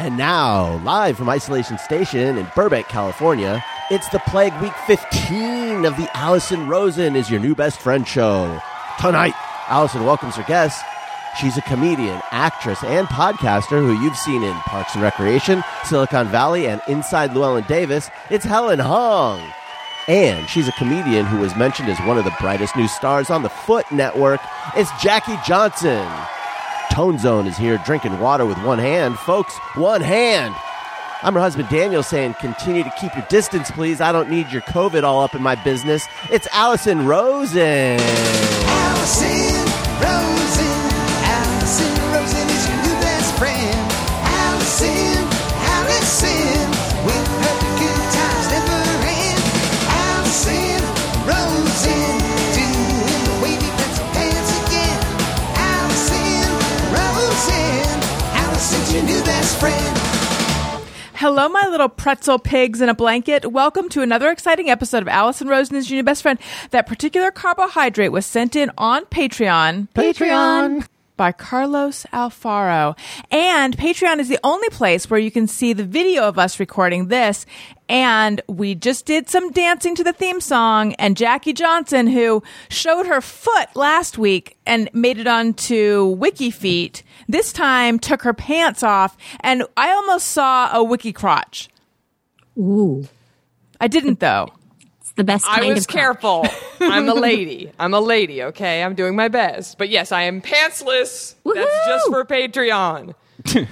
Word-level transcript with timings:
And 0.00 0.16
now, 0.16 0.78
live 0.78 1.18
from 1.18 1.28
Isolation 1.28 1.76
Station 1.76 2.38
in 2.38 2.50
Burbank, 2.56 2.88
California, 2.88 3.62
it's 3.90 4.08
the 4.08 4.18
Plague 4.20 4.58
Week 4.62 4.72
15 4.86 5.84
of 5.84 5.94
the 5.98 6.08
Allison 6.16 6.66
Rosen 6.66 7.14
is 7.14 7.30
Your 7.30 7.38
New 7.38 7.54
Best 7.54 7.78
Friend 7.78 8.08
show. 8.08 8.62
Tonight, 8.98 9.34
Allison 9.68 10.06
welcomes 10.06 10.36
her 10.36 10.42
guest. 10.44 10.82
She's 11.38 11.58
a 11.58 11.62
comedian, 11.62 12.18
actress, 12.30 12.82
and 12.82 13.08
podcaster 13.08 13.78
who 13.78 13.92
you've 14.02 14.16
seen 14.16 14.42
in 14.42 14.54
Parks 14.60 14.94
and 14.94 15.02
Recreation, 15.02 15.62
Silicon 15.84 16.28
Valley, 16.28 16.66
and 16.66 16.80
Inside 16.88 17.32
Llewyn 17.32 17.66
Davis. 17.66 18.08
It's 18.30 18.46
Helen 18.46 18.78
Hong. 18.78 19.52
And 20.08 20.48
she's 20.48 20.66
a 20.66 20.72
comedian 20.72 21.26
who 21.26 21.40
was 21.40 21.54
mentioned 21.56 21.90
as 21.90 21.98
one 22.06 22.16
of 22.16 22.24
the 22.24 22.34
brightest 22.40 22.74
new 22.74 22.88
stars 22.88 23.28
on 23.28 23.42
the 23.42 23.50
Foot 23.50 23.84
Network. 23.92 24.40
It's 24.74 24.90
Jackie 25.02 25.36
Johnson. 25.46 26.08
Tone 26.90 27.18
Zone 27.18 27.46
is 27.46 27.56
here 27.56 27.78
drinking 27.84 28.18
water 28.18 28.44
with 28.44 28.58
one 28.64 28.78
hand. 28.78 29.18
Folks, 29.18 29.56
one 29.74 30.00
hand. 30.00 30.54
I'm 31.22 31.34
her 31.34 31.40
husband 31.40 31.68
Daniel 31.68 32.02
saying, 32.02 32.34
continue 32.40 32.82
to 32.82 32.92
keep 32.98 33.14
your 33.14 33.26
distance, 33.28 33.70
please. 33.70 34.00
I 34.00 34.10
don't 34.10 34.30
need 34.30 34.50
your 34.50 34.62
COVID 34.62 35.02
all 35.02 35.22
up 35.22 35.34
in 35.34 35.42
my 35.42 35.54
business. 35.54 36.06
It's 36.30 36.48
Allison 36.52 37.06
Rosen. 37.06 37.98
Allison 38.00 39.39
little 61.80 61.88
pretzel 61.88 62.38
pigs 62.38 62.82
in 62.82 62.90
a 62.90 62.94
blanket. 62.94 63.52
Welcome 63.52 63.88
to 63.88 64.02
another 64.02 64.30
exciting 64.30 64.68
episode 64.68 65.00
of 65.00 65.08
Allison 65.08 65.48
Rosen 65.48 65.76
is 65.76 65.90
your 65.90 65.96
new 65.96 66.02
best 66.02 66.20
friend. 66.20 66.38
That 66.72 66.86
particular 66.86 67.30
carbohydrate 67.30 68.12
was 68.12 68.26
sent 68.26 68.54
in 68.54 68.70
on 68.76 69.06
Patreon. 69.06 69.88
Patreon. 69.94 70.86
By 71.20 71.32
Carlos 71.32 72.06
Alfaro. 72.14 72.96
And 73.30 73.76
Patreon 73.76 74.20
is 74.20 74.30
the 74.30 74.38
only 74.42 74.70
place 74.70 75.10
where 75.10 75.20
you 75.20 75.30
can 75.30 75.46
see 75.46 75.74
the 75.74 75.84
video 75.84 76.22
of 76.22 76.38
us 76.38 76.58
recording 76.58 77.08
this. 77.08 77.44
And 77.90 78.40
we 78.48 78.74
just 78.74 79.04
did 79.04 79.28
some 79.28 79.52
dancing 79.52 79.94
to 79.96 80.02
the 80.02 80.14
theme 80.14 80.40
song. 80.40 80.94
And 80.94 81.18
Jackie 81.18 81.52
Johnson, 81.52 82.06
who 82.06 82.42
showed 82.70 83.04
her 83.04 83.20
foot 83.20 83.68
last 83.76 84.16
week 84.16 84.56
and 84.64 84.88
made 84.94 85.18
it 85.18 85.26
onto 85.26 86.16
WikiFeet, 86.16 87.02
this 87.28 87.52
time 87.52 87.98
took 87.98 88.22
her 88.22 88.32
pants 88.32 88.82
off. 88.82 89.14
And 89.40 89.64
I 89.76 89.90
almost 89.90 90.28
saw 90.28 90.74
a 90.74 90.82
wiki 90.82 91.12
crotch. 91.12 91.68
Ooh, 92.56 93.06
I 93.78 93.88
didn't 93.88 94.20
though. 94.20 94.48
It's 95.20 95.26
the 95.26 95.32
best 95.32 95.44
kind 95.44 95.64
I 95.64 95.72
was 95.74 95.84
of 95.84 95.88
careful. 95.88 96.46
I'm 96.80 97.08
a 97.08 97.14
lady. 97.14 97.70
I'm 97.78 97.92
a 97.94 98.00
lady, 98.00 98.42
okay? 98.44 98.82
I'm 98.82 98.94
doing 98.94 99.14
my 99.16 99.28
best. 99.28 99.76
But 99.76 99.90
yes, 99.90 100.12
I 100.12 100.22
am 100.22 100.40
pantsless. 100.40 101.34
That's 101.44 101.86
just 101.86 102.08
for 102.08 102.24
Patreon. 102.24 103.14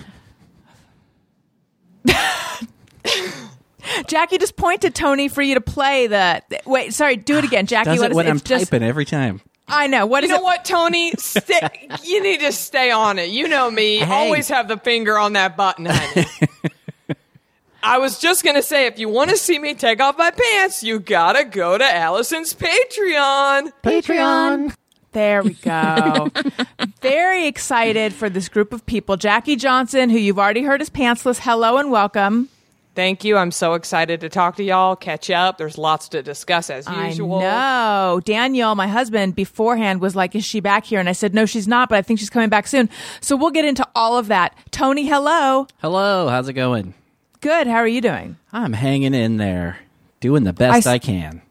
Jackie 4.06 4.38
just 4.38 4.56
pointed 4.56 4.94
Tony 4.94 5.28
for 5.28 5.42
you 5.42 5.54
to 5.54 5.60
play 5.60 6.06
the. 6.06 6.42
Wait, 6.66 6.92
sorry, 6.92 7.16
do 7.16 7.38
it 7.38 7.44
again, 7.44 7.66
Jackie. 7.66 7.90
Does 7.90 8.00
what 8.00 8.06
it 8.06 8.10
is 8.10 8.16
when 8.16 8.26
it? 8.26 8.30
I'm 8.30 8.40
just, 8.40 8.70
typing 8.70 8.86
every 8.86 9.04
time. 9.04 9.40
I 9.66 9.86
know. 9.86 10.06
What 10.06 10.22
You 10.22 10.26
is 10.26 10.30
know 10.30 10.38
it? 10.38 10.44
what, 10.44 10.64
Tony? 10.64 11.12
Stay, 11.18 11.88
you 12.02 12.22
need 12.22 12.40
to 12.40 12.52
stay 12.52 12.90
on 12.90 13.18
it. 13.18 13.30
You 13.30 13.48
know 13.48 13.70
me. 13.70 13.98
Hey. 13.98 14.26
Always 14.26 14.48
have 14.48 14.68
the 14.68 14.78
finger 14.78 15.18
on 15.18 15.34
that 15.34 15.56
button, 15.56 15.86
honey. 15.86 16.26
I 17.88 17.96
was 17.96 18.18
just 18.18 18.44
going 18.44 18.56
to 18.56 18.62
say, 18.62 18.84
if 18.84 18.98
you 18.98 19.08
want 19.08 19.30
to 19.30 19.36
see 19.38 19.58
me 19.58 19.72
take 19.72 19.98
off 19.98 20.18
my 20.18 20.30
pants, 20.30 20.82
you 20.82 21.00
got 21.00 21.36
to 21.36 21.44
go 21.44 21.78
to 21.78 21.84
Allison's 21.84 22.52
Patreon. 22.52 23.72
Patreon. 23.82 24.74
There 25.12 25.42
we 25.42 25.54
go. 25.54 26.28
Very 27.00 27.46
excited 27.46 28.12
for 28.12 28.28
this 28.28 28.50
group 28.50 28.74
of 28.74 28.84
people. 28.84 29.16
Jackie 29.16 29.56
Johnson, 29.56 30.10
who 30.10 30.18
you've 30.18 30.38
already 30.38 30.64
heard 30.64 30.82
is 30.82 30.90
pantsless. 30.90 31.38
Hello 31.38 31.78
and 31.78 31.90
welcome. 31.90 32.50
Thank 32.94 33.24
you. 33.24 33.38
I'm 33.38 33.50
so 33.50 33.72
excited 33.72 34.20
to 34.20 34.28
talk 34.28 34.56
to 34.56 34.62
y'all, 34.62 34.94
catch 34.94 35.30
up. 35.30 35.56
There's 35.56 35.78
lots 35.78 36.10
to 36.10 36.22
discuss 36.22 36.68
as 36.68 36.86
usual. 36.86 37.38
I 37.38 37.40
know. 37.40 38.20
Daniel, 38.22 38.74
my 38.74 38.86
husband, 38.86 39.34
beforehand 39.34 40.02
was 40.02 40.14
like, 40.14 40.34
Is 40.34 40.44
she 40.44 40.60
back 40.60 40.84
here? 40.84 41.00
And 41.00 41.08
I 41.08 41.12
said, 41.12 41.32
No, 41.32 41.46
she's 41.46 41.66
not, 41.66 41.88
but 41.88 41.96
I 41.96 42.02
think 42.02 42.20
she's 42.20 42.28
coming 42.28 42.50
back 42.50 42.66
soon. 42.66 42.90
So 43.22 43.34
we'll 43.34 43.50
get 43.50 43.64
into 43.64 43.88
all 43.94 44.18
of 44.18 44.28
that. 44.28 44.54
Tony, 44.72 45.06
hello. 45.06 45.66
Hello, 45.78 46.28
how's 46.28 46.50
it 46.50 46.52
going? 46.52 46.92
Good. 47.40 47.66
How 47.66 47.76
are 47.76 47.88
you 47.88 48.00
doing? 48.00 48.36
I'm 48.52 48.72
hanging 48.72 49.14
in 49.14 49.36
there, 49.36 49.78
doing 50.20 50.44
the 50.44 50.52
best 50.52 50.86
I 50.86 50.92
I, 50.92 50.96
s- 50.96 51.04
can. 51.04 51.42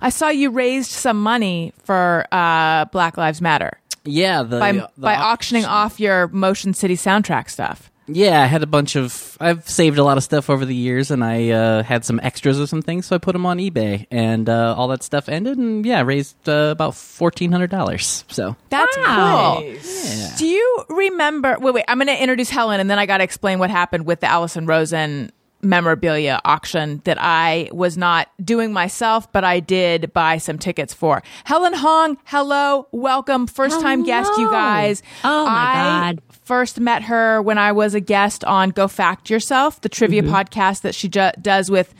I 0.00 0.10
saw 0.10 0.28
you 0.28 0.50
raised 0.50 0.90
some 0.90 1.20
money 1.22 1.72
for 1.84 2.26
uh, 2.32 2.84
Black 2.86 3.16
Lives 3.16 3.40
Matter 3.42 3.78
Yeah, 4.04 4.42
the, 4.42 4.58
by, 4.58 4.72
the 4.72 4.88
by 4.96 5.16
au- 5.16 5.20
auctioning 5.22 5.64
off 5.64 5.98
your 6.00 6.28
Motion 6.28 6.72
City 6.74 6.96
soundtrack 6.96 7.50
stuff. 7.50 7.90
Yeah, 8.08 8.42
I 8.42 8.46
had 8.46 8.62
a 8.62 8.66
bunch 8.66 8.96
of. 8.96 9.36
I've 9.40 9.68
saved 9.68 9.96
a 9.96 10.02
lot 10.04 10.16
of 10.16 10.24
stuff 10.24 10.50
over 10.50 10.64
the 10.64 10.74
years, 10.74 11.10
and 11.10 11.22
I 11.22 11.50
uh, 11.50 11.82
had 11.84 12.04
some 12.04 12.18
extras 12.22 12.58
of 12.58 12.68
some 12.68 12.82
things, 12.82 13.06
so 13.06 13.14
I 13.14 13.18
put 13.18 13.32
them 13.32 13.46
on 13.46 13.58
eBay, 13.58 14.06
and 14.10 14.48
uh, 14.48 14.74
all 14.76 14.88
that 14.88 15.02
stuff 15.04 15.28
ended, 15.28 15.56
and 15.56 15.86
yeah, 15.86 16.02
raised 16.02 16.48
uh, 16.48 16.70
about 16.72 16.96
fourteen 16.96 17.52
hundred 17.52 17.70
dollars. 17.70 18.24
So 18.28 18.56
That's 18.70 18.96
Wow. 18.96 19.58
cool. 19.60 19.70
Nice. 19.72 20.38
Do 20.38 20.46
you 20.46 20.84
remember? 20.88 21.56
Wait, 21.60 21.74
wait. 21.74 21.84
I'm 21.86 21.98
going 21.98 22.08
to 22.08 22.20
introduce 22.20 22.50
Helen, 22.50 22.80
and 22.80 22.90
then 22.90 22.98
I 22.98 23.06
got 23.06 23.18
to 23.18 23.24
explain 23.24 23.58
what 23.60 23.70
happened 23.70 24.04
with 24.04 24.18
the 24.20 24.26
Allison 24.26 24.66
Rosen 24.66 25.30
memorabilia 25.64 26.40
auction 26.44 27.00
that 27.04 27.18
I 27.20 27.68
was 27.72 27.96
not 27.96 28.28
doing 28.44 28.72
myself, 28.72 29.30
but 29.30 29.44
I 29.44 29.60
did 29.60 30.12
buy 30.12 30.38
some 30.38 30.58
tickets 30.58 30.92
for. 30.92 31.22
Helen 31.44 31.72
Hong, 31.72 32.18
hello, 32.24 32.88
welcome, 32.90 33.46
first 33.46 33.80
time 33.80 34.02
guest, 34.02 34.32
you 34.38 34.50
guys. 34.50 35.04
Oh, 35.22 35.46
my 35.46 35.52
I 35.52 35.74
God. 36.14 36.22
First 36.52 36.78
met 36.80 37.04
her 37.04 37.40
when 37.40 37.56
I 37.56 37.72
was 37.72 37.94
a 37.94 38.00
guest 38.00 38.44
on 38.44 38.68
Go 38.68 38.86
Fact 38.86 39.30
Yourself, 39.30 39.80
the 39.80 39.88
trivia 39.88 40.22
Mm-hmm. 40.22 40.34
podcast 40.34 40.82
that 40.82 40.94
she 40.94 41.08
ju- 41.08 41.30
does 41.40 41.70
with 41.70 41.94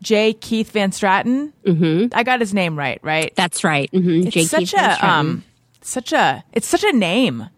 J. 0.00 0.32
Keith 0.32 0.70
Van 0.70 0.92
Straaten. 0.92 1.52
Mm-hmm. 1.66 2.06
I 2.16 2.22
got 2.22 2.40
his 2.40 2.54
name 2.54 2.78
right, 2.78 2.98
right? 3.02 3.34
That's 3.36 3.64
right. 3.64 3.90
Mm-hmm. 3.92 4.28
it's 4.28 4.48
such 4.50 4.72
a 4.72 5.06
um, 5.06 5.44
such 5.82 6.14
a 6.14 6.42
it's 6.54 6.66
such 6.66 6.84
a 6.84 6.92
name. 6.94 7.50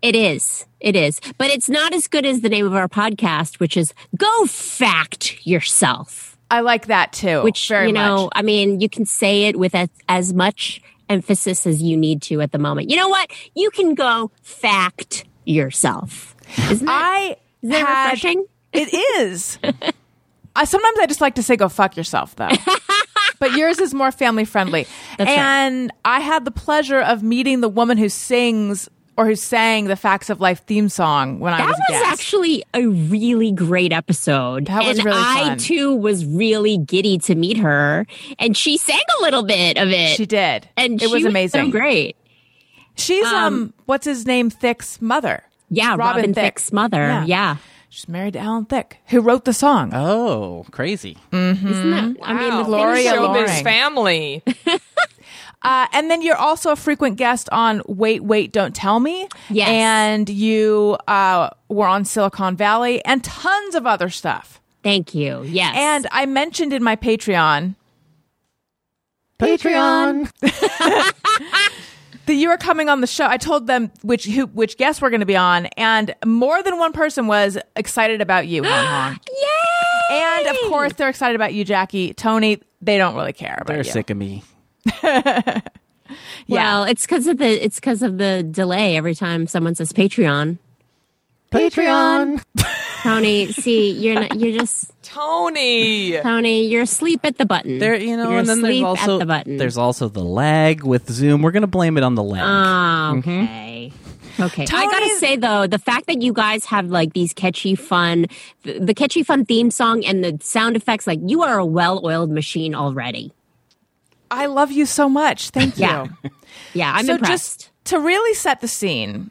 it 0.00 0.16
is. 0.16 0.64
It 0.80 0.96
is. 0.96 1.20
But 1.36 1.50
it's 1.50 1.68
not 1.68 1.92
as 1.92 2.08
good 2.08 2.24
as 2.24 2.40
the 2.40 2.48
name 2.48 2.64
of 2.64 2.74
our 2.74 2.88
podcast, 2.88 3.60
which 3.60 3.76
is 3.76 3.92
Go 4.16 4.46
Fact 4.46 5.46
Yourself. 5.46 6.38
I 6.50 6.60
like 6.60 6.86
that 6.86 7.12
too. 7.12 7.42
Which, 7.42 7.68
very 7.68 7.88
you 7.88 7.92
know, 7.92 8.22
much. 8.24 8.32
I 8.36 8.40
mean, 8.40 8.80
you 8.80 8.88
can 8.88 9.04
say 9.04 9.44
it 9.48 9.58
with 9.58 9.74
as, 9.74 9.90
as 10.08 10.32
much 10.32 10.80
emphasis 11.10 11.66
as 11.66 11.82
you 11.82 11.98
need 11.98 12.22
to 12.22 12.40
at 12.40 12.52
the 12.52 12.58
moment. 12.58 12.88
You 12.88 12.96
know 12.96 13.10
what? 13.10 13.30
You 13.54 13.68
can 13.70 13.94
go 13.94 14.30
fact 14.42 15.26
yourself. 15.50 16.34
Isn't 16.70 16.86
that, 16.86 17.02
I 17.04 17.36
isn't 17.62 17.70
that 17.72 17.86
had- 17.86 18.04
refreshing? 18.12 18.46
It 18.72 18.94
is. 19.20 19.58
I 20.56 20.64
sometimes 20.64 20.98
I 20.98 21.06
just 21.06 21.20
like 21.20 21.36
to 21.36 21.42
say 21.42 21.56
go 21.56 21.68
fuck 21.68 21.96
yourself 21.96 22.34
though. 22.36 22.48
but 23.38 23.52
yours 23.52 23.78
is 23.78 23.94
more 23.94 24.10
family 24.12 24.44
friendly. 24.44 24.86
That's 25.16 25.28
right. 25.28 25.38
and 25.38 25.92
I 26.04 26.20
had 26.20 26.44
the 26.44 26.50
pleasure 26.50 27.00
of 27.00 27.22
meeting 27.22 27.60
the 27.60 27.68
woman 27.68 27.98
who 27.98 28.08
sings 28.08 28.88
or 29.16 29.26
who 29.26 29.36
sang 29.36 29.84
the 29.84 29.96
Facts 29.96 30.30
of 30.30 30.40
Life 30.40 30.64
theme 30.66 30.88
song 30.88 31.40
when 31.40 31.52
I 31.52 31.58
That 31.58 31.66
was 31.68 31.78
a 31.78 31.92
was 31.92 32.02
actually 32.06 32.64
a 32.74 32.86
really 32.86 33.52
great 33.52 33.92
episode. 33.92 34.66
That 34.66 34.84
was 34.84 34.98
and 34.98 35.04
really 35.06 35.18
I 35.20 35.56
too 35.58 35.94
was 35.94 36.24
really 36.24 36.78
giddy 36.78 37.18
to 37.18 37.34
meet 37.34 37.56
her, 37.58 38.06
and 38.38 38.56
she 38.56 38.76
sang 38.76 39.00
a 39.18 39.22
little 39.22 39.42
bit 39.42 39.76
of 39.78 39.88
it. 39.90 40.16
she 40.16 40.26
did. 40.26 40.68
and 40.76 41.02
it 41.02 41.10
was 41.10 41.24
amazing. 41.24 41.66
so 41.66 41.70
great. 41.70 42.16
She's 42.96 43.24
um, 43.26 43.34
Um, 43.34 43.74
what's 43.86 44.04
his 44.04 44.26
name 44.26 44.50
Thicke's 44.50 45.00
mother. 45.00 45.42
Yeah, 45.70 45.96
Robin, 45.96 46.34
Thicke's 46.34 46.72
mother. 46.72 46.98
Yeah. 46.98 47.24
Yeah, 47.24 47.56
She's 47.88 48.08
married 48.08 48.34
to 48.34 48.38
Alan 48.40 48.64
Thicke, 48.66 48.98
who 49.06 49.20
wrote 49.20 49.44
the 49.44 49.52
song. 49.52 49.90
oh, 49.94 50.64
crazy! 50.70 51.16
isn't 51.32 51.90
that? 51.90 52.16
I 52.22 52.34
mean, 52.34 52.50
Wow. 52.50 52.62
Gloria 52.64 53.20
Loring. 53.20 53.46
Showbiz 53.46 53.62
family. 53.62 54.42
Uh, 55.62 55.86
and 55.92 56.10
then 56.10 56.22
you're 56.22 56.36
also 56.38 56.72
a 56.72 56.76
frequent 56.76 57.18
guest 57.18 57.46
on 57.52 57.82
Wait, 57.86 58.24
Wait, 58.24 58.50
Don't 58.50 58.74
Tell 58.74 58.98
Me. 58.98 59.28
Yes. 59.50 59.68
And 59.68 60.26
you 60.30 60.96
uh, 61.06 61.50
were 61.68 61.86
on 61.86 62.06
Silicon 62.06 62.56
Valley 62.56 63.04
and 63.04 63.22
tons 63.22 63.74
of 63.74 63.86
other 63.86 64.08
stuff. 64.08 64.58
Thank 64.82 65.14
you. 65.14 65.42
Yes, 65.44 65.74
And 65.76 66.06
I 66.12 66.24
mentioned 66.24 66.72
in 66.72 66.82
my 66.82 66.96
Patreon 66.96 67.74
Patreon. 69.38 70.30
that 72.30 72.36
you 72.36 72.48
were 72.48 72.56
coming 72.56 72.88
on 72.88 73.00
the 73.00 73.06
show. 73.06 73.26
I 73.26 73.36
told 73.36 73.66
them 73.66 73.90
which 74.02 74.24
who, 74.24 74.46
which 74.46 74.76
guests 74.76 75.02
were 75.02 75.10
going 75.10 75.20
to 75.20 75.26
be 75.26 75.36
on, 75.36 75.66
and 75.76 76.14
more 76.24 76.62
than 76.62 76.78
one 76.78 76.92
person 76.92 77.26
was 77.26 77.58
excited 77.76 78.20
about 78.20 78.46
you, 78.46 78.64
Hong 78.64 78.86
Hong. 78.86 79.20
yay! 79.28 80.18
And 80.18 80.46
of 80.46 80.56
course, 80.68 80.92
they're 80.94 81.08
excited 81.08 81.34
about 81.34 81.52
you, 81.54 81.64
Jackie. 81.64 82.14
Tony, 82.14 82.60
they 82.80 82.98
don't 82.98 83.14
really 83.14 83.32
care 83.32 83.58
about 83.60 83.76
you. 83.76 83.82
They're 83.82 83.84
you. 83.84 83.92
sick 83.92 84.10
of 84.10 84.16
me. 84.16 84.42
Well, 86.48 86.84
it's 86.84 87.02
because 87.02 87.26
of 87.26 87.38
the 87.38 87.64
it's 87.64 87.76
because 87.76 88.02
of 88.02 88.18
the 88.18 88.42
delay 88.42 88.96
every 88.96 89.14
time 89.14 89.46
someone 89.46 89.74
says 89.74 89.92
Patreon. 89.92 90.58
Patreon. 91.52 92.42
Tony, 93.02 93.52
see, 93.52 93.92
you're 93.92 94.14
not, 94.14 94.38
you're 94.38 94.58
just 94.58 94.92
Tony. 95.02 96.18
Tony. 96.20 96.66
You're 96.66 96.82
asleep 96.82 97.20
at 97.24 97.38
the 97.38 97.46
button. 97.46 97.78
There, 97.78 97.94
you 97.96 98.16
know, 98.16 98.30
you're 98.30 98.38
and 98.40 98.48
then 98.48 98.62
there's 98.62 98.82
also 98.82 99.18
the 99.18 99.26
button. 99.26 99.56
there's 99.56 99.78
also 99.78 100.08
the 100.08 100.24
lag 100.24 100.82
with 100.84 101.10
Zoom. 101.10 101.42
We're 101.42 101.50
gonna 101.50 101.66
blame 101.66 101.96
it 101.96 102.04
on 102.04 102.14
the 102.14 102.22
lag. 102.22 102.42
Oh, 102.44 103.18
okay. 103.18 103.92
Okay. 104.38 104.62
I 104.62 104.84
gotta 104.86 105.18
say 105.18 105.36
though, 105.36 105.66
the 105.66 105.78
fact 105.78 106.06
that 106.06 106.22
you 106.22 106.32
guys 106.32 106.64
have 106.66 106.86
like 106.86 107.12
these 107.12 107.32
catchy, 107.34 107.74
fun, 107.74 108.26
the, 108.62 108.78
the 108.78 108.94
catchy, 108.94 109.22
fun 109.22 109.44
theme 109.44 109.70
song 109.70 110.04
and 110.04 110.24
the 110.24 110.38
sound 110.42 110.76
effects, 110.76 111.06
like 111.06 111.18
you 111.24 111.42
are 111.42 111.58
a 111.58 111.66
well-oiled 111.66 112.30
machine 112.30 112.74
already. 112.74 113.32
I 114.30 114.46
love 114.46 114.70
you 114.70 114.86
so 114.86 115.08
much. 115.08 115.50
Thank 115.50 115.76
you. 115.76 115.82
Yeah. 115.82 116.06
Yeah, 116.72 116.92
I'm 116.94 117.06
so 117.06 117.14
impressed. 117.14 117.32
just 117.32 117.70
to 117.86 117.98
really 117.98 118.34
set 118.34 118.60
the 118.60 118.68
scene, 118.68 119.30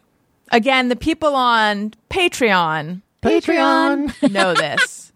again, 0.51 0.89
the 0.89 0.95
people 0.95 1.35
on 1.35 1.93
Patreon, 2.09 3.01
Patreon. 3.21 4.31
know 4.31 4.53
this. 4.53 5.11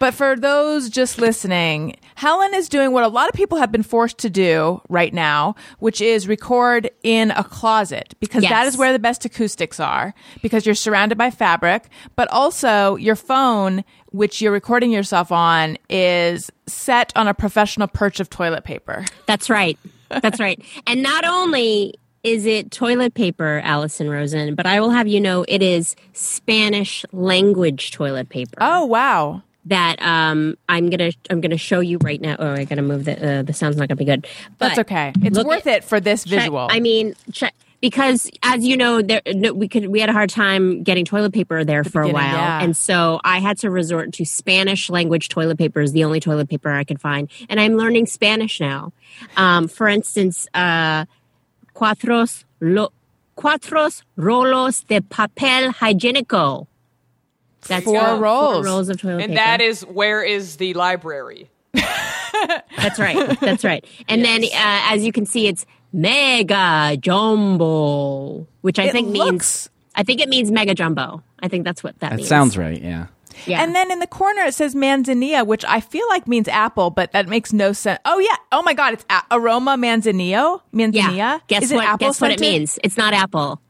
But 0.00 0.14
for 0.14 0.36
those 0.36 0.90
just 0.90 1.18
listening, 1.18 1.96
Helen 2.14 2.54
is 2.54 2.68
doing 2.68 2.92
what 2.92 3.02
a 3.02 3.08
lot 3.08 3.28
of 3.28 3.34
people 3.34 3.58
have 3.58 3.72
been 3.72 3.82
forced 3.82 4.18
to 4.18 4.30
do 4.30 4.80
right 4.88 5.12
now, 5.12 5.56
which 5.80 6.00
is 6.00 6.28
record 6.28 6.88
in 7.02 7.32
a 7.32 7.42
closet 7.42 8.14
because 8.20 8.42
that 8.44 8.50
Yes. 8.64 8.74
is 8.74 8.78
where 8.78 8.92
the 8.92 9.00
best 9.00 9.24
acoustics 9.24 9.80
are 9.80 10.14
because 10.40 10.64
you're 10.66 10.76
surrounded 10.76 11.18
by 11.18 11.32
fabric, 11.32 11.88
but 12.14 12.28
also 12.30 12.94
your 12.94 13.16
phone, 13.16 13.84
which 14.12 14.40
you're 14.40 14.52
recording 14.52 14.92
yourself 14.92 15.32
on, 15.32 15.76
is 15.90 16.48
set 16.66 17.12
on 17.16 17.26
a 17.26 17.34
professional 17.34 17.88
perch 17.88 18.20
of 18.20 18.30
toilet 18.30 18.62
paper. 18.62 19.04
That's 19.26 19.50
right. 19.50 19.76
That's 20.10 20.38
right. 20.38 20.62
And 20.86 21.02
not 21.02 21.24
only 21.24 21.94
is 22.22 22.46
it 22.46 22.70
toilet 22.70 23.14
paper, 23.14 23.60
Allison 23.64 24.10
Rosen, 24.10 24.54
but 24.54 24.66
I 24.66 24.80
will 24.80 24.90
have 24.90 25.06
you 25.08 25.20
know 25.20 25.44
it 25.48 25.62
is 25.62 25.96
Spanish 26.12 27.04
language 27.12 27.92
toilet 27.92 28.28
paper. 28.28 28.58
Oh, 28.60 28.84
wow. 28.86 29.42
that 29.66 30.00
um, 30.02 30.56
I'm 30.68 30.90
gonna 30.90 31.12
I'm 31.30 31.40
gonna 31.40 31.56
show 31.58 31.80
you 31.80 31.98
right 32.02 32.20
now. 32.20 32.36
Oh, 32.38 32.52
I 32.52 32.64
gotta 32.64 32.82
move 32.82 33.04
the 33.04 33.38
uh, 33.40 33.42
the 33.42 33.52
sound's 33.52 33.76
not 33.76 33.88
gonna 33.88 33.96
be 33.96 34.04
good. 34.04 34.26
But 34.58 34.68
That's 34.68 34.78
okay. 34.80 35.12
It's 35.22 35.42
worth 35.42 35.66
at- 35.66 35.78
it 35.78 35.84
for 35.84 36.00
this 36.00 36.24
check- 36.24 36.40
visual. 36.40 36.68
I 36.70 36.80
mean, 36.80 37.14
check, 37.32 37.54
because 37.80 38.30
as 38.42 38.64
you 38.64 38.76
know, 38.76 39.02
there 39.02 39.22
no, 39.26 39.52
we 39.52 39.68
could 39.68 39.86
we 39.88 40.00
had 40.00 40.08
a 40.08 40.12
hard 40.12 40.30
time 40.30 40.82
getting 40.82 41.04
toilet 41.04 41.32
paper 41.32 41.64
there 41.64 41.84
for 41.84 42.02
a 42.02 42.08
while, 42.08 42.34
yeah. 42.34 42.60
and 42.62 42.76
so 42.76 43.20
I 43.24 43.38
had 43.38 43.58
to 43.58 43.70
resort 43.70 44.12
to 44.14 44.24
Spanish 44.24 44.90
language 44.90 45.28
toilet 45.28 45.58
paper 45.58 45.80
is 45.80 45.92
the 45.92 46.02
only 46.04 46.18
toilet 46.18 46.48
paper 46.48 46.70
I 46.72 46.84
could 46.84 47.00
find, 47.00 47.30
and 47.48 47.60
I'm 47.60 47.76
learning 47.76 48.06
Spanish 48.06 48.58
now. 48.60 48.92
Um, 49.36 49.68
for 49.68 49.86
instance, 49.86 50.48
uh, 50.54 51.04
cuatros 51.78 52.44
lo, 52.60 52.90
cuatros 53.36 54.02
rolos 54.16 54.86
de 54.88 55.00
papel 55.00 55.72
higiénico. 55.74 56.66
That's 57.68 57.84
Four 57.84 58.16
rolls. 58.16 58.54
Four 58.56 58.64
rolls 58.64 58.88
of 58.88 59.00
toilet 59.00 59.22
And 59.24 59.32
paper. 59.32 59.34
that 59.34 59.60
is 59.60 59.82
where 59.82 60.22
is 60.22 60.56
the 60.56 60.74
library? 60.74 61.50
That's 61.74 62.98
right. 62.98 63.38
That's 63.40 63.64
right. 63.64 63.84
And 64.08 64.24
then, 64.24 64.44
uh, 64.44 64.48
as 64.54 65.04
you 65.04 65.12
can 65.12 65.26
see, 65.26 65.48
it's 65.48 65.66
mega 65.92 66.96
jumbo, 67.00 68.46
which 68.60 68.78
I 68.78 68.84
It 68.84 68.92
think 68.92 69.08
looks- 69.08 69.30
means. 69.30 69.70
I 69.94 70.04
think 70.04 70.20
it 70.20 70.28
means 70.28 70.50
mega 70.52 70.74
jumbo. 70.74 71.22
I 71.40 71.48
think 71.48 71.64
that's 71.64 71.82
what 71.82 71.98
that, 71.98 72.10
that 72.10 72.16
means. 72.18 72.28
sounds 72.28 72.56
right. 72.56 72.80
Yeah. 72.80 73.06
Yeah. 73.46 73.62
And 73.62 73.74
then 73.74 73.90
in 73.90 73.98
the 74.00 74.06
corner 74.06 74.42
it 74.42 74.54
says 74.54 74.74
manzanilla, 74.74 75.46
which 75.46 75.64
I 75.66 75.80
feel 75.80 76.06
like 76.08 76.26
means 76.28 76.48
apple, 76.48 76.90
but 76.90 77.12
that 77.12 77.28
makes 77.28 77.52
no 77.52 77.72
sense. 77.72 78.00
Oh 78.04 78.18
yeah. 78.18 78.36
Oh 78.52 78.62
my 78.62 78.74
god, 78.74 78.94
it's 78.94 79.04
a- 79.10 79.22
aroma 79.30 79.76
manzanillo. 79.76 80.60
Manzanilla. 80.74 81.16
yeah. 81.16 81.38
Guess 81.48 81.64
Is 81.64 81.72
it 81.72 81.76
what? 81.76 81.84
apple 81.86 82.08
Guess 82.08 82.20
what 82.20 82.30
it 82.32 82.40
means? 82.40 82.78
It's 82.82 82.96
not 82.96 83.14
apple. 83.14 83.60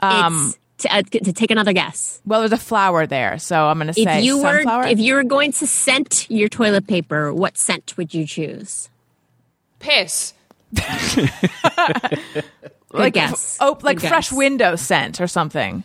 Um, 0.00 0.54
it's 0.74 0.84
to, 0.84 0.94
uh, 0.96 1.02
to 1.02 1.32
take 1.32 1.50
another 1.50 1.72
guess. 1.74 2.22
Well, 2.24 2.40
there's 2.40 2.52
a 2.52 2.56
flower 2.56 3.06
there, 3.06 3.38
so 3.38 3.66
I'm 3.66 3.76
going 3.78 3.88
to 3.88 3.92
say 3.92 4.18
If 4.18 4.24
you 4.24 4.38
were 4.38 4.62
sunflower. 4.62 4.84
if 4.86 4.98
you 4.98 5.14
were 5.14 5.24
going 5.24 5.52
to 5.52 5.66
scent 5.66 6.26
your 6.30 6.48
toilet 6.48 6.86
paper, 6.86 7.34
what 7.34 7.58
scent 7.58 7.96
would 7.98 8.14
you 8.14 8.26
choose? 8.26 8.88
Piss. 9.78 10.32
Like 12.92 13.14
guess. 13.14 13.56
oh, 13.60 13.78
like 13.82 13.98
Good 14.00 14.08
fresh 14.08 14.30
guess. 14.30 14.36
window 14.36 14.74
scent 14.74 15.20
or 15.20 15.28
something. 15.28 15.84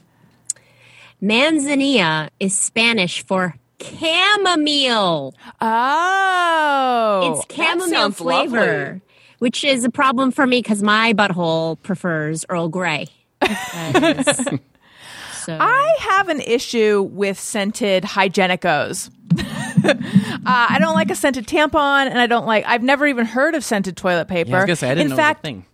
Manzanilla 1.22 2.30
is 2.40 2.58
Spanish 2.58 3.26
for 3.26 3.56
chamomile. 3.82 5.34
Oh, 5.62 7.42
it's 7.46 7.56
chamomile 7.56 8.12
flavor, 8.12 8.58
lovely. 8.84 9.02
which 9.40 9.64
is 9.64 9.84
a 9.84 9.90
problem 9.90 10.32
for 10.32 10.46
me 10.46 10.60
because 10.62 10.82
my 10.84 11.14
butthole 11.14 11.82
prefers 11.82 12.46
Earl 12.50 12.70
Grey. 12.70 13.08
That 13.42 14.28
is- 14.28 14.60
so 15.46 15.56
I 15.62 15.96
have 16.00 16.30
an 16.30 16.42
issue 16.42 17.04
with 17.12 17.40
scented 17.40 18.04
hygienicos. 18.04 19.12
uh, 19.86 19.94
I 20.44 20.78
don't 20.80 20.96
like 20.96 21.12
a 21.12 21.16
scented 21.16 21.46
tampon, 21.46 22.08
and 22.08 22.20
I 22.20 22.26
don't 22.26 22.48
like. 22.48 22.66
I've 22.66 22.82
never 22.82 23.06
even 23.06 23.28
heard 23.28 23.54
of 23.54 23.64
scented 23.64 23.96
toilet 23.96 24.28
paper. 24.28 24.50
Yeah, 24.50 24.62
I 24.62 24.66
was 24.66 24.80
say 24.80 24.90
I 24.90 24.96
didn't 24.96 25.04
In 25.06 25.10
know 25.12 25.16
fact, 25.18 25.44
the 25.44 25.48
thing. 25.50 25.66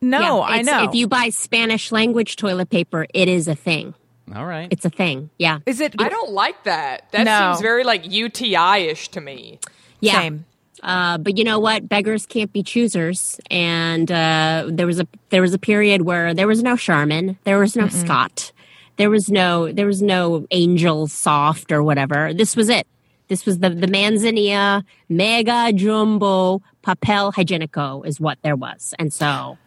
no, 0.00 0.20
yeah, 0.20 0.40
I 0.40 0.62
know. 0.62 0.84
If 0.84 0.94
you 0.94 1.06
buy 1.06 1.28
Spanish 1.28 1.92
language 1.92 2.36
toilet 2.36 2.70
paper, 2.70 3.06
it 3.12 3.28
is 3.28 3.46
a 3.46 3.54
thing. 3.54 3.92
All 4.34 4.46
right. 4.46 4.68
It's 4.70 4.84
a 4.84 4.90
thing. 4.90 5.30
Yeah. 5.38 5.58
Is 5.66 5.80
it? 5.80 5.94
I 5.98 6.08
don't 6.08 6.30
like 6.32 6.64
that. 6.64 7.10
That 7.12 7.24
No. 7.24 7.52
seems 7.52 7.62
very 7.62 7.84
like 7.84 8.10
UTI 8.10 8.88
ish 8.90 9.08
to 9.08 9.20
me. 9.20 9.58
Yeah. 10.00 10.12
Same. 10.20 10.44
Uh, 10.82 11.18
but 11.18 11.36
you 11.36 11.44
know 11.44 11.58
what? 11.58 11.88
Beggars 11.88 12.24
can't 12.26 12.52
be 12.52 12.62
choosers. 12.62 13.38
And 13.50 14.10
uh, 14.10 14.66
there 14.68 14.86
was 14.86 14.98
a 15.00 15.06
there 15.30 15.42
was 15.42 15.52
a 15.52 15.58
period 15.58 16.02
where 16.02 16.32
there 16.32 16.46
was 16.46 16.62
no 16.62 16.76
Charmin, 16.76 17.36
there 17.44 17.58
was 17.58 17.76
no 17.76 17.88
Scott, 17.88 18.52
there 18.96 19.10
was 19.10 19.28
no 19.30 19.70
there 19.72 19.86
was 19.86 20.00
no 20.00 20.46
Angel 20.50 21.06
Soft 21.06 21.70
or 21.72 21.82
whatever. 21.82 22.32
This 22.32 22.56
was 22.56 22.68
it. 22.70 22.86
This 23.28 23.44
was 23.44 23.58
the 23.58 23.68
the 23.70 23.86
Manzanilla 23.88 24.82
Mega 25.08 25.70
Jumbo 25.74 26.62
Papel 26.82 27.34
Higienico 27.34 28.02
is 28.06 28.18
what 28.18 28.38
there 28.42 28.56
was. 28.56 28.94
And 28.98 29.12
so 29.12 29.58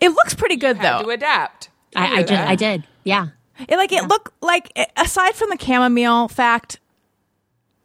It 0.00 0.08
looks 0.08 0.34
pretty 0.34 0.56
good 0.56 0.78
Had 0.78 1.00
though. 1.00 1.04
to 1.04 1.10
adapt. 1.10 1.70
I, 1.94 2.06
I 2.06 2.16
knew 2.16 2.26
did. 2.26 2.38
I 2.38 2.54
did. 2.56 2.84
Yeah. 3.04 3.28
It, 3.68 3.76
like 3.76 3.92
it 3.92 4.04
looked 4.08 4.32
like 4.42 4.70
aside 4.96 5.34
from 5.34 5.50
the 5.50 5.58
chamomile 5.58 6.28
fact, 6.28 6.80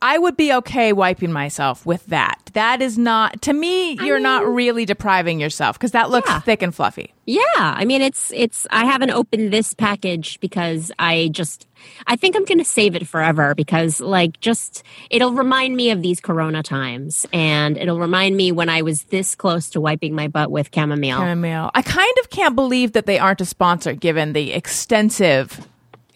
I 0.04 0.18
would 0.18 0.36
be 0.36 0.52
okay 0.52 0.94
wiping 0.94 1.32
myself 1.32 1.86
with 1.86 2.04
that. 2.08 2.50
That 2.54 2.82
is 2.82 2.98
not 2.98 3.44
to 3.44 3.54
me. 3.54 3.94
You're 3.94 4.20
not 4.20 4.48
really 4.48 4.84
depriving 4.84 5.40
yourself 5.40 5.78
because 5.78 5.92
that 5.92 6.10
looks 6.10 6.28
Yeah. 6.28 6.40
thick 6.40 6.64
and 6.64 6.74
fluffy. 6.74 7.14
Yeah, 7.28 7.42
I 7.56 7.86
mean 7.86 8.02
it's 8.02 8.32
it's 8.36 8.66
I 8.72 8.86
haven't 8.86 9.12
opened 9.12 9.54
this 9.54 9.76
package 9.76 10.40
because 10.40 10.92
I 10.98 11.30
just 11.32 11.68
I 12.08 12.16
think 12.16 12.36
I'm 12.36 12.46
going 12.46 12.58
to 12.58 12.66
save 12.66 12.96
it 12.96 13.08
forever 13.08 13.54
because 13.54 14.02
like 14.02 14.40
just 14.40 14.82
it'll 15.12 15.34
remind 15.34 15.76
me 15.78 15.92
of 15.92 16.02
these 16.02 16.20
corona 16.20 16.64
times 16.64 17.28
and 17.32 17.78
it'll 17.78 18.00
remind 18.00 18.36
me 18.36 18.52
when 18.52 18.70
I 18.70 18.82
was 18.82 19.04
this 19.04 19.36
close 19.36 19.70
to 19.70 19.80
wiping 19.82 20.16
my 20.16 20.28
butt 20.28 20.50
with 20.52 20.72
chamomile. 20.74 21.20
Chamomile. 21.20 21.70
I 21.76 21.84
kind 21.84 22.14
of 22.24 22.32
can't 22.32 22.56
believe 22.56 22.94
that 22.94 23.06
they 23.06 23.20
aren't 23.20 23.40
a 23.42 23.46
sponsor 23.46 23.94
given 23.94 24.34
the 24.34 24.52
extensive 24.52 25.68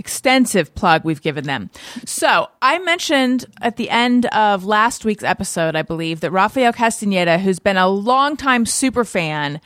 extensive 0.06 0.76
plug 0.76 1.04
we've 1.04 1.24
given 1.24 1.46
them. 1.46 1.72
So, 2.06 2.48
I 2.62 2.78
mentioned 2.78 3.46
at 3.60 3.76
the 3.78 3.90
end 3.90 4.28
of 4.28 4.64
last 4.64 5.04
week's 5.04 5.24
episode, 5.24 5.76
I 5.76 5.82
believe, 5.82 6.20
that 6.20 6.30
Rafael 6.30 6.72
Castaneda, 6.74 7.40
who's 7.40 7.58
been 7.58 7.76
a 7.76 7.88
longtime 7.88 8.68
super 8.68 9.04
fan, 9.04 9.60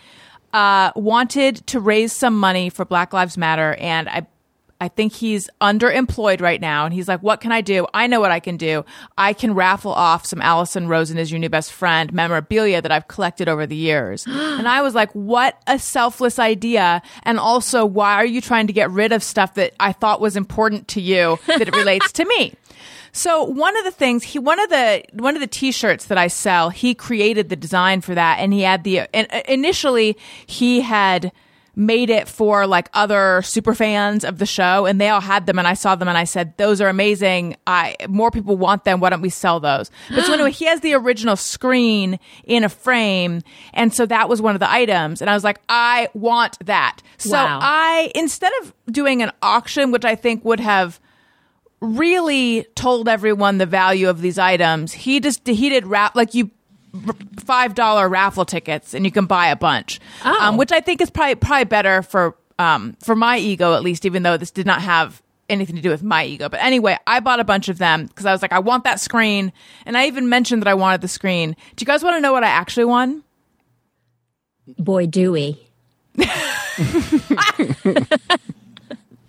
uh, 0.54 0.94
wanted 0.96 1.68
to 1.68 1.82
raise 1.82 2.14
some 2.14 2.40
money 2.40 2.70
for 2.70 2.86
Black 2.86 3.12
Lives 3.12 3.38
Matter, 3.38 3.76
and 3.82 4.08
I 4.08 4.28
I 4.82 4.88
think 4.88 5.14
he's 5.14 5.50
underemployed 5.60 6.42
right 6.42 6.62
now, 6.62 6.86
and 6.86 6.94
he's 6.94 7.08
like, 7.08 7.22
"What 7.22 7.42
can 7.42 7.52
I 7.52 7.62
do? 7.62 7.86
I 7.94 8.08
know 8.08 8.20
what 8.20 8.32
I 8.32 8.40
can 8.40 8.58
do. 8.58 8.86
I 9.18 9.34
can 9.34 9.54
raffle 9.54 9.92
off 9.92 10.26
some 10.26 10.42
Allison 10.42 10.88
Rosen 10.88 11.18
is 11.18 11.32
your 11.32 11.40
new 11.40 11.50
best 11.50 11.74
friend 11.74 12.14
memorabilia 12.14 12.82
that 12.82 12.92
I've 12.92 13.08
collected 13.08 13.50
over 13.50 13.66
the 13.66 13.76
years." 13.76 14.26
and 14.28 14.68
I 14.68 14.82
was 14.82 14.96
like, 14.96 15.12
"What 15.12 15.62
a 15.68 15.80
selfless 15.80 16.40
idea!" 16.40 17.02
And 17.24 17.40
also, 17.40 17.86
why 17.86 18.16
are 18.16 18.26
you 18.26 18.42
trying 18.42 18.68
to 18.68 18.74
get 18.74 18.90
rid 18.90 19.12
of 19.12 19.22
stuff 19.24 19.56
that 19.56 19.74
I 19.80 19.92
thought 19.92 20.22
was 20.22 20.36
important 20.38 20.88
to 20.90 21.02
you 21.02 21.38
that 21.48 21.62
it 21.62 21.76
relates 21.76 22.12
to 22.14 22.26
me? 22.26 22.54
So 23.12 23.44
one 23.44 23.76
of 23.76 23.86
the 23.86 23.92
things 23.92 24.24
he 24.24 24.40
one 24.40 24.60
of 24.60 24.70
the 24.70 25.04
one 25.14 25.36
of 25.36 25.42
the 25.42 25.48
t-shirts 25.48 26.06
that 26.06 26.18
I 26.18 26.28
sell, 26.28 26.70
he 26.70 26.94
created 26.94 27.50
the 27.50 27.56
design 27.56 28.02
for 28.02 28.16
that 28.16 28.40
and 28.40 28.54
he 28.54 28.62
had 28.62 28.84
the 28.84 29.00
and 29.14 29.28
uh, 29.32 29.42
initially 29.48 30.18
he 30.46 30.82
had 30.82 31.32
made 31.80 32.10
it 32.10 32.28
for 32.28 32.68
like 32.68 32.90
other 32.94 33.42
super 33.42 33.74
fans 33.74 34.26
of 34.26 34.38
the 34.38 34.46
show 34.46 34.86
and 34.86 35.00
they 35.00 35.08
all 35.08 35.22
had 35.22 35.46
them 35.46 35.58
and 35.58 35.66
I 35.66 35.76
saw 35.76 35.96
them 35.96 36.10
and 36.10 36.18
I 36.18 36.26
said 36.26 36.58
those 36.58 36.82
are 36.82 36.90
amazing. 36.90 37.56
I 37.66 37.96
more 38.10 38.32
people 38.32 38.58
want 38.58 38.84
them. 38.84 39.00
Why 39.00 39.10
don't 39.10 39.22
we 39.22 39.30
sell 39.30 39.62
those? 39.62 39.90
But 40.10 40.26
so 40.26 40.34
anyway, 40.34 40.52
he 40.52 40.66
has 40.66 40.82
the 40.82 40.94
original 40.94 41.38
screen 41.38 42.20
in 42.44 42.66
a 42.66 42.70
frame 42.70 43.44
and 43.74 43.94
so 43.94 44.06
that 44.08 44.28
was 44.28 44.42
one 44.42 44.56
of 44.56 44.60
the 44.60 44.70
items 44.70 45.22
and 45.22 45.30
I 45.30 45.34
was 45.34 45.46
like 45.46 45.62
I 45.70 46.10
want 46.14 46.58
that. 46.66 47.02
So 47.18 47.32
Wow. 47.32 47.60
I 47.62 48.12
instead 48.14 48.52
of 48.62 48.74
doing 48.92 49.22
an 49.22 49.32
auction 49.42 49.92
which 49.92 50.04
I 50.04 50.16
think 50.16 50.44
would 50.44 50.60
have 50.60 51.00
really 51.80 52.66
told 52.76 53.08
everyone 53.08 53.58
the 53.58 53.66
value 53.66 54.10
of 54.10 54.20
these 54.20 54.38
items. 54.38 54.92
He 54.92 55.22
just 55.22 55.48
he 55.48 55.70
did 55.70 55.88
rap 55.88 56.14
like 56.14 56.34
you 56.34 56.52
five 57.40 57.76
dollar 57.76 58.10
raffle 58.10 58.46
tickets 58.46 58.94
and 58.94 59.06
you 59.06 59.12
can 59.12 59.26
buy 59.26 59.48
a 59.48 59.56
bunch, 59.56 60.00
Oh. 60.26 60.40
um, 60.42 60.58
which 60.58 60.72
I 60.72 60.80
think 60.82 61.02
is 61.02 61.10
probably 61.10 61.36
probably 61.36 61.66
better 61.66 62.02
for 62.02 62.36
um, 62.58 62.96
for 63.04 63.16
my 63.16 63.38
ego 63.38 63.74
at 63.76 63.84
least. 63.84 64.06
Even 64.06 64.24
though 64.24 64.38
this 64.38 64.52
did 64.52 64.66
not 64.66 64.82
have 64.82 65.22
anything 65.50 65.76
to 65.76 65.82
do 65.82 65.90
with 65.90 66.04
my 66.04 66.26
ego. 66.26 66.48
But 66.50 66.62
anyway, 66.62 66.98
I 67.08 67.20
bought 67.22 67.40
a 67.40 67.44
bunch 67.44 67.70
of 67.70 67.78
them 67.80 68.06
because 68.06 68.26
I 68.26 68.32
was 68.32 68.42
like, 68.42 68.52
I 68.54 68.60
want 68.60 68.84
that 68.84 69.00
screen. 69.00 69.52
And 69.86 69.98
I 69.98 70.06
even 70.08 70.30
mentioned 70.30 70.62
that 70.62 70.68
I 70.68 70.76
wanted 70.76 71.02
the 71.02 71.08
screen. 71.08 71.56
Do 71.76 71.82
you 71.84 71.88
guys 71.88 72.04
want 72.04 72.16
to 72.18 72.22
know 72.22 72.32
what 72.34 72.44
I 72.44 72.50
actually 72.50 72.86
won? 72.86 73.24
Boy, 74.78 75.08
Dewey. 75.08 75.68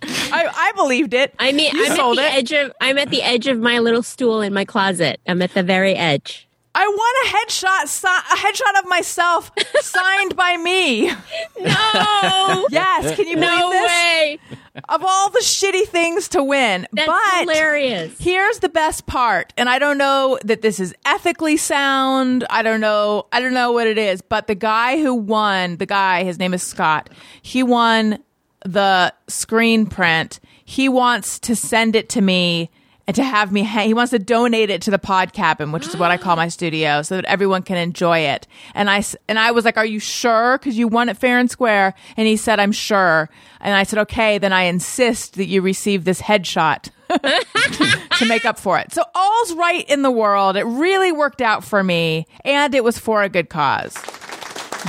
I, 0.03 0.47
I 0.53 0.71
believed 0.75 1.13
it. 1.13 1.33
I 1.39 1.51
mean, 1.51 1.71
You 1.75 1.85
I'm 1.85 1.91
at 1.91 1.97
the 2.15 2.21
it. 2.23 2.33
edge 2.33 2.51
of 2.53 2.71
I'm 2.81 2.97
at 2.97 3.09
the 3.09 3.21
edge 3.21 3.47
of 3.47 3.59
my 3.59 3.79
little 3.79 4.03
stool 4.03 4.41
in 4.41 4.53
my 4.53 4.65
closet. 4.65 5.19
I'm 5.27 5.41
at 5.41 5.53
the 5.53 5.63
very 5.63 5.95
edge. 5.95 6.47
I 6.73 6.87
want 6.87 7.27
a 7.27 7.35
headshot, 7.35 7.87
si- 7.87 8.07
a 8.07 8.37
headshot 8.37 8.79
of 8.79 8.87
myself 8.87 9.51
signed 9.81 10.35
by 10.37 10.55
me. 10.57 11.11
No, 11.59 12.67
Yes, 12.69 13.15
can 13.15 13.27
you 13.27 13.35
believe 13.35 13.49
no 13.49 13.69
this? 13.71 13.87
way. 13.91 14.39
Of 14.87 15.03
all 15.05 15.29
the 15.29 15.39
shitty 15.39 15.85
things 15.87 16.29
to 16.29 16.41
win, 16.43 16.87
That's 16.93 17.07
but 17.07 17.41
hilarious. 17.41 18.15
Here's 18.19 18.59
the 18.59 18.69
best 18.69 19.05
part, 19.05 19.53
and 19.57 19.67
I 19.67 19.79
don't 19.79 19.97
know 19.97 20.39
that 20.45 20.61
this 20.61 20.79
is 20.79 20.93
ethically 21.05 21.57
sound. 21.57 22.45
I 22.49 22.61
don't 22.61 22.79
know. 22.79 23.27
I 23.33 23.41
don't 23.41 23.53
know 23.53 23.73
what 23.73 23.87
it 23.87 23.97
is, 23.97 24.21
but 24.21 24.47
the 24.47 24.55
guy 24.55 24.97
who 25.01 25.13
won, 25.13 25.75
the 25.77 25.85
guy, 25.85 26.23
his 26.23 26.39
name 26.39 26.53
is 26.53 26.63
Scott. 26.63 27.09
He 27.41 27.63
won 27.63 28.19
the 28.63 29.13
screen 29.27 29.87
print. 29.87 30.39
He 30.63 30.87
wants 30.87 31.37
to 31.39 31.55
send 31.55 31.95
it 31.97 32.07
to 32.09 32.21
me 32.21 32.69
and 33.07 33.15
to 33.15 33.23
have 33.23 33.51
me. 33.51 33.63
He 33.63 33.93
wants 33.93 34.11
to 34.11 34.19
donate 34.19 34.69
it 34.69 34.81
to 34.83 34.91
the 34.91 34.99
pod 34.99 35.33
cabin, 35.33 35.71
which 35.71 35.87
is 35.87 35.97
what 35.97 36.11
I 36.11 36.17
call 36.17 36.35
my 36.35 36.47
studio, 36.57 37.01
so 37.01 37.15
that 37.15 37.25
everyone 37.25 37.63
can 37.63 37.77
enjoy 37.77 38.19
it. 38.19 38.47
And 38.75 38.89
I 38.89 39.03
and 39.27 39.37
I 39.39 39.51
was 39.51 39.65
like, 39.65 39.77
"Are 39.77 39.85
you 39.85 39.99
sure? 39.99 40.57
Because 40.57 40.77
you 40.77 40.87
won 40.87 41.09
it 41.09 41.17
fair 41.17 41.39
and 41.39 41.49
square." 41.49 41.93
And 42.17 42.27
he 42.27 42.37
said, 42.37 42.59
"I'm 42.59 42.71
sure." 42.71 43.29
And 43.59 43.73
I 43.75 43.83
said, 43.83 43.99
"Okay, 43.99 44.37
then 44.37 44.53
I 44.53 44.63
insist 44.63 45.33
that 45.35 45.45
you 45.45 45.61
receive 45.61 46.03
this 46.03 46.21
headshot." 46.21 46.89
to 47.11 48.25
make 48.25 48.45
up 48.45 48.57
for 48.57 48.79
it. 48.79 48.93
So 48.93 49.03
all's 49.13 49.53
right 49.55 49.83
in 49.89 50.01
the 50.01 50.11
world. 50.11 50.55
It 50.55 50.63
really 50.63 51.11
worked 51.11 51.41
out 51.41 51.61
for 51.63 51.83
me, 51.83 52.25
and 52.45 52.73
it 52.73 52.85
was 52.85 52.97
for 52.97 53.21
a 53.21 53.27
good 53.27 53.49
cause. 53.49 53.95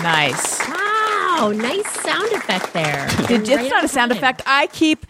Nice. 0.02 0.60
Wow, 0.68 1.52
nice 1.54 1.90
sound 2.00 2.30
effect 2.32 2.72
there. 2.72 3.06
It- 3.28 3.30
Right 3.30 3.48
it's 3.48 3.70
not 3.70 3.84
a 3.84 3.88
sound 3.88 4.10
time. 4.10 4.18
effect. 4.18 4.42
I 4.46 4.68
keep 4.68 5.04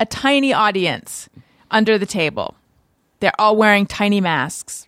a 0.00 0.06
tiny 0.06 0.52
audience 0.52 1.28
under 1.70 1.98
the 1.98 2.06
table. 2.06 2.54
They're 3.20 3.38
all 3.38 3.56
wearing 3.56 3.86
tiny 3.86 4.20
masks. 4.20 4.86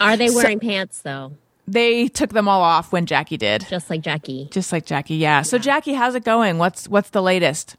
Are 0.00 0.16
they 0.16 0.30
wearing 0.30 0.60
pants 0.60 1.00
though? 1.02 1.32
They 1.66 2.08
took 2.08 2.30
them 2.30 2.48
all 2.48 2.62
off 2.62 2.90
when 2.92 3.06
Jackie 3.06 3.36
did. 3.36 3.66
Just 3.68 3.90
like 3.90 4.00
Jackie. 4.00 4.48
Just 4.50 4.72
like 4.72 4.84
Jackie, 4.86 5.16
yeah. 5.16 5.42
So 5.42 5.58
Jackie, 5.58 5.94
how's 5.94 6.14
it 6.14 6.24
going? 6.24 6.58
What's 6.58 6.88
what's 6.88 7.10
the 7.10 7.22
latest? 7.22 7.76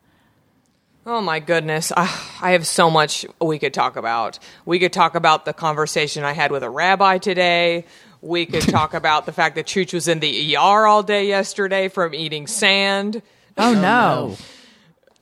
Oh 1.05 1.19
my 1.19 1.39
goodness. 1.39 1.91
Ah, 1.97 2.39
I 2.41 2.51
have 2.51 2.67
so 2.67 2.89
much 2.89 3.25
we 3.41 3.57
could 3.57 3.73
talk 3.73 3.95
about. 3.95 4.37
We 4.65 4.77
could 4.77 4.93
talk 4.93 5.15
about 5.15 5.45
the 5.45 5.53
conversation 5.53 6.23
I 6.23 6.33
had 6.33 6.51
with 6.51 6.63
a 6.63 6.69
rabbi 6.69 7.17
today. 7.17 7.85
We 8.21 8.45
could 8.45 8.61
talk 8.69 8.93
about 8.93 9.25
the 9.25 9.31
fact 9.31 9.55
that 9.55 9.65
Chooch 9.65 9.93
was 9.93 10.07
in 10.07 10.19
the 10.19 10.55
ER 10.55 10.85
all 10.85 11.01
day 11.01 11.27
yesterday 11.27 11.87
from 11.87 12.13
eating 12.13 12.45
sand. 12.45 13.23
Oh, 13.57 13.73
no. 13.73 14.37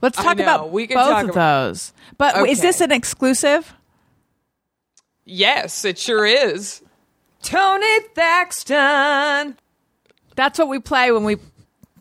Let's 0.01 0.17
talk 0.17 0.37
know. 0.37 0.43
about 0.43 0.71
We 0.71 0.87
could 0.87 0.95
both 0.95 1.09
talk 1.09 1.23
of 1.25 1.29
about- 1.31 1.67
those. 1.69 1.93
But 2.17 2.47
is 2.49 2.61
this 2.61 2.81
an 2.81 2.91
exclusive? 2.91 3.73
Yes, 5.25 5.85
it 5.85 5.97
sure 5.97 6.25
is. 6.25 6.81
Tony 7.43 7.99
Thaxton. 8.15 9.57
That's 10.35 10.57
what 10.59 10.67
we 10.69 10.79
play 10.79 11.11
when 11.11 11.23
we 11.23 11.37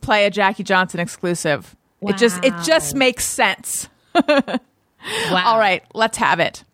play 0.01 0.25
a 0.27 0.31
Jackie 0.31 0.63
Johnson 0.63 1.01
exclusive. 1.01 1.75
It 2.01 2.17
just 2.17 2.43
it 2.45 2.55
just 2.65 2.95
makes 2.95 3.25
sense. 3.25 3.89
Wow. 5.31 5.43
All 5.53 5.59
right, 5.61 5.85
let's 5.95 6.19
have 6.19 6.41
it. 6.41 6.65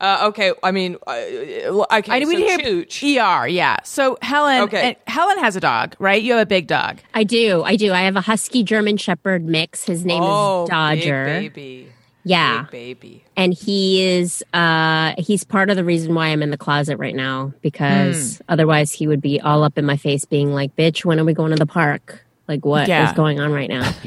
Uh, 0.00 0.26
okay, 0.28 0.52
I 0.62 0.70
mean, 0.70 0.96
uh, 1.06 1.84
I 1.90 2.00
can. 2.02 2.14
I 2.14 2.22
so 2.22 2.28
we 2.28 2.36
hear 2.36 2.58
Chooch. 2.58 3.02
ER, 3.02 3.48
yeah. 3.48 3.78
So 3.82 4.16
Helen, 4.22 4.62
Okay. 4.62 4.80
and 4.88 4.96
Helen 5.06 5.38
has 5.40 5.56
a 5.56 5.60
dog, 5.60 5.96
right? 5.98 6.22
You 6.22 6.34
have 6.34 6.42
a 6.42 6.46
big 6.46 6.66
dog. 6.68 6.98
I 7.14 7.24
do. 7.24 7.62
I 7.64 7.74
do. 7.76 7.92
I 7.92 8.02
have 8.02 8.14
a 8.16 8.20
husky 8.20 8.62
German 8.62 8.96
Shepherd 8.96 9.44
mix. 9.44 9.84
His 9.84 10.04
name 10.04 10.22
oh, 10.22 10.64
is 10.64 10.70
Dodger. 10.70 11.24
big 11.24 11.52
baby, 11.54 11.88
Yeah. 12.24 12.62
big 12.62 12.70
baby. 13.00 13.24
and 13.36 13.52
he 13.52 14.06
is 14.06 14.44
uh 14.54 15.14
he's 15.18 15.42
part 15.44 15.68
of 15.70 15.76
the 15.76 15.84
reason 15.84 16.14
why 16.14 16.28
I'm 16.28 16.42
in 16.42 16.50
the 16.50 16.58
closet 16.58 16.96
right 16.98 17.14
now 17.14 17.52
because 17.62 18.40
otherwise 18.48 18.92
he 18.92 19.06
would 19.08 19.20
be 19.20 19.40
all 19.40 19.64
up 19.64 19.78
in 19.78 19.84
my 19.84 19.96
face 19.96 20.24
being 20.24 20.52
like, 20.54 20.76
"Bitch, 20.76 21.04
when 21.04 21.18
are 21.18 21.24
we 21.24 21.34
going 21.34 21.50
to 21.50 21.56
the 21.56 21.66
park? 21.66 22.24
Like 22.46 22.64
what 22.64 22.82
is 22.84 22.88
Yeah. 22.88 23.12
going 23.14 23.40
on 23.40 23.52
right 23.52 23.68
now?" 23.68 23.90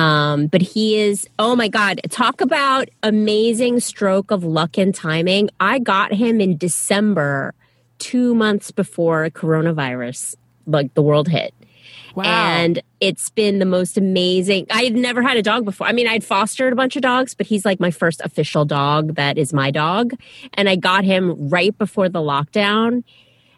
um 0.00 0.46
but 0.46 0.62
he 0.62 0.98
is 0.98 1.28
oh 1.38 1.54
my 1.54 1.68
god, 1.68 2.00
talk 2.10 2.40
about 2.40 2.88
amazing 3.02 3.80
stroke 3.80 4.30
of 4.30 4.44
luck 4.44 4.78
and 4.78 4.94
timing. 4.94 5.50
I 5.60 5.78
got 5.78 6.12
him 6.12 6.40
in 6.40 6.56
December 6.56 7.54
2 7.98 8.34
months 8.34 8.70
before 8.70 9.28
coronavirus 9.30 10.36
like 10.66 10.94
the 10.94 11.02
world 11.02 11.28
hit. 11.28 11.52
Wow. 12.14 12.24
And 12.24 12.82
it's 13.00 13.30
been 13.30 13.58
the 13.58 13.64
most 13.66 13.96
amazing. 13.96 14.66
I 14.70 14.82
had 14.82 14.94
never 14.94 15.22
had 15.22 15.36
a 15.36 15.42
dog 15.42 15.64
before. 15.64 15.86
I 15.86 15.92
mean, 15.92 16.08
I'd 16.08 16.24
fostered 16.24 16.72
a 16.72 16.76
bunch 16.76 16.96
of 16.96 17.02
dogs, 17.02 17.34
but 17.34 17.46
he's 17.46 17.64
like 17.64 17.78
my 17.78 17.90
first 17.90 18.20
official 18.24 18.64
dog 18.64 19.14
that 19.14 19.38
is 19.38 19.52
my 19.52 19.70
dog. 19.70 20.14
And 20.54 20.68
I 20.68 20.76
got 20.76 21.04
him 21.04 21.48
right 21.48 21.76
before 21.76 22.08
the 22.08 22.20
lockdown. 22.20 23.04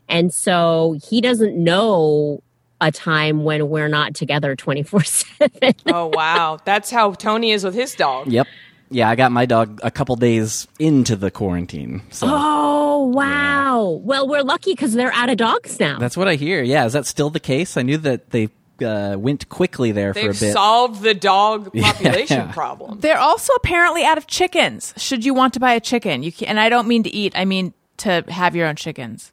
And 0.08 0.32
so 0.32 0.98
he 1.08 1.20
doesn't 1.20 1.56
know 1.56 2.42
a 2.82 2.92
time 2.92 3.44
when 3.44 3.68
we're 3.70 3.88
not 3.88 4.14
together 4.14 4.54
24 4.54 5.04
7. 5.04 5.50
Oh 5.86 6.06
wow, 6.12 6.58
that's 6.64 6.90
how 6.90 7.12
Tony 7.12 7.52
is 7.52 7.64
with 7.64 7.74
his 7.74 7.94
dog. 7.94 8.26
Yep. 8.28 8.46
Yeah, 8.90 9.08
I 9.08 9.14
got 9.16 9.32
my 9.32 9.46
dog 9.46 9.80
a 9.82 9.90
couple 9.90 10.16
days 10.16 10.68
into 10.78 11.16
the 11.16 11.30
quarantine. 11.30 12.02
So 12.10 12.26
Oh, 12.30 13.06
wow. 13.06 14.00
Well, 14.02 14.28
we're 14.28 14.42
lucky 14.42 14.72
because 14.74 14.92
they're 14.92 15.12
out 15.14 15.30
of 15.30 15.38
dogs 15.38 15.80
now. 15.80 15.98
that's 15.98 16.14
what 16.16 16.28
I 16.28 16.34
hear. 16.34 16.62
Yeah, 16.62 16.84
is 16.84 16.92
that 16.92 17.06
still 17.06 17.30
the 17.30 17.40
case? 17.40 17.78
I 17.78 17.82
knew 17.82 17.96
that 17.98 18.30
they 18.30 18.50
uh, 18.84 19.16
went 19.18 19.48
quickly 19.48 19.92
there 19.92 20.12
for 20.12 20.20
a 20.20 20.22
They've 20.24 20.40
bit. 20.40 20.52
solved 20.52 21.02
the 21.02 21.14
dog 21.14 21.72
population 21.80 22.36
Yeah. 22.48 22.52
problem. 22.60 23.00
They're 23.00 23.18
also 23.18 23.54
apparently 23.54 24.04
out 24.04 24.18
of 24.18 24.26
chickens. 24.26 24.92
Should 24.98 25.24
you 25.24 25.32
want 25.32 25.54
to 25.54 25.60
buy 25.60 25.72
a 25.72 25.80
chicken, 25.80 26.22
you 26.22 26.30
can, 26.32 26.48
and 26.48 26.60
I 26.60 26.68
don't 26.68 26.86
mean 26.86 27.02
to 27.04 27.10
eat. 27.10 27.32
I 27.34 27.46
mean 27.46 27.72
to 27.98 28.24
have 28.28 28.54
your 28.54 28.66
own 28.66 28.76
chickens. 28.76 29.32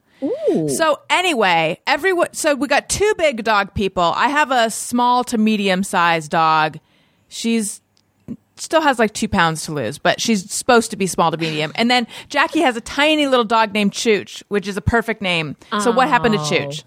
So 0.70 1.00
anyway, 1.10 1.80
everyone. 1.86 2.34
So 2.34 2.56
we 2.56 2.68
got 2.68 2.90
two 2.90 3.14
big 3.18 3.44
dog 3.44 3.74
people. 3.74 4.14
I 4.16 4.30
have 4.30 4.52
a 4.52 4.70
small 4.70 5.24
to 5.26 5.38
medium 5.38 5.84
sized 5.84 6.32
dog. 6.32 6.80
She's 7.28 7.82
still 8.56 8.82
has 8.82 9.00
like 9.00 9.14
two 9.14 9.28
pounds 9.28 9.64
to 9.66 9.72
lose, 9.72 9.98
but 9.98 10.20
she's 10.20 10.52
supposed 10.52 10.92
to 10.92 10.98
be 10.98 11.08
small 11.08 11.32
to 11.32 11.38
medium. 11.38 11.72
And 11.76 11.90
then 11.90 12.08
Jackie 12.28 12.60
has 12.60 12.76
a 12.76 12.82
tiny 12.82 13.28
little 13.28 13.46
dog 13.46 13.74
named 13.74 13.94
Chooch, 13.94 14.44
which 14.50 14.68
is 14.68 14.76
a 14.78 14.82
perfect 14.82 15.22
name. 15.22 15.56
So 15.80 15.92
what 15.92 16.08
happened 16.08 16.34
to 16.36 16.40
Chooch? 16.42 16.84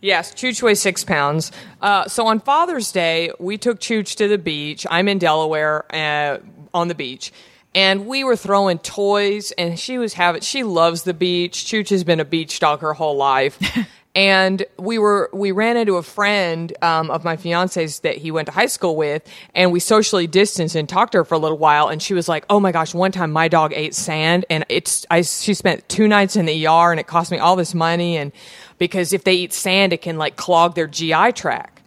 Yes, 0.00 0.32
Chooch 0.32 0.62
weighs 0.62 0.80
six 0.80 1.04
pounds. 1.04 1.52
Uh, 1.80 2.08
so 2.08 2.26
on 2.26 2.40
Father's 2.40 2.90
Day, 2.90 3.30
we 3.38 3.56
took 3.56 3.78
Chooch 3.78 4.16
to 4.16 4.26
the 4.26 4.38
beach. 4.38 4.84
I'm 4.90 5.06
in 5.06 5.18
Delaware 5.18 5.84
uh, 5.94 6.38
on 6.74 6.88
the 6.88 6.94
beach. 6.94 7.32
And 7.74 8.06
we 8.06 8.22
were 8.22 8.36
throwing 8.36 8.78
toys, 8.78 9.50
and 9.52 9.78
she 9.78 9.96
was 9.96 10.12
having. 10.12 10.42
She 10.42 10.62
loves 10.62 11.04
the 11.04 11.14
beach. 11.14 11.64
Chooch 11.64 11.88
has 11.88 12.04
been 12.04 12.20
a 12.20 12.24
beach 12.24 12.60
dog 12.60 12.80
her 12.80 12.92
whole 12.92 13.16
life, 13.16 13.58
and 14.14 14.62
we 14.78 14.98
were 14.98 15.30
we 15.32 15.52
ran 15.52 15.78
into 15.78 15.96
a 15.96 16.02
friend 16.02 16.70
um, 16.82 17.10
of 17.10 17.24
my 17.24 17.36
fiance's 17.36 18.00
that 18.00 18.18
he 18.18 18.30
went 18.30 18.46
to 18.46 18.52
high 18.52 18.66
school 18.66 18.94
with, 18.94 19.26
and 19.54 19.72
we 19.72 19.80
socially 19.80 20.26
distanced 20.26 20.74
and 20.74 20.86
talked 20.86 21.12
to 21.12 21.18
her 21.18 21.24
for 21.24 21.34
a 21.34 21.38
little 21.38 21.56
while. 21.56 21.88
And 21.88 22.02
she 22.02 22.12
was 22.12 22.28
like, 22.28 22.44
"Oh 22.50 22.60
my 22.60 22.72
gosh, 22.72 22.92
one 22.92 23.10
time 23.10 23.32
my 23.32 23.48
dog 23.48 23.72
ate 23.74 23.94
sand, 23.94 24.44
and 24.50 24.66
it's 24.68 25.06
I 25.10 25.22
she 25.22 25.54
spent 25.54 25.88
two 25.88 26.06
nights 26.08 26.36
in 26.36 26.44
the 26.44 26.66
ER, 26.66 26.90
and 26.90 27.00
it 27.00 27.06
cost 27.06 27.30
me 27.30 27.38
all 27.38 27.56
this 27.56 27.72
money, 27.72 28.18
and 28.18 28.32
because 28.76 29.14
if 29.14 29.24
they 29.24 29.34
eat 29.34 29.54
sand, 29.54 29.94
it 29.94 30.02
can 30.02 30.18
like 30.18 30.36
clog 30.36 30.74
their 30.74 30.86
GI 30.88 31.32
tract." 31.32 31.80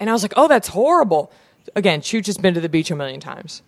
And 0.00 0.10
I 0.10 0.12
was 0.12 0.22
like, 0.22 0.34
"Oh, 0.36 0.48
that's 0.48 0.68
horrible." 0.68 1.30
Again, 1.76 2.00
Chooch 2.00 2.26
has 2.26 2.36
been 2.36 2.54
to 2.54 2.60
the 2.60 2.68
beach 2.68 2.90
a 2.90 2.96
million 2.96 3.20
times. 3.20 3.62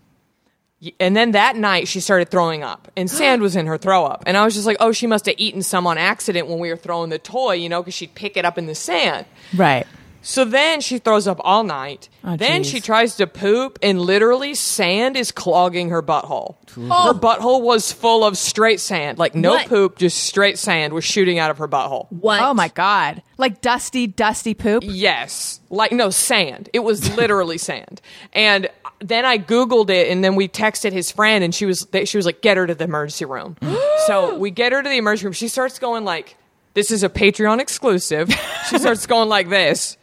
Y- 0.82 0.92
And 0.98 1.14
then 1.16 1.32
that 1.32 1.56
night, 1.56 1.86
she 1.88 2.00
started 2.00 2.30
throwing 2.30 2.62
up, 2.62 2.90
and 2.96 3.10
sand 3.20 3.40
was 3.42 3.56
in 3.56 3.66
her 3.66 3.78
throw 3.78 4.04
up. 4.04 4.24
And 4.26 4.36
I 4.36 4.44
was 4.44 4.54
just 4.54 4.66
like, 4.66 4.76
oh, 4.80 4.92
she 4.92 5.06
must 5.06 5.26
have 5.26 5.36
eaten 5.38 5.62
some 5.62 5.86
on 5.86 5.98
accident 5.98 6.48
when 6.48 6.58
we 6.58 6.70
were 6.70 6.76
throwing 6.76 7.10
the 7.10 7.18
toy, 7.18 7.52
you 7.54 7.68
know, 7.68 7.82
because 7.82 7.94
she'd 7.94 8.14
pick 8.14 8.36
it 8.36 8.44
up 8.44 8.58
in 8.58 8.66
the 8.66 8.74
sand. 8.74 9.26
Right. 9.56 9.86
So 10.24 10.44
then 10.44 10.80
she 10.80 10.98
throws 10.98 11.26
up 11.26 11.40
all 11.42 11.64
night. 11.64 12.08
Oh, 12.22 12.36
then 12.36 12.62
geez. 12.62 12.70
she 12.70 12.80
tries 12.80 13.16
to 13.16 13.26
poop, 13.26 13.76
and 13.82 14.00
literally 14.00 14.54
sand 14.54 15.16
is 15.16 15.32
clogging 15.32 15.90
her 15.90 16.00
butthole. 16.00 16.54
Her 16.76 17.12
butthole 17.12 17.60
was 17.62 17.90
full 17.92 18.24
of 18.24 18.38
straight 18.38 18.78
sand, 18.78 19.18
like 19.18 19.34
no 19.34 19.54
What? 19.54 19.66
poop, 19.66 19.98
just 19.98 20.22
straight 20.22 20.58
sand 20.58 20.92
was 20.92 21.04
shooting 21.04 21.40
out 21.40 21.50
of 21.50 21.58
her 21.58 21.66
butthole. 21.66 22.06
what? 22.10 22.40
Oh 22.40 22.54
my 22.54 22.68
god. 22.68 23.22
Like 23.36 23.60
dusty, 23.60 24.06
dusty 24.06 24.54
poop. 24.54 24.84
Yes. 24.86 25.60
Like, 25.70 25.90
no, 25.90 26.10
sand. 26.10 26.70
It 26.72 26.80
was 26.84 27.16
literally 27.16 27.58
sand. 27.70 28.00
And 28.32 28.70
then 29.02 29.24
I 29.24 29.38
Googled 29.38 29.90
it 29.90 30.10
and 30.10 30.22
then 30.22 30.34
we 30.34 30.48
texted 30.48 30.92
his 30.92 31.10
friend 31.10 31.44
and 31.44 31.54
she 31.54 31.66
was, 31.66 31.86
she 32.04 32.16
was 32.16 32.26
like, 32.26 32.40
get 32.40 32.56
her 32.56 32.66
to 32.66 32.74
the 32.74 32.84
emergency 32.84 33.24
room. 33.24 33.56
so 34.06 34.36
we 34.38 34.50
get 34.50 34.72
her 34.72 34.82
to 34.82 34.88
the 34.88 34.96
emergency 34.96 35.26
room. 35.26 35.32
She 35.32 35.48
starts 35.48 35.78
going 35.78 36.04
like, 36.04 36.36
this 36.74 36.90
is 36.90 37.02
a 37.02 37.08
Patreon 37.08 37.60
exclusive. 37.60 38.30
She 38.68 38.78
starts 38.78 39.06
going 39.06 39.28
like 39.28 39.48
this. 39.48 39.96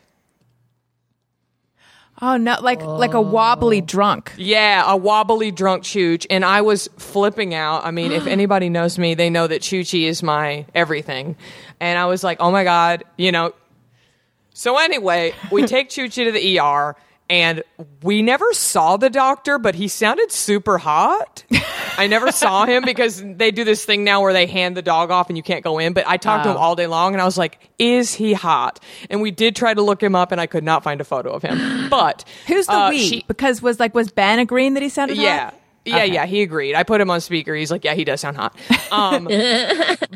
Oh 2.21 2.35
no, 2.35 2.57
like 2.61 2.81
like 2.81 3.13
a 3.13 3.21
wobbly 3.21 3.79
drunk. 3.79 4.33
Yeah, 4.37 4.83
a 4.85 4.97
wobbly 4.97 5.51
drunk 5.51 5.83
Chooch, 5.83 6.25
and 6.29 6.43
I 6.43 6.61
was 6.61 6.89
flipping 6.97 7.53
out. 7.53 7.85
I 7.85 7.91
mean, 7.91 8.11
if 8.11 8.27
anybody 8.27 8.69
knows 8.69 8.99
me, 8.99 9.13
they 9.13 9.29
know 9.29 9.47
that 9.47 9.61
Choochie 9.61 10.03
is 10.03 10.21
my 10.21 10.65
everything. 10.75 11.37
And 11.79 11.97
I 11.97 12.07
was 12.07 12.23
like, 12.23 12.41
oh 12.41 12.51
my 12.51 12.65
God, 12.65 13.05
you 13.17 13.31
know. 13.31 13.53
So 14.53 14.77
anyway, 14.77 15.33
we 15.49 15.65
take 15.65 15.89
Choochie 15.89 16.25
to 16.25 16.31
the 16.33 16.59
ER, 16.59 16.97
and 17.29 17.63
we 18.01 18.21
never 18.21 18.51
saw 18.53 18.97
the 18.97 19.09
doctor, 19.09 19.59
but 19.59 19.75
he 19.75 19.87
sounded 19.87 20.31
super 20.31 20.77
hot. 20.77 21.43
I 21.97 22.07
never 22.07 22.31
saw 22.31 22.65
him 22.67 22.83
because 22.85 23.21
they 23.23 23.51
do 23.51 23.63
this 23.63 23.85
thing 23.85 24.03
now 24.03 24.21
where 24.21 24.33
they 24.33 24.45
hand 24.47 24.75
the 24.75 24.81
dog 24.81 25.11
off 25.11 25.29
and 25.29 25.37
you 25.37 25.43
can't 25.43 25.63
go 25.63 25.79
in. 25.79 25.93
But 25.93 26.07
I 26.07 26.17
talked 26.17 26.43
to 26.45 26.51
him 26.51 26.57
Oh. 26.57 26.59
all 26.59 26.75
day 26.75 26.87
long, 26.87 27.13
and 27.13 27.21
I 27.21 27.25
was 27.25 27.37
like, 27.37 27.59
is 27.77 28.13
he 28.13 28.33
hot? 28.33 28.79
And 29.09 29.21
we 29.21 29.31
did 29.31 29.55
try 29.55 29.73
to 29.73 29.81
look 29.81 30.01
him 30.01 30.15
up, 30.15 30.31
and 30.31 30.39
I 30.41 30.47
could 30.47 30.63
not 30.63 30.83
find 30.83 30.99
a 31.01 31.03
photo 31.03 31.31
of 31.31 31.43
him. 31.43 31.89
But 31.89 32.23
Who's 32.47 32.65
the 32.67 32.73
uh, 32.73 32.89
we? 32.89 32.99
she- 32.99 33.25
because 33.27 33.61
was 33.61 33.79
like 33.79 33.93
was 33.93 34.11
Ben 34.11 34.39
agreeing 34.39 34.73
that 34.75 34.83
he 34.83 34.89
sounded 34.89 35.17
yeah. 35.17 35.45
hot? 35.45 35.55
Yeah, 35.85 35.95
Okay. 35.95 36.13
yeah, 36.13 36.25
he 36.25 36.41
agreed. 36.41 36.75
I 36.75 36.83
put 36.83 36.99
him 37.01 37.09
on 37.09 37.19
speaker. 37.21 37.55
He's 37.55 37.71
like, 37.71 37.83
yeah, 37.85 37.93
he 37.95 38.03
does 38.03 38.21
sound 38.21 38.37
hot. 38.37 38.55
Um, 38.91 39.25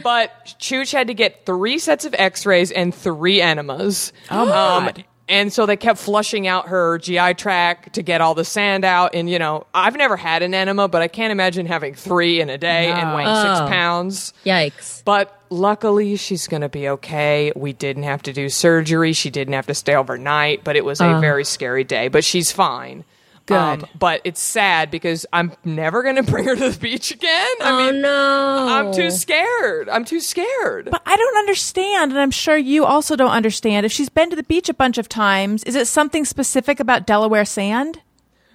but 0.03 0.55
Chooch 0.59 0.91
had 0.91 1.07
to 1.07 1.13
get 1.13 1.45
three 1.45 1.77
sets 1.77 2.05
of 2.05 2.15
x-rays 2.17 2.71
and 2.71 2.93
three 2.93 3.39
enemas. 3.41 4.11
Oh, 4.31 4.45
my 4.45 4.51
Um, 4.51 4.85
God. 4.85 5.05
And 5.33 5.51
so 5.51 5.65
they 5.65 5.77
kept 5.77 5.97
flushing 5.97 6.45
out 6.45 6.67
her 6.67 6.99
GI 6.99 7.33
tract 7.33 7.93
to 7.93 8.03
get 8.03 8.21
all 8.21 8.35
the 8.35 8.45
sand 8.45 8.85
out. 8.85 9.15
And, 9.15 9.27
you 9.27 9.39
know, 9.39 9.65
I've 9.73 9.95
never 9.95 10.15
had 10.15 10.43
an 10.43 10.53
enema, 10.53 10.87
but 10.87 11.01
I 11.01 11.07
can't 11.07 11.31
imagine 11.31 11.65
having 11.65 11.95
three 11.95 12.39
in 12.39 12.51
a 12.51 12.57
day 12.59 12.91
and 12.91 13.09
No. 13.09 13.15
weighing 13.15 13.35
six 13.35 13.59
oh. 13.61 13.67
pounds. 13.67 14.31
Yikes. 14.45 15.03
But 15.03 15.35
luckily, 15.49 16.17
she's 16.17 16.47
going 16.47 16.61
to 16.61 16.69
be 16.69 16.87
okay. 16.87 17.51
We 17.55 17.73
didn't 17.73 18.03
have 18.03 18.21
to 18.23 18.31
do 18.31 18.47
surgery. 18.47 19.11
She 19.11 19.31
didn't 19.31 19.55
have 19.55 19.65
to 19.65 19.73
stay 19.73 19.95
overnight, 19.95 20.63
but 20.63 20.75
it 20.75 20.85
was 20.85 21.01
a 21.01 21.05
uh. 21.05 21.19
very 21.19 21.45
scary 21.45 21.83
day. 21.83 22.09
But 22.09 22.23
she's 22.23 22.51
fine. 22.51 23.03
Um, 23.49 23.79
Good. 23.79 23.89
but 23.99 24.21
it's 24.23 24.41
sad 24.41 24.89
because 24.89 25.25
I'm 25.33 25.51
never 25.65 26.01
going 26.01 26.15
to 26.23 26.23
bring 26.23 26.45
her 26.45 26.55
to 26.55 26.69
the 26.69 26.79
beach 26.79 27.11
again. 27.11 27.47
I 27.61 27.71
oh 27.71 27.91
mean, 27.91 28.01
no. 28.01 28.67
I'm 28.69 28.93
too 28.93 29.11
scared. 29.11 29.89
I'm 29.89 30.05
too 30.05 30.19
scared. 30.19 30.89
But 30.91 31.01
I 31.05 31.15
don't 31.15 31.37
understand, 31.37 32.11
and 32.11 32.21
I'm 32.21 32.31
sure 32.31 32.57
you 32.57 32.85
also 32.85 33.15
don't 33.15 33.31
understand. 33.31 33.85
If 33.85 33.91
she's 33.91 34.09
been 34.09 34.29
to 34.29 34.35
the 34.35 34.43
beach 34.43 34.69
a 34.69 34.73
bunch 34.73 34.97
of 34.97 35.09
times, 35.09 35.63
is 35.65 35.75
it 35.75 35.87
something 35.87 36.25
specific 36.25 36.79
about 36.79 37.05
Delaware 37.05 37.45
sand? 37.45 37.99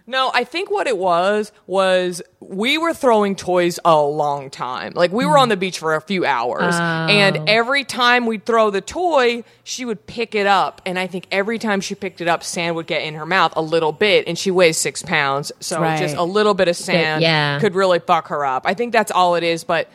No, 0.08 0.30
I 0.32 0.44
think 0.44 0.70
what 0.70 0.86
it 0.86 0.96
was 0.96 1.52
was 1.66 2.22
we 2.40 2.78
were 2.78 2.94
throwing 2.94 3.36
toys 3.36 3.78
a 3.84 4.00
long 4.00 4.48
time. 4.48 4.94
Like 4.94 5.12
we 5.12 5.26
were 5.26 5.36
on 5.36 5.50
the 5.50 5.54
hmm. 5.54 5.60
beach 5.60 5.78
for 5.78 5.94
a 5.94 6.00
few 6.00 6.24
hours, 6.24 6.74
oh. 6.74 6.78
and 6.78 7.46
every 7.46 7.84
time 7.84 8.24
we'd 8.24 8.46
throw 8.46 8.70
the 8.70 8.80
toy, 8.80 9.44
she 9.64 9.84
would 9.84 10.06
pick 10.06 10.34
it 10.34 10.46
up, 10.46 10.80
and 10.86 10.98
I 10.98 11.08
think 11.08 11.26
every 11.30 11.58
time 11.58 11.82
she 11.82 11.94
picked 11.94 12.22
it 12.22 12.26
up, 12.26 12.42
sand 12.42 12.74
would 12.76 12.86
get 12.86 13.02
in 13.02 13.14
her 13.14 13.26
mouth 13.26 13.52
a 13.54 13.60
little 13.60 13.92
bit, 13.92 14.26
and 14.26 14.38
she 14.38 14.50
weighs 14.50 14.78
six 14.78 15.02
pounds, 15.02 15.52
so 15.60 15.78
Right. 15.78 15.98
just 15.98 16.16
a 16.16 16.24
little 16.24 16.54
bit 16.54 16.68
of 16.68 16.76
sand 16.76 17.20
yeah. 17.20 17.60
could 17.60 17.74
really 17.74 17.98
fuck 17.98 18.28
her 18.28 18.46
up. 18.46 18.62
I 18.64 18.72
think 18.72 18.94
that's 18.94 19.12
all 19.12 19.36
it 19.36 19.44
is, 19.44 19.62
but. 19.62 19.88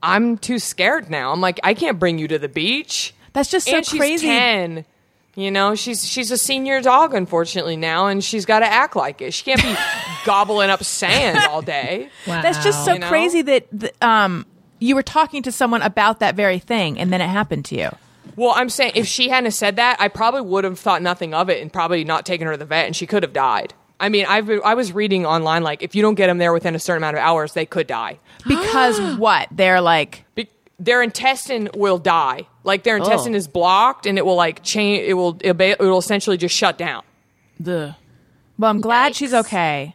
I'm 0.00 0.38
too 0.38 0.60
scared 0.60 1.10
now. 1.10 1.32
I'm 1.32 1.40
like, 1.40 1.58
I 1.64 1.74
can't 1.74 1.98
bring 1.98 2.20
you 2.20 2.28
to 2.28 2.38
the 2.38 2.48
beach. 2.48 3.12
That's 3.32 3.50
just 3.50 3.66
so 3.66 3.78
and 3.78 3.84
crazy. 3.84 4.28
10. 4.28 4.84
You 5.38 5.52
know, 5.52 5.76
she's 5.76 6.04
she's 6.04 6.32
a 6.32 6.36
senior 6.36 6.80
dog, 6.80 7.14
unfortunately 7.14 7.76
now, 7.76 8.08
and 8.08 8.24
she's 8.24 8.44
got 8.44 8.58
to 8.58 8.66
act 8.66 8.96
like 8.96 9.22
it. 9.22 9.32
She 9.32 9.44
can't 9.44 9.62
be 9.62 9.72
gobbling 10.26 10.68
up 10.68 10.82
sand 10.82 11.38
all 11.48 11.62
day. 11.62 12.08
Wow. 12.26 12.42
That's 12.42 12.64
just 12.64 12.84
so 12.84 12.94
You 12.94 12.98
know? 12.98 13.08
crazy 13.08 13.42
that 13.42 13.80
th- 13.80 13.92
um, 14.02 14.46
you 14.80 14.96
were 14.96 15.02
talking 15.04 15.44
to 15.44 15.52
someone 15.52 15.80
about 15.82 16.18
that 16.18 16.34
very 16.34 16.58
thing, 16.58 16.98
and 16.98 17.12
then 17.12 17.20
it 17.20 17.28
happened 17.28 17.66
to 17.66 17.76
you. 17.76 17.88
Well, 18.34 18.52
I'm 18.56 18.68
saying 18.68 18.92
if 18.96 19.06
she 19.06 19.28
hadn't 19.28 19.52
said 19.52 19.76
that, 19.76 19.98
I 20.00 20.08
probably 20.08 20.40
would 20.40 20.64
have 20.64 20.76
thought 20.76 21.02
nothing 21.02 21.34
of 21.34 21.48
it 21.48 21.62
and 21.62 21.72
probably 21.72 22.02
not 22.02 22.26
taken 22.26 22.48
her 22.48 22.54
to 22.54 22.58
the 22.58 22.64
vet, 22.64 22.86
and 22.86 22.96
she 22.96 23.06
could 23.06 23.22
have 23.22 23.32
died. 23.32 23.74
I 24.00 24.08
mean, 24.08 24.26
I've 24.26 24.46
been, 24.46 24.60
I 24.64 24.74
was 24.74 24.92
reading 24.92 25.24
online 25.24 25.62
like 25.62 25.84
if 25.84 25.94
you 25.94 26.02
don't 26.02 26.16
get 26.16 26.26
them 26.26 26.38
there 26.38 26.52
within 26.52 26.74
a 26.74 26.80
certain 26.80 27.00
amount 27.04 27.16
of 27.16 27.22
hours, 27.22 27.52
they 27.52 27.64
could 27.64 27.86
die. 27.86 28.18
Because 28.44 28.98
what? 29.18 29.46
They're 29.52 29.80
like, 29.80 30.24
Be- 30.34 30.50
their 30.80 31.00
intestine 31.00 31.68
will 31.74 31.98
die. 31.98 32.48
Like 32.68 32.84
their 32.84 32.98
intestine 32.98 33.34
oh. 33.34 33.38
is 33.38 33.48
blocked, 33.48 34.06
and 34.06 34.18
it 34.18 34.24
will 34.24 34.36
like 34.36 34.62
change. 34.62 35.08
It 35.08 35.14
will 35.14 35.36
it 35.40 35.80
will 35.80 35.98
essentially 35.98 36.36
just 36.36 36.54
shut 36.54 36.78
down. 36.78 37.02
the. 37.58 37.96
Well, 38.58 38.70
I'm 38.70 38.80
glad 38.80 39.14
she's 39.14 39.32
okay. 39.32 39.94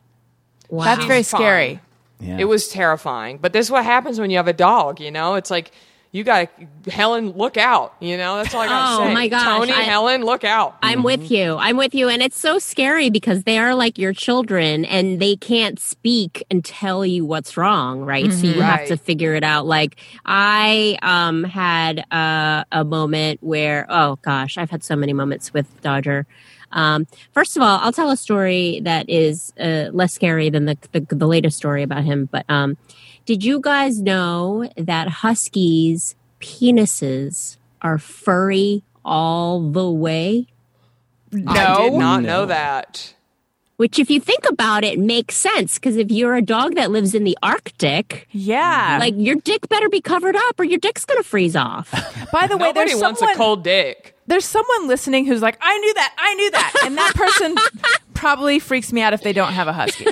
wow. 0.70 0.86
That's 0.86 1.06
very 1.06 1.20
She's 1.20 1.32
fine. 1.32 1.40
scary. 1.40 1.80
Yeah. 2.20 2.38
It 2.40 2.46
was 2.46 2.70
terrifying. 2.70 3.38
But 3.38 3.52
this 3.54 3.68
is 3.68 3.72
what 3.72 3.84
happens 3.84 4.20
when 4.20 4.30
you 4.30 4.38
have 4.38 4.48
a 4.48 4.54
dog, 4.54 5.02
you 5.02 5.12
know? 5.12 5.36
It's 5.36 5.52
like 5.52 5.72
you 6.14 6.24
got 6.24 6.48
to 6.86 6.92
Helen, 6.92 7.32
look 7.32 7.58
out, 7.58 7.96
you 8.00 8.18
know? 8.18 8.38
That's 8.38 8.54
all 8.54 8.62
I 8.62 8.68
got 8.68 8.92
to 8.92 8.98
say. 8.98 9.04
Oh, 9.04 9.08
say. 9.08 9.14
my 9.16 9.28
gosh, 9.30 9.44
Tony, 9.44 9.74
I- 9.74 9.82
Helen, 9.82 10.24
look 10.24 10.44
out. 10.44 10.78
I'm 10.84 11.02
with 11.02 11.32
you. 11.32 11.58
I'm 11.58 11.76
with 11.76 11.96
you. 11.96 12.08
And 12.08 12.22
it's 12.22 12.40
so 12.40 12.60
scary 12.60 13.10
because 13.10 13.46
they 13.46 13.58
are 13.58 13.74
like 13.74 13.98
your 13.98 14.14
children 14.14 14.86
and 14.86 15.20
they 15.20 15.36
can't 15.36 15.80
speak 15.80 16.46
and 16.52 16.64
tell 16.64 17.04
you 17.04 17.26
what's 17.26 17.58
wrong, 17.58 18.02
right? 18.02 18.32
So 18.32 18.46
you 18.46 18.62
have 18.62 18.88
to 18.90 18.96
figure 18.96 19.34
it 19.34 19.44
out. 19.44 19.66
Like 19.66 19.96
I 20.24 21.00
um 21.02 21.44
had 21.46 22.06
uh, 22.12 22.64
a 22.72 22.84
moment 22.84 23.42
where 23.42 23.88
oh 23.90 24.20
gosh, 24.22 24.60
I've 24.60 24.70
had 24.70 24.84
so 24.84 24.96
many 24.96 25.14
moments 25.14 25.52
with 25.52 25.82
Dodger. 25.82 26.28
Um, 26.72 27.08
first 27.34 27.56
of 27.56 27.64
all, 27.64 27.80
I'll 27.80 27.92
tell 27.92 28.12
a 28.12 28.18
story 28.18 28.82
that 28.84 29.10
is 29.10 29.52
uh, 29.60 29.90
less 29.94 30.14
scary 30.14 30.50
than 30.52 30.66
the, 30.66 30.78
the 30.92 31.02
the 31.10 31.28
latest 31.28 31.58
story 31.58 31.82
about 31.82 32.04
him. 32.04 32.30
But 32.32 32.46
um, 32.50 32.78
did 33.26 33.44
you 33.44 33.60
guys 33.62 34.02
know 34.02 34.70
that 34.78 35.08
huskies' 35.08 36.16
penises 36.42 37.58
are 37.82 37.98
furry 37.98 38.84
all 39.06 39.62
the 39.72 39.90
way? 39.90 40.48
I 41.48 41.82
did 41.90 41.94
not 41.94 42.22
No. 42.24 42.28
know 42.30 42.46
that. 42.46 43.14
Which, 43.78 43.98
if 43.98 44.10
you 44.12 44.20
think 44.20 44.48
about 44.48 44.84
it, 44.84 45.00
makes 45.00 45.36
sense 45.36 45.76
because 45.80 45.98
if 45.98 46.12
you're 46.12 46.36
a 46.36 46.44
dog 46.44 46.76
that 46.76 46.92
lives 46.92 47.16
in 47.16 47.24
the 47.24 47.36
Arctic, 47.42 48.28
Yeah. 48.32 48.98
like 49.00 49.16
your 49.18 49.36
dick 49.36 49.68
better 49.68 49.90
be 49.90 50.00
covered 50.00 50.36
up 50.36 50.60
or 50.60 50.64
your 50.64 50.78
dick's 50.78 51.06
gonna 51.06 51.24
freeze 51.24 51.56
off. 51.56 51.90
by 52.32 52.46
the 52.46 52.56
way, 52.56 52.68
Nobody 52.68 52.92
there's 52.92 53.02
wants 53.02 53.20
someone, 53.20 53.36
a 53.36 53.38
cold 53.38 53.64
dick. 53.64 54.16
there's 54.28 54.46
someone 54.46 54.88
listening 54.88 55.26
who's 55.26 55.42
like, 55.42 55.58
I 55.60 55.76
knew 55.80 55.94
that, 55.96 56.14
I 56.18 56.34
knew 56.36 56.52
that, 56.52 56.74
and 56.86 56.98
that 56.98 57.14
person 57.16 57.56
probably 58.14 58.60
freaks 58.60 58.94
me 58.94 59.02
out 59.02 59.14
if 59.14 59.22
they 59.24 59.34
don't 59.34 59.54
have 59.54 59.68
a 59.68 59.74
husky. 59.74 60.06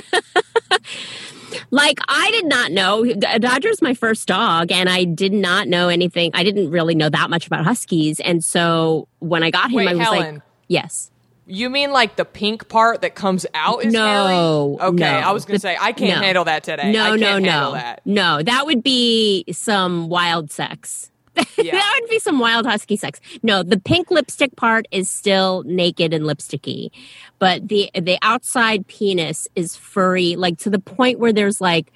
like 1.70 1.98
I 2.08 2.30
did 2.30 2.46
not 2.46 2.72
know. 2.72 3.04
Dodger's 3.04 3.82
my 3.82 3.94
first 3.94 4.28
dog, 4.28 4.70
and 4.72 4.88
I 4.88 5.04
did 5.04 5.32
not 5.32 5.68
know 5.68 5.88
anything. 5.88 6.30
I 6.34 6.42
didn't 6.44 6.70
really 6.70 6.94
know 6.94 7.08
that 7.08 7.30
much 7.30 7.46
about 7.46 7.64
huskies, 7.64 8.20
and 8.20 8.44
so 8.44 9.08
when 9.20 9.42
I 9.42 9.50
got 9.50 9.70
him, 9.70 9.76
Wait, 9.76 9.88
I 9.88 9.94
was 9.94 10.02
Helen. 10.06 10.34
like, 10.34 10.42
"Yes." 10.68 11.10
You 11.44 11.68
mean 11.70 11.90
like 11.90 12.16
the 12.16 12.24
pink 12.24 12.68
part 12.68 13.02
that 13.02 13.14
comes 13.16 13.44
out 13.52 13.84
is 13.84 13.92
No, 13.92 14.76
hairy? 14.78 14.90
Okay, 14.90 15.20
no. 15.20 15.28
I 15.28 15.32
was 15.32 15.44
going 15.44 15.56
to 15.56 15.60
say 15.60 15.76
I 15.78 15.92
can't 15.92 16.20
no. 16.20 16.24
handle 16.24 16.44
that 16.44 16.62
today. 16.62 16.92
No, 16.92 17.16
no, 17.16 17.38
no, 17.40 17.72
that. 17.72 18.00
no. 18.04 18.42
That 18.42 18.64
would 18.64 18.82
be 18.82 19.44
some 19.50 20.08
wild 20.08 20.52
sex. 20.52 21.10
Yeah. 21.34 21.42
that 21.72 21.98
would 22.00 22.10
be 22.10 22.18
some 22.18 22.38
wild 22.38 22.66
husky 22.66 22.96
sex. 22.96 23.20
No, 23.42 23.62
the 23.62 23.78
pink 23.78 24.10
lipstick 24.10 24.56
part 24.56 24.86
is 24.90 25.08
still 25.08 25.62
naked 25.64 26.12
and 26.12 26.24
lipsticky, 26.24 26.90
but 27.38 27.68
the 27.68 27.90
the 27.94 28.18
outside 28.22 28.86
penis 28.86 29.48
is 29.54 29.76
furry, 29.76 30.36
like 30.36 30.58
to 30.58 30.70
the 30.70 30.78
point 30.78 31.18
where 31.18 31.32
there's 31.32 31.60
like 31.60 31.92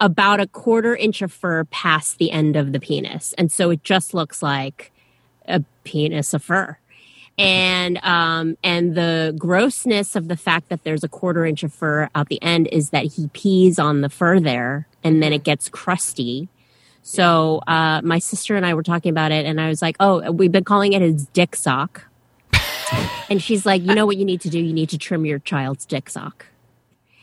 about 0.00 0.40
a 0.40 0.46
quarter 0.46 0.94
inch 0.94 1.22
of 1.22 1.32
fur 1.32 1.64
past 1.64 2.18
the 2.18 2.30
end 2.30 2.56
of 2.56 2.72
the 2.72 2.80
penis, 2.80 3.34
and 3.36 3.50
so 3.52 3.70
it 3.70 3.82
just 3.84 4.14
looks 4.14 4.42
like 4.42 4.92
a 5.46 5.62
penis 5.84 6.32
of 6.34 6.42
fur. 6.42 6.78
And 7.36 7.98
um 8.04 8.56
and 8.64 8.94
the 8.94 9.34
grossness 9.38 10.16
of 10.16 10.28
the 10.28 10.36
fact 10.36 10.70
that 10.70 10.82
there's 10.82 11.04
a 11.04 11.08
quarter 11.08 11.46
inch 11.46 11.62
of 11.62 11.72
fur 11.72 12.08
out 12.14 12.28
the 12.28 12.42
end 12.42 12.68
is 12.72 12.90
that 12.90 13.04
he 13.04 13.28
pees 13.28 13.78
on 13.78 14.00
the 14.00 14.08
fur 14.08 14.40
there, 14.40 14.88
and 15.04 15.22
then 15.22 15.32
it 15.32 15.44
gets 15.44 15.68
crusty. 15.68 16.48
So 17.08 17.62
uh, 17.66 18.02
my 18.04 18.18
sister 18.18 18.54
and 18.54 18.66
I 18.66 18.74
were 18.74 18.82
talking 18.82 19.08
about 19.08 19.32
it, 19.32 19.46
and 19.46 19.58
I 19.58 19.68
was 19.70 19.80
like, 19.80 19.96
"Oh, 19.98 20.30
we've 20.30 20.52
been 20.52 20.62
calling 20.64 20.92
it 20.92 21.00
his 21.00 21.24
dick 21.28 21.56
sock." 21.56 22.04
and 23.30 23.42
she's 23.42 23.64
like, 23.64 23.80
"You 23.82 23.94
know 23.94 24.04
what 24.04 24.18
you 24.18 24.26
need 24.26 24.42
to 24.42 24.50
do? 24.50 24.58
You 24.58 24.74
need 24.74 24.90
to 24.90 24.98
trim 24.98 25.24
your 25.24 25.38
child's 25.38 25.86
dick 25.86 26.10
sock." 26.10 26.44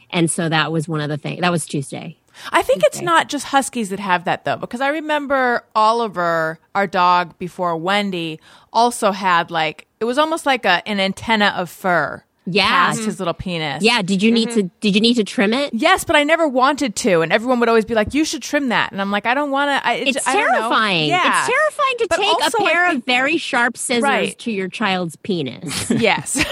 And 0.10 0.32
so 0.32 0.50
that 0.50 0.71
was 0.71 0.88
one 0.88 1.02
of 1.02 1.10
the 1.10 1.17
things. 1.17 1.41
That 1.41 1.52
was 1.52 1.67
Tuesday. 1.67 2.17
I 2.50 2.63
think 2.63 2.84
it's 2.84 3.00
not 3.00 3.30
just 3.30 3.45
huskies 3.45 3.89
that 3.89 4.00
have 4.00 4.26
that 4.26 4.43
though, 4.43 4.58
because 4.58 4.82
I 4.82 4.88
remember 4.88 5.63
Oliver, 5.76 6.58
our 6.74 6.88
dog 6.88 7.38
before 7.38 7.78
Wendy, 7.78 8.39
also 8.74 9.12
had 9.12 9.52
like 9.52 9.86
it 10.00 10.06
was 10.06 10.17
almost 10.17 10.48
like 10.48 10.65
a 10.65 10.82
an 10.88 11.00
antenna 11.00 11.54
of 11.56 11.69
fur 11.69 12.24
Yeah. 12.45 12.67
past 12.67 12.99
mm-hmm. 12.99 13.05
his 13.08 13.19
little 13.19 13.34
penis. 13.34 13.84
Yeah. 13.84 14.01
Did 14.01 14.21
you 14.21 14.31
need 14.31 14.49
mm-hmm. 14.49 14.67
to? 14.67 14.71
Did 14.79 14.95
you 14.95 15.01
need 15.01 15.15
to 15.15 15.23
trim 15.23 15.53
it? 15.53 15.73
Yes, 15.73 16.03
but 16.03 16.15
I 16.15 16.23
never 16.23 16.47
wanted 16.47 16.95
to, 16.97 17.21
and 17.21 17.34
everyone 17.34 17.60
would 17.60 17.69
always 17.69 17.86
be 17.86 17.95
like, 17.95 18.13
"You 18.13 18.25
should 18.25 18.41
trim 18.41 18.69
that," 18.69 18.91
and 18.91 19.01
I'm 19.01 19.12
like, 19.12 19.25
"I 19.25 19.34
don't 19.34 19.51
want 19.51 19.84
to." 19.84 19.91
It's 19.91 20.27
I 20.27 20.34
don't 20.34 20.51
know. 20.51 20.60
terrifying. 20.60 21.10
Yeah, 21.10 21.39
It's 21.39 21.47
terrifying 21.47 21.95
to 21.99 22.08
But 22.10 22.17
take 22.17 22.27
also, 22.27 22.58
a 22.58 22.67
pair 22.67 22.88
think- 22.88 22.99
of 22.99 23.05
very 23.05 23.38
sharp 23.38 23.77
scissors 23.77 24.03
Right. 24.03 24.38
to 24.39 24.51
your 24.51 24.67
child's 24.67 25.15
penis. 25.17 25.89
Yes. 25.95 26.36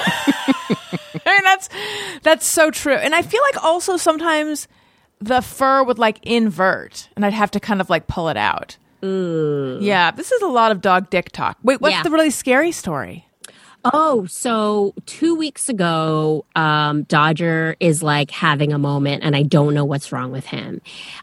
Mean 1.26 1.44
that's 1.44 1.70
that's 2.24 2.48
so 2.48 2.72
true. 2.72 2.96
And 2.96 3.14
I 3.14 3.22
feel 3.22 3.42
like 3.44 3.64
also 3.64 3.98
sometimes 3.98 4.68
the 5.20 5.42
fur 5.42 5.84
would 5.84 6.00
like 6.00 6.20
invert 6.24 7.10
and 7.16 7.26
I'd 7.26 7.34
have 7.34 7.52
to 7.52 7.60
kind 7.60 7.82
of 7.82 7.90
like 7.90 8.08
pull 8.08 8.30
it 8.30 8.38
out. 8.38 8.78
Yeah, 9.02 10.12
this 10.12 10.32
is 10.32 10.42
a 10.42 10.48
lot 10.48 10.72
of 10.72 10.82
dog 10.82 11.10
dick 11.10 11.32
talk. 11.32 11.58
Wait, 11.62 11.82
what's 11.82 11.96
Yeah. 11.96 12.04
the 12.04 12.10
really 12.12 12.30
scary 12.30 12.72
story? 12.72 13.28
Oh, 13.86 14.26
so 14.28 14.94
two 15.06 15.36
weeks 15.36 15.68
ago, 15.68 16.46
um, 16.56 17.04
Dodger 17.04 17.76
is 17.82 18.02
like 18.02 18.32
having 18.32 18.72
a 18.72 18.78
moment, 18.78 19.24
and 19.24 19.36
I 19.36 19.44
don't 19.44 19.74
know 19.74 19.84
what's 19.84 20.14
wrong 20.14 20.32
with 20.32 20.46
him. 20.46 20.80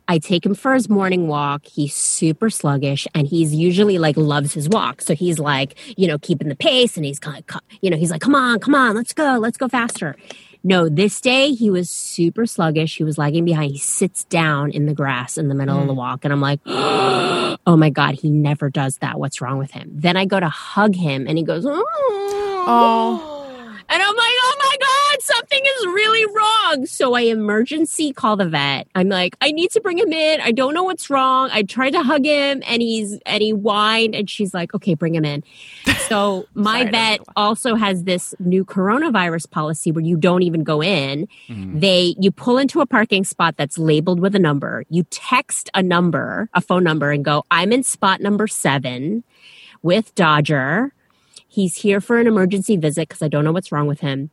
I 0.08 0.18
take 0.18 0.44
him 0.44 0.54
for 0.54 0.74
his 0.74 0.86
morning 0.90 1.26
walk. 1.26 1.64
He's 1.64 1.94
super 1.94 2.50
sluggish, 2.50 3.06
and 3.14 3.26
he's 3.26 3.54
usually 3.54 3.96
like 3.96 4.18
loves 4.18 4.52
his 4.52 4.68
walk. 4.68 5.00
So 5.00 5.14
he's 5.14 5.38
like, 5.38 5.78
you 5.96 6.06
know, 6.06 6.18
keeping 6.18 6.50
the 6.50 6.56
pace, 6.56 6.98
and 6.98 7.06
he's 7.06 7.18
kind 7.18 7.42
of, 7.48 7.60
you 7.80 7.88
know, 7.88 7.96
he's 7.96 8.10
like, 8.10 8.20
come 8.20 8.34
on, 8.34 8.60
come 8.60 8.74
on, 8.74 8.94
let's 8.94 9.14
go, 9.14 9.38
let's 9.38 9.56
go 9.56 9.66
faster. 9.66 10.14
No, 10.62 10.90
this 10.90 11.18
day 11.22 11.52
he 11.52 11.70
was 11.70 11.88
super 11.88 12.44
sluggish. 12.44 12.98
He 12.98 13.04
was 13.04 13.16
lagging 13.16 13.46
behind. 13.46 13.72
He 13.72 13.78
sits 13.78 14.24
down 14.24 14.70
in 14.72 14.84
the 14.84 14.92
grass 14.92 15.38
in 15.38 15.48
the 15.48 15.54
middle 15.54 15.80
of 15.80 15.86
the 15.86 15.94
walk. 15.94 16.24
And 16.24 16.34
I'm 16.34 16.40
like, 16.42 16.60
oh 16.66 17.56
my 17.78 17.88
God, 17.88 18.16
he 18.16 18.28
never 18.28 18.68
does 18.68 18.98
that. 18.98 19.18
What's 19.18 19.40
wrong 19.40 19.56
with 19.56 19.70
him? 19.70 19.90
Then 19.94 20.18
I 20.18 20.26
go 20.26 20.38
to 20.38 20.50
hug 20.50 20.94
him 20.94 21.26
and 21.26 21.38
he 21.38 21.44
goes, 21.44 21.64
Oh, 21.66 22.49
Oh. 22.68 23.26
and 23.88 24.02
I'm 24.02 24.16
like, 24.16 24.34
oh 24.42 24.56
my 24.58 24.76
God, 24.80 25.22
something 25.22 25.60
is 25.64 25.86
really 25.86 26.26
wrong. 26.26 26.86
So 26.86 27.14
I 27.14 27.22
emergency 27.22 28.12
call 28.12 28.36
the 28.36 28.48
vet. 28.48 28.86
I'm 28.94 29.08
like, 29.08 29.36
I 29.40 29.50
need 29.50 29.70
to 29.72 29.80
bring 29.80 29.98
him 29.98 30.12
in. 30.12 30.40
I 30.40 30.52
don't 30.52 30.74
know 30.74 30.84
what's 30.84 31.10
wrong. 31.10 31.50
I 31.52 31.62
tried 31.62 31.90
to 31.90 32.02
hug 32.02 32.24
him 32.24 32.62
and 32.66 32.82
he's, 32.82 33.18
and 33.26 33.42
he 33.42 33.50
whined 33.50 34.14
and 34.14 34.30
she's 34.30 34.54
like, 34.54 34.74
okay, 34.74 34.94
bring 34.94 35.14
him 35.14 35.24
in. 35.24 35.42
So 36.08 36.46
my 36.54 36.80
Sorry, 36.80 36.90
vet 36.90 37.20
also 37.36 37.74
has 37.74 38.04
this 38.04 38.34
new 38.38 38.64
coronavirus 38.64 39.50
policy 39.50 39.90
where 39.90 40.04
you 40.04 40.16
don't 40.16 40.42
even 40.42 40.62
go 40.62 40.82
in. 40.82 41.26
They, 41.78 42.14
you 42.20 42.30
pull 42.30 42.58
into 42.58 42.80
a 42.80 42.86
parking 42.86 43.24
spot 43.24 43.56
that's 43.56 43.78
labeled 43.78 44.20
with 44.20 44.34
a 44.34 44.40
number. 44.40 44.84
You 44.88 45.04
text 45.10 45.68
a 45.74 45.82
number, 45.82 46.48
a 46.54 46.60
phone 46.60 46.84
number 46.84 47.10
and 47.10 47.24
go, 47.24 47.44
I'm 47.50 47.72
in 47.72 47.82
spot 47.82 48.20
number 48.20 48.46
seven 48.46 49.24
with 49.82 50.14
Dodger. 50.14 50.92
He's 51.52 51.74
here 51.74 52.00
for 52.00 52.18
an 52.18 52.26
emergency 52.28 52.76
visit 52.76 53.08
because 53.08 53.22
I 53.22 53.28
don't 53.28 53.44
know 53.44 53.50
what's 53.52 53.72
wrong 53.72 53.86
with 53.88 54.00
him. 54.00 54.30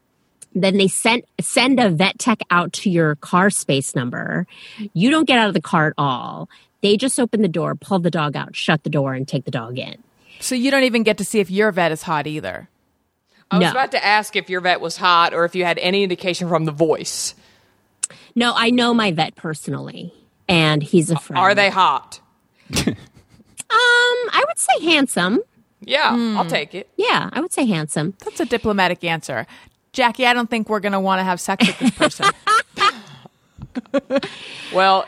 Then 0.53 0.77
they 0.77 0.87
send 0.87 1.23
send 1.41 1.79
a 1.79 1.89
vet 1.89 2.17
tech 2.19 2.39
out 2.51 2.71
to 2.73 2.89
your 2.89 3.15
car 3.15 3.49
space 3.49 3.95
number. 3.95 4.45
You 4.93 5.09
don't 5.09 5.25
get 5.27 5.39
out 5.39 5.47
of 5.49 5.53
the 5.55 5.61
car 5.61 5.87
at 5.87 5.93
all. 5.97 6.47
They 6.81 6.95
just 6.95 7.19
open 7.19 7.41
the 7.41 7.47
door, 7.47 7.73
pull 7.75 7.99
the 7.99 8.11
dog 8.11 8.35
out, 8.35 8.55
shut 8.55 8.83
the 8.83 8.89
door, 8.91 9.13
and 9.13 9.27
take 9.27 9.45
the 9.45 9.51
dog 9.51 9.77
in. 9.79 9.97
so 10.39 10.53
you 10.53 10.69
don't 10.69 10.83
even 10.83 11.01
get 11.01 11.17
to 11.17 11.25
see 11.25 11.39
if 11.39 11.49
your 11.49 11.71
vet 11.71 11.91
is 11.91 12.03
hot 12.03 12.27
either. 12.27 12.69
I 13.49 13.57
was 13.57 13.65
No. 13.65 13.71
about 13.71 13.91
to 13.91 14.05
ask 14.05 14.35
if 14.35 14.49
your 14.49 14.61
vet 14.61 14.79
was 14.79 14.97
hot 14.97 15.33
or 15.33 15.43
if 15.45 15.55
you 15.55 15.65
had 15.65 15.79
any 15.79 16.03
indication 16.03 16.47
from 16.47 16.65
the 16.65 16.71
voice. 16.71 17.33
No, 18.35 18.53
I 18.55 18.69
know 18.69 18.93
my 18.93 19.11
vet 19.11 19.35
personally, 19.35 20.13
and 20.47 20.83
he's 20.83 21.09
a 21.09 21.17
friend. 21.17 21.39
Are 21.39 21.55
they 21.55 21.71
hot? 21.71 22.19
Um, 22.75 22.95
I 23.69 24.43
would 24.47 24.57
say 24.59 24.79
handsome. 24.85 25.39
Yeah, 25.81 26.11
Hmm. 26.15 26.37
I'll 26.37 26.45
take 26.45 26.73
it. 26.75 26.89
Yeah, 26.97 27.29
I 27.33 27.39
would 27.41 27.53
say 27.53 27.65
handsome. 27.65 28.15
That's 28.25 28.39
a 28.39 28.45
diplomatic 28.45 29.03
answer. 29.03 29.45
Jackie, 29.93 30.25
I 30.25 30.33
don't 30.33 30.49
think 30.49 30.69
we're 30.69 30.79
going 30.79 30.91
to 30.93 30.99
want 30.99 31.19
to 31.19 31.23
have 31.23 31.39
sex 31.39 31.65
with 31.67 31.79
this 31.79 31.91
person. 31.91 32.25
Well, 34.73 35.05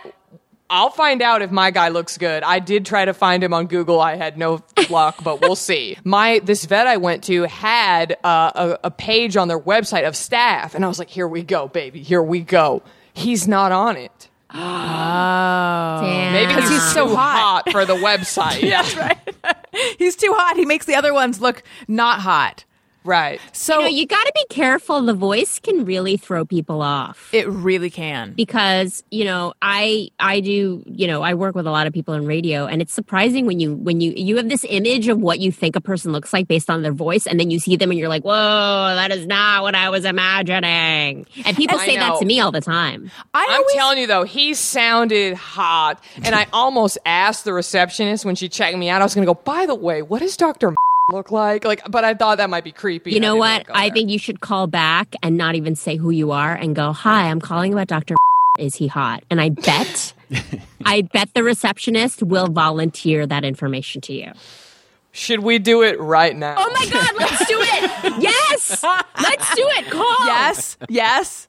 I'll 0.70 0.92
find 0.92 1.22
out 1.22 1.42
if 1.42 1.50
my 1.52 1.72
guy 1.72 1.90
looks 1.90 2.18
good. 2.18 2.44
I 2.44 2.60
did 2.60 2.86
try 2.86 3.06
to 3.06 3.14
find 3.14 3.44
him 3.44 3.54
on 3.54 3.66
Google. 3.66 4.00
I 4.00 4.16
had 4.16 4.38
no 4.38 4.64
luck, 4.90 5.24
but 5.24 5.42
we'll 5.42 5.56
see. 5.70 5.98
My 6.04 6.40
this 6.44 6.66
vet 6.66 6.86
I 6.88 6.98
went 6.98 7.24
to 7.26 7.44
had 7.44 8.18
uh, 8.24 8.52
a, 8.56 8.80
a 8.86 8.92
page 8.92 9.36
on 9.38 9.48
their 9.48 9.60
website 9.60 10.08
of 10.08 10.16
staff, 10.16 10.76
and 10.76 10.86
I 10.86 10.88
was 10.88 11.00
like, 11.00 11.10
"Here 11.10 11.28
we 11.28 11.42
go, 11.44 11.68
baby. 11.68 12.02
Here 12.04 12.22
we 12.22 12.42
go." 12.42 12.84
He's 13.14 13.48
not 13.48 13.72
on 13.72 13.98
it. 13.98 14.29
Oh. 14.54 16.00
Damn. 16.04 16.34
Maybe 16.34 16.54
'Cause 16.54 16.70
he's, 16.70 16.82
he's 16.82 16.94
so 16.94 17.08
too 17.08 17.16
hot. 17.16 17.64
for 17.72 17.86
the 17.86 17.96
website. 18.08 18.62
yeah, 18.62 18.84
He's 19.98 20.16
too 20.16 20.34
hot. 20.36 20.58
He 20.58 20.66
makes 20.66 20.86
the 20.86 20.96
other 20.96 21.14
ones 21.14 21.40
look 21.42 21.64
not 21.88 22.20
hot. 22.22 22.66
Right. 23.10 23.42
So 23.52 23.76
You 23.80 23.82
know, 23.82 23.88
you 23.90 24.06
got 24.08 24.24
to 24.24 24.32
be 24.36 24.46
careful. 24.50 25.02
The 25.02 25.14
voice 25.14 25.60
can 25.60 25.84
really 25.86 26.16
throw 26.18 26.46
people 26.46 26.82
off. 26.82 27.34
it 27.34 27.48
really 27.50 27.90
can. 27.90 28.34
because 28.34 29.04
you 29.12 29.26
know 29.26 29.54
i 29.62 30.10
i 30.20 30.40
do 30.40 30.84
you 30.86 31.08
know 31.08 31.22
i 31.22 31.34
work 31.34 31.56
with 31.56 31.66
a 31.68 31.72
lot 31.72 31.88
of 31.88 31.94
people 31.94 32.14
in 32.14 32.26
radio 32.26 32.66
and 32.68 32.82
it's 32.82 32.94
surprising 32.94 33.46
when 33.46 33.60
you 33.60 33.74
when 33.76 34.00
you 34.02 34.12
you 34.16 34.38
have 34.38 34.48
this 34.50 34.66
image 34.70 35.08
of 35.08 35.18
what 35.20 35.40
you 35.40 35.52
think 35.52 35.76
a 35.76 35.82
person 35.82 36.12
looks 36.12 36.32
like 36.34 36.48
based 36.48 36.70
on 36.70 36.82
their 36.84 36.92
voice 36.94 37.26
and 37.28 37.40
then 37.40 37.50
you 37.52 37.60
see 37.60 37.76
them 37.76 37.90
and 37.92 38.00
you're 38.00 38.10
like 38.10 38.24
whoa 38.24 38.94
that 38.96 39.12
is 39.12 39.26
not 39.26 39.64
what 39.64 39.76
i 39.76 39.90
was 39.90 40.06
imagining 40.06 41.26
and 41.46 41.58
people 41.58 41.78
I 41.80 41.86
say 41.86 41.96
that 41.98 42.20
to 42.20 42.26
me 42.26 42.40
all 42.40 42.52
the 42.52 42.62
time 42.62 43.12
I 43.34 43.46
I'm 43.50 43.62
always, 43.62 43.76
telling 43.76 43.98
you 44.00 44.08
though, 44.08 44.24
he 44.24 44.54
sounded 44.54 45.34
hot, 45.36 46.04
and 46.24 46.36
I 46.36 46.46
almost 46.54 46.98
asked 47.06 47.46
the 47.46 47.54
receptionist 47.54 48.26
when 48.26 48.36
she 48.36 48.50
checked 48.50 48.78
me 48.78 48.90
out. 48.90 49.02
I 49.02 49.06
was 49.06 49.16
going 49.16 49.26
to 49.26 49.34
go. 49.34 49.40
By 49.44 49.66
the 49.66 49.76
way, 49.76 50.02
what 50.02 50.22
is 50.22 50.36
Doctor 50.38 50.74
look 51.12 51.32
like? 51.32 51.66
Like, 51.66 51.82
but 51.90 52.04
I 52.04 52.14
thought 52.14 52.38
that 52.38 52.50
might 52.50 52.64
be 52.64 52.72
creepy. 52.72 53.12
you 53.12 53.18
and 53.18 53.26
I 53.26 53.28
know 53.30 53.36
what 53.36 53.66
i 53.70 53.88
there. 53.88 53.94
think 53.94 54.10
you 54.10 54.20
should 54.20 54.40
call 54.42 54.68
back 54.68 55.16
and 55.24 55.38
not 55.38 55.56
even 55.56 55.76
say 55.76 55.96
who 55.98 56.10
you 56.12 56.32
are 56.32 56.54
and 56.54 56.76
go 56.76 56.92
hi 56.94 57.30
i'm 57.30 57.40
calling 57.42 57.74
about 57.74 57.88
dr 57.88 58.16
is 58.60 58.76
he 58.76 58.88
hot 58.88 59.24
and 59.30 59.40
i 59.42 59.50
bet 59.50 60.14
i 60.86 61.02
bet 61.02 61.34
the 61.34 61.44
receptionist 61.44 62.24
will 62.24 62.48
volunteer 62.48 63.26
that 63.28 63.44
information 63.44 64.02
to 64.02 64.14
you 64.14 64.32
Should 65.12 65.40
we 65.42 65.58
do 65.60 65.82
it 65.84 66.00
right 66.00 66.36
now? 66.36 66.56
Oh 66.58 66.72
my 66.80 66.86
God, 66.92 67.12
let's 67.18 67.46
do 67.48 67.58
it. 67.60 68.22
Yes, 68.30 68.84
let's 68.84 69.56
do 69.56 69.66
it. 69.78 69.86
Call. 69.90 70.16
yes, 70.26 70.78
yes. 70.90 71.48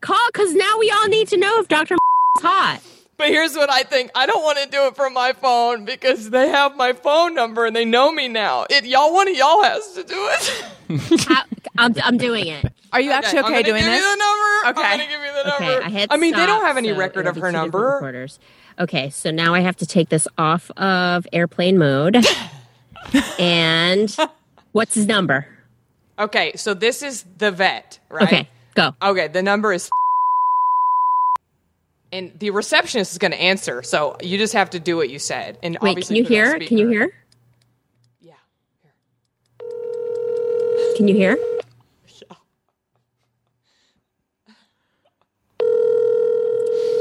Call 0.00 0.26
because 0.32 0.54
now 0.54 0.78
we 0.78 0.90
all 0.90 1.08
need 1.08 1.28
to 1.28 1.36
know 1.36 1.60
if 1.60 1.68
Dr. 1.68 1.94
is 1.94 2.42
hot. 2.42 2.80
But 3.22 3.30
here's 3.30 3.54
what 3.54 3.70
I 3.70 3.84
think. 3.84 4.10
I 4.16 4.26
don't 4.26 4.42
want 4.42 4.58
to 4.58 4.68
do 4.68 4.88
it 4.88 4.96
from 4.96 5.14
my 5.14 5.32
phone 5.32 5.84
because 5.84 6.30
they 6.30 6.48
have 6.48 6.76
my 6.76 6.92
phone 6.92 7.36
number 7.36 7.64
and 7.64 7.76
they 7.76 7.84
know 7.84 8.10
me 8.10 8.26
now. 8.26 8.66
It 8.68 8.84
y'all 8.84 9.14
one 9.14 9.28
of 9.28 9.36
y'all 9.36 9.62
has 9.62 9.92
to 9.92 10.02
do 10.02 10.16
it. 10.16 10.64
I, 11.28 11.44
I'm, 11.78 11.94
I'm 12.02 12.18
doing 12.18 12.48
it. 12.48 12.64
Are 12.92 13.00
you 13.00 13.12
actually 13.12 13.38
I'm 13.38 13.44
okay 13.44 13.62
gonna 13.62 13.64
doing 13.64 13.82
give 13.84 13.92
this? 13.92 14.02
you 14.02 14.10
the 14.10 14.16
number. 14.16 14.80
Okay. 14.80 14.88
I'm 14.88 14.98
gonna 14.98 15.08
give 15.08 15.20
you 15.20 15.32
the 15.40 15.48
number. 15.50 15.64
Okay, 15.64 15.86
I 15.86 15.88
hit 15.90 16.08
I 16.10 16.16
mean, 16.16 16.34
they 16.34 16.46
don't 16.46 16.64
have 16.64 16.76
any 16.76 16.88
so 16.88 16.96
record 16.96 17.28
of 17.28 17.36
her 17.36 17.52
number. 17.52 17.92
recorders. 17.92 18.40
Okay, 18.80 19.08
so 19.10 19.30
now 19.30 19.54
I 19.54 19.60
have 19.60 19.76
to 19.76 19.86
take 19.86 20.08
this 20.08 20.26
off 20.36 20.72
of 20.72 21.24
airplane 21.32 21.78
mode. 21.78 22.26
and 23.38 24.16
what's 24.72 24.96
his 24.96 25.06
number? 25.06 25.46
Okay, 26.18 26.54
so 26.56 26.74
this 26.74 27.04
is 27.04 27.24
the 27.38 27.52
vet, 27.52 28.00
right? 28.08 28.24
Okay, 28.24 28.48
go. 28.74 28.96
Okay, 29.00 29.28
the 29.28 29.44
number 29.44 29.72
is. 29.72 29.88
And 32.12 32.30
the 32.38 32.50
receptionist 32.50 33.12
is 33.12 33.18
going 33.18 33.32
to 33.32 33.40
answer, 33.40 33.82
so 33.82 34.16
you 34.22 34.36
just 34.36 34.52
have 34.52 34.70
to 34.70 34.80
do 34.80 34.96
what 34.96 35.08
you 35.08 35.18
said. 35.18 35.58
And 35.62 35.78
Wait, 35.80 35.90
obviously 35.90 36.22
can 36.22 36.24
you 36.24 36.28
put 36.28 36.34
it 36.34 36.54
on 36.54 36.60
hear? 36.60 36.68
Can 36.68 36.78
you 36.78 36.88
hear? 36.88 37.14
Yeah. 38.20 38.32
Can 40.96 41.08
you 41.08 41.14
hear? 41.14 41.38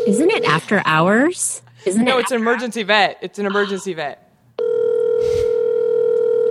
Isn't 0.08 0.32
it 0.32 0.44
after 0.46 0.82
hours? 0.86 1.62
Isn't 1.86 2.04
No, 2.06 2.18
it? 2.18 2.22
it's 2.22 2.32
an 2.32 2.38
emergency 2.42 2.84
vet. 2.84 3.18
It's 3.22 3.40
an 3.40 3.46
emergency 3.46 3.94
vet. 3.94 4.28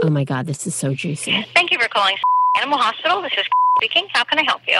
oh 0.03 0.09
my 0.11 0.25
god, 0.25 0.47
this 0.47 0.67
is 0.67 0.75
so 0.75 0.95
juicy. 0.95 1.45
Thank 1.55 1.71
you 1.73 1.79
for 1.79 1.89
calling 1.89 2.17
Animal 2.59 2.79
Hospital. 2.79 3.23
This 3.23 3.33
is 3.37 3.45
speaking. 3.81 4.07
How 4.13 4.25
can 4.25 4.39
I 4.39 4.43
help 4.43 4.61
you? 4.69 4.79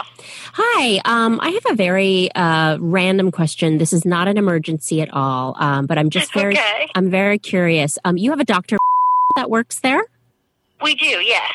Hi, 0.53 1.01
um, 1.07 1.41
I 1.41 1.49
have 1.51 1.65
a 1.71 1.75
very 1.75 2.31
uh, 2.35 2.77
random 2.79 3.31
question. 3.31 3.79
This 3.79 3.95
is 3.95 4.05
not 4.05 4.29
an 4.29 4.37
emergency 4.37 5.01
at 5.01 5.11
all, 5.13 5.57
um, 5.59 5.87
but 5.87 5.97
I'm 5.97 6.11
just 6.11 6.35
very, 6.35 6.53
Okay. 6.53 6.89
I'm 6.95 7.09
very 7.11 7.39
curious. 7.39 7.99
Um, 8.05 8.19
you 8.19 8.29
have 8.31 8.41
a 8.41 8.45
doctor 8.45 8.77
that 9.37 9.49
works 9.49 9.81
there. 9.81 10.03
We 10.83 10.95
do, 10.97 11.07
yes. 11.07 11.53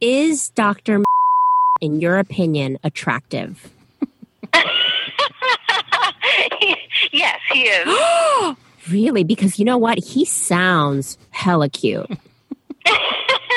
Is 0.00 0.50
Doctor, 0.50 1.02
in 1.80 2.00
your 2.00 2.18
opinion, 2.18 2.78
attractive? 2.84 3.68
yes, 7.12 7.40
he 7.52 7.62
is. 7.62 8.56
Really? 8.90 9.24
Because 9.24 9.58
you 9.58 9.64
know 9.64 9.78
what? 9.78 9.96
He 9.96 10.26
sounds 10.26 11.16
hella 11.30 11.70
cute. 11.70 12.06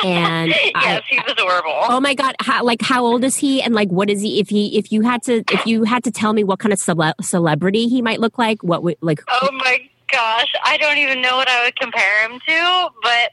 And 0.06 0.54
I, 0.76 0.82
yes, 0.84 1.04
he 1.10 1.18
was 1.18 1.32
adorable. 1.32 1.72
oh 1.74 2.00
my 2.00 2.14
god, 2.14 2.36
how, 2.40 2.64
like 2.64 2.82
how 2.82 3.06
old 3.06 3.24
is 3.24 3.36
he? 3.36 3.62
And 3.62 3.74
like, 3.74 3.90
what 3.90 4.10
is 4.10 4.22
he? 4.22 4.40
If 4.40 4.50
he, 4.50 4.78
if 4.78 4.92
you 4.92 5.02
had 5.02 5.24
to, 5.24 5.44
if 5.52 5.66
you 5.66 5.84
had 5.84 6.04
to 6.06 6.12
tell 6.12 6.34
me 6.34 6.44
what 6.44 6.60
kind 6.60 6.74
of 6.74 6.80
cele- 6.80 7.14
celebrity 7.22 7.88
he 7.88 8.02
might 8.02 8.20
look 8.20 8.38
like, 8.38 8.64
what 8.64 8.84
would 8.84 8.98
like? 9.02 9.22
Oh 9.28 9.50
my 9.52 9.80
gosh, 10.12 10.52
I 10.64 10.78
don't 10.78 10.98
even 10.98 11.22
know 11.22 11.36
what 11.38 11.50
I 11.50 11.66
would 11.66 11.76
compare 11.76 12.30
him 12.30 12.40
to, 12.48 12.88
but 13.04 13.32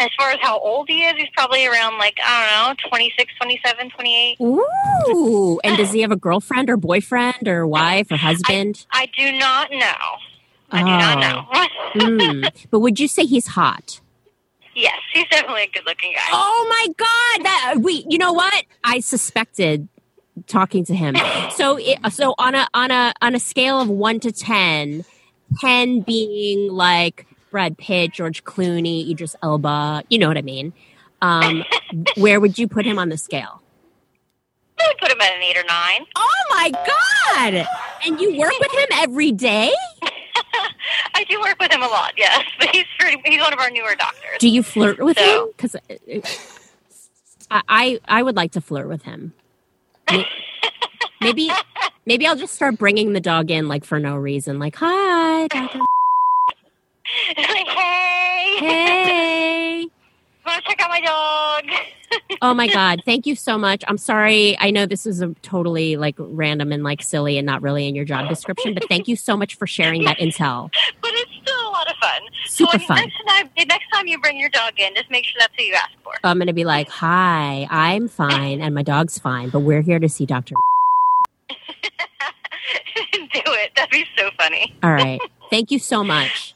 as 0.00 0.10
far 0.18 0.30
as 0.32 0.38
how 0.42 0.58
old 0.58 0.88
he 0.88 1.04
is, 1.04 1.14
he's 1.16 1.28
probably 1.36 1.66
around 1.66 1.98
like, 1.98 2.14
I 2.24 2.66
don't 2.66 2.82
know, 2.82 2.88
26, 2.88 3.32
27, 3.40 3.90
28. 3.90 4.36
Ooh! 4.40 5.60
And 5.62 5.76
does 5.76 5.92
he 5.94 6.00
have 6.02 6.10
a 6.10 6.16
girlfriend 6.16 6.68
or 6.68 6.76
boyfriend 6.76 7.46
or 7.46 7.66
wife 7.66 8.10
or 8.10 8.16
husband? 8.16 8.86
I 8.92 9.08
do 9.16 9.30
not 9.38 9.70
know. 9.70 9.94
I 10.70 10.78
do 10.80 10.84
not 10.86 11.18
know. 11.20 11.66
Mm. 11.94 12.50
But 12.72 12.80
would 12.80 12.98
you 12.98 13.06
say 13.06 13.24
he's 13.24 13.46
hot? 13.46 14.00
Yes, 14.74 14.98
he's 15.12 15.28
definitely 15.28 15.64
a 15.64 15.70
good 15.70 15.86
looking 15.86 16.12
guy. 16.12 16.22
Oh 16.32 16.66
my 16.68 16.92
god! 16.96 17.44
That 17.44 17.74
we, 17.80 18.06
you 18.08 18.18
know 18.18 18.32
what? 18.32 18.64
I 18.82 19.00
suspected 19.00 19.88
talking 20.46 20.84
to 20.86 20.94
him. 20.94 21.16
So, 21.54 21.78
it, 21.78 21.98
so 22.10 22.34
on 22.38 22.56
a 22.56 22.66
on 22.74 22.90
a 22.90 23.12
on 23.22 23.36
a 23.36 23.38
scale 23.38 23.80
of 23.80 23.88
one 23.88 24.18
to 24.20 24.32
ten, 24.32 25.04
ten 25.60 26.00
being 26.00 26.72
like 26.72 27.26
Brad 27.52 27.78
Pitt, 27.78 28.12
George 28.12 28.42
Clooney, 28.42 29.08
Idris 29.08 29.36
Elba, 29.40 30.02
you 30.08 30.18
know 30.18 30.26
what 30.26 30.36
I 30.36 30.42
mean? 30.42 30.72
Um, 31.22 31.62
where 32.16 32.40
would 32.40 32.58
you 32.58 32.66
put 32.66 32.84
him 32.84 32.98
on 32.98 33.08
the 33.08 33.16
scale? 33.16 33.62
I 34.80 34.88
would 34.88 34.98
put 34.98 35.12
him 35.12 35.20
at 35.20 35.36
an 35.36 35.42
eight 35.42 35.56
or 35.56 35.62
nine. 35.62 36.06
Oh 36.16 36.44
my 36.50 36.72
god! 36.72 37.68
And 38.04 38.20
you 38.20 38.36
work 38.36 38.58
with 38.58 38.72
him 38.72 38.88
every 38.94 39.30
day? 39.30 39.72
I 41.14 41.24
do 41.24 41.40
work 41.40 41.56
with 41.60 41.72
him 41.72 41.82
a 41.82 41.88
lot, 41.88 42.12
yes, 42.16 42.44
but 42.58 42.68
he's 42.74 42.84
pretty, 42.98 43.20
he's 43.24 43.40
one 43.40 43.52
of 43.52 43.58
our 43.58 43.70
newer 43.70 43.94
doctors. 43.94 44.38
Do 44.38 44.48
you 44.48 44.62
flirt 44.62 44.98
with 44.98 45.18
him? 45.18 45.48
Because 45.56 45.76
I, 47.50 47.62
I 47.68 48.00
I 48.06 48.22
would 48.22 48.36
like 48.36 48.52
to 48.52 48.60
flirt 48.60 48.88
with 48.88 49.02
him. 49.02 49.32
Maybe 51.20 51.50
maybe 52.06 52.26
I'll 52.26 52.36
just 52.36 52.54
start 52.54 52.78
bringing 52.78 53.12
the 53.12 53.20
dog 53.20 53.50
in 53.50 53.68
like 53.68 53.84
for 53.84 53.98
no 53.98 54.16
reason. 54.16 54.58
Like, 54.58 54.76
hi, 54.76 55.46
Dr. 55.48 55.78
like, 57.36 57.68
hey, 57.68 58.56
hey. 58.58 59.88
want 60.46 60.62
to 60.62 60.70
check 60.70 60.80
out 60.82 60.90
my 60.90 61.00
dog? 61.00 61.64
Oh 62.42 62.52
my 62.54 62.68
god, 62.68 63.02
thank 63.04 63.26
you 63.26 63.36
so 63.36 63.56
much. 63.56 63.82
I'm 63.88 63.98
sorry. 63.98 64.56
I 64.58 64.70
know 64.70 64.86
this 64.86 65.06
is 65.06 65.20
a 65.22 65.28
totally 65.42 65.96
like 65.96 66.14
random 66.18 66.72
and 66.72 66.82
like 66.82 67.02
silly 67.02 67.38
and 67.38 67.46
not 67.46 67.62
really 67.62 67.88
in 67.88 67.94
your 67.94 68.04
job 68.04 68.28
description, 68.28 68.74
but 68.74 68.88
thank 68.88 69.08
you 69.08 69.16
so 69.16 69.36
much 69.36 69.54
for 69.56 69.66
sharing 69.66 70.04
that 70.04 70.18
intel. 70.18 70.70
but 71.00 71.10
it's 71.14 71.30
still 71.42 71.68
a 71.68 71.70
lot 71.70 71.88
of 71.90 71.96
fun. 71.96 72.20
Super 72.46 72.72
so 72.72 72.78
when- 72.78 72.86
fun. 72.86 72.96
Next 72.98 73.22
time, 73.26 73.50
next 73.68 73.86
time 73.92 74.06
you 74.06 74.20
bring 74.20 74.38
your 74.38 74.50
dog 74.50 74.72
in, 74.78 74.94
just 74.94 75.10
make 75.10 75.24
sure 75.24 75.34
that's 75.38 75.54
who 75.56 75.64
you 75.64 75.74
ask 75.74 75.90
for. 76.02 76.12
I'm 76.22 76.38
going 76.38 76.48
to 76.48 76.52
be 76.52 76.64
like, 76.64 76.88
"Hi, 76.88 77.66
I'm 77.70 78.08
fine 78.08 78.60
and 78.60 78.74
my 78.74 78.82
dog's 78.82 79.18
fine, 79.18 79.48
but 79.50 79.60
we're 79.60 79.82
here 79.82 79.98
to 79.98 80.08
see 80.08 80.26
Dr. 80.26 80.54
do 83.12 83.40
it. 83.46 83.72
That'd 83.76 83.90
be 83.90 84.04
so 84.16 84.30
funny. 84.38 84.74
All 84.82 84.92
right. 84.92 85.20
Thank 85.50 85.70
you 85.70 85.78
so 85.78 86.04
much. 86.04 86.54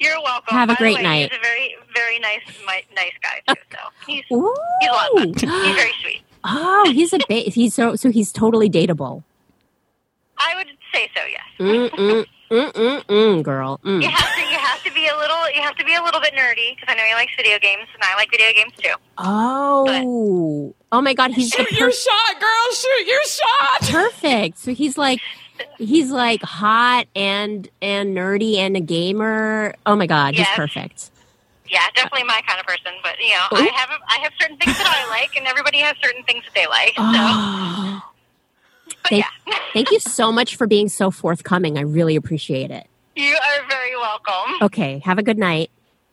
You're 0.00 0.20
welcome. 0.22 0.56
Have 0.56 0.68
a 0.70 0.72
By 0.74 0.76
great 0.78 0.96
way, 0.96 1.02
night. 1.02 1.30
He's 1.32 1.38
a 1.38 1.42
very, 1.42 1.74
very 1.94 2.18
nice, 2.18 2.40
mi- 2.66 2.94
nice 2.94 3.12
guy 3.22 3.40
too. 3.54 3.60
So 3.70 3.78
he's 4.06 4.24
Ooh. 4.32 4.54
he's 4.80 4.90
a 4.90 4.92
lot 4.92 5.10
of 5.12 5.18
fun. 5.18 5.34
He's 5.64 5.74
very 5.76 5.92
sweet. 6.02 6.22
Oh, 6.44 6.90
he's 6.92 7.12
a 7.12 7.18
ba- 7.28 7.34
he's 7.50 7.74
so 7.74 7.94
so 7.96 8.10
he's 8.10 8.32
totally 8.32 8.68
dateable. 8.70 9.22
I 10.38 10.56
would 10.56 10.66
say 10.92 11.08
so. 11.14 11.20
Yes. 11.24 11.40
Mm 11.60 11.90
mm 11.90 12.24
mm 12.50 12.72
mm 12.72 13.04
mm 13.04 13.42
girl. 13.42 13.78
Mm. 13.84 14.02
You 14.02 14.08
have 14.10 14.34
to. 14.34 14.40
You 14.40 14.58
have 14.58 14.82
to 14.84 14.92
be 14.92 15.06
a 15.06 15.16
little. 15.16 15.50
You 15.54 15.62
have 15.62 15.76
to 15.76 15.84
be 15.84 15.94
a 15.94 16.02
little 16.02 16.20
bit 16.20 16.34
nerdy 16.34 16.74
because 16.76 16.88
I 16.88 16.94
know 16.96 17.04
he 17.04 17.14
likes 17.14 17.32
video 17.36 17.58
games, 17.60 17.86
and 17.94 18.02
I 18.02 18.14
like 18.16 18.30
video 18.30 18.48
games 18.54 18.72
too. 18.76 18.92
Oh. 19.18 20.74
Oh 20.90 21.00
my 21.00 21.14
god, 21.14 21.32
he's 21.32 21.50
the 21.50 21.58
Shoot 21.64 21.72
your 21.78 21.92
shot, 21.92 22.40
girl. 22.40 22.72
Shoot 22.74 23.06
your 23.06 23.24
shot. 23.24 23.80
perfect. 24.12 24.58
So 24.58 24.74
he's 24.74 24.98
like 24.98 25.20
he's 25.78 26.10
like 26.10 26.42
hot 26.42 27.06
and 27.14 27.68
and 27.80 28.16
nerdy 28.16 28.56
and 28.56 28.76
a 28.76 28.80
gamer. 28.80 29.74
Oh 29.86 29.96
my 29.96 30.06
god, 30.06 30.34
he's 30.34 30.46
Yes. 30.46 30.56
perfect. 30.56 31.10
Yeah, 31.70 31.86
definitely 31.94 32.24
my 32.24 32.40
kind 32.46 32.60
of 32.60 32.66
person. 32.66 32.92
But 33.02 33.18
you 33.20 33.30
know, 33.30 33.46
I 33.52 33.70
have 33.74 33.90
I 34.08 34.18
have 34.22 34.32
certain 34.40 34.56
things 34.58 34.76
that 34.76 34.86
I 34.86 35.08
like, 35.10 35.36
and 35.36 35.46
everybody 35.46 35.78
has 35.78 35.96
certain 36.02 36.22
things 36.24 36.44
that 36.44 36.54
they 36.54 36.66
like. 36.66 36.94
So, 36.96 37.02
Oh. 37.04 38.02
Thank, 39.08 39.24
yeah, 39.46 39.54
thank 39.72 39.90
you 39.90 39.98
so 40.00 40.30
much 40.32 40.56
for 40.56 40.66
being 40.66 40.88
so 40.88 41.10
forthcoming. 41.10 41.78
I 41.78 41.82
really 41.82 42.16
appreciate 42.16 42.70
it. 42.70 42.86
you 43.16 43.34
are 43.34 43.68
very 43.68 43.96
welcome. 43.96 44.54
Okay, 44.62 44.98
have 45.04 45.18
a 45.18 45.22
good 45.22 45.38
night. 45.38 45.70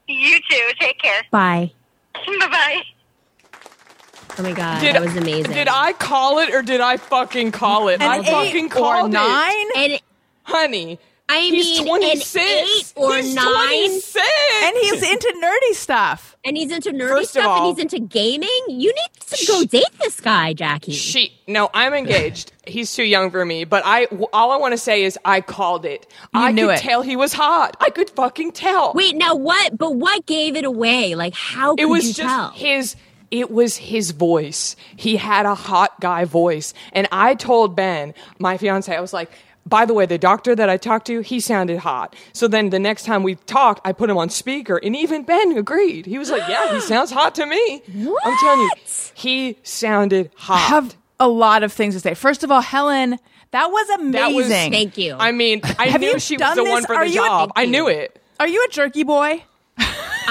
You 0.07 0.39
too. 0.49 0.69
Take 0.79 0.99
care. 0.99 1.21
Bye. 1.31 1.71
Bye 2.25 2.47
bye. 2.47 2.81
Oh 4.39 4.43
my 4.43 4.53
god, 4.53 4.79
Did- 4.81 4.95
that 4.95 5.01
was 5.03 5.15
amazing. 5.17 5.51
Did 5.51 5.67
I 5.69 5.91
call 5.93 6.39
it 6.39 6.53
or 6.53 6.61
did 6.61 6.79
I 6.81 6.97
fucking 6.97 7.51
call 7.51 7.89
it? 7.89 8.01
I 8.01 8.17
An 8.19 8.23
fucking 8.23 8.65
eight 8.65 8.71
called 8.71 9.03
or 9.03 9.07
it. 9.07 9.11
nine? 9.11 9.65
And 9.75 10.01
Honey. 10.43 10.99
I 11.31 11.41
He's 11.41 11.79
mean, 11.81 11.87
26. 11.87 12.35
an 12.35 12.41
eight 12.41 12.93
or 12.95 13.15
he's 13.17 13.35
nine, 13.35 13.45
26. 13.45 14.27
And 14.63 14.77
he's 14.77 15.03
into 15.11 15.27
nerdy 15.45 15.75
stuff. 15.75 16.35
and 16.43 16.57
he's 16.57 16.71
into 16.71 16.89
nerdy 16.91 17.09
First 17.09 17.35
of 17.35 17.41
stuff, 17.41 17.45
all- 17.47 17.67
and 17.69 17.77
he's 17.77 17.83
into 17.83 17.99
gaming. 17.99 18.49
You 18.67 18.91
need 18.91 19.09
to 19.37 19.45
go 19.45 19.63
date 19.63 19.83
this 20.01 20.19
guy, 20.21 20.53
Jackie. 20.53 20.93
She 20.93 21.33
no, 21.47 21.69
I'm 21.73 21.93
engaged. 21.93 22.51
He's 22.65 22.93
too 22.93 23.03
young 23.03 23.29
for 23.31 23.43
me. 23.45 23.63
But 23.63 23.81
I, 23.85 24.05
all 24.33 24.51
I 24.51 24.57
want 24.57 24.73
to 24.73 24.77
say 24.77 25.03
is 25.03 25.17
I 25.25 25.41
called 25.41 25.85
it. 25.85 26.05
I 26.33 26.51
knew 26.51 26.67
could 26.67 26.75
it. 26.75 26.79
tell 26.81 27.01
he 27.01 27.15
was 27.15 27.33
hot. 27.33 27.75
I 27.79 27.89
could 27.89 28.09
fucking 28.11 28.51
tell. 28.51 28.93
Wait, 28.93 29.15
now 29.15 29.33
what? 29.35 29.75
But 29.77 29.95
what 29.95 30.25
gave 30.27 30.55
it 30.55 30.65
away? 30.65 31.13
Like, 31.15 31.33
how 31.35 31.71
could 31.75 31.79
it 31.81 31.85
was 31.85 32.07
you 32.07 32.13
just 32.13 32.27
tell? 32.29 32.49
his. 32.51 32.95
It 33.31 33.51
was 33.51 33.77
his 33.77 34.11
voice. 34.11 34.75
He 34.95 35.17
had 35.17 35.45
a 35.45 35.55
hot 35.55 35.99
guy 36.01 36.25
voice, 36.25 36.73
and 36.93 37.07
I 37.11 37.35
told 37.35 37.75
Ben, 37.75 38.13
my 38.39 38.57
fiance, 38.57 38.93
I 38.95 39.01
was 39.01 39.13
like. 39.13 39.31
By 39.65 39.85
the 39.85 39.93
way, 39.93 40.07
the 40.07 40.17
doctor 40.17 40.55
that 40.55 40.67
I 40.67 40.77
talked 40.77 41.05
to, 41.07 41.19
he 41.19 41.39
sounded 41.39 41.77
hot. 41.77 42.15
So 42.33 42.47
then 42.47 42.71
the 42.71 42.79
next 42.79 43.03
time 43.03 43.21
we 43.21 43.35
talked, 43.35 43.81
I 43.85 43.91
put 43.91 44.09
him 44.09 44.17
on 44.17 44.29
speaker, 44.29 44.77
and 44.77 44.95
even 44.95 45.21
Ben 45.23 45.55
agreed. 45.57 46.07
He 46.07 46.17
was 46.17 46.31
like, 46.31 46.41
"Yeah, 46.49 46.73
he 46.73 46.79
sounds 46.93 47.11
hot 47.11 47.35
to 47.35 47.45
me." 47.45 47.83
What? 47.93 48.25
I'm 48.25 48.35
telling 48.37 48.61
you, 48.61 48.71
he 49.13 49.57
sounded 49.61 50.31
hot. 50.37 50.55
I 50.55 50.59
have 50.59 50.97
a 51.19 51.27
lot 51.27 51.61
of 51.61 51.71
things 51.71 51.93
to 51.93 51.99
say. 51.99 52.15
First 52.15 52.43
of 52.43 52.49
all, 52.49 52.61
Helen, 52.61 53.19
that 53.51 53.67
was 53.69 53.89
amazing. 53.89 54.11
That 54.13 54.31
was- 54.33 54.47
Thank 54.47 54.97
you. 54.97 55.15
I 55.19 55.31
mean, 55.33 55.61
I 55.77 55.87
Have 55.89 56.01
knew 56.01 56.13
you 56.13 56.19
she 56.19 56.35
was 56.35 56.39
done 56.39 56.57
the 56.57 56.63
this? 56.63 56.71
one 56.71 56.85
for 56.85 56.95
Are 56.95 57.05
the 57.05 57.11
you 57.11 57.21
a- 57.21 57.27
job. 57.27 57.51
I 57.55 57.65
knew 57.67 57.87
it. 57.89 58.19
Are 58.39 58.47
you 58.47 58.65
a 58.67 58.71
jerky 58.71 59.03
boy? 59.03 59.43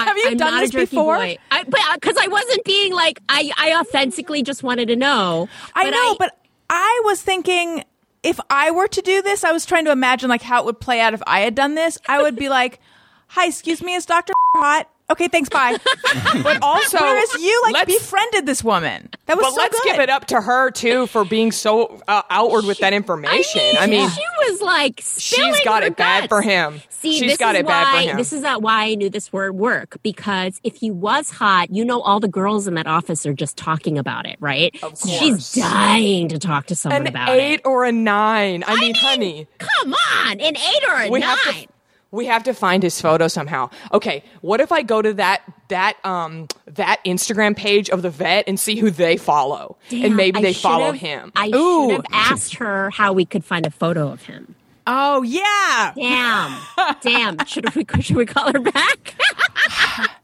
Have 0.05 0.17
you 0.17 0.27
I'm 0.29 0.37
done 0.37 0.59
this 0.61 0.71
before? 0.71 1.17
Boy. 1.17 1.37
I, 1.51 1.63
but 1.63 1.79
uh, 1.79 1.95
because 1.95 2.17
I 2.17 2.27
wasn't 2.27 2.63
being 2.63 2.93
like, 2.93 3.19
I, 3.29 3.51
I 3.57 3.79
authentically 3.79 4.43
just 4.43 4.63
wanted 4.63 4.87
to 4.89 4.95
know. 4.95 5.49
I 5.75 5.89
know, 5.89 6.15
but 6.17 6.37
I 6.69 7.01
was 7.05 7.21
thinking 7.21 7.83
if 8.23 8.39
I 8.49 8.71
were 8.71 8.87
to 8.87 9.01
do 9.01 9.21
this, 9.21 9.43
I 9.43 9.51
was 9.51 9.65
trying 9.65 9.85
to 9.85 9.91
imagine 9.91 10.29
like 10.29 10.41
how 10.41 10.61
it 10.61 10.65
would 10.65 10.79
play 10.79 10.99
out 10.99 11.13
if 11.13 11.21
I 11.25 11.41
had 11.41 11.55
done 11.55 11.75
this. 11.75 11.97
I 12.07 12.21
would 12.21 12.35
be 12.35 12.49
like, 12.49 12.79
"Hi, 13.27 13.47
excuse 13.47 13.81
me, 13.81 13.95
is 13.95 14.05
Doctor 14.05 14.33
hot?" 14.55 14.89
Okay, 15.11 15.27
thanks, 15.27 15.49
bye. 15.49 15.75
But 16.43 16.59
also, 16.61 16.99
Whereas 16.99 17.33
you 17.41 17.63
like 17.73 17.87
befriended 17.87 18.45
this 18.45 18.63
woman. 18.63 19.09
That 19.25 19.37
was 19.37 19.45
but 19.47 19.51
so 19.53 19.61
let's 19.61 19.79
good. 19.81 19.91
give 19.91 19.99
it 19.99 20.09
up 20.09 20.25
to 20.27 20.39
her 20.41 20.69
too 20.71 21.07
for 21.07 21.25
being 21.25 21.51
so 21.51 22.01
uh, 22.07 22.21
outward 22.29 22.65
with 22.65 22.77
that 22.79 22.93
information. 22.93 23.61
I 23.79 23.87
mean, 23.87 24.07
she 24.09 24.23
was 24.47 24.61
like, 24.61 25.01
she's 25.01 25.59
got 25.65 25.83
it 25.83 25.95
bad 25.95 26.29
for 26.29 26.41
him. 26.41 26.81
See, 26.89 27.17
she's 27.19 27.31
this 27.31 27.37
got 27.37 27.55
is 27.55 27.61
it 27.61 27.65
why 27.65 27.71
bad 27.71 28.03
for 28.03 28.09
him. 28.11 28.17
this 28.17 28.33
is 28.33 28.41
not 28.41 28.61
why 28.61 28.85
I 28.89 28.95
knew 28.95 29.09
this 29.09 29.31
word 29.33 29.55
work 29.55 29.97
because 30.03 30.59
if 30.63 30.75
he 30.75 30.91
was 30.91 31.29
hot, 31.31 31.71
you 31.71 31.85
know, 31.85 32.01
all 32.01 32.19
the 32.19 32.27
girls 32.27 32.67
in 32.67 32.73
that 32.75 32.87
office 32.87 33.25
are 33.25 33.33
just 33.33 33.57
talking 33.57 33.97
about 33.97 34.25
it, 34.27 34.37
right? 34.39 34.77
Of 34.83 34.97
So 34.97 35.09
She's 35.09 35.53
dying 35.53 36.27
to 36.29 36.39
talk 36.39 36.65
to 36.67 36.75
someone 36.75 37.07
about 37.07 37.29
an 37.29 37.35
about 37.35 37.39
eight 37.39 37.53
it. 37.55 37.65
or 37.65 37.85
a 37.85 37.91
nine. 37.91 38.63
I 38.67 38.79
mean, 38.79 38.93
honey, 38.95 39.47
Come 39.59 39.93
on, 39.93 40.39
an 40.39 40.57
eight 40.57 40.83
or 40.89 40.95
a 40.95 41.09
we 41.09 41.19
nine. 41.19 41.29
have 41.29 41.41
to. 41.55 41.67
We 42.11 42.25
have 42.25 42.43
to 42.45 42.53
find 42.53 42.81
his 42.81 42.99
photo 42.99 43.27
somehow. 43.27 43.69
Okay, 43.93 44.23
what 44.41 44.59
if 44.61 44.71
I 44.71 44.81
go 44.81 45.01
to 45.01 45.13
that 45.13 45.41
that 45.67 46.03
um 46.03 46.47
that 46.65 47.03
Instagram 47.05 47.55
page 47.55 47.89
of 47.89 48.01
the 48.01 48.09
vet 48.09 48.45
and 48.47 48.59
see 48.59 48.75
who 48.77 48.89
they 48.89 49.15
follow, 49.17 49.77
Damn, 49.89 50.05
and 50.05 50.15
maybe 50.15 50.39
I 50.39 50.41
they 50.41 50.53
follow 50.53 50.87
should've- 50.87 51.01
him. 51.01 51.31
I 51.35 51.49
should 51.51 51.91
have 51.91 52.05
asked 52.11 52.55
her 52.55 52.89
how 52.89 53.13
we 53.13 53.25
could 53.25 53.45
find 53.45 53.65
a 53.67 53.71
photo 53.71 54.07
of 54.11 54.23
him. 54.23 54.55
Oh 54.87 55.21
yeah. 55.21 55.93
Damn, 55.95 56.95
damn. 57.01 57.45
Should 57.45 57.75
we 57.75 57.85
should 58.01 58.15
we 58.15 58.25
call 58.25 58.51
her 58.51 58.59
back? 58.59 59.15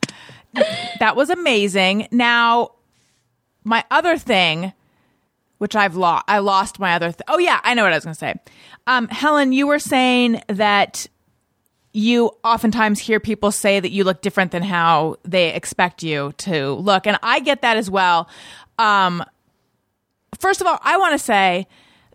That 0.99 1.15
was 1.17 1.29
amazing. 1.29 2.07
Now, 2.11 2.71
my 3.65 3.83
other 3.91 4.17
thing, 4.17 4.71
which 5.57 5.75
I've 5.75 5.95
lost, 5.97 6.23
I 6.29 6.39
lost 6.39 6.79
my 6.79 6.93
other. 6.95 7.07
Th- 7.11 7.21
oh 7.27 7.37
yeah, 7.37 7.59
I 7.63 7.73
know 7.73 7.83
what 7.83 7.91
I 7.91 7.97
was 7.97 8.05
going 8.05 8.13
to 8.13 8.19
say. 8.19 8.35
Um, 8.87 9.09
Helen, 9.09 9.51
you 9.51 9.67
were 9.67 9.79
saying 9.79 10.41
that 10.47 11.07
you 11.95 12.31
oftentimes 12.43 12.99
hear 12.99 13.19
people 13.19 13.51
say 13.51 13.79
that 13.79 13.91
you 13.91 14.03
look 14.03 14.21
different 14.21 14.51
than 14.51 14.63
how 14.63 15.17
they 15.23 15.53
expect 15.53 16.03
you 16.03 16.33
to 16.39 16.73
look, 16.73 17.07
and 17.07 17.17
I 17.23 17.39
get 17.39 17.61
that 17.61 17.77
as 17.77 17.89
well. 17.89 18.29
Um, 18.77 19.23
first 20.39 20.61
of 20.61 20.67
all, 20.67 20.79
I 20.81 20.97
want 20.97 21.13
to 21.13 21.19
say 21.19 21.67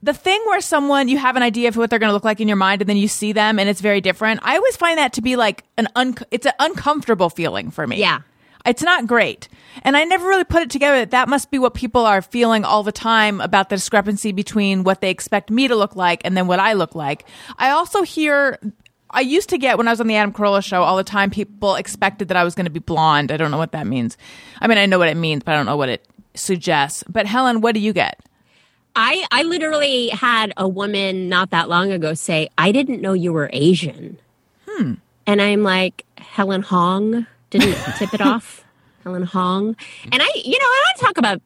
the 0.02 0.14
thing 0.14 0.40
where 0.46 0.60
someone 0.60 1.08
you 1.08 1.18
have 1.18 1.36
an 1.36 1.42
idea 1.42 1.68
of 1.68 1.76
what 1.76 1.90
they're 1.90 1.98
going 1.98 2.08
to 2.08 2.14
look 2.14 2.24
like 2.24 2.40
in 2.40 2.48
your 2.48 2.56
mind 2.56 2.82
and 2.82 2.88
then 2.88 2.96
you 2.96 3.08
see 3.08 3.32
them 3.32 3.58
and 3.58 3.68
it's 3.68 3.80
very 3.80 4.00
different. 4.00 4.40
I 4.42 4.56
always 4.56 4.76
find 4.76 4.98
that 4.98 5.12
to 5.14 5.22
be 5.22 5.36
like 5.36 5.64
an 5.76 5.88
un- 5.94 6.16
it's 6.30 6.46
an 6.46 6.52
uncomfortable 6.58 7.30
feeling 7.30 7.70
for 7.70 7.86
me. 7.86 7.98
Yeah. 7.98 8.20
It's 8.66 8.82
not 8.82 9.06
great. 9.06 9.48
And 9.82 9.96
I 9.96 10.04
never 10.04 10.26
really 10.26 10.44
put 10.44 10.62
it 10.62 10.70
together 10.70 10.98
that 10.98 11.12
that 11.12 11.28
must 11.28 11.50
be 11.50 11.58
what 11.58 11.72
people 11.72 12.04
are 12.04 12.20
feeling 12.20 12.64
all 12.64 12.82
the 12.82 12.92
time 12.92 13.40
about 13.40 13.70
the 13.70 13.76
discrepancy 13.76 14.32
between 14.32 14.84
what 14.84 15.00
they 15.00 15.10
expect 15.10 15.50
me 15.50 15.66
to 15.68 15.74
look 15.74 15.96
like 15.96 16.20
and 16.24 16.36
then 16.36 16.46
what 16.46 16.60
I 16.60 16.74
look 16.74 16.94
like. 16.94 17.24
I 17.56 17.70
also 17.70 18.02
hear 18.02 18.58
I 19.10 19.20
used 19.20 19.48
to 19.50 19.58
get 19.58 19.76
when 19.76 19.88
I 19.88 19.92
was 19.92 20.00
on 20.00 20.06
the 20.06 20.16
Adam 20.16 20.32
Carolla 20.32 20.64
show 20.64 20.82
all 20.82 20.96
the 20.96 21.04
time 21.04 21.30
people 21.30 21.74
expected 21.74 22.28
that 22.28 22.36
I 22.36 22.44
was 22.44 22.54
going 22.54 22.66
to 22.66 22.70
be 22.70 22.80
blonde. 22.80 23.32
I 23.32 23.36
don't 23.36 23.50
know 23.50 23.58
what 23.58 23.72
that 23.72 23.86
means. 23.86 24.16
I 24.60 24.68
mean, 24.68 24.78
I 24.78 24.86
know 24.86 24.98
what 24.98 25.08
it 25.08 25.16
means, 25.16 25.42
but 25.42 25.52
I 25.52 25.56
don't 25.56 25.66
know 25.66 25.76
what 25.76 25.88
it 25.88 26.06
suggests. 26.34 27.02
But 27.08 27.26
Helen, 27.26 27.60
what 27.60 27.74
do 27.74 27.80
you 27.80 27.92
get? 27.92 28.20
I 28.96 29.24
I 29.30 29.42
literally 29.44 30.08
had 30.08 30.52
a 30.56 30.68
woman 30.68 31.28
not 31.28 31.50
that 31.50 31.68
long 31.68 31.92
ago 31.92 32.14
say, 32.14 32.48
"I 32.58 32.72
didn't 32.72 33.00
know 33.00 33.12
you 33.12 33.32
were 33.32 33.48
Asian." 33.52 34.18
Hmm. 34.68 34.94
And 35.26 35.40
I'm 35.40 35.62
like, 35.62 36.04
Helen 36.18 36.62
Hong 36.62 37.26
didn't 37.50 37.78
tip 37.98 38.12
it 38.14 38.20
off. 38.20 38.64
Helen 39.04 39.22
Hong, 39.22 39.76
and 40.12 40.22
I, 40.22 40.28
you 40.34 40.58
know, 40.58 40.64
I 40.64 40.84
want 40.84 40.98
to 40.98 41.04
talk 41.04 41.18
about 41.18 41.40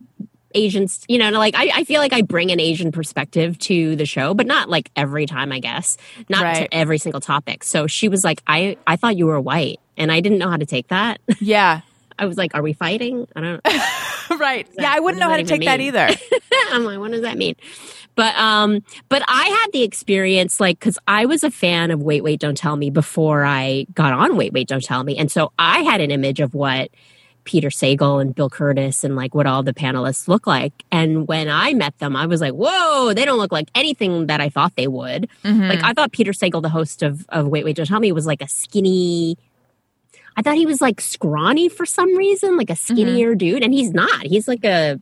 Asians. 0.54 1.04
You 1.08 1.18
know, 1.18 1.30
like 1.30 1.54
I, 1.56 1.70
I 1.74 1.84
feel 1.84 2.00
like 2.00 2.12
I 2.12 2.22
bring 2.22 2.50
an 2.50 2.60
Asian 2.60 2.92
perspective 2.92 3.58
to 3.60 3.96
the 3.96 4.06
show, 4.06 4.34
but 4.34 4.46
not 4.46 4.68
like 4.68 4.90
every 4.96 5.26
time. 5.26 5.52
I 5.52 5.58
guess 5.60 5.96
not 6.28 6.42
Right. 6.42 6.70
to 6.70 6.74
every 6.74 6.98
single 6.98 7.20
topic. 7.20 7.64
So 7.64 7.86
she 7.86 8.08
was 8.08 8.24
like, 8.24 8.42
"I 8.46 8.76
I 8.86 8.96
thought 8.96 9.16
you 9.16 9.26
were 9.26 9.40
white." 9.40 9.80
And 9.96 10.10
I 10.10 10.20
didn't 10.20 10.38
know 10.38 10.50
how 10.50 10.56
to 10.56 10.66
take 10.66 10.88
that. 10.88 11.20
Yeah. 11.40 11.80
I 12.16 12.26
was 12.26 12.36
like, 12.36 12.54
"Are 12.54 12.62
we 12.62 12.72
fighting?" 12.72 13.26
I 13.34 13.40
don't. 13.40 13.60
know. 14.30 14.36
right. 14.38 14.68
Yeah, 14.78 14.92
I 14.94 15.00
wouldn't 15.00 15.20
know 15.20 15.28
how 15.28 15.36
to 15.36 15.42
that 15.42 15.48
take 15.48 15.64
that 15.64 15.80
either. 15.80 16.08
I'm 16.70 16.84
like, 16.84 16.98
what 17.00 17.10
does 17.10 17.22
that 17.22 17.36
mean? 17.36 17.56
But 18.14 18.36
um, 18.36 18.84
but 19.08 19.22
I 19.26 19.44
had 19.48 19.72
the 19.72 19.82
experience 19.82 20.60
like 20.60 20.78
because 20.78 20.96
I 21.08 21.26
was 21.26 21.42
a 21.42 21.50
fan 21.50 21.90
of 21.90 22.00
Wait 22.00 22.22
Wait 22.22 22.38
Don't 22.38 22.56
Tell 22.56 22.76
Me 22.76 22.88
before 22.90 23.44
I 23.44 23.86
got 23.94 24.12
on 24.12 24.36
Wait 24.36 24.52
Wait 24.52 24.68
Don't 24.68 24.84
Tell 24.84 25.02
Me, 25.02 25.16
and 25.16 25.28
so 25.30 25.50
I 25.58 25.80
had 25.82 26.00
an 26.00 26.12
image 26.12 26.38
of 26.38 26.54
what 26.54 26.90
Peter 27.44 27.68
Sagal 27.68 28.20
and 28.20 28.34
Bill 28.34 28.48
Kurtis 28.50 29.04
and 29.04 29.16
like 29.16 29.34
what 29.34 29.46
all 29.46 29.62
the 29.62 29.74
panelists 29.74 30.28
look 30.28 30.46
like. 30.46 30.72
And 30.90 31.28
when 31.28 31.48
I 31.48 31.74
met 31.74 31.98
them, 31.98 32.16
I 32.16 32.26
was 32.26 32.40
like, 32.40 32.52
whoa, 32.54 33.12
they 33.14 33.24
don't 33.24 33.38
look 33.38 33.52
like 33.52 33.68
anything 33.74 34.26
that 34.26 34.40
I 34.40 34.48
thought 34.48 34.74
they 34.76 34.88
would. 34.88 35.28
Mm-hmm. 35.44 35.62
Like 35.68 35.82
I 35.84 35.92
thought 35.92 36.12
Peter 36.12 36.32
Sagal, 36.32 36.62
the 36.62 36.68
host 36.70 37.02
of 37.02 37.26
of 37.28 37.46
Wait 37.48 37.64
Wait 37.64 37.76
Don't 37.76 37.86
Tell 37.86 38.00
Me, 38.00 38.12
was 38.12 38.26
like 38.26 38.42
a 38.42 38.48
skinny. 38.48 39.36
I 40.36 40.42
thought 40.42 40.56
he 40.56 40.66
was 40.66 40.80
like 40.80 41.00
scrawny 41.00 41.68
for 41.68 41.86
some 41.86 42.16
reason, 42.16 42.56
like 42.56 42.70
a 42.70 42.72
mm-hmm. 42.74 42.94
skinnier 42.94 43.34
dude, 43.34 43.62
and 43.62 43.72
he's 43.72 43.92
not. 43.92 44.26
He's 44.26 44.48
like 44.48 44.64
a 44.64 44.98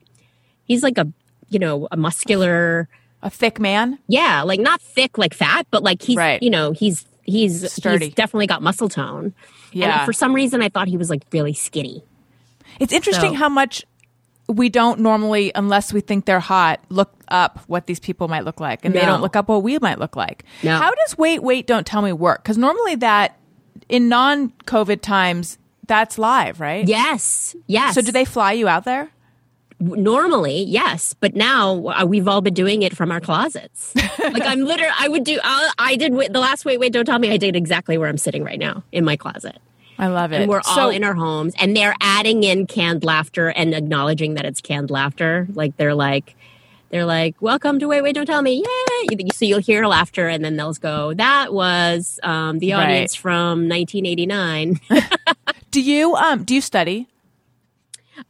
he's 0.65 0.83
like 0.83 0.97
a 0.97 1.07
you 1.49 1.59
know 1.59 1.87
a 1.91 1.97
muscular 1.97 2.87
A 3.21 3.29
thick 3.29 3.59
man. 3.59 3.99
yeah 4.07 4.41
like 4.41 4.59
not 4.59 4.81
thick 4.81 5.17
like 5.17 5.33
fat 5.33 5.67
but 5.71 5.83
like 5.83 6.01
he's 6.01 6.17
Right. 6.17 6.41
you 6.41 6.49
know 6.49 6.71
he's 6.71 7.05
he's 7.23 7.71
Sturdy. 7.71 8.05
he's 8.05 8.15
definitely 8.15 8.47
got 8.47 8.61
muscle 8.63 8.89
tone 8.89 9.33
Yeah. 9.71 9.99
and 9.99 10.05
for 10.05 10.13
some 10.13 10.33
reason 10.33 10.61
i 10.63 10.69
thought 10.69 10.87
he 10.87 10.97
was 10.97 11.09
like 11.11 11.23
really 11.31 11.53
skinny 11.53 12.03
It's 12.79 12.93
interesting 12.93 13.31
So- 13.31 13.37
how 13.37 13.49
much 13.49 13.83
we 14.49 14.67
don't 14.69 14.99
normally, 14.99 15.51
unless 15.55 15.93
we 15.93 16.01
think 16.01 16.25
they're 16.25 16.39
hot, 16.41 16.81
look 16.89 17.13
up 17.29 17.59
what 17.67 17.87
these 17.87 17.99
people 17.99 18.27
might 18.27 18.43
look 18.43 18.59
like, 18.59 18.83
and 18.83 18.93
they 18.93 19.01
don't 19.05 19.21
look 19.21 19.35
up 19.37 19.47
what 19.47 19.63
we 19.63 19.79
might 19.79 19.99
look 19.99 20.15
like. 20.17 20.43
No. 20.63 20.77
How 20.77 20.91
does 20.91 21.17
wait, 21.17 21.41
wait, 21.41 21.65
don't 21.65 21.87
tell 21.87 22.01
me 22.01 22.11
work? 22.11 22.43
Because 22.43 22.57
normally 22.57 22.95
that 22.95 23.37
in 23.87 24.09
non-COVID 24.09 25.01
times, 25.01 25.57
that's 25.87 26.17
live, 26.17 26.59
right? 26.59 26.87
yes 26.87 27.55
yes 27.67 27.95
So 27.95 28.01
do 28.01 28.11
they 28.11 28.25
fly 28.25 28.51
you 28.53 28.67
out 28.67 28.83
there? 28.85 29.09
normally 29.79 30.63
yes 30.63 31.13
but 31.19 31.35
now 31.35 31.87
uh, 31.87 32.05
we've 32.05 32.27
all 32.27 32.39
been 32.41 32.53
doing 32.53 32.83
it 32.83 32.95
from 32.95 33.11
our 33.11 33.19
closets 33.19 33.93
like 34.19 34.43
i'm 34.43 34.61
literally 34.61 34.93
i 34.97 35.09
would 35.09 35.25
do 35.25 35.37
i 35.43 35.71
i 35.77 35.95
did 35.97 36.13
wait- 36.13 36.31
the 36.31 36.39
last 36.39 36.63
wait 36.63 36.79
wait 36.79 36.93
don't 36.93 37.03
tell 37.05 37.19
me 37.19 37.29
i 37.31 37.35
did 37.37 37.53
exactly 37.55 37.97
where 37.97 38.07
i'm 38.07 38.17
sitting 38.17 38.43
right 38.45 38.59
now 38.59 38.81
in 38.93 39.03
my 39.03 39.17
closet 39.17 39.57
I 39.99 40.07
love 40.07 40.31
it. 40.33 40.41
and 40.41 40.49
we're 40.49 40.61
so, 40.63 40.81
all 40.81 40.89
in 40.89 41.03
our 41.03 41.13
homes 41.13 41.53
and 41.59 41.75
they're 41.77 41.95
adding 42.01 42.43
in 42.43 42.65
canned 42.67 43.03
laughter 43.03 43.49
and 43.49 43.73
acknowledging 43.75 44.33
that 44.35 44.45
it's 44.45 44.59
canned 44.61 44.89
laughter 44.89 45.47
like 45.53 45.77
they're 45.77 45.93
like 45.95 46.35
they're 46.89 47.05
like 47.05 47.35
welcome 47.41 47.79
to 47.79 47.87
wait 47.87 48.01
wait 48.01 48.13
don't 48.15 48.25
tell 48.25 48.41
me 48.41 48.63
yay 49.09 49.17
so 49.33 49.45
you'll 49.45 49.59
hear 49.59 49.85
laughter 49.85 50.27
and 50.27 50.43
then 50.43 50.55
they'll 50.57 50.73
go 50.73 51.13
that 51.13 51.53
was 51.53 52.19
um, 52.23 52.59
the 52.59 52.71
Right. 52.73 52.83
audience 52.83 53.15
from 53.15 53.67
1989 53.69 54.79
Do 55.71 55.81
you 55.81 56.15
um 56.15 56.43
do 56.43 56.53
you 56.55 56.61
study? 56.61 57.07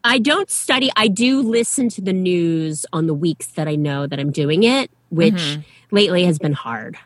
i 0.03 0.17
don't 0.17 0.49
study 0.49 0.89
i 0.95 1.07
do 1.09 1.41
listen 1.41 1.89
to 1.89 2.01
the 2.01 2.13
news 2.13 2.85
on 2.93 3.05
the 3.05 3.13
weeks 3.13 3.47
that 3.47 3.67
i 3.67 3.75
know 3.75 4.07
that 4.07 4.17
i'm 4.19 4.31
doing 4.31 4.63
it 4.63 4.89
which 5.09 5.57
lately 5.91 6.23
has 6.25 6.39
been 6.39 6.53
hard 6.53 6.97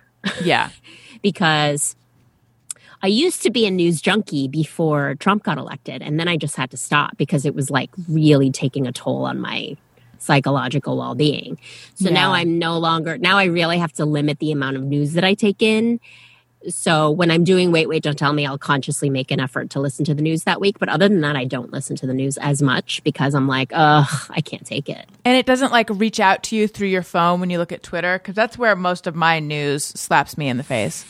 Yeah. 0.43 0.69
because 1.23 1.95
I 3.07 3.09
used 3.09 3.41
to 3.43 3.51
be 3.51 3.65
a 3.65 3.71
news 3.71 4.01
junkie 4.01 4.49
before 4.49 5.15
Trump 5.15 5.43
got 5.43 5.57
elected, 5.57 6.01
and 6.01 6.19
then 6.19 6.27
I 6.27 6.35
just 6.35 6.57
had 6.57 6.71
to 6.71 6.77
stop 6.77 7.15
because 7.15 7.45
it 7.45 7.55
was 7.55 7.71
like 7.71 7.89
really 8.09 8.51
taking 8.51 8.85
a 8.85 8.91
toll 8.91 9.23
on 9.23 9.39
my 9.39 9.77
psychological 10.17 10.97
well 10.97 11.15
being. 11.15 11.57
So 11.95 12.09
now 12.09 12.33
I'm 12.33 12.59
no 12.59 12.77
longer, 12.77 13.17
now 13.17 13.37
I 13.37 13.45
really 13.45 13.77
have 13.77 13.93
to 13.93 14.03
limit 14.03 14.39
the 14.39 14.51
amount 14.51 14.75
of 14.75 14.83
news 14.83 15.13
that 15.13 15.23
I 15.23 15.35
take 15.35 15.61
in. 15.61 16.01
So 16.67 17.09
when 17.09 17.31
I'm 17.31 17.45
doing 17.45 17.71
Wait, 17.71 17.87
Wait, 17.87 18.03
Don't 18.03 18.19
Tell 18.19 18.33
Me, 18.33 18.45
I'll 18.45 18.57
consciously 18.57 19.09
make 19.09 19.31
an 19.31 19.39
effort 19.39 19.69
to 19.69 19.79
listen 19.79 20.03
to 20.03 20.13
the 20.13 20.21
news 20.21 20.43
that 20.43 20.59
week. 20.59 20.77
But 20.77 20.89
other 20.89 21.07
than 21.07 21.21
that, 21.21 21.37
I 21.37 21.45
don't 21.45 21.71
listen 21.71 21.95
to 21.95 22.07
the 22.07 22.13
news 22.13 22.37
as 22.37 22.61
much 22.61 23.01
because 23.05 23.35
I'm 23.35 23.47
like, 23.47 23.71
ugh, 23.73 24.09
I 24.29 24.41
can't 24.41 24.65
take 24.65 24.89
it. 24.89 25.07
And 25.23 25.37
it 25.37 25.45
doesn't 25.45 25.71
like 25.71 25.89
reach 25.91 26.19
out 26.19 26.43
to 26.43 26.57
you 26.57 26.67
through 26.67 26.89
your 26.89 27.03
phone 27.03 27.39
when 27.39 27.49
you 27.49 27.57
look 27.57 27.71
at 27.71 27.83
Twitter 27.83 28.19
because 28.19 28.35
that's 28.35 28.57
where 28.57 28.75
most 28.75 29.07
of 29.07 29.15
my 29.15 29.39
news 29.39 29.85
slaps 29.85 30.37
me 30.37 30.49
in 30.49 30.57
the 30.57 30.63
face. 30.63 31.05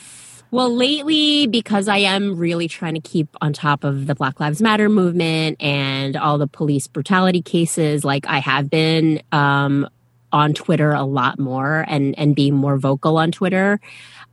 Well, 0.49 0.73
lately, 0.73 1.47
because 1.47 1.87
I 1.87 1.97
am 1.97 2.37
really 2.37 2.67
trying 2.67 2.93
to 2.93 3.01
keep 3.01 3.27
on 3.41 3.51
top 3.53 3.83
of 3.83 4.07
the 4.07 4.15
Black 4.15 4.39
Lives 4.39 4.61
Matter 4.61 4.87
movement 4.87 5.61
and 5.61 6.15
all 6.15 6.37
the 6.37 6.47
police 6.47 6.87
brutality 6.87 7.41
cases, 7.41 8.05
like 8.05 8.25
I 8.27 8.39
have 8.39 8.69
been 8.69 9.21
um, 9.31 9.89
on 10.31 10.53
Twitter 10.53 10.91
a 10.91 11.03
lot 11.03 11.37
more 11.37 11.85
and 11.87 12.17
and 12.17 12.35
being 12.35 12.55
more 12.55 12.77
vocal 12.77 13.17
on 13.17 13.31
Twitter. 13.31 13.79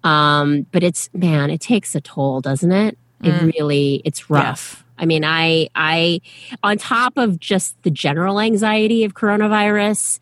Um, 0.05 0.67
but 0.71 0.83
it's 0.83 1.11
man, 1.15 1.51
it 1.51 1.61
takes 1.61 1.95
a 1.95 2.01
toll, 2.01 2.41
doesn't 2.41 2.73
it? 2.73 2.97
It 3.23 3.55
really, 3.57 4.03
it's 4.05 4.29
rough. 4.29 4.85
I 4.99 5.07
mean, 5.07 5.25
I 5.25 5.69
I 5.75 6.21
on 6.63 6.79
top 6.79 7.17
of 7.17 7.41
just 7.41 7.83
the 7.83 7.91
general 7.91 8.39
anxiety 8.39 9.05
of 9.05 9.15
coronavirus, 9.15 10.21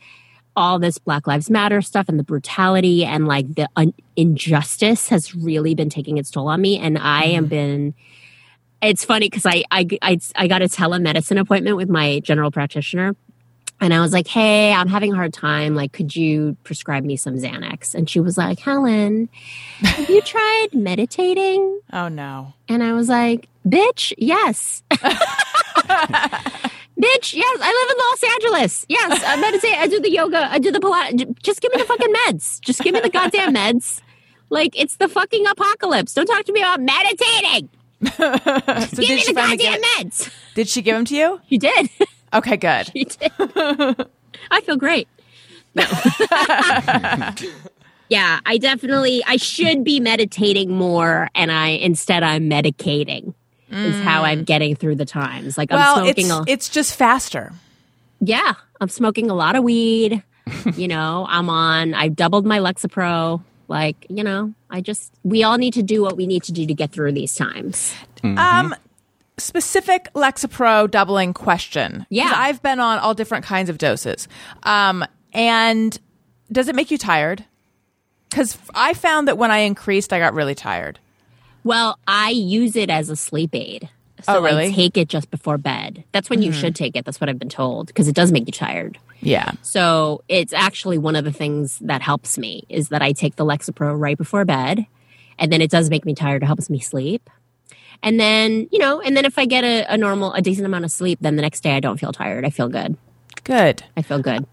all 0.56 0.78
this 0.78 0.98
Black 0.98 1.26
Lives 1.26 1.48
Matter 1.50 1.80
stuff 1.80 2.08
and 2.08 2.18
the 2.18 2.24
brutality 2.24 3.04
and 3.04 3.26
like 3.26 3.54
the 3.54 3.68
un- 3.76 3.94
injustice 4.16 5.08
has 5.08 5.34
really 5.34 5.74
been 5.74 5.88
taking 5.90 6.18
its 6.18 6.30
toll 6.30 6.48
on 6.48 6.60
me. 6.60 6.78
And 6.78 6.98
I 6.98 7.24
Mm-hmm. 7.26 7.34
have 7.36 7.48
been. 7.48 7.94
It's 8.82 9.04
funny 9.04 9.26
because 9.30 9.46
I, 9.46 9.62
I 9.70 9.86
I 10.02 10.18
I 10.34 10.48
got 10.48 10.60
a 10.60 10.64
telemedicine 10.64 11.38
appointment 11.38 11.76
with 11.76 11.88
my 11.88 12.18
general 12.20 12.50
practitioner, 12.50 13.14
and 13.80 13.94
I 13.94 14.00
was 14.00 14.12
like, 14.12 14.26
"Hey, 14.26 14.72
I'm 14.72 14.88
having 14.88 15.12
a 15.12 15.14
hard 15.16 15.32
time. 15.32 15.76
Like, 15.76 15.92
could 15.92 16.16
you 16.16 16.56
prescribe 16.64 17.04
me 17.04 17.16
some 17.16 17.36
Xanax?" 17.36 17.94
And 17.94 18.10
she 18.10 18.18
was 18.18 18.36
like, 18.36 18.58
"Helen, 18.58 19.28
have 19.82 20.10
you 20.10 20.20
tried 20.26 20.68
meditating?" 20.74 21.80
Oh 21.92 22.08
no. 22.08 22.54
And 22.68 22.82
I 22.82 22.92
was 22.94 23.08
like, 23.08 23.48
"Bitch, 23.64 24.12
yes." 24.18 24.82
Bitch, 27.02 27.34
yes, 27.34 27.58
I 27.60 27.72
live 27.72 27.90
in 27.90 27.98
Los 27.98 28.22
Angeles. 28.34 28.86
Yes, 28.88 29.22
I 29.26 29.36
meditate. 29.40 29.76
I 29.76 29.88
do 29.88 29.98
the 30.00 30.10
yoga. 30.10 30.48
I 30.50 30.58
do 30.60 30.70
the 30.70 30.78
Pilates. 30.78 31.42
Just 31.42 31.60
give 31.60 31.72
me 31.72 31.78
the 31.82 31.86
fucking 31.86 32.14
meds. 32.14 32.60
Just 32.60 32.80
give 32.80 32.94
me 32.94 33.00
the 33.00 33.10
goddamn 33.10 33.54
meds. 33.54 34.00
Like 34.50 34.78
it's 34.78 34.96
the 34.96 35.08
fucking 35.08 35.46
apocalypse. 35.46 36.14
Don't 36.14 36.26
talk 36.26 36.44
to 36.44 36.52
me 36.52 36.60
about 36.60 36.80
meditating. 36.80 37.68
So 38.02 39.02
Give 39.02 39.10
me 39.10 39.18
she 39.18 39.32
the 39.32 39.34
goddamn 39.34 39.58
get, 39.58 39.80
meds. 39.82 40.30
Did 40.54 40.68
she 40.68 40.82
give 40.82 40.94
them 40.94 41.04
to 41.06 41.14
you? 41.14 41.40
You 41.48 41.58
did. 41.58 41.88
Okay, 42.34 42.56
good. 42.56 42.90
You 42.94 43.04
did. 43.04 43.30
I 44.50 44.60
feel 44.62 44.76
great. 44.76 45.06
No. 45.74 45.84
yeah, 48.08 48.40
I 48.46 48.56
definitely 48.58 49.22
I 49.26 49.36
should 49.36 49.84
be 49.84 50.00
meditating 50.00 50.70
more 50.70 51.28
and 51.34 51.52
I 51.52 51.68
instead 51.68 52.22
I'm 52.22 52.48
medicating. 52.48 53.34
Is 53.72 54.02
how 54.02 54.24
I'm 54.24 54.44
getting 54.44 54.76
through 54.76 54.96
the 54.96 55.04
times. 55.04 55.56
Like 55.56 55.72
I'm 55.72 55.78
Well, 55.78 55.96
smoking 55.96 56.26
it's 56.26 56.34
a 56.34 56.44
it's 56.46 56.68
just 56.68 56.94
faster. 56.94 57.52
Yeah, 58.20 58.54
I'm 58.80 58.88
smoking 58.88 59.30
a 59.30 59.34
lot 59.34 59.56
of 59.56 59.64
weed. 59.64 60.22
you 60.76 60.88
know, 60.88 61.26
I'm 61.28 61.48
on 61.48 61.94
I've 61.94 62.16
doubled 62.16 62.44
my 62.46 62.58
Lexapro. 62.58 63.42
Like, 63.68 64.06
you 64.10 64.22
know, 64.22 64.52
I 64.70 64.80
just 64.80 65.12
we 65.22 65.42
all 65.44 65.56
need 65.56 65.74
to 65.74 65.82
do 65.82 66.02
what 66.02 66.16
we 66.16 66.26
need 66.26 66.42
to 66.44 66.52
do 66.52 66.66
to 66.66 66.74
get 66.74 66.92
through 66.92 67.12
these 67.12 67.34
times. 67.34 67.94
Um, 68.22 68.74
specific 69.38 70.10
Lexapro 70.14 70.90
doubling 70.90 71.32
question. 71.34 72.06
Yeah. 72.10 72.32
I've 72.34 72.62
been 72.62 72.80
on 72.80 72.98
all 72.98 73.14
different 73.14 73.44
kinds 73.44 73.70
of 73.70 73.78
doses. 73.78 74.28
Um, 74.62 75.04
and 75.32 75.98
does 76.50 76.68
it 76.68 76.74
make 76.74 76.90
you 76.90 76.98
tired? 76.98 77.44
Because 78.28 78.58
I 78.74 78.94
found 78.94 79.28
that 79.28 79.38
when 79.38 79.50
I 79.50 79.58
increased, 79.58 80.12
I 80.12 80.18
got 80.18 80.34
really 80.34 80.54
tired. 80.54 80.98
Well, 81.64 81.98
I 82.06 82.30
use 82.30 82.76
it 82.76 82.90
as 82.90 83.08
a 83.08 83.16
sleep 83.16 83.50
aid. 83.54 83.88
So 84.22 84.36
Oh, 84.36 84.42
really? 84.42 84.66
I 84.68 84.72
take 84.72 84.96
it 84.96 85.08
just 85.08 85.30
before 85.30 85.58
bed. 85.58 86.04
That's 86.12 86.30
when 86.30 86.42
you 86.42 86.52
should 86.52 86.76
take 86.76 86.94
it. 86.96 87.04
That's 87.04 87.20
what 87.20 87.28
I've 87.28 87.40
been 87.40 87.48
told 87.48 87.88
because 87.88 88.06
it 88.06 88.14
does 88.14 88.30
make 88.30 88.46
you 88.46 88.52
tired. 88.52 88.98
Yeah. 89.20 89.52
So 89.62 90.22
it's 90.28 90.52
actually 90.52 90.98
one 90.98 91.16
of 91.16 91.24
the 91.24 91.32
things 91.32 91.78
that 91.80 92.02
helps 92.02 92.38
me 92.38 92.64
is 92.68 92.88
that 92.90 93.02
I 93.02 93.12
take 93.12 93.34
the 93.36 93.44
Lexapro 93.44 93.98
right 93.98 94.16
before 94.16 94.44
bed, 94.44 94.86
and 95.38 95.52
then 95.52 95.60
it 95.60 95.70
does 95.70 95.90
make 95.90 96.04
me 96.04 96.14
tired. 96.14 96.42
It 96.42 96.46
helps 96.46 96.70
me 96.70 96.78
sleep, 96.78 97.28
and 98.02 98.20
then 98.20 98.68
you 98.70 98.78
know, 98.78 99.00
and 99.00 99.16
then 99.16 99.24
if 99.24 99.38
I 99.38 99.44
get 99.44 99.64
a, 99.64 99.92
a 99.92 99.96
normal, 99.96 100.32
a 100.34 100.42
decent 100.42 100.66
amount 100.66 100.84
of 100.84 100.92
sleep, 100.92 101.18
then 101.20 101.34
the 101.36 101.42
next 101.42 101.60
day 101.62 101.74
I 101.74 101.80
don't 101.80 101.98
feel 101.98 102.12
tired. 102.12 102.44
I 102.44 102.50
feel 102.50 102.68
good. 102.68 102.96
Good. 103.44 103.82
I 103.96 104.02
feel 104.02 104.20
good. 104.20 104.46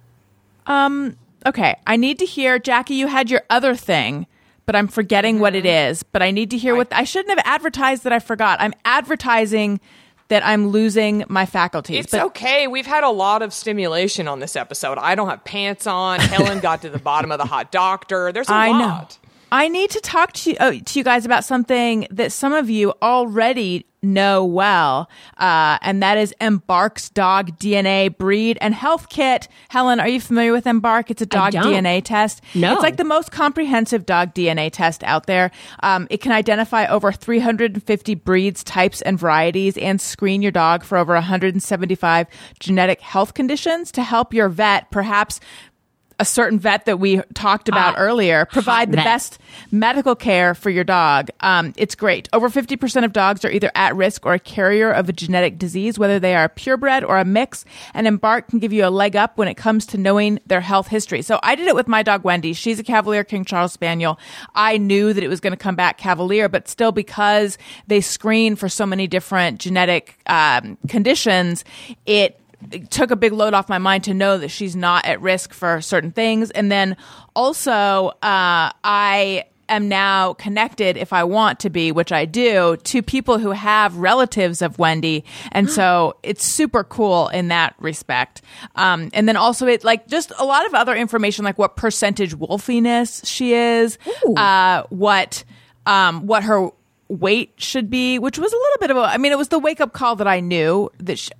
Um. 0.66 1.16
Okay. 1.46 1.76
I 1.88 1.96
need 1.96 2.20
to 2.20 2.26
hear, 2.26 2.58
Jackie, 2.60 2.96
you 2.96 3.08
had 3.08 3.30
your 3.30 3.44
other 3.50 3.76
thing, 3.76 4.26
but 4.70 4.76
I'm 4.76 4.88
forgetting 4.88 5.40
what 5.40 5.56
it 5.56 5.66
mm-hmm. 5.66 5.90
is. 5.90 6.04
But 6.04 6.22
I 6.22 6.30
need 6.30 6.52
to 6.52 6.58
hear 6.60 6.76
what 6.76 6.94
I 6.94 7.04
shouldn't 7.04 7.36
have 7.36 7.44
advertised 7.44 8.04
that 8.04 8.14
I 8.14 8.20
forgot. 8.20 8.62
I'm 8.62 8.76
advertising 8.86 9.80
that 10.28 10.46
I'm 10.46 10.68
losing 10.68 11.24
my 11.28 11.48
faculties. 11.48 12.02
It's 12.04 12.12
but 12.12 12.28
okay. 12.28 12.68
We've 12.68 12.86
had 12.86 13.04
a 13.04 13.10
lot 13.10 13.42
of 13.42 13.52
stimulation 13.52 14.28
on 14.28 14.38
this 14.38 14.56
episode. 14.56 15.00
I 15.00 15.16
don't 15.16 15.28
have 15.28 15.44
pants 15.44 15.88
on. 15.88 16.20
Helen 16.20 16.60
got 16.62 16.84
to 16.84 16.90
the 16.92 17.00
bottom 17.00 17.32
of 17.32 17.40
the 17.40 17.46
hot 17.46 17.72
doctor. 17.72 18.32
There's 18.32 18.48
a 18.48 18.54
I 18.54 18.72
know. 18.72 18.78
lot. 18.78 19.18
I 19.52 19.70
need 19.70 19.90
to 19.90 20.02
talk 20.02 20.34
to 20.34 20.52
you, 20.52 20.58
oh, 20.60 20.78
to 20.78 21.00
you 21.00 21.04
guys 21.04 21.26
about 21.26 21.46
something 21.46 22.06
that 22.12 22.32
some 22.32 22.54
of 22.54 22.70
you 22.70 22.94
already 23.02 23.88
know 24.02 24.46
well, 24.46 25.10
uh, 25.38 25.78
and 25.82 26.02
that 26.02 26.18
is 26.18 26.34
Embark's 26.40 27.10
dog 27.10 27.58
DNA 27.60 28.16
breed 28.16 28.58
and 28.62 28.74
health 28.74 29.10
kit. 29.10 29.48
Helen, 29.70 30.00
are 30.00 30.08
you 30.08 30.22
familiar 30.22 30.52
with 30.52 30.68
Embark? 30.68 31.12
It's 31.12 31.22
a 31.22 31.26
dog. 31.26 31.54
DNA 31.54 32.02
test. 32.04 32.42
No. 32.56 32.74
It's 32.74 32.84
like 32.84 32.98
the 32.98 33.04
most 33.04 33.32
comprehensive 33.32 34.06
dog 34.06 34.34
DNA 34.34 34.72
test 34.72 35.04
out 35.04 35.26
there. 35.26 35.52
Um, 35.82 36.08
it 36.10 36.22
can 36.22 36.32
identify 36.32 36.86
over 36.88 37.12
350 37.12 38.16
breeds, 38.16 38.64
types, 38.64 39.02
and 39.02 39.20
varieties 39.20 39.78
and 39.78 40.00
screen 40.00 40.42
your 40.42 40.52
dog 40.52 40.84
for 40.84 40.98
over 40.98 41.14
175 41.14 42.28
genetic 42.60 43.02
health 43.02 43.34
conditions 43.34 43.92
to 43.92 44.04
help 44.04 44.34
your 44.34 44.50
vet 44.50 44.90
perhaps 44.92 45.40
a 46.20 46.26
certain 46.26 46.60
vet 46.60 46.86
that 46.86 47.00
we 47.00 47.22
talked 47.34 47.70
about 47.70 47.96
Ah, 47.96 48.00
earlier 48.02 48.46
provide 48.46 48.92
the 48.92 48.98
vet. 48.98 49.06
best 49.06 49.40
medical 49.72 50.16
care 50.16 50.54
for 50.54 50.70
your 50.70 50.84
dog. 50.84 51.30
Um, 51.40 51.74
it's 51.78 51.96
great. 51.96 52.28
Over 52.34 52.50
50% 52.50 53.06
of 53.06 53.14
dogs 53.14 53.46
are 53.46 53.50
either 53.52 53.72
at 53.74 53.96
risk 53.96 54.26
or 54.26 54.34
a 54.34 54.40
carrier 54.40 54.92
of 54.92 55.08
a 55.10 55.14
genetic 55.14 55.58
disease, 55.58 55.98
whether 55.98 56.20
they 56.20 56.36
are 56.36 56.50
purebred 56.50 57.04
or 57.04 57.18
a 57.18 57.26
mix. 57.26 57.64
And 57.94 58.06
Embark 58.06 58.50
can 58.50 58.60
give 58.60 58.74
you 58.74 58.86
a 58.86 58.90
leg 58.90 59.16
up 59.16 59.38
when 59.38 59.48
it 59.48 59.56
comes 59.56 59.86
to 59.88 59.98
knowing 59.98 60.40
their 60.46 60.62
health 60.62 60.88
history. 60.88 61.22
So 61.22 61.40
I 61.42 61.56
did 61.56 61.68
it 61.68 61.76
with 61.76 61.88
my 61.88 62.04
dog 62.04 62.24
Wendy. 62.24 62.52
She's 62.54 62.80
a 62.80 62.84
Cavalier 62.84 63.24
King 63.24 63.46
Charles 63.46 63.72
Spaniel. 63.74 64.20
I 64.56 64.78
knew 64.78 65.14
that 65.14 65.24
it 65.24 65.30
was 65.30 65.40
going 65.40 65.52
to 65.54 65.58
come 65.58 65.76
back 65.76 65.98
Cavalier, 65.98 66.50
but 66.50 66.68
still 66.68 66.92
because 66.92 67.58
they 67.88 68.02
screen 68.02 68.56
for 68.58 68.68
so 68.68 68.86
many 68.86 69.08
different 69.08 69.60
genetic 69.60 70.20
um, 70.28 70.78
conditions, 70.90 71.64
it 72.06 72.40
it 72.72 72.92
took 72.92 73.12
a 73.12 73.16
big 73.16 73.32
load 73.32 73.54
off 73.54 73.70
my 73.70 73.78
mind 73.78 74.04
to 74.06 74.14
know 74.14 74.38
that 74.38 74.50
she's 74.50 74.76
not 74.76 75.06
at 75.06 75.22
risk 75.22 75.54
for 75.54 75.82
certain 75.82 76.12
things. 76.12 76.52
And 76.52 76.72
then 76.72 76.98
also, 77.36 78.08
uh, 78.22 78.72
I 78.84 79.46
am 79.70 79.88
now 79.88 80.34
connected, 80.34 80.98
if 80.98 81.14
I 81.14 81.24
want 81.24 81.60
to 81.62 81.70
be, 81.70 81.92
which 81.92 82.12
I 82.12 82.26
do, 82.26 82.76
to 82.76 83.02
people 83.02 83.38
who 83.38 83.52
have 83.52 83.96
relatives 83.96 84.62
of 84.62 84.78
Wendy. 84.80 85.24
And 85.52 85.70
so 85.70 86.18
it's 86.24 86.44
super 86.44 86.84
cool 86.84 87.30
in 87.30 87.48
that 87.50 87.76
respect. 87.80 88.42
Um, 88.76 89.10
and 89.14 89.28
then 89.28 89.38
also, 89.38 89.68
it 89.68 89.84
like 89.84 90.08
just 90.08 90.32
a 90.38 90.46
lot 90.46 90.66
of 90.66 90.74
other 90.74 90.96
information, 90.96 91.46
like 91.46 91.58
what 91.58 91.78
percentage 91.78 92.36
wolfiness 92.36 93.26
she 93.26 93.54
is, 93.54 93.98
uh, 94.36 94.84
what, 94.90 95.44
um, 95.86 96.26
what 96.28 96.44
her 96.44 96.70
weight 97.08 97.54
should 97.58 97.90
be, 97.90 98.20
which 98.20 98.38
was 98.38 98.52
a 98.52 98.56
little 98.56 98.78
bit 98.80 98.92
of 98.92 98.98
a, 98.98 99.02
I 99.02 99.18
mean, 99.18 99.32
it 99.32 99.38
was 99.38 99.48
the 99.48 99.60
wake 99.60 99.82
up 99.82 99.94
call 99.94 100.16
that 100.18 100.28
I 100.28 100.40
knew 100.40 100.92
that 101.00 101.18
she, 101.18 101.32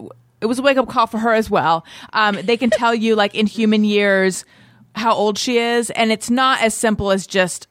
it 0.42 0.46
was 0.46 0.60
a 0.60 0.62
wake 0.62 0.78
up 0.78 0.88
call 0.88 1.08
for 1.08 1.18
her 1.18 1.34
as 1.34 1.50
well. 1.50 1.86
Um, 2.14 2.40
they 2.44 2.58
can 2.58 2.70
tell 2.70 2.96
you 2.96 3.16
like 3.16 3.36
in 3.36 3.48
human 3.48 3.84
years 3.84 4.46
how 4.96 5.14
old 5.14 5.38
she 5.38 5.58
is, 5.58 5.90
and 5.92 6.12
it's 6.12 6.30
not 6.30 6.62
as 6.62 6.74
simple 6.74 7.12
as 7.12 7.28
just 7.28 7.68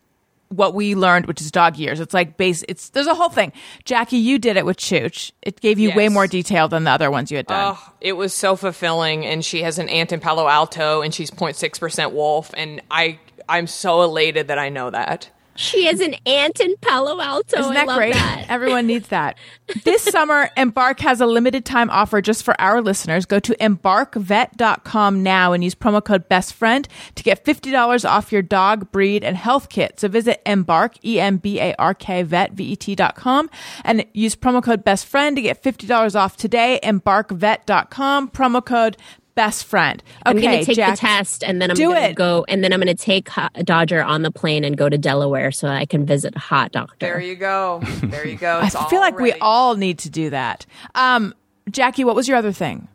what 0.49 0.75
we 0.75 0.95
learned, 0.95 1.27
which 1.27 1.41
is 1.41 1.51
dog 1.51 1.77
years. 1.77 2.01
It's 2.01 2.14
like 2.14 2.37
base. 2.37 2.64
It's 2.69 2.91
there's 2.91 3.07
a 3.07 3.14
whole 3.14 3.29
thing. 3.29 3.53
Jackie, 3.85 4.16
you 4.16 4.39
did 4.39 4.57
it 4.57 4.64
with 4.64 4.77
Chooch. 4.77 5.33
It 5.43 5.61
gave 5.61 5.79
you 5.79 5.95
way 5.95 6.09
more 6.09 6.27
detail 6.27 6.69
than 6.69 6.85
the 6.85 6.91
other 6.91 7.11
ones 7.11 7.31
you 7.31 7.37
had 7.37 7.47
done. 7.47 7.77
Oh, 7.77 7.93
it 8.01 8.14
was 8.14 8.33
so 8.33 8.57
fulfilling, 8.57 9.27
and 9.27 9.45
she 9.45 9.62
has 9.62 9.79
an 9.79 9.89
aunt 9.89 10.12
in 10.12 10.21
Palo 10.21 10.49
Alto, 10.49 11.03
and 11.03 11.14
she's 11.14 11.31
0.6 11.31 11.79
percent 11.79 12.12
wolf, 12.12 12.51
and 12.57 12.81
I 12.91 13.19
I'm 13.49 13.66
so 13.66 14.03
elated 14.03 14.49
that 14.49 14.59
I 14.59 14.69
know 14.69 14.91
that. 14.91 15.31
She 15.59 15.89
is 15.89 16.01
an 16.01 16.15
aunt 16.25 16.61
in 16.61 16.77
Palo 16.77 17.21
Alto. 17.21 17.59
Isn't 17.59 17.73
I 17.73 17.75
that 17.75 17.87
love 17.89 17.97
great? 17.97 18.15
that. 18.15 18.47
Everyone 18.49 18.87
needs 18.87 19.09
that. 19.09 19.37
This 19.85 20.03
summer, 20.03 20.49
Embark 20.57 21.01
has 21.01 21.21
a 21.21 21.27
limited 21.27 21.67
time 21.67 21.91
offer 21.91 22.23
just 22.23 22.43
for 22.43 22.59
our 22.59 22.81
listeners. 22.81 23.27
Go 23.27 23.39
to 23.41 23.55
embarkvet.com 23.57 25.23
now 25.23 25.53
and 25.53 25.63
use 25.63 25.75
promo 25.75 26.03
code 26.03 26.27
BESTFRIEND 26.29 26.87
to 27.17 27.23
get 27.23 27.45
$50 27.45 28.09
off 28.09 28.33
your 28.33 28.41
dog, 28.41 28.91
breed, 28.93 29.23
and 29.23 29.37
health 29.37 29.69
kit. 29.69 30.01
So 30.01 30.09
visit 30.09 30.41
Embark, 30.47 31.05
E 31.05 31.21
M 31.21 31.37
B 31.37 31.61
A 31.61 31.75
R 31.79 31.93
K, 31.93 32.23
vet, 32.23 32.53
V 32.53 32.65
E 32.65 32.77
T.com, 32.77 33.51
and 33.85 34.07
use 34.15 34.35
promo 34.35 34.63
code 34.63 34.85
BESTFRIEND 34.85 35.37
to 35.37 35.43
get 35.43 35.63
$50 35.63 36.19
off 36.19 36.37
today. 36.37 36.81
Embarkvet.com, 36.83 38.31
promo 38.31 38.65
code 38.65 38.97
BESTFRIEND. 39.39 40.03
Okay, 40.03 40.03
I'm 40.26 40.36
going 40.41 40.59
to 40.59 40.64
take 40.64 40.76
Jack. 40.76 40.97
the 40.97 40.97
test, 41.01 41.45
and 41.45 41.62
then 41.62 41.70
I'm 41.70 41.76
going 41.76 42.09
to 42.09 42.14
go, 42.14 42.45
and 42.49 42.64
then 42.64 42.72
I'm 42.72 42.80
going 42.80 42.95
to 42.95 43.01
take 43.03 43.28
Hot 43.28 43.53
Dodger 43.64 44.03
on 44.03 44.22
the 44.22 44.32
plane 44.32 44.64
and 44.64 44.76
go 44.76 44.89
to 44.89 44.99
Delaware 44.99 45.53
so 45.53 45.68
I 45.68 45.86
can 45.86 46.05
visit 46.05 46.34
a 46.34 46.41
hot 46.41 46.72
doctor. 46.72 46.97
There 46.99 47.20
you 47.20 47.36
go. 47.36 47.80
There 48.03 48.26
you 48.26 48.36
go. 48.36 48.59
I 48.61 48.68
feel 48.68 49.01
like 49.01 49.18
we 49.18 49.32
all 49.34 49.76
need 49.76 49.99
to 50.01 50.11
do 50.11 50.30
that. 50.30 50.66
Um, 50.95 51.34
Jackie, 51.70 52.03
what 52.05 52.16
was 52.16 52.26
your 52.26 52.36
other 52.36 52.53
thing? 52.53 52.89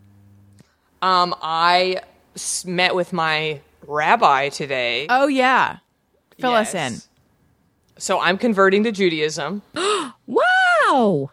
Um, 1.02 1.34
I 1.42 2.02
s- 2.36 2.66
met 2.66 2.96
with 2.96 3.14
my 3.14 3.62
rabbi 3.88 4.50
today. 4.50 5.06
Oh 5.10 5.28
yeah, 5.28 5.78
fill 6.40 6.54
us 6.54 6.74
in. 6.74 6.96
So 7.98 8.20
I'm 8.20 8.38
converting 8.38 8.84
to 8.86 8.92
Judaism, 8.92 9.62
Wow. 10.28 11.30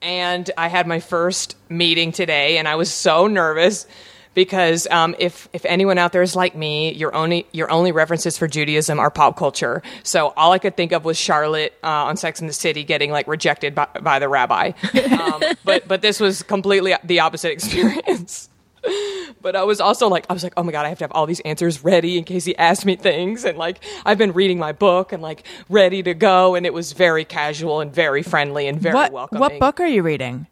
and 0.00 0.50
I 0.56 0.68
had 0.68 0.86
my 0.86 1.00
first 1.00 1.56
meeting 1.68 2.12
today, 2.12 2.56
and 2.58 2.66
I 2.66 2.76
was 2.76 2.90
so 2.92 3.26
nervous 3.26 3.86
because 4.34 4.86
um, 4.88 5.14
if 5.18 5.48
if 5.52 5.64
anyone 5.64 5.98
out 5.98 6.12
there 6.12 6.22
is 6.22 6.36
like 6.36 6.54
me, 6.54 6.92
your 6.92 7.14
only 7.14 7.46
your 7.52 7.70
only 7.70 7.92
references 7.92 8.38
for 8.38 8.46
Judaism 8.48 8.98
are 8.98 9.10
pop 9.10 9.36
culture. 9.36 9.82
So 10.02 10.32
all 10.36 10.52
I 10.52 10.58
could 10.58 10.76
think 10.76 10.92
of 10.92 11.04
was 11.04 11.16
Charlotte 11.18 11.74
uh, 11.82 11.88
on 12.04 12.16
Sex 12.16 12.40
and 12.40 12.48
the 12.48 12.52
City 12.54 12.84
getting 12.84 13.10
like 13.10 13.26
rejected 13.26 13.74
by, 13.74 13.86
by 14.00 14.18
the 14.18 14.28
rabbi. 14.28 14.72
Um, 15.18 15.42
but 15.64 15.88
but 15.88 16.00
this 16.02 16.20
was 16.20 16.42
completely 16.42 16.94
the 17.04 17.20
opposite 17.20 17.50
experience. 17.52 18.48
But 19.40 19.54
I 19.54 19.62
was 19.64 19.80
also 19.80 20.08
like, 20.08 20.24
I 20.28 20.32
was 20.32 20.42
like, 20.42 20.54
oh 20.56 20.62
my 20.62 20.72
god, 20.72 20.84
I 20.86 20.88
have 20.88 20.98
to 20.98 21.04
have 21.04 21.12
all 21.12 21.26
these 21.26 21.40
answers 21.40 21.84
ready 21.84 22.16
in 22.18 22.24
case 22.24 22.44
he 22.44 22.56
asked 22.56 22.84
me 22.86 22.96
things, 22.96 23.44
and 23.44 23.56
like 23.58 23.84
I've 24.04 24.18
been 24.18 24.32
reading 24.32 24.58
my 24.58 24.72
book 24.72 25.12
and 25.12 25.22
like 25.22 25.44
ready 25.68 26.02
to 26.02 26.14
go, 26.14 26.54
and 26.54 26.64
it 26.66 26.72
was 26.72 26.92
very 26.92 27.24
casual 27.24 27.80
and 27.80 27.92
very 27.92 28.22
friendly 28.22 28.66
and 28.66 28.80
very 28.80 28.94
What 28.94 29.12
welcoming. 29.12 29.40
what 29.40 29.58
book 29.60 29.80
are 29.80 29.86
you 29.86 30.02
reading? 30.02 30.46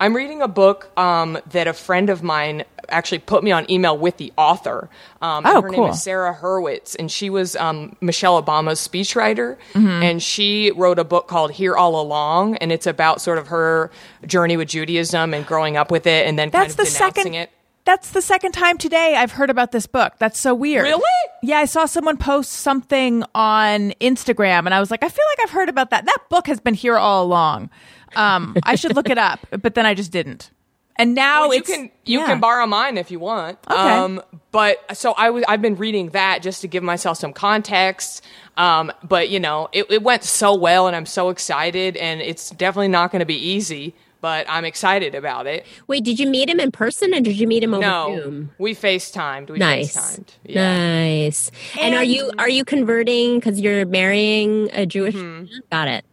I'm 0.00 0.16
reading 0.16 0.40
a 0.42 0.48
book 0.48 0.90
um, 0.98 1.38
that 1.50 1.68
a 1.68 1.72
friend 1.74 2.08
of 2.10 2.22
mine 2.22 2.64
actually 2.88 3.18
put 3.18 3.44
me 3.44 3.52
on 3.52 3.70
email 3.70 3.96
with 3.96 4.16
the 4.16 4.32
author. 4.36 4.88
Um, 5.20 5.44
Oh, 5.46 5.60
her 5.60 5.68
cool. 5.68 5.84
name 5.84 5.90
is 5.90 6.02
Sarah 6.02 6.34
Hurwitz, 6.34 6.96
and 6.98 7.10
she 7.12 7.28
was 7.30 7.54
um, 7.56 7.94
Michelle 8.00 8.42
Obama's 8.42 8.80
speechwriter. 8.86 9.56
Mm-hmm. 9.74 10.02
And 10.02 10.22
she 10.22 10.70
wrote 10.72 10.98
a 10.98 11.04
book 11.04 11.28
called 11.28 11.52
Here 11.52 11.76
All 11.76 12.00
Along, 12.00 12.56
and 12.56 12.72
it's 12.72 12.86
about 12.86 13.20
sort 13.20 13.38
of 13.38 13.48
her 13.48 13.90
journey 14.26 14.56
with 14.56 14.68
Judaism 14.68 15.34
and 15.34 15.46
growing 15.46 15.76
up 15.76 15.90
with 15.90 16.06
it, 16.06 16.26
and 16.26 16.38
then 16.38 16.50
That's 16.50 16.74
kind 16.74 16.86
the 16.88 16.92
denouncing 16.92 17.22
second. 17.22 17.34
it. 17.34 17.50
That's 17.86 18.10
the 18.10 18.22
second 18.22 18.52
time 18.52 18.76
today 18.78 19.16
I've 19.16 19.32
heard 19.32 19.48
about 19.50 19.72
this 19.72 19.86
book. 19.86 20.12
That's 20.18 20.38
so 20.38 20.54
weird. 20.54 20.84
Really? 20.84 21.02
Yeah, 21.42 21.58
I 21.58 21.64
saw 21.64 21.86
someone 21.86 22.18
post 22.18 22.52
something 22.52 23.24
on 23.34 23.92
Instagram, 24.00 24.66
and 24.66 24.74
I 24.74 24.80
was 24.80 24.90
like, 24.90 25.02
I 25.02 25.08
feel 25.08 25.24
like 25.30 25.38
I've 25.44 25.50
heard 25.50 25.68
about 25.68 25.90
that. 25.90 26.04
That 26.04 26.18
book 26.28 26.46
has 26.46 26.60
been 26.60 26.74
here 26.74 26.96
all 26.98 27.24
along. 27.24 27.70
Um, 28.16 28.56
I 28.64 28.74
should 28.74 28.94
look 28.96 29.08
it 29.10 29.18
up, 29.18 29.40
but 29.50 29.74
then 29.74 29.86
I 29.86 29.94
just 29.94 30.10
didn't. 30.12 30.50
And 30.96 31.14
now 31.14 31.42
Well, 31.48 31.54
you 31.54 31.62
can 31.62 31.90
you 32.04 32.20
yeah. 32.20 32.26
can 32.26 32.40
borrow 32.40 32.66
mine 32.66 32.98
if 32.98 33.10
you 33.10 33.18
want. 33.20 33.58
Um, 33.70 34.18
Okay. 34.18 34.38
but 34.52 34.96
so 34.96 35.12
I 35.16 35.30
was 35.30 35.44
I've 35.48 35.62
been 35.62 35.76
reading 35.76 36.10
that 36.10 36.42
just 36.42 36.60
to 36.60 36.68
give 36.68 36.82
myself 36.82 37.16
some 37.16 37.32
context. 37.32 38.22
Um, 38.58 38.92
but 39.02 39.30
you 39.30 39.40
know, 39.40 39.68
it, 39.72 39.86
it 39.90 40.02
went 40.02 40.24
so 40.24 40.54
well, 40.54 40.86
and 40.86 40.94
I'm 40.94 41.06
so 41.06 41.30
excited, 41.30 41.96
and 41.96 42.20
it's 42.20 42.50
definitely 42.50 42.88
not 42.88 43.10
going 43.12 43.20
to 43.20 43.26
be 43.26 43.36
easy. 43.38 43.94
But 44.20 44.44
I'm 44.50 44.66
excited 44.66 45.14
about 45.14 45.46
it. 45.46 45.64
Wait, 45.86 46.04
did 46.04 46.20
you 46.20 46.26
meet 46.26 46.50
him 46.50 46.60
in 46.60 46.70
person 46.70 47.14
or 47.14 47.20
did 47.20 47.38
you 47.40 47.46
meet 47.46 47.64
him 47.64 47.72
over 47.72 47.80
No, 47.80 48.20
Zoom? 48.22 48.50
we 48.58 48.74
FaceTimed. 48.74 49.48
We 49.48 49.56
Nice. 49.58 49.96
FaceTimed. 49.96 50.28
Yeah. 50.44 50.76
Nice. 51.22 51.50
And, 51.80 51.94
are 51.94 52.04
you 52.04 52.30
are 52.36 52.50
you 52.50 52.66
converting 52.66 53.36
because 53.38 53.58
you're 53.58 53.86
marrying 53.86 54.68
a 54.74 54.84
Jewish? 54.84 55.14
Mm-hmm. 55.14 55.54
Got 55.72 55.88
it. 55.88 56.04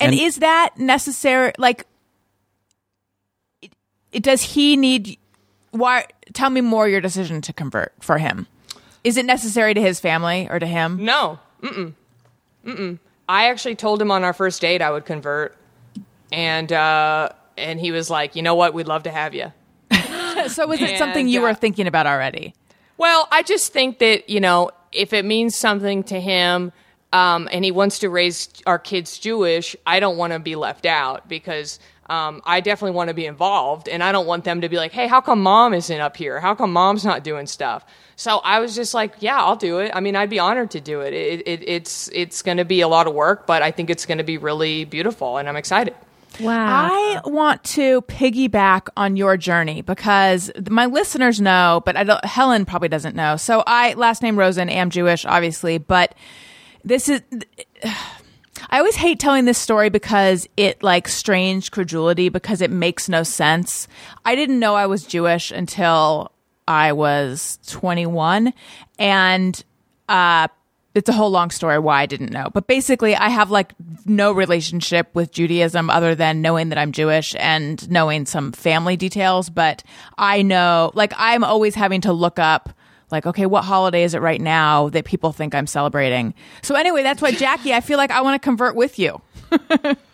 And, 0.00 0.12
And- 0.12 0.20
is 0.20 0.36
that 0.36 0.78
necessary? 0.78 1.52
Like, 1.58 1.86
it, 3.62 3.72
it- 4.12 4.22
does 4.22 4.42
he 4.42 4.76
need? 4.76 5.18
Why? 5.70 6.06
Tell 6.32 6.50
me 6.50 6.60
more. 6.60 6.88
Your 6.88 7.00
decision 7.00 7.40
to 7.42 7.52
convert 7.52 7.92
for 8.00 8.18
him. 8.18 8.46
Is 9.04 9.16
it 9.16 9.24
necessary 9.24 9.74
to 9.74 9.80
his 9.80 10.00
family 10.00 10.48
or 10.50 10.58
to 10.58 10.66
him? 10.66 11.04
No. 11.04 11.38
Mm-mm. 11.62 11.94
Mm-mm. 12.66 12.98
I 13.28 13.48
actually 13.48 13.76
told 13.76 14.02
him 14.02 14.10
on 14.10 14.24
our 14.24 14.32
first 14.32 14.60
date 14.60 14.82
I 14.82 14.90
would 14.90 15.04
convert, 15.06 15.56
and 16.32 16.70
uh, 16.72 17.30
and 17.56 17.78
he 17.80 17.92
was 17.92 18.10
like, 18.10 18.34
you 18.36 18.42
know 18.42 18.54
what, 18.56 18.74
we'd 18.74 18.88
love 18.88 19.04
to 19.04 19.10
have 19.10 19.34
you. 19.34 19.52
So 20.48 20.72
is 20.72 20.80
it 20.80 20.96
something 20.96 21.28
you 21.28 21.40
uh, 21.40 21.48
were 21.48 21.54
thinking 21.54 21.86
about 21.86 22.06
already? 22.06 22.54
Well, 22.96 23.28
I 23.30 23.42
just 23.42 23.74
think 23.74 23.98
that, 23.98 24.30
you 24.30 24.40
know, 24.40 24.70
if 24.90 25.12
it 25.12 25.26
means 25.26 25.54
something 25.54 26.02
to 26.04 26.18
him 26.18 26.72
um, 27.12 27.48
and 27.50 27.64
he 27.64 27.70
wants 27.70 28.00
to 28.00 28.10
raise 28.10 28.48
our 28.66 28.78
kids 28.78 29.18
Jewish, 29.18 29.74
I 29.86 30.00
don't 30.00 30.16
want 30.16 30.32
to 30.32 30.38
be 30.38 30.56
left 30.56 30.86
out 30.86 31.28
because 31.28 31.78
um, 32.08 32.42
I 32.44 32.60
definitely 32.60 32.96
want 32.96 33.08
to 33.08 33.14
be 33.14 33.26
involved 33.26 33.88
and 33.88 34.02
I 34.02 34.12
don't 34.12 34.26
want 34.26 34.44
them 34.44 34.60
to 34.62 34.68
be 34.68 34.76
like, 34.76 34.92
hey, 34.92 35.06
how 35.06 35.20
come 35.20 35.42
mom 35.42 35.74
isn't 35.74 36.00
up 36.00 36.16
here? 36.16 36.40
How 36.40 36.54
come 36.54 36.72
mom's 36.72 37.04
not 37.04 37.22
doing 37.22 37.46
stuff? 37.46 37.84
So 38.16 38.38
I 38.38 38.60
was 38.60 38.74
just 38.74 38.94
like, 38.94 39.14
yeah, 39.20 39.42
I'll 39.42 39.56
do 39.56 39.78
it. 39.78 39.92
I 39.94 40.00
mean, 40.00 40.16
I'd 40.16 40.28
be 40.28 40.38
honored 40.38 40.72
to 40.72 40.80
do 40.80 41.00
it. 41.00 41.14
it, 41.14 41.46
it 41.46 41.68
it's 41.68 42.08
it's 42.12 42.42
going 42.42 42.58
to 42.58 42.64
be 42.64 42.80
a 42.80 42.88
lot 42.88 43.06
of 43.06 43.14
work, 43.14 43.46
but 43.46 43.62
I 43.62 43.70
think 43.70 43.90
it's 43.90 44.06
going 44.06 44.18
to 44.18 44.24
be 44.24 44.38
really 44.38 44.84
beautiful 44.84 45.38
and 45.38 45.48
I'm 45.48 45.56
excited. 45.56 45.94
Wow. 46.38 46.88
I 46.90 47.20
want 47.24 47.64
to 47.64 48.02
piggyback 48.02 48.88
on 48.96 49.16
your 49.16 49.36
journey 49.36 49.82
because 49.82 50.50
my 50.68 50.86
listeners 50.86 51.40
know, 51.40 51.82
but 51.84 51.96
I 51.96 52.04
don't, 52.04 52.24
Helen 52.24 52.66
probably 52.66 52.88
doesn't 52.88 53.16
know. 53.16 53.36
So 53.36 53.62
I, 53.66 53.94
last 53.94 54.22
name 54.22 54.38
Rosen, 54.38 54.68
am 54.68 54.90
Jewish, 54.90 55.24
obviously, 55.26 55.78
but 55.78 56.14
this 56.84 57.08
is, 57.08 57.22
I 58.70 58.78
always 58.78 58.96
hate 58.96 59.18
telling 59.18 59.46
this 59.46 59.58
story 59.58 59.90
because 59.90 60.48
it 60.56 60.82
like 60.82 61.08
strange 61.08 61.70
credulity 61.70 62.28
because 62.28 62.60
it 62.60 62.70
makes 62.70 63.08
no 63.08 63.22
sense. 63.22 63.88
I 64.24 64.34
didn't 64.34 64.60
know 64.60 64.74
I 64.74 64.86
was 64.86 65.04
Jewish 65.04 65.50
until 65.50 66.30
I 66.68 66.92
was 66.92 67.58
21 67.66 68.52
and 68.98 69.64
uh 70.08 70.48
it's 70.94 71.08
a 71.08 71.12
whole 71.12 71.30
long 71.30 71.50
story 71.50 71.78
why 71.78 72.02
I 72.02 72.06
didn't 72.06 72.32
know. 72.32 72.48
But 72.52 72.66
basically 72.66 73.14
I 73.14 73.28
have 73.28 73.50
like 73.50 73.74
no 74.06 74.32
relationship 74.32 75.08
with 75.14 75.32
Judaism 75.32 75.88
other 75.88 76.14
than 76.14 76.42
knowing 76.42 76.68
that 76.70 76.78
I'm 76.78 76.92
Jewish 76.92 77.34
and 77.38 77.88
knowing 77.90 78.26
some 78.26 78.52
family 78.52 78.96
details, 78.96 79.50
but 79.50 79.82
I 80.18 80.42
know 80.42 80.90
like 80.94 81.12
I'm 81.16 81.44
always 81.44 81.74
having 81.74 82.00
to 82.02 82.12
look 82.12 82.38
up 82.38 82.70
like 83.12 83.26
okay 83.26 83.46
what 83.46 83.62
holiday 83.64 84.02
is 84.02 84.14
it 84.14 84.20
right 84.20 84.40
now 84.40 84.88
that 84.90 85.04
people 85.04 85.32
think 85.32 85.54
i'm 85.54 85.66
celebrating? 85.66 86.34
So 86.62 86.74
anyway 86.74 87.02
that's 87.02 87.20
why 87.22 87.32
jackie 87.32 87.72
i 87.72 87.80
feel 87.80 87.98
like 87.98 88.10
i 88.10 88.20
want 88.20 88.40
to 88.40 88.44
convert 88.44 88.74
with 88.76 88.98
you 88.98 89.20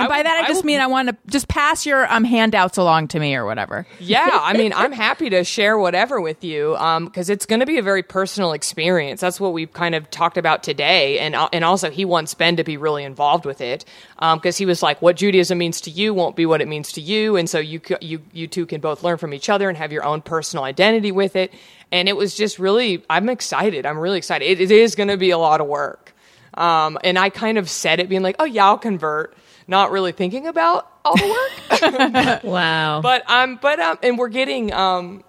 and 0.00 0.08
by 0.08 0.22
that 0.22 0.44
i 0.44 0.48
just 0.48 0.58
would- 0.58 0.64
mean 0.66 0.80
i 0.80 0.86
want 0.86 1.08
to 1.08 1.16
just 1.26 1.48
pass 1.48 1.86
your 1.86 2.10
um, 2.12 2.24
handouts 2.24 2.76
along 2.78 3.08
to 3.08 3.18
me 3.20 3.34
or 3.34 3.44
whatever 3.44 3.86
Yeah, 4.00 4.28
I 4.32 4.52
mean, 4.56 4.72
I'm 4.72 4.92
happy 4.92 5.30
to 5.30 5.44
share 5.44 5.78
whatever 5.78 6.20
with 6.20 6.42
you 6.44 6.76
because 7.04 7.30
it's 7.30 7.46
going 7.46 7.60
to 7.60 7.66
be 7.66 7.78
a 7.78 7.82
very 7.82 8.02
personal 8.02 8.52
experience. 8.52 9.20
That's 9.20 9.38
what 9.40 9.52
we've 9.52 9.72
kind 9.72 9.94
of 9.94 10.10
talked 10.10 10.36
about 10.38 10.62
today, 10.62 11.18
and 11.18 11.34
uh, 11.34 11.48
and 11.52 11.64
also 11.64 11.90
he 11.90 12.04
wants 12.04 12.34
Ben 12.34 12.56
to 12.56 12.64
be 12.64 12.76
really 12.76 13.04
involved 13.04 13.44
with 13.44 13.60
it 13.60 13.84
because 14.18 14.56
he 14.56 14.66
was 14.66 14.82
like, 14.82 15.00
"What 15.02 15.16
Judaism 15.16 15.58
means 15.58 15.80
to 15.82 15.90
you 15.90 16.14
won't 16.14 16.36
be 16.36 16.46
what 16.46 16.60
it 16.60 16.68
means 16.68 16.92
to 16.92 17.00
you," 17.00 17.36
and 17.36 17.48
so 17.48 17.58
you 17.58 17.80
you 18.00 18.20
you 18.32 18.46
two 18.46 18.66
can 18.66 18.80
both 18.80 19.02
learn 19.02 19.18
from 19.18 19.34
each 19.34 19.48
other 19.48 19.68
and 19.68 19.76
have 19.78 19.92
your 19.92 20.04
own 20.04 20.20
personal 20.22 20.64
identity 20.64 21.12
with 21.12 21.36
it. 21.36 21.52
And 21.92 22.08
it 22.08 22.16
was 22.16 22.34
just 22.36 22.58
really, 22.60 23.04
I'm 23.10 23.28
excited. 23.28 23.84
I'm 23.84 23.98
really 23.98 24.18
excited. 24.18 24.44
It, 24.46 24.60
it 24.60 24.70
is 24.70 24.94
going 24.94 25.08
to 25.08 25.16
be 25.16 25.30
a 25.30 25.38
lot 25.38 25.60
of 25.60 25.66
work, 25.66 26.14
um, 26.54 26.98
and 27.04 27.18
I 27.18 27.30
kind 27.30 27.58
of 27.58 27.68
said 27.68 28.00
it 28.00 28.08
being 28.08 28.22
like, 28.22 28.36
"Oh 28.38 28.44
yeah, 28.44 28.66
I'll 28.66 28.78
convert." 28.78 29.34
Not 29.70 29.92
really 29.92 30.10
thinking 30.10 30.48
about 30.48 30.90
all 31.04 31.16
the 31.16 31.28
work, 31.28 32.42
Wow. 32.44 33.00
but 33.02 33.22
um, 33.30 33.56
but 33.62 33.78
um, 33.78 33.98
and 34.02 34.18
we're 34.18 34.28
getting 34.28 34.72
um, 34.72 35.22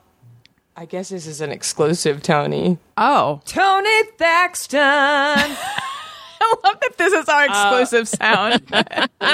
I 0.76 0.86
guess 0.86 1.10
this 1.10 1.28
is 1.28 1.42
an 1.42 1.52
exclusive, 1.52 2.24
Tony. 2.24 2.80
oh 2.98 3.42
Tony 3.46 4.04
Thaxton. 4.18 4.80
i 6.44 6.56
love 6.64 6.78
that 6.82 6.98
this 6.98 7.14
is 7.14 7.30
our 7.30 7.46
exclusive 7.46 8.08
sound 8.08 8.64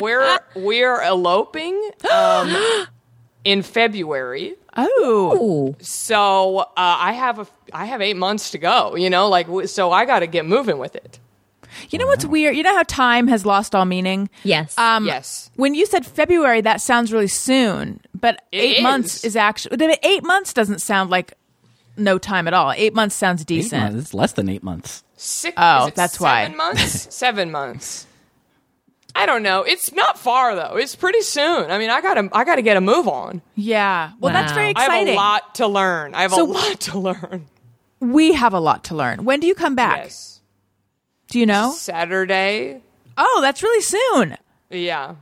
we're 0.02 0.40
we're 0.58 1.02
eloping 1.02 1.92
um, 2.12 2.54
in 3.46 3.62
February. 3.62 4.56
oh 4.76 5.74
So 5.80 6.58
uh, 6.60 6.66
I 6.76 7.14
have 7.14 7.40
a 7.40 7.48
I 7.72 7.86
have 7.86 8.02
eight 8.02 8.18
months 8.18 8.52
to 8.52 8.58
go. 8.58 8.98
You 8.98 9.10
know, 9.10 9.30
like 9.30 9.48
so 9.70 9.90
I 9.94 10.04
got 10.04 10.20
to 10.20 10.28
get 10.28 10.46
moving 10.46 10.80
with 10.80 10.98
it. 10.98 11.20
You 11.90 12.00
know 12.00 12.08
what's 12.08 12.26
weird 12.26 12.56
you 12.56 12.64
know 12.64 12.76
how 12.76 12.84
time 12.84 13.28
has 13.28 13.46
lost 13.46 13.74
all 13.76 13.86
meaning 13.86 14.30
Yes. 14.44 14.78
um 14.78 15.06
Yes. 15.06 15.50
when 15.56 15.74
you 15.74 15.86
said 15.86 16.06
february 16.06 16.62
that 16.62 16.82
sounds 16.82 17.12
really 17.14 17.28
soon 17.28 18.00
but 18.20 18.36
It 18.52 18.58
eight 18.58 18.78
is. 18.78 18.84
months 18.84 19.24
is 19.24 19.36
actually 19.36 19.98
eight 20.04 20.24
months 20.24 20.54
doesn't 20.54 20.80
sound 20.82 21.10
like 21.10 21.34
no 21.98 22.18
time 22.18 22.48
at 22.48 22.54
all 22.54 22.72
eight 22.74 22.94
months 22.94 23.16
sounds 23.16 23.42
Eight 23.42 23.48
decent 23.48 23.82
months. 23.84 24.00
It's 24.00 24.14
less 24.14 24.34
than 24.34 24.50
eight 24.50 24.64
months. 24.64 25.04
Six. 25.16 25.56
Oh, 25.58 25.84
is 25.84 25.88
it 25.88 25.96
that's 25.96 26.20
why. 26.20 26.44
Seven 26.44 26.58
months. 26.58 27.16
seven 27.16 27.52
months. 27.52 28.06
I 29.16 29.26
don't 29.26 29.42
know. 29.42 29.64
It's 29.64 29.92
not 29.94 30.20
far 30.20 30.54
though. 30.56 30.76
It's 30.78 30.96
pretty 30.96 31.22
soon. 31.22 31.72
I 31.72 31.80
mean, 31.80 31.90
I 31.90 32.02
gotta 32.02 32.30
I 32.34 32.44
gotta 32.44 32.62
get 32.62 32.78
a 32.78 32.82
move 32.82 33.08
on. 33.08 33.42
yeah 33.56 34.12
well 34.20 34.32
that's 34.32 34.52
Wow. 34.52 34.56
very 34.56 34.74
I 34.76 34.82
have 34.82 34.90
exciting 34.92 35.14
a 35.16 35.18
lot 35.18 35.56
to 35.56 35.68
learn. 35.68 36.14
I 36.14 36.22
have 36.22 36.34
So- 36.34 36.46
a 36.46 36.52
lot 36.52 36.80
to 36.82 37.00
learn. 37.00 37.48
we 38.00 38.34
have 38.34 38.54
a 38.54 38.60
lot 38.60 38.84
to 38.86 38.96
learn 38.96 39.26
when 39.26 39.40
do 39.40 39.48
you 39.48 39.56
come 39.56 39.74
back 39.74 39.98
Yes. 40.04 40.37
Do 41.30 41.40
you 41.40 41.46
know 41.46 41.72
Saturday. 41.76 42.82
oh 43.18 43.40
that's 43.42 43.62
really 43.64 43.82
soon 43.82 44.38
Yeah. 44.70 45.16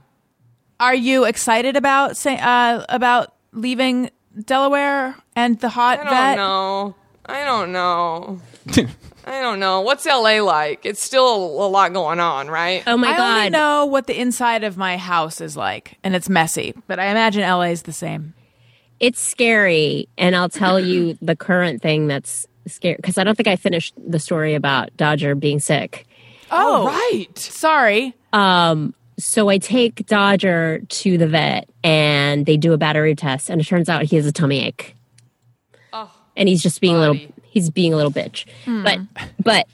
Are 0.80 0.96
you 0.96 1.24
excited 1.24 1.78
about 1.78 2.18
say, 2.18 2.38
uh, 2.38 2.84
about 2.90 3.34
leaving 3.54 4.10
Delaware 4.44 5.16
and 5.36 5.58
the 5.60 5.70
hot 5.70 6.00
I 6.00 6.04
don't 6.04 6.14
vet? 6.14 6.36
know. 6.38 6.96
I 7.26 7.46
don't 7.46 7.72
know. 7.72 8.42
I 9.26 9.42
don't 9.42 9.60
know. 9.62 9.82
What's 9.82 10.06
LA 10.06 10.42
like? 10.44 10.86
It's 10.86 11.02
still 11.02 11.34
a 11.66 11.68
lot 11.70 11.94
going 11.94 12.20
on, 12.20 12.50
right? 12.50 12.84
oh 12.86 12.98
my 12.98 13.08
god. 13.16 13.20
I 13.20 13.38
only 13.38 13.50
know 13.52 13.86
what 13.86 14.08
the 14.08 14.20
inside 14.20 14.66
of 14.66 14.76
my 14.76 14.98
house 14.98 15.40
is 15.40 15.56
like, 15.56 15.98
and 16.04 16.14
it's 16.14 16.28
messy. 16.28 16.74
But 16.88 17.00
I 17.00 17.06
imagine 17.06 17.42
LA 17.42 17.72
is 17.72 17.84
the 17.84 17.94
same. 17.94 18.34
It's 19.00 19.20
scary, 19.20 20.10
and 20.18 20.36
I'll 20.36 20.50
tell 20.50 20.78
you 20.80 21.18
the 21.22 21.36
current 21.38 21.82
thing 21.82 22.08
that's 22.08 22.46
scary 22.68 22.96
because 22.96 23.18
I 23.18 23.24
don't 23.24 23.36
think 23.36 23.48
I 23.48 23.56
finished 23.56 23.94
the 23.98 24.20
story 24.20 24.56
about 24.56 24.96
Dodger 24.98 25.36
being 25.36 25.60
sick. 25.60 26.08
Oh, 26.52 26.88
right. 26.88 27.38
Sorry. 27.38 28.14
Um, 28.34 28.94
so 29.18 29.50
I 29.50 29.58
take 29.58 30.06
Dodger 30.06 30.82
to 30.88 31.18
the 31.18 31.28
vet, 31.28 31.70
and 31.84 32.46
they 32.46 32.58
do 32.58 32.74
a 32.74 32.78
battery 32.78 33.16
test, 33.16 33.50
and 33.50 33.62
it 33.62 33.64
turns 33.66 33.90
out 33.90 34.04
he 34.04 34.16
has 34.18 34.26
a 34.26 34.32
tummy 34.32 34.64
ache. 34.66 34.96
Oh, 35.94 36.12
and 36.36 36.50
he's 36.50 36.62
just 36.62 36.82
being 36.82 36.96
a 36.96 37.00
little 37.00 37.18
he's 37.56 37.70
being 37.70 37.94
a 37.94 37.96
little 37.96 38.12
bitch 38.12 38.46
but 38.84 39.00
but 39.42 39.66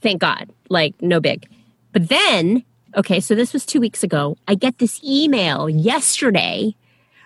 thank 0.00 0.20
god 0.20 0.50
like 0.68 0.94
no 1.00 1.18
big 1.18 1.48
but 1.92 2.08
then 2.10 2.62
okay 2.94 3.20
so 3.20 3.34
this 3.34 3.54
was 3.54 3.64
two 3.64 3.80
weeks 3.80 4.04
ago 4.04 4.36
i 4.46 4.54
get 4.54 4.76
this 4.78 5.02
email 5.02 5.68
yesterday 5.68 6.74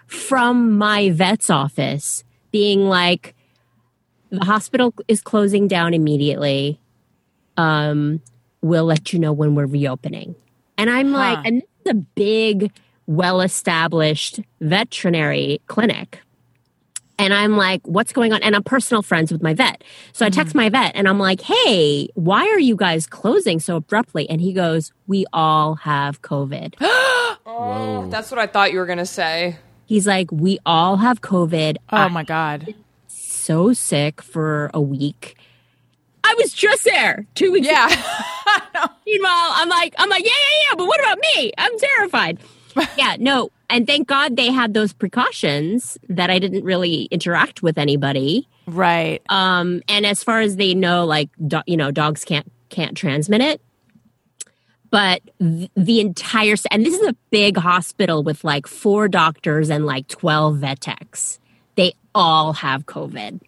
from 0.06 0.78
my 0.78 1.10
vet's 1.10 1.50
office 1.50 2.22
being 2.52 2.88
like 2.88 3.34
the 4.38 4.44
hospital 4.44 4.94
is 5.08 5.20
closing 5.20 5.68
down 5.68 5.94
immediately 5.94 6.78
um 7.56 8.20
we'll 8.62 8.84
let 8.84 9.12
you 9.12 9.18
know 9.18 9.32
when 9.32 9.54
we're 9.54 9.66
reopening 9.66 10.34
and 10.78 10.90
i'm 10.90 11.12
like 11.12 11.38
and 11.44 11.62
this 11.62 11.68
is 11.86 11.90
a 11.92 11.94
big 11.94 12.72
well 13.06 13.40
established 13.40 14.40
veterinary 14.60 15.60
clinic 15.66 16.20
and 17.18 17.32
I'm 17.32 17.56
like, 17.56 17.80
what's 17.86 18.12
going 18.12 18.32
on? 18.32 18.42
And 18.42 18.54
I'm 18.54 18.62
personal 18.62 19.02
friends 19.02 19.32
with 19.32 19.42
my 19.42 19.54
vet. 19.54 19.82
So 20.12 20.26
I 20.26 20.30
text 20.30 20.54
my 20.54 20.68
vet 20.68 20.92
and 20.94 21.08
I'm 21.08 21.18
like, 21.18 21.40
hey, 21.40 22.08
why 22.14 22.42
are 22.42 22.58
you 22.58 22.76
guys 22.76 23.06
closing 23.06 23.58
so 23.58 23.76
abruptly? 23.76 24.28
And 24.28 24.40
he 24.40 24.52
goes, 24.52 24.92
we 25.06 25.24
all 25.32 25.76
have 25.76 26.22
COVID. 26.22 26.74
Oh, 27.48 28.08
that's 28.10 28.30
what 28.30 28.38
I 28.40 28.46
thought 28.48 28.72
you 28.72 28.78
were 28.80 28.86
going 28.86 28.98
to 28.98 29.06
say. 29.06 29.56
He's 29.86 30.06
like, 30.06 30.30
we 30.32 30.58
all 30.66 30.96
have 30.96 31.22
COVID. 31.22 31.76
Oh 31.90 31.96
I'm 31.96 32.12
my 32.12 32.24
god. 32.24 32.74
So 33.46 33.72
sick 33.72 34.20
for 34.20 34.70
a 34.74 34.80
week. 34.80 35.36
I 36.24 36.34
was 36.38 36.52
just 36.52 36.82
there 36.84 37.24
two 37.36 37.52
weeks 37.52 37.68
Yeah. 37.68 37.86
Meanwhile, 39.06 39.50
I'm 39.54 39.68
like, 39.68 39.94
I'm 39.98 40.08
like, 40.10 40.24
yeah, 40.24 40.30
yeah, 40.30 40.64
yeah, 40.70 40.74
but 40.76 40.86
what 40.88 40.98
about 41.00 41.18
me? 41.36 41.52
I'm 41.56 41.78
terrified. 41.78 42.38
yeah, 42.98 43.14
no. 43.20 43.50
And 43.70 43.86
thank 43.86 44.08
God 44.08 44.36
they 44.36 44.50
had 44.50 44.74
those 44.74 44.92
precautions 44.92 45.96
that 46.08 46.28
I 46.30 46.38
didn't 46.40 46.64
really 46.64 47.04
interact 47.04 47.62
with 47.62 47.78
anybody. 47.78 48.48
right. 48.66 49.22
Um, 49.28 49.82
and 49.88 50.04
as 50.04 50.24
far 50.24 50.40
as 50.40 50.56
they 50.56 50.74
know, 50.74 51.04
like 51.04 51.30
do- 51.46 51.62
you 51.66 51.76
know, 51.76 51.90
dogs 51.92 52.24
can't 52.24 52.50
can't 52.68 52.96
transmit 52.96 53.40
it. 53.40 53.60
But 54.90 55.22
th- 55.40 55.70
the 55.76 56.00
entire 56.00 56.54
and 56.70 56.84
this 56.84 56.94
is 56.94 57.06
a 57.08 57.14
big 57.30 57.56
hospital 57.56 58.22
with 58.22 58.42
like 58.44 58.66
four 58.66 59.08
doctors 59.08 59.70
and 59.70 59.86
like 59.86 60.08
twelve 60.08 60.58
vet 60.58 60.80
techs. 60.80 61.38
All 62.16 62.52
have 62.54 62.86
COVID, 62.86 63.40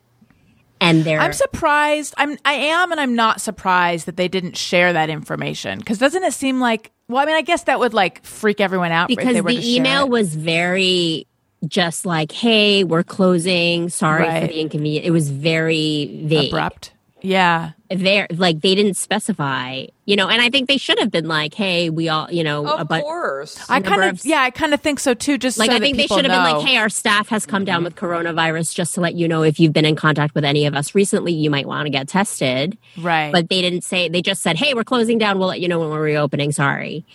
and 0.81 1.05
they're 1.05 1.21
I'm 1.21 1.33
surprised. 1.33 2.15
I'm 2.17 2.37
I 2.45 2.53
am 2.55 2.93
and 2.93 3.01
I'm 3.01 3.15
not 3.15 3.41
surprised 3.41 4.07
that 4.07 4.17
they 4.17 4.29
didn't 4.29 4.57
share 4.57 4.93
that 4.93 5.11
information 5.11 5.81
cuz 5.83 5.99
doesn't 5.99 6.23
it 6.23 6.33
seem 6.33 6.61
like 6.61 6.93
well 7.09 7.23
I 7.23 7.27
mean 7.27 7.37
I 7.37 7.43
guess 7.43 7.65
that 7.65 7.79
would 7.81 7.95
like 7.95 8.25
freak 8.25 8.61
everyone 8.61 8.93
out 8.93 9.11
if 9.11 9.17
because 9.17 9.35
they 9.35 9.41
were 9.41 9.51
to 9.51 9.57
the 9.57 9.77
email 9.77 10.05
it. 10.05 10.11
was 10.11 10.35
very 10.35 11.27
just 11.67 12.07
like, 12.07 12.31
"Hey, 12.31 12.85
we're 12.85 13.03
closing. 13.03 13.89
Sorry 13.89 14.23
Right. 14.23 14.43
for 14.43 14.47
the 14.49 14.61
inconvenience." 14.61 15.05
It 15.07 15.11
was 15.11 15.29
very 15.31 16.21
vague. 16.25 16.49
abrupt. 16.53 16.93
Yeah. 17.21 17.71
There, 17.91 18.27
like 18.31 18.61
they 18.61 18.75
didn't 18.75 18.95
specify, 18.95 19.87
you 20.05 20.15
know. 20.15 20.29
And 20.29 20.43
I 20.43 20.51
think 20.51 20.69
they 20.69 20.77
should 20.77 20.99
have 20.99 21.11
been 21.11 21.27
like, 21.27 21.55
"Hey, 21.55 21.89
we 21.89 22.11
all, 22.11 22.31
you 22.31 22.45
know, 22.45 22.67
a 22.67 22.77
Of 22.83 22.89
bunch." 22.89 23.03
course. 23.03 23.59
I 23.71 23.81
kind 23.81 24.03
of 24.03 24.15
of- 24.15 24.27
yeah, 24.27 24.43
I 24.43 24.51
kind 24.51 24.75
of 24.75 24.81
think 24.83 25.01
so 25.01 25.15
too 25.15 25.39
just 25.39 25.59
Like 25.59 25.71
so 25.71 25.77
I 25.77 25.79
that 25.79 25.85
think 25.85 25.97
they 25.97 26.07
should 26.07 26.27
have 26.27 26.33
been 26.33 26.53
like, 26.53 26.67
"Hey, 26.67 26.77
our 26.77 26.91
staff 26.91 27.29
has 27.31 27.47
come 27.47 27.65
down 27.65 27.79
mm-hmm. 27.79 27.85
with 27.85 27.97
coronavirus 27.97 28.75
just 28.75 28.95
to 28.97 29.01
let 29.01 29.15
you 29.15 29.27
know 29.27 29.43
if 29.43 29.59
you've 29.59 29.73
been 29.73 29.87
in 29.87 29.97
contact 29.97 30.35
with 30.35 30.45
any 30.45 30.67
of 30.67 30.75
us 30.75 30.95
recently, 30.95 31.33
you 31.33 31.49
might 31.51 31.67
want 31.67 31.87
to 31.87 31.91
get 31.91 32.09
tested." 32.09 32.77
right. 32.99 33.33
But 33.33 33.49
they 33.49 33.63
didn't 33.63 33.85
say. 33.85 34.09
They 34.11 34.21
just 34.21 34.43
said, 34.43 34.57
"Hey, 34.57 34.75
we're 34.75 34.85
closing 34.85 35.17
down. 35.17 35.39
We'll 35.39 35.49
let 35.49 35.61
you 35.61 35.69
know 35.69 35.79
when 35.79 35.89
we're 35.89 36.03
reopening." 36.03 36.53
Sorry. 36.53 37.07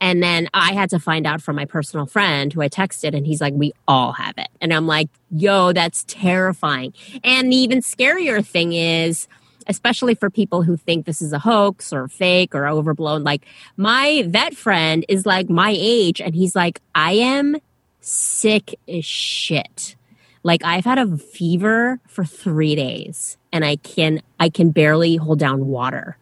And 0.00 0.22
then 0.22 0.48
I 0.54 0.72
had 0.72 0.90
to 0.90 0.98
find 0.98 1.26
out 1.26 1.42
from 1.42 1.56
my 1.56 1.66
personal 1.66 2.06
friend 2.06 2.52
who 2.52 2.62
I 2.62 2.68
texted, 2.68 3.14
and 3.14 3.26
he's 3.26 3.40
like, 3.40 3.52
"We 3.54 3.72
all 3.86 4.12
have 4.12 4.38
it." 4.38 4.48
And 4.60 4.72
I'm 4.72 4.86
like, 4.86 5.08
"Yo, 5.30 5.72
that's 5.72 6.04
terrifying." 6.06 6.94
And 7.22 7.52
the 7.52 7.56
even 7.56 7.80
scarier 7.80 8.46
thing 8.46 8.72
is, 8.72 9.28
especially 9.70 10.14
for 10.14 10.28
people 10.28 10.62
who 10.62 10.76
think 10.76 11.06
this 11.06 11.22
is 11.22 11.32
a 11.32 11.38
hoax 11.38 11.92
or 11.92 12.08
fake 12.08 12.54
or 12.54 12.66
overblown, 12.66 13.22
like 13.24 13.46
my 13.76 14.24
vet 14.26 14.54
friend 14.54 15.06
is 15.08 15.24
like 15.24 15.48
my 15.48 15.72
age, 15.74 16.20
and 16.20 16.34
he's 16.34 16.54
like, 16.54 16.82
"I 16.94 17.12
am 17.12 17.56
sick 18.00 18.78
as 18.86 19.04
shit." 19.04 19.96
Like 20.42 20.64
I've 20.64 20.84
had 20.84 20.98
a 20.98 21.16
fever 21.16 22.00
for 22.08 22.24
three 22.24 22.74
days, 22.74 23.38
and 23.52 23.64
I 23.64 23.76
can 23.76 24.20
I 24.38 24.48
can 24.48 24.70
barely 24.70 25.16
hold 25.16 25.38
down 25.38 25.66
water 25.66 26.16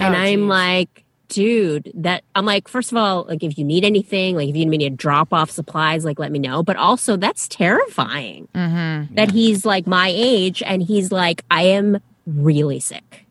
oh, 0.00 0.04
and 0.04 0.14
Oh, 0.14 0.18
I'm 0.18 0.40
geez. 0.40 0.48
like, 0.48 1.04
dude, 1.28 1.92
that 1.94 2.24
I'm 2.34 2.44
like, 2.44 2.68
first 2.68 2.92
of 2.92 2.98
all, 2.98 3.24
like 3.28 3.42
if 3.42 3.58
you 3.58 3.64
need 3.64 3.84
anything, 3.84 4.36
like 4.36 4.48
if 4.48 4.56
you 4.56 4.64
need 4.64 4.78
me 4.78 4.88
to 4.88 4.90
drop 4.90 5.32
off 5.32 5.50
supplies, 5.50 6.04
like 6.04 6.18
let 6.18 6.32
me 6.32 6.38
know. 6.38 6.62
But 6.62 6.76
also, 6.76 7.16
that's 7.16 7.48
terrifying 7.48 8.48
mm-hmm. 8.54 9.14
that 9.14 9.30
he's 9.30 9.64
like 9.64 9.86
my 9.86 10.12
age 10.14 10.62
and 10.62 10.82
he's 10.82 11.12
like, 11.12 11.42
I 11.50 11.62
am 11.64 12.00
really 12.26 12.80
sick. 12.80 13.26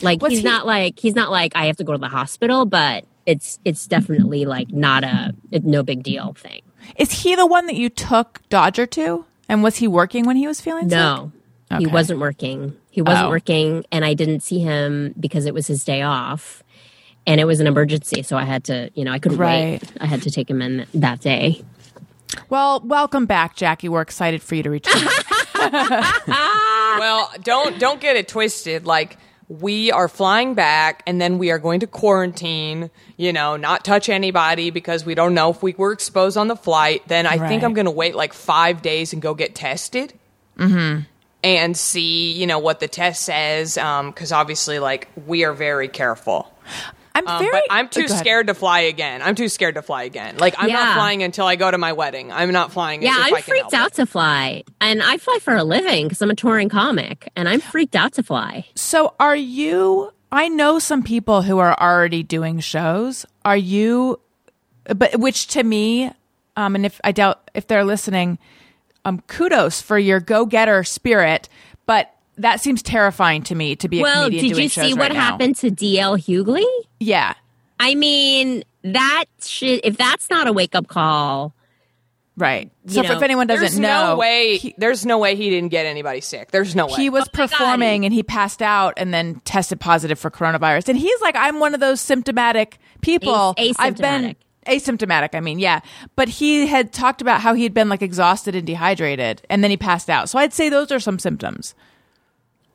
Like 0.00 0.20
What's 0.20 0.32
he's 0.32 0.40
he- 0.42 0.48
not 0.48 0.66
like 0.66 0.98
he's 0.98 1.14
not 1.14 1.30
like 1.30 1.52
I 1.54 1.66
have 1.66 1.76
to 1.78 1.84
go 1.84 1.92
to 1.92 1.98
the 1.98 2.08
hospital, 2.08 2.66
but 2.66 3.04
it's 3.26 3.58
it's 3.64 3.86
definitely 3.86 4.44
like 4.44 4.70
not 4.72 5.04
a, 5.04 5.32
no 5.52 5.82
big 5.82 6.02
deal 6.02 6.32
thing. 6.34 6.62
Is 6.96 7.12
he 7.12 7.34
the 7.36 7.46
one 7.46 7.66
that 7.66 7.76
you 7.76 7.88
took 7.88 8.40
Dodger 8.48 8.86
to? 8.86 9.24
And 9.48 9.62
was 9.62 9.76
he 9.76 9.86
working 9.86 10.24
when 10.26 10.36
he 10.36 10.46
was 10.46 10.60
feeling 10.60 10.84
sick? 10.88 10.90
No, 10.98 11.30
he 11.70 11.76
Okay. 11.76 11.86
wasn't 11.86 12.20
working. 12.20 12.76
He 12.90 13.00
wasn't 13.02 13.26
Oh. 13.26 13.30
working, 13.30 13.84
and 13.92 14.04
I 14.04 14.14
didn't 14.14 14.40
see 14.40 14.58
him 14.58 15.14
because 15.18 15.46
it 15.46 15.54
was 15.54 15.66
his 15.66 15.84
day 15.84 16.02
off, 16.02 16.62
and 17.26 17.40
it 17.40 17.44
was 17.44 17.60
an 17.60 17.66
emergency. 17.66 18.22
So 18.22 18.36
I 18.36 18.44
had 18.44 18.64
to, 18.64 18.90
you 18.94 19.04
know, 19.04 19.12
I 19.12 19.18
couldn't 19.18 19.38
Right. 19.38 19.80
wait. 19.82 19.92
I 20.00 20.06
had 20.06 20.22
to 20.22 20.30
take 20.30 20.50
him 20.50 20.60
in 20.62 20.86
that 20.94 21.20
day. 21.20 21.62
Well, 22.48 22.80
welcome 22.84 23.26
back, 23.26 23.56
Jackie. 23.56 23.88
We're 23.88 24.00
excited 24.02 24.42
for 24.42 24.54
you 24.56 24.62
to 24.64 24.70
return. 24.70 25.02
well, 26.98 27.30
don't 27.42 27.78
don't 27.78 28.00
get 28.00 28.16
it 28.16 28.28
twisted. 28.28 28.86
Like 28.86 29.18
we 29.48 29.90
are 29.92 30.08
flying 30.08 30.54
back, 30.54 31.02
and 31.06 31.20
then 31.20 31.38
we 31.38 31.50
are 31.50 31.58
going 31.58 31.80
to 31.80 31.86
quarantine. 31.86 32.90
You 33.16 33.32
know, 33.32 33.56
not 33.56 33.84
touch 33.84 34.08
anybody 34.08 34.70
because 34.70 35.04
we 35.04 35.14
don't 35.14 35.34
know 35.34 35.50
if 35.50 35.62
we 35.62 35.74
were 35.76 35.92
exposed 35.92 36.36
on 36.36 36.48
the 36.48 36.56
flight. 36.56 37.06
Then 37.08 37.26
I 37.26 37.48
think 37.48 37.62
I'm 37.62 37.74
going 37.74 37.86
to 37.86 37.90
wait 37.90 38.14
like 38.14 38.32
five 38.32 38.82
days 38.82 39.12
and 39.12 39.20
go 39.20 39.34
get 39.34 39.54
tested. 39.54 40.14
Mm-hmm. 40.58 41.02
And 41.44 41.76
see, 41.76 42.32
you 42.32 42.46
know, 42.46 42.60
what 42.60 42.78
the 42.78 42.86
test 42.86 43.22
says, 43.22 43.74
because 43.74 44.30
obviously, 44.30 44.78
like, 44.78 45.08
we 45.26 45.44
are 45.44 45.52
very 45.52 45.88
careful. 45.88 46.52
I'm 47.14 47.26
Um, 47.28 47.38
very. 47.40 47.50
but 47.52 47.62
I'm 47.70 47.86
oh, 47.86 47.88
too 47.88 48.08
go 48.08 48.14
scared 48.14 48.46
to 48.46 48.54
fly 48.54 48.80
again. 48.80 49.20
I'm 49.22 49.34
too 49.34 49.48
scared 49.48 49.74
to 49.74 49.82
fly 49.82 50.04
again. 50.04 50.36
Like, 50.38 50.54
I'm 50.58 50.68
Yeah. 50.68 50.76
not 50.76 50.94
flying 50.94 51.22
until 51.22 51.46
I 51.46 51.56
go 51.56 51.70
to 51.70 51.78
my 51.78 51.92
wedding. 51.92 52.32
I'm 52.32 52.52
not 52.52 52.72
flying. 52.72 53.02
Yeah, 53.02 53.14
I'm 53.16 53.42
freaked 53.42 53.74
out 53.74 53.88
it. 53.88 53.94
to 53.94 54.06
fly, 54.06 54.64
and 54.80 55.02
I 55.02 55.18
fly 55.18 55.38
for 55.40 55.54
a 55.54 55.64
living 55.64 56.06
because 56.06 56.22
I'm 56.22 56.30
a 56.30 56.34
touring 56.34 56.68
comic, 56.68 57.28
and 57.36 57.48
I'm 57.48 57.60
freaked 57.60 57.94
out 57.96 58.12
to 58.14 58.22
fly. 58.22 58.66
So, 58.74 59.14
are 59.20 59.36
you? 59.36 60.12
I 60.30 60.48
know 60.48 60.78
some 60.78 61.02
people 61.02 61.42
who 61.42 61.58
are 61.58 61.78
already 61.78 62.22
doing 62.22 62.60
shows. 62.60 63.26
Are 63.44 63.56
you? 63.56 64.18
But 64.84 65.18
which 65.20 65.48
to 65.48 65.62
me, 65.62 66.10
um, 66.56 66.74
and 66.74 66.86
if 66.86 67.00
I 67.04 67.12
doubt 67.12 67.50
if 67.54 67.66
they're 67.66 67.84
listening, 67.84 68.38
um, 69.04 69.20
kudos 69.26 69.80
for 69.82 69.98
your 69.98 70.20
go-getter 70.20 70.82
spirit. 70.84 71.48
But 71.84 72.14
that 72.38 72.60
seems 72.60 72.82
terrifying 72.82 73.42
to 73.44 73.54
me 73.54 73.76
to 73.76 73.88
be 73.88 74.00
a 74.00 74.02
Well, 74.02 74.24
comedian 74.24 74.44
did 74.44 74.50
doing 74.54 74.62
you 74.64 74.68
shows 74.68 74.84
see 74.86 74.92
right 74.94 74.98
what 75.10 75.12
now. 75.12 75.20
happened 75.20 75.56
to 75.56 75.70
DL 75.70 76.18
Hughley? 76.18 76.64
Yeah, 77.00 77.34
I 77.78 77.94
mean, 77.94 78.64
that 78.82 79.24
should, 79.42 79.80
If 79.84 79.96
that's 79.96 80.30
not 80.30 80.46
a 80.46 80.52
wake 80.52 80.74
up 80.74 80.88
call, 80.88 81.54
right. 82.36 82.70
So, 82.86 83.02
You 83.02 83.04
if 83.08 83.10
know, 83.12 83.18
anyone 83.20 83.46
doesn't 83.46 83.62
There's 83.62 83.78
know, 83.78 84.06
no 84.12 84.16
way. 84.16 84.56
he- 84.56 84.74
there's 84.78 85.04
no 85.04 85.18
way 85.18 85.36
he 85.36 85.50
didn't 85.50 85.70
get 85.70 85.84
anybody 85.86 86.20
sick. 86.20 86.50
There's 86.50 86.74
no 86.74 86.86
way. 86.86 86.94
he 86.94 87.10
was 87.10 87.24
Oh 87.28 87.30
performing 87.32 88.04
and 88.04 88.12
he 88.14 88.22
passed 88.22 88.62
out 88.62 88.94
and 88.96 89.12
then 89.12 89.40
tested 89.44 89.78
positive 89.80 90.18
for 90.18 90.30
coronavirus. 90.30 90.88
And 90.88 90.98
he's 90.98 91.20
like, 91.20 91.36
I'm 91.36 91.60
one 91.60 91.74
of 91.74 91.80
those 91.80 92.00
symptomatic 92.00 92.78
people. 93.02 93.54
As- 93.58 93.76
I've 93.78 93.96
been 93.96 94.34
asymptomatic. 94.66 94.96
asymptomatic. 94.98 95.34
I 95.34 95.40
mean, 95.40 95.58
yeah. 95.58 95.80
But 96.16 96.28
he 96.28 96.66
had 96.66 96.92
talked 96.92 97.20
about 97.20 97.40
how 97.40 97.54
he 97.54 97.62
had 97.64 97.74
been 97.74 97.88
like 97.88 98.02
exhausted 98.02 98.54
and 98.54 98.66
dehydrated 98.66 99.42
and 99.50 99.62
then 99.62 99.70
he 99.70 99.76
passed 99.76 100.08
out. 100.08 100.28
So 100.28 100.38
I'd 100.38 100.52
say 100.52 100.68
those 100.68 100.90
are 100.90 101.00
some 101.00 101.18
symptoms. 101.18 101.74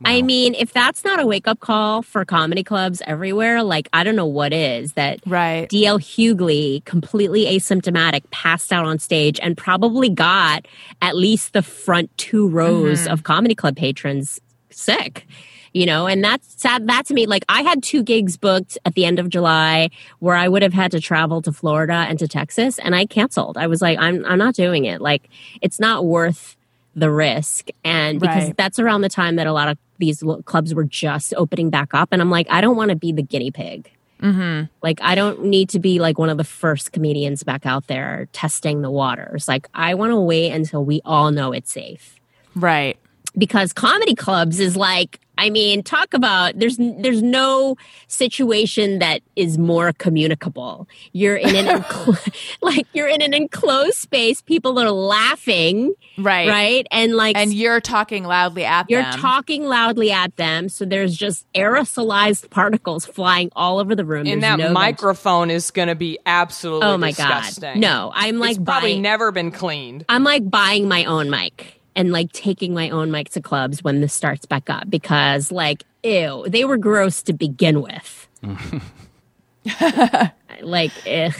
I 0.04 0.22
mean, 0.22 0.54
if 0.54 0.72
that's 0.72 1.04
not 1.04 1.18
a 1.20 1.26
wake 1.26 1.48
up 1.48 1.60
call 1.60 2.02
for 2.02 2.24
comedy 2.24 2.62
clubs 2.62 3.02
everywhere, 3.06 3.62
like 3.62 3.88
I 3.92 4.04
don't 4.04 4.16
know 4.16 4.26
what 4.26 4.52
is. 4.52 4.92
That 4.92 5.20
Right. 5.26 5.68
DL 5.68 5.98
Hughley, 6.00 6.84
completely 6.84 7.46
asymptomatic, 7.46 8.22
passed 8.30 8.72
out 8.72 8.84
on 8.86 8.98
stage 8.98 9.40
and 9.42 9.56
probably 9.56 10.08
got 10.08 10.66
at 11.02 11.16
least 11.16 11.52
the 11.52 11.62
front 11.62 12.16
two 12.16 12.48
rows 12.48 13.02
Mm-hmm. 13.02 13.12
of 13.12 13.22
comedy 13.24 13.54
club 13.54 13.76
patrons 13.76 14.40
sick. 14.70 15.26
You 15.74 15.84
know, 15.84 16.06
and 16.06 16.24
that's 16.24 16.60
sad. 16.60 16.88
That 16.88 17.04
to 17.06 17.14
me, 17.14 17.26
like 17.26 17.44
I 17.48 17.60
had 17.62 17.82
two 17.82 18.02
gigs 18.02 18.36
booked 18.38 18.78
at 18.86 18.94
the 18.94 19.04
end 19.04 19.18
of 19.18 19.28
July 19.28 19.90
where 20.18 20.34
I 20.34 20.48
would 20.48 20.62
have 20.62 20.72
had 20.72 20.90
to 20.92 21.00
travel 21.00 21.42
to 21.42 21.52
Florida 21.52 21.92
and 22.08 22.18
to 22.20 22.26
Texas, 22.26 22.78
and 22.78 22.94
I 22.96 23.04
canceled. 23.04 23.58
I 23.58 23.66
was 23.66 23.82
like, 23.82 23.98
I'm 23.98 24.24
I'm 24.24 24.38
not 24.38 24.54
doing 24.54 24.86
it. 24.86 25.00
Like 25.02 25.28
it's 25.60 25.78
not 25.78 26.06
worth 26.06 26.56
the 26.96 27.10
risk 27.10 27.68
and 27.84 28.18
because 28.18 28.44
Right. 28.46 28.56
that's 28.56 28.78
around 28.78 29.02
the 29.02 29.08
time 29.10 29.36
that 29.36 29.46
a 29.46 29.52
lot 29.52 29.68
of 29.68 29.78
these 29.98 30.22
clubs 30.44 30.74
were 30.74 30.84
just 30.84 31.34
opening 31.36 31.70
back 31.70 31.92
up 31.94 32.08
and 32.12 32.22
i'm 32.22 32.30
like 32.30 32.46
i 32.50 32.60
don't 32.60 32.76
want 32.76 32.90
to 32.90 32.96
be 32.96 33.12
the 33.12 33.22
guinea 33.22 33.50
pig 33.50 33.90
mm-hmm. 34.20 34.64
like 34.82 34.98
i 35.02 35.14
don't 35.14 35.44
need 35.44 35.68
to 35.68 35.78
be 35.78 35.98
like 35.98 36.18
one 36.18 36.30
of 36.30 36.38
the 36.38 36.44
first 36.44 36.92
comedians 36.92 37.42
back 37.42 37.66
out 37.66 37.86
there 37.86 38.28
testing 38.32 38.82
the 38.82 38.90
waters 38.90 39.48
like 39.48 39.68
i 39.74 39.94
want 39.94 40.10
to 40.10 40.18
wait 40.20 40.50
until 40.52 40.84
we 40.84 41.00
all 41.04 41.30
know 41.30 41.52
it's 41.52 41.72
safe 41.72 42.14
Right. 42.54 42.96
because 43.36 43.72
comedy 43.72 44.14
clubs 44.14 44.58
is 44.58 44.76
like 44.76 45.20
I 45.38 45.50
mean, 45.50 45.82
talk 45.84 46.12
about 46.14 46.58
there's 46.58 46.76
there's 46.78 47.22
no 47.22 47.76
situation 48.08 48.98
that 48.98 49.22
is 49.36 49.56
more 49.56 49.92
communicable. 49.92 50.88
You're 51.12 51.36
in 51.36 51.54
an 51.54 51.66
enclo- 51.82 52.56
like 52.60 52.86
you're 52.92 53.06
in 53.08 53.22
an 53.22 53.32
enclosed 53.32 53.94
space. 53.98 54.42
People 54.42 54.78
are 54.78 54.90
laughing, 54.90 55.94
Right. 56.18 56.48
right, 56.48 56.86
and 56.90 57.14
like 57.14 57.36
And 57.36 57.54
you're 57.54 57.80
talking 57.80 58.24
loudly 58.24 58.64
at 58.64 58.90
you're 58.90 59.02
them. 59.02 59.12
talking 59.20 59.64
loudly 59.64 60.10
at 60.10 60.34
them. 60.36 60.68
So 60.68 60.84
there's 60.84 61.16
just 61.16 61.46
aerosolized 61.54 62.50
particles 62.50 63.06
flying 63.06 63.50
all 63.54 63.78
over 63.78 63.94
the 63.94 64.04
room. 64.04 64.26
and 64.26 64.42
There's 64.42 64.58
that 64.58 64.58
no 64.58 64.72
microphone 64.72 65.50
is 65.50 65.70
going 65.70 65.88
to 65.88 65.94
be 65.94 66.18
absolutely 66.26 66.88
Oh 66.88 66.98
my 66.98 67.10
disgusting. 67.10 67.74
god! 67.74 67.80
No, 67.80 68.10
I'm 68.14 68.38
like 68.38 68.56
it's 68.56 68.64
probably 68.64 68.94
buying. 68.94 69.02
never 69.02 69.30
been 69.30 69.50
cleaned. 69.52 70.04
I'm 70.08 70.24
like 70.24 70.48
buying 70.50 70.88
my 70.88 71.04
own 71.04 71.30
mic 71.30 71.77
and 71.98 72.12
like 72.12 72.30
taking 72.30 72.72
my 72.72 72.88
own 72.90 73.10
mic 73.10 73.28
to 73.30 73.42
clubs 73.42 73.82
when 73.82 74.00
this 74.00 74.14
starts 74.14 74.46
back 74.46 74.70
up 74.70 74.88
because 74.88 75.50
like 75.50 75.82
ew, 76.04 76.46
they 76.48 76.64
were 76.64 76.78
gross 76.78 77.22
to 77.24 77.32
begin 77.32 77.82
with. 77.82 78.28
like 80.62 80.92
ugh. 81.06 81.34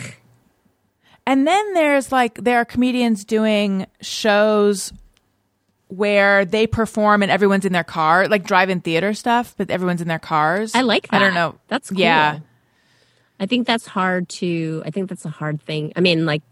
And 1.26 1.46
then 1.46 1.74
there's 1.74 2.10
like 2.10 2.42
there 2.42 2.58
are 2.58 2.64
comedians 2.64 3.24
doing 3.24 3.86
shows 4.00 4.92
where 5.86 6.44
they 6.44 6.66
perform 6.66 7.22
and 7.22 7.30
everyone's 7.30 7.64
in 7.64 7.72
their 7.72 7.84
car, 7.84 8.26
like 8.26 8.44
drive-in 8.44 8.80
theater 8.80 9.14
stuff, 9.14 9.54
but 9.56 9.70
everyone's 9.70 10.02
in 10.02 10.08
their 10.08 10.18
cars. 10.18 10.74
I 10.74 10.82
like 10.82 11.08
that. 11.08 11.22
I 11.22 11.24
don't 11.24 11.34
know. 11.34 11.54
That's 11.68 11.88
cool. 11.90 12.00
Yeah. 12.00 12.40
I 13.38 13.46
think 13.46 13.68
that's 13.68 13.86
hard 13.86 14.28
to. 14.30 14.82
I 14.84 14.90
think 14.90 15.08
that's 15.08 15.24
a 15.24 15.30
hard 15.30 15.62
thing. 15.62 15.92
I 15.94 16.00
mean, 16.00 16.26
like 16.26 16.42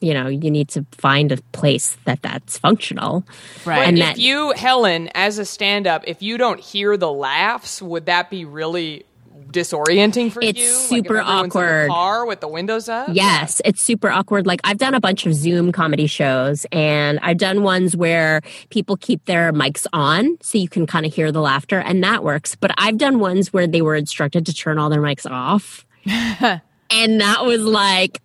you 0.00 0.12
know, 0.14 0.26
you 0.28 0.50
need 0.50 0.68
to 0.70 0.84
find 0.92 1.32
a 1.32 1.36
place 1.52 1.96
that 2.04 2.20
that's 2.22 2.58
functional. 2.58 3.24
Right. 3.64 3.86
And 3.88 3.98
if 3.98 4.04
that- 4.04 4.18
you, 4.18 4.52
Helen, 4.52 5.08
as 5.14 5.38
a 5.38 5.44
stand-up, 5.44 6.04
if 6.06 6.22
you 6.22 6.36
don't 6.38 6.60
hear 6.60 6.96
the 6.96 7.10
laughs, 7.10 7.80
would 7.80 8.06
that 8.06 8.28
be 8.30 8.44
really 8.44 9.04
disorienting 9.50 10.32
for 10.32 10.40
It's 10.42 10.58
you? 10.58 10.64
Like, 10.66 10.74
if 10.74 10.88
super 10.88 11.14
the 11.14 11.22
awkward. 11.22 11.88
car 11.88 12.26
with 12.26 12.40
the 12.40 12.48
windows 12.48 12.88
up. 12.88 13.08
Yes, 13.12 13.62
it's 13.64 13.80
super 13.82 14.10
awkward. 14.10 14.46
Like 14.46 14.60
I've 14.64 14.78
done 14.78 14.94
a 14.94 15.00
bunch 15.00 15.26
of 15.26 15.34
Zoom 15.34 15.70
comedy 15.70 16.06
shows 16.08 16.66
and 16.72 17.18
I've 17.22 17.38
done 17.38 17.62
ones 17.62 17.96
where 17.96 18.40
people 18.70 18.96
keep 18.96 19.24
their 19.26 19.52
mics 19.52 19.86
on 19.92 20.38
so 20.42 20.58
you 20.58 20.68
can 20.68 20.86
kind 20.86 21.06
of 21.06 21.14
hear 21.14 21.30
the 21.30 21.40
laughter 21.40 21.78
and 21.78 22.02
that 22.02 22.24
works. 22.24 22.56
But 22.56 22.72
I've 22.78 22.98
done 22.98 23.20
ones 23.20 23.52
where 23.52 23.66
they 23.68 23.80
were 23.80 23.94
instructed 23.94 24.44
to 24.46 24.52
turn 24.52 24.78
all 24.78 24.90
their 24.90 25.00
mics 25.02 25.28
off. 25.30 25.86
and 26.06 27.20
that 27.20 27.44
was 27.44 27.62
like 27.62 28.20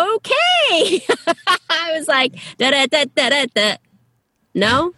okay. 0.00 1.04
I 1.70 1.92
was 1.96 2.08
like 2.08 2.34
da 2.58 2.70
da 2.70 2.86
da 2.86 3.04
da 3.14 3.28
da 3.30 3.46
da. 3.54 3.76
No? 4.54 4.92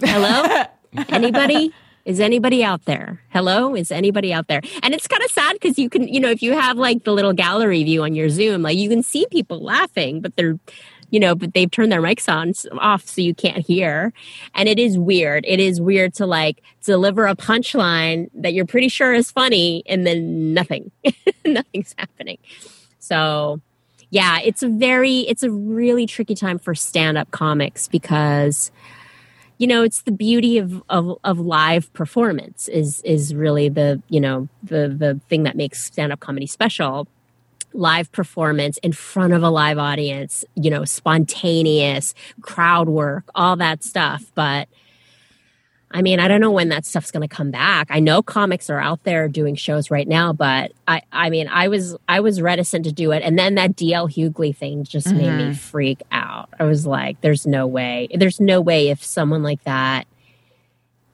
Hello? 0.00 0.64
Anybody? 1.08 1.72
Is 2.04 2.18
anybody 2.18 2.64
out 2.64 2.84
there? 2.84 3.22
Hello? 3.30 3.76
Is 3.76 3.92
anybody 3.92 4.32
out 4.32 4.48
there? 4.48 4.60
And 4.82 4.92
it's 4.92 5.06
kind 5.06 5.22
of 5.22 5.30
sad 5.30 5.52
because 5.52 5.78
you 5.78 5.88
can, 5.88 6.08
you 6.08 6.18
know, 6.18 6.30
if 6.30 6.42
you 6.42 6.52
have 6.52 6.76
like 6.76 7.04
the 7.04 7.12
little 7.12 7.32
gallery 7.32 7.84
view 7.84 8.02
on 8.02 8.14
your 8.14 8.28
Zoom, 8.28 8.62
like 8.62 8.76
you 8.76 8.88
can 8.88 9.04
see 9.04 9.24
people 9.30 9.60
laughing, 9.60 10.20
but 10.20 10.34
they're, 10.34 10.58
you 11.10 11.20
know, 11.20 11.36
but 11.36 11.54
they've 11.54 11.70
turned 11.70 11.92
their 11.92 12.02
mics 12.02 12.28
on 12.28 12.52
off 12.80 13.06
so 13.06 13.20
you 13.20 13.34
can't 13.34 13.64
hear. 13.64 14.12
And 14.56 14.68
it 14.68 14.80
is 14.80 14.98
weird. 14.98 15.44
It 15.46 15.60
is 15.60 15.80
weird 15.80 16.14
to 16.14 16.26
like 16.26 16.60
deliver 16.82 17.26
a 17.26 17.36
punchline 17.36 18.30
that 18.34 18.52
you're 18.52 18.66
pretty 18.66 18.88
sure 18.88 19.14
is 19.14 19.30
funny 19.30 19.84
and 19.86 20.04
then 20.04 20.52
nothing, 20.54 20.90
nothing's 21.46 21.94
happening. 21.96 22.38
So, 22.98 23.60
yeah, 24.12 24.40
it's 24.44 24.62
a 24.62 24.68
very, 24.68 25.20
it's 25.20 25.42
a 25.42 25.50
really 25.50 26.04
tricky 26.04 26.34
time 26.34 26.58
for 26.58 26.74
stand 26.74 27.16
up 27.16 27.30
comics 27.30 27.88
because 27.88 28.70
you 29.56 29.66
know 29.66 29.82
it's 29.82 30.02
the 30.02 30.12
beauty 30.12 30.58
of, 30.58 30.82
of 30.90 31.18
of 31.24 31.40
live 31.40 31.90
performance 31.94 32.68
is 32.68 33.00
is 33.06 33.34
really 33.34 33.70
the 33.70 34.02
you 34.10 34.20
know 34.20 34.48
the 34.62 34.94
the 34.94 35.18
thing 35.30 35.44
that 35.44 35.56
makes 35.56 35.82
stand 35.82 36.12
up 36.12 36.20
comedy 36.20 36.46
special. 36.46 37.08
Live 37.72 38.12
performance 38.12 38.76
in 38.82 38.92
front 38.92 39.32
of 39.32 39.42
a 39.42 39.48
live 39.48 39.78
audience 39.78 40.44
you 40.56 40.70
know 40.70 40.84
spontaneous 40.84 42.14
crowd 42.42 42.90
work 42.90 43.24
all 43.34 43.56
that 43.56 43.82
stuff. 43.82 44.30
But 44.34 44.68
I 45.92 46.02
mean, 46.02 46.20
I 46.20 46.28
don't 46.28 46.40
know 46.40 46.50
when 46.50 46.68
that 46.70 46.84
stuff's 46.84 47.10
going 47.10 47.26
to 47.26 47.34
come 47.34 47.50
back. 47.50 47.88
I 47.90 48.00
know 48.00 48.22
comics 48.22 48.70
are 48.70 48.80
out 48.80 49.04
there 49.04 49.28
doing 49.28 49.54
shows 49.54 49.90
right 49.90 50.08
now, 50.08 50.32
but 50.32 50.72
I, 50.88 51.02
I 51.12 51.30
mean, 51.30 51.48
I 51.48 51.68
was, 51.68 51.96
I 52.08 52.20
was 52.20 52.40
reticent 52.40 52.84
to 52.84 52.92
do 52.92 53.12
it, 53.12 53.22
and 53.22 53.38
then 53.38 53.56
that 53.56 53.76
DL 53.76 54.10
Hughley 54.10 54.56
thing 54.56 54.84
just 54.84 55.08
made 55.12 55.36
me 55.36 55.44
mm-hmm. 55.44 55.52
freak 55.52 56.02
out. 56.10 56.48
I 56.58 56.64
was 56.64 56.86
like, 56.86 57.20
"There's 57.20 57.46
no 57.46 57.66
way. 57.66 58.08
There's 58.14 58.40
no 58.40 58.60
way 58.60 58.88
if 58.88 59.02
someone 59.04 59.42
like 59.42 59.62
that 59.64 60.06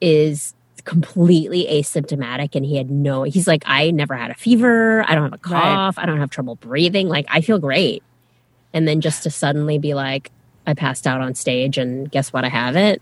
is 0.01 0.55
completely 0.85 1.66
asymptomatic 1.66 2.55
and 2.55 2.64
he 2.64 2.76
had 2.76 2.91
no. 2.91 3.24
He's 3.24 3.47
like, 3.47 3.62
I 3.66 3.91
never 3.91 4.16
had 4.16 4.31
a 4.31 4.35
fever. 4.35 5.05
I 5.07 5.14
don't 5.14 5.24
have 5.24 5.35
a 5.35 5.39
cough. 5.39 5.99
I 5.99 6.07
don't 6.07 6.18
have 6.18 6.31
trouble 6.31 6.55
breathing. 6.55 7.09
Like, 7.09 7.26
I 7.29 7.43
feel 7.43 7.59
great. 7.59 8.03
And 8.72 8.89
then 8.89 9.03
just 9.03 9.22
to 9.24 9.31
suddenly 9.31 9.79
be 9.79 9.93
like, 9.93 10.31
I 10.66 10.74
passed 10.74 11.07
out 11.07 11.20
on 11.20 11.35
stage, 11.35 11.79
and 11.79 12.11
guess 12.11 12.33
what? 12.33 12.45
I 12.45 12.49
have 12.49 12.76
it. 12.76 13.01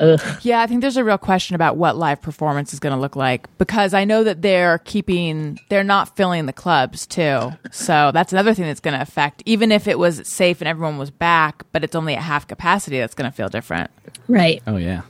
Ugh. 0.00 0.20
Yeah, 0.42 0.60
I 0.62 0.66
think 0.66 0.80
there's 0.80 0.96
a 0.96 1.04
real 1.04 1.18
question 1.18 1.54
about 1.54 1.76
what 1.76 1.96
live 1.96 2.20
performance 2.22 2.72
is 2.72 2.80
going 2.80 2.94
to 2.94 2.98
look 3.00 3.14
like 3.14 3.46
because 3.58 3.94
I 3.94 4.04
know 4.04 4.24
that 4.24 4.42
they're 4.42 4.78
keeping, 4.78 5.60
they're 5.68 5.84
not 5.84 6.16
filling 6.16 6.46
the 6.46 6.52
clubs 6.52 7.06
too. 7.06 7.52
So 7.70 8.10
that's 8.12 8.32
another 8.32 8.54
thing 8.54 8.64
that's 8.64 8.80
going 8.80 8.94
to 8.96 9.02
affect, 9.02 9.42
even 9.46 9.70
if 9.70 9.86
it 9.86 9.98
was 9.98 10.26
safe 10.26 10.60
and 10.60 10.68
everyone 10.68 10.98
was 10.98 11.10
back, 11.10 11.62
but 11.72 11.84
it's 11.84 11.94
only 11.94 12.14
at 12.14 12.22
half 12.22 12.48
capacity, 12.48 12.98
that's 12.98 13.14
going 13.14 13.30
to 13.30 13.36
feel 13.36 13.48
different. 13.48 13.90
Right. 14.28 14.62
Oh 14.66 14.76
yeah. 14.76 15.02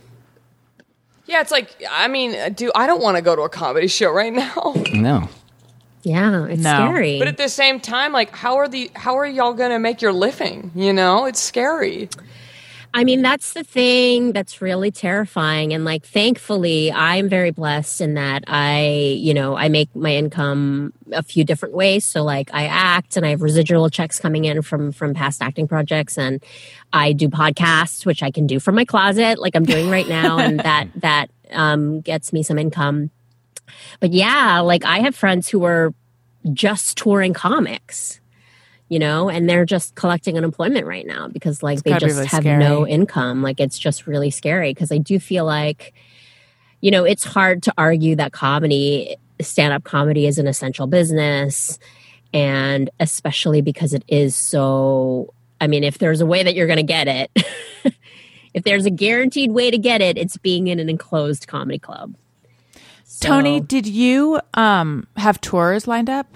Yeah, 1.27 1.41
it's 1.41 1.53
like 1.53 1.71
I 1.91 2.09
mean, 2.09 2.35
uh, 2.35 2.49
do 2.51 2.71
I 2.75 2.87
don't 2.87 3.01
want 3.03 3.17
to 3.17 3.23
go 3.23 3.35
to 3.37 3.43
a 3.43 3.49
comedy 3.49 3.87
show 3.89 4.11
right 4.11 4.33
now. 4.33 4.75
No. 4.93 5.29
Yeah, 6.03 6.47
it's 6.47 6.61
No. 6.61 6.89
scary. 6.91 7.19
But 7.21 7.29
at 7.29 7.37
the 7.37 7.49
same 7.49 7.79
time, 7.79 8.13
like 8.13 8.35
how 8.35 8.57
are 8.57 8.69
the 8.69 8.91
how 8.95 9.17
are 9.17 9.27
y'all 9.27 9.55
gonna 9.55 9.79
make 9.79 10.03
your 10.03 10.13
living? 10.13 10.73
You 10.75 10.93
know, 10.93 11.27
it's 11.27 11.41
scary. 11.41 12.11
I 12.95 13.05
mean, 13.05 13.23
that's 13.23 13.55
the 13.55 13.65
thing 13.65 14.33
that's 14.33 14.61
really 14.61 14.91
terrifying. 14.91 15.73
And 15.73 15.85
like, 15.85 16.05
thankfully, 16.05 16.93
I'm 16.93 17.29
very 17.29 17.51
blessed 17.51 18.03
in 18.03 18.15
that 18.15 18.45
I, 18.47 19.17
you 19.19 19.33
know, 19.33 19.57
I 19.57 19.71
make 19.71 19.95
my 19.97 20.15
income 20.15 20.93
a 21.11 21.23
few 21.23 21.43
different 21.43 21.75
ways. 21.75 22.05
So 22.05 22.23
like, 22.23 22.51
I 22.53 22.67
act 22.67 23.17
and 23.17 23.25
I 23.25 23.31
have 23.31 23.41
residual 23.41 23.89
checks 23.89 24.19
coming 24.19 24.45
in 24.45 24.61
from 24.61 24.93
from 24.93 25.15
past 25.15 25.43
acting 25.43 25.67
projects, 25.67 26.19
and 26.19 26.43
I 26.93 27.13
do 27.13 27.29
podcasts, 27.29 28.05
which 28.05 28.23
I 28.23 28.31
can 28.31 28.47
do 28.47 28.61
from 28.61 28.75
my 28.75 28.85
closet, 28.85 29.39
like 29.39 29.57
I'm 29.57 29.65
doing 29.65 29.89
right 29.89 30.09
now, 30.09 30.39
and 30.39 30.61
that 30.65 30.89
that 30.97 31.31
um, 31.51 32.03
gets 32.03 32.33
me 32.33 32.43
some 32.43 32.59
income. 32.59 33.11
But 34.01 34.13
yeah, 34.13 34.61
like 34.61 34.85
I 34.85 34.99
have 34.99 35.15
friends 35.15 35.49
who 35.49 35.65
are 35.65 35.95
just 36.53 36.99
touring 36.99 37.33
comics 37.33 38.21
you 38.93 38.99
know, 38.99 39.31
and 39.31 39.49
they're 39.49 39.65
just 39.65 39.95
collecting 39.95 40.37
unemployment 40.37 40.87
right 40.87 41.07
now 41.07 41.27
because 41.27 41.63
like 41.63 41.83
they 41.83 41.93
just 41.93 42.05
really 42.05 42.27
have 42.27 42.43
scary. 42.43 42.59
no 42.59 42.87
income. 42.87 43.41
Like 43.41 43.59
it's 43.59 43.79
just 43.79 44.07
really 44.07 44.29
scary 44.29 44.75
because 44.75 44.93
I 44.93 44.99
do 44.99 45.19
feel 45.19 45.47
like, 45.47 45.95
you 46.83 46.91
know, 46.91 47.05
it's 47.05 47.25
hard 47.25 47.63
to 47.63 47.73
argue 47.79 48.17
that 48.17 48.33
comedy, 48.33 49.17
stand 49.41 49.73
up 49.73 49.85
comedy 49.85 50.27
is 50.27 50.39
an 50.39 50.47
essential 50.47 50.87
business. 50.87 51.79
And 52.35 52.91
especially 53.01 53.63
because 53.63 53.95
it 53.95 54.05
is 54.09 54.37
so, 54.37 55.33
I 55.59 55.69
mean, 55.69 55.85
if 55.85 55.97
there's 55.97 56.21
a 56.21 56.27
way 56.27 56.43
that 56.43 56.55
you're 56.55 56.67
going 56.67 56.77
to 56.77 56.83
get 56.83 57.09
it, 57.09 57.31
if 58.53 58.63
there's 58.65 58.85
a 58.85 58.91
guaranteed 58.91 59.53
way 59.53 59.71
to 59.71 59.79
get 59.79 60.03
it, 60.03 60.19
it's 60.19 60.37
being 60.37 60.69
in 60.69 60.81
an 60.81 60.91
enclosed 60.91 61.47
comedy 61.47 61.79
club. 61.79 62.15
So- 63.05 63.29
Tony, 63.29 63.59
did 63.59 63.87
you 63.87 64.39
um, 64.53 65.07
have 65.17 65.41
tours 65.41 65.89
lined 65.89 66.11
up? 66.11 66.27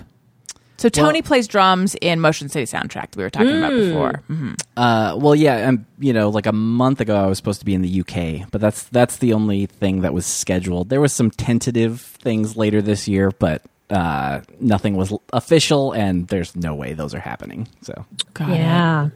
So 0.79 0.89
Tony 0.89 1.22
plays 1.22 1.49
drums 1.49 1.95
in 2.03 2.20
Motion 2.20 2.49
City 2.49 2.64
Soundtrack 2.66 3.11
that 3.11 3.16
we 3.16 3.22
were 3.22 3.31
talking 3.31 3.57
about 3.57 3.72
before. 3.72 4.22
Mhm. 4.31 4.61
Uh, 4.77 5.16
well, 5.18 5.35
yeah, 5.35 5.68
and 5.68 5.85
you 5.99 6.12
know, 6.12 6.29
like 6.29 6.47
a 6.47 6.53
month 6.53 7.01
ago, 7.01 7.16
I 7.16 7.27
was 7.27 7.39
supposed 7.39 7.61
to 7.61 7.64
be 7.66 7.72
in 7.74 7.83
the 7.83 8.01
UK, 8.01 8.47
but 8.51 8.61
that's 8.61 8.83
that's 8.85 9.16
the 9.18 9.33
only 9.33 9.66
thing 9.66 10.03
that 10.03 10.12
was 10.12 10.27
scheduled. 10.27 10.89
There 10.91 11.01
was 11.01 11.12
some 11.12 11.31
tentative 11.31 12.01
things 12.01 12.57
later 12.57 12.83
this 12.83 13.09
year, 13.09 13.31
but 13.39 13.62
uh, 13.89 14.41
nothing 14.61 14.97
was 14.97 15.12
official, 15.33 15.93
and 15.93 16.29
there's 16.29 16.55
no 16.57 16.74
way 16.74 16.93
those 16.93 17.14
are 17.14 17.20
happening. 17.20 17.68
So, 17.83 18.05
Got 18.35 18.51
it. 18.51 18.57
yeah. 18.57 19.09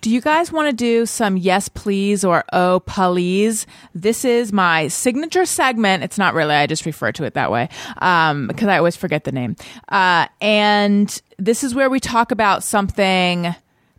Do 0.00 0.10
you 0.10 0.20
guys 0.20 0.52
want 0.52 0.68
to 0.68 0.72
do 0.72 1.06
some 1.06 1.36
yes 1.36 1.68
please 1.68 2.24
or 2.24 2.44
oh 2.52 2.80
please? 2.80 3.66
This 3.94 4.24
is 4.24 4.52
my 4.52 4.88
signature 4.88 5.44
segment. 5.44 6.04
It's 6.04 6.18
not 6.18 6.34
really. 6.34 6.54
I 6.54 6.66
just 6.66 6.86
refer 6.86 7.10
to 7.12 7.24
it 7.24 7.34
that 7.34 7.50
way 7.50 7.68
um, 7.98 8.46
because 8.46 8.68
I 8.68 8.78
always 8.78 8.96
forget 8.96 9.24
the 9.24 9.32
name. 9.32 9.56
Uh, 9.88 10.28
and 10.40 11.20
this 11.38 11.64
is 11.64 11.74
where 11.74 11.90
we 11.90 11.98
talk 11.98 12.30
about 12.30 12.62
something 12.62 13.54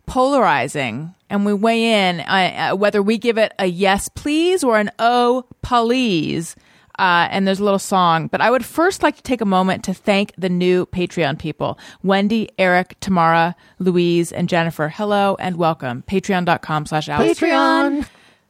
polarizing 0.06 1.14
and 1.28 1.44
we 1.44 1.52
weigh 1.52 2.08
in 2.08 2.20
uh, 2.20 2.70
uh, 2.72 2.76
whether 2.76 3.02
we 3.02 3.18
give 3.18 3.38
it 3.38 3.52
a 3.58 3.66
yes 3.66 4.08
please 4.08 4.64
or 4.64 4.78
an 4.78 4.90
oh 4.98 5.44
please. 5.62 6.56
Uh, 7.00 7.26
and 7.30 7.46
there's 7.46 7.60
a 7.60 7.64
little 7.64 7.78
song, 7.78 8.26
but 8.26 8.42
I 8.42 8.50
would 8.50 8.62
first 8.62 9.02
like 9.02 9.16
to 9.16 9.22
take 9.22 9.40
a 9.40 9.46
moment 9.46 9.84
to 9.84 9.94
thank 9.94 10.34
the 10.36 10.50
new 10.50 10.84
Patreon 10.84 11.38
people 11.38 11.78
Wendy, 12.02 12.50
Eric, 12.58 12.94
Tamara, 13.00 13.56
Louise, 13.78 14.30
and 14.32 14.50
Jennifer. 14.50 14.90
Hello 14.90 15.34
and 15.40 15.56
welcome. 15.56 16.04
Patreon.com 16.06 16.84
slash 16.84 17.08
Patreon. 17.08 18.06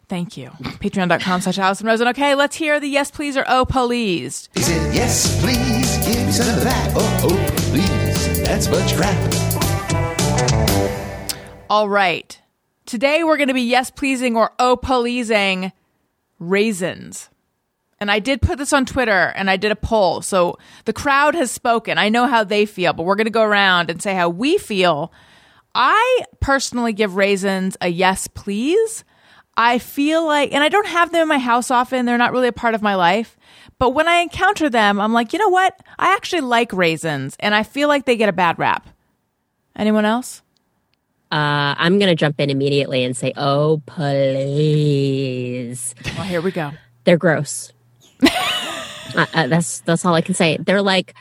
Thank 0.09 0.37
you. 0.37 0.51
Patreon.com 0.61 1.43
slash 1.43 1.59
Allison 1.61 1.87
Rosen. 1.87 2.09
Okay, 2.09 2.35
let's 2.35 2.57
hear 2.57 2.81
the 2.81 2.89
yes 2.89 3.13
please 3.13 3.37
or 3.37 3.45
oh 3.47 3.65
please. 3.65 4.49
He 4.57 4.63
said, 4.63 4.93
yes, 4.93 5.41
please, 5.41 5.99
give 6.05 6.27
me 6.27 6.33
some 6.33 6.53
of 6.53 6.65
that. 6.65 6.93
Oh, 6.97 7.21
oh, 7.23 7.57
please, 7.71 8.43
that's 8.43 8.67
much 8.67 8.97
crap. 8.97 9.15
All 11.71 11.89
right. 11.89 12.37
Today 12.85 13.23
we're 13.23 13.37
going 13.37 13.47
to 13.47 13.55
be 13.55 13.63
yes 13.63 13.93
pleasing 13.93 14.37
or 14.37 14.51
oh 14.59 14.77
pleasing 14.77 15.71
raisins. 16.41 17.30
And 18.01 18.11
I 18.11 18.19
did 18.19 18.41
put 18.41 18.57
this 18.57 18.73
on 18.73 18.87
Twitter 18.87 19.33
and 19.37 19.51
I 19.51 19.59
did 19.59 19.73
a 19.73 19.77
poll. 19.77 20.23
So 20.23 20.59
the 20.87 20.93
crowd 20.93 21.35
has 21.35 21.51
spoken. 21.51 21.99
I 21.99 22.09
know 22.09 22.27
how 22.27 22.45
they 22.45 22.65
feel, 22.65 22.95
but 22.95 23.03
we're 23.03 23.15
going 23.15 23.27
to 23.27 23.31
go 23.31 23.43
around 23.43 23.91
and 23.91 24.01
say 24.03 24.15
how 24.15 24.31
we 24.31 24.57
feel. 24.57 25.13
I 25.75 26.25
personally 26.41 26.95
give 26.95 27.17
raisins 27.17 27.77
a 27.81 27.89
yes 27.89 28.27
please. 28.27 29.05
I 29.57 29.79
feel 29.79 30.25
like, 30.25 30.55
and 30.55 30.65
I 30.65 30.71
don't 30.71 30.87
have 30.87 31.13
them 31.13 31.23
in 31.23 31.29
my 31.29 31.39
house 31.39 31.71
often. 31.71 32.07
They're 32.07 32.17
not 32.17 32.33
really 32.33 32.49
a 32.49 32.53
part 32.53 32.75
of 32.75 32.81
my 32.81 32.95
life. 32.95 33.37
But 33.79 33.91
when 33.91 34.09
I 34.09 34.21
encounter 34.21 34.71
them, 34.71 34.99
I'm 34.99 35.13
like, 35.13 35.35
you 35.35 35.39
know 35.39 35.51
what? 35.51 35.79
I 35.99 36.15
actually 36.15 36.41
like 36.41 36.73
raisins 36.73 37.37
and 37.39 37.55
I 37.55 37.63
feel 37.65 37.89
like 37.89 38.07
they 38.07 38.17
get 38.17 38.31
a 38.31 38.33
bad 38.33 38.59
rap. 38.59 38.89
Anyone 39.77 40.07
else? 40.07 40.41
Uh, 41.31 41.77
I'm 41.77 41.99
going 41.99 42.09
to 42.09 42.17
jump 42.17 42.41
in 42.41 42.49
immediately 42.51 43.05
and 43.05 43.15
say, 43.17 43.35
oh, 43.37 43.83
please. 43.87 44.55
Well, 46.17 46.25
here 46.25 46.41
we 46.41 46.51
go. 46.51 46.73
They're 47.05 47.19
gross. 47.19 47.73
uh, 49.17 49.27
uh, 49.35 49.47
that's 49.47 49.81
that's 49.81 50.05
all 50.05 50.15
I 50.15 50.21
can 50.21 50.35
say. 50.35 50.59
They're 50.59 50.83
like 50.83 51.15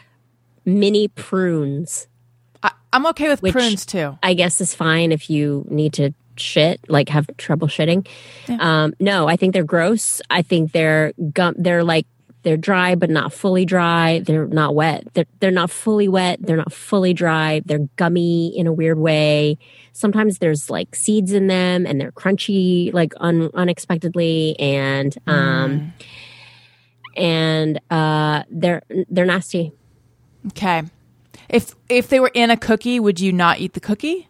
mini 0.66 1.08
prunes. 1.08 2.08
I, 2.62 2.72
I'm 2.94 3.06
okay 3.08 3.30
with 3.30 3.42
prunes 3.52 3.86
too. 3.86 4.18
I 4.22 4.34
guess 4.34 4.62
is 4.62 4.74
fine 4.74 5.12
if 5.12 5.30
you 5.30 5.66
need 5.70 5.94
to 5.94 6.14
shit, 6.38 6.80
like 6.90 7.10
have 7.10 7.28
trouble 7.38 7.68
shitting. 7.68 8.08
Um, 8.60 8.94
no, 9.00 9.28
I 9.28 9.36
think 9.36 9.54
they're 9.54 9.64
gross. 9.64 10.22
I 10.30 10.42
think 10.42 10.72
they're 10.72 11.14
gum. 11.34 11.56
They're 11.58 11.84
like 11.84 12.08
they're 12.44 12.58
dry 12.58 12.96
but 12.96 13.10
not 13.10 13.34
fully 13.34 13.66
dry. 13.66 14.22
They're 14.26 14.48
not 14.48 14.74
wet. 14.76 15.08
They're 15.14 15.26
they're 15.40 15.52
not 15.52 15.70
fully 15.70 16.08
wet. 16.08 16.40
They're 16.42 16.58
not 16.58 16.72
fully 16.72 17.14
dry. 17.14 17.62
They're 17.66 17.88
gummy 17.98 18.58
in 18.58 18.68
a 18.68 18.74
weird 18.74 18.98
way. 18.98 19.58
Sometimes 19.94 20.40
there's 20.40 20.70
like 20.70 20.96
seeds 20.96 21.34
in 21.34 21.48
them 21.48 21.86
and 21.86 22.00
they're 22.00 22.12
crunchy 22.12 22.94
like 22.94 23.14
un- 23.18 23.52
unexpectedly 23.54 24.58
and 24.60 25.18
um 25.28 25.94
and 27.20 27.80
uh 27.92 28.44
they're 28.50 28.82
they're 29.10 29.26
nasty. 29.26 29.74
Okay. 30.48 30.84
If 31.50 31.76
if 31.90 32.08
they 32.10 32.20
were 32.20 32.32
in 32.34 32.50
a 32.50 32.58
cookie, 32.58 33.00
would 33.00 33.20
you 33.20 33.34
not 33.34 33.60
eat 33.60 33.74
the 33.74 33.80
cookie? 33.80 34.28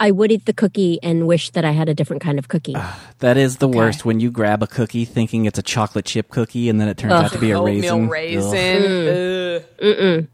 I 0.00 0.12
would 0.12 0.30
eat 0.30 0.44
the 0.46 0.52
cookie 0.52 1.00
and 1.02 1.26
wish 1.26 1.50
that 1.50 1.64
I 1.64 1.72
had 1.72 1.88
a 1.88 1.94
different 1.94 2.22
kind 2.22 2.38
of 2.38 2.46
cookie. 2.46 2.76
that 3.18 3.36
is 3.36 3.56
the 3.56 3.66
worst 3.66 4.04
when 4.04 4.20
you 4.20 4.30
grab 4.30 4.62
a 4.62 4.68
cookie 4.68 5.04
thinking 5.04 5.44
it's 5.46 5.58
a 5.58 5.62
chocolate 5.62 6.04
chip 6.04 6.30
cookie, 6.30 6.68
and 6.68 6.80
then 6.80 6.88
it 6.88 6.96
turns 6.98 7.14
out 7.14 7.32
to 7.32 7.38
be 7.38 7.50
a 7.50 7.58
Oatmeal 7.58 8.02
raisin. 8.06 8.08
raisin. 8.08 9.64
Ugh. 9.80 10.26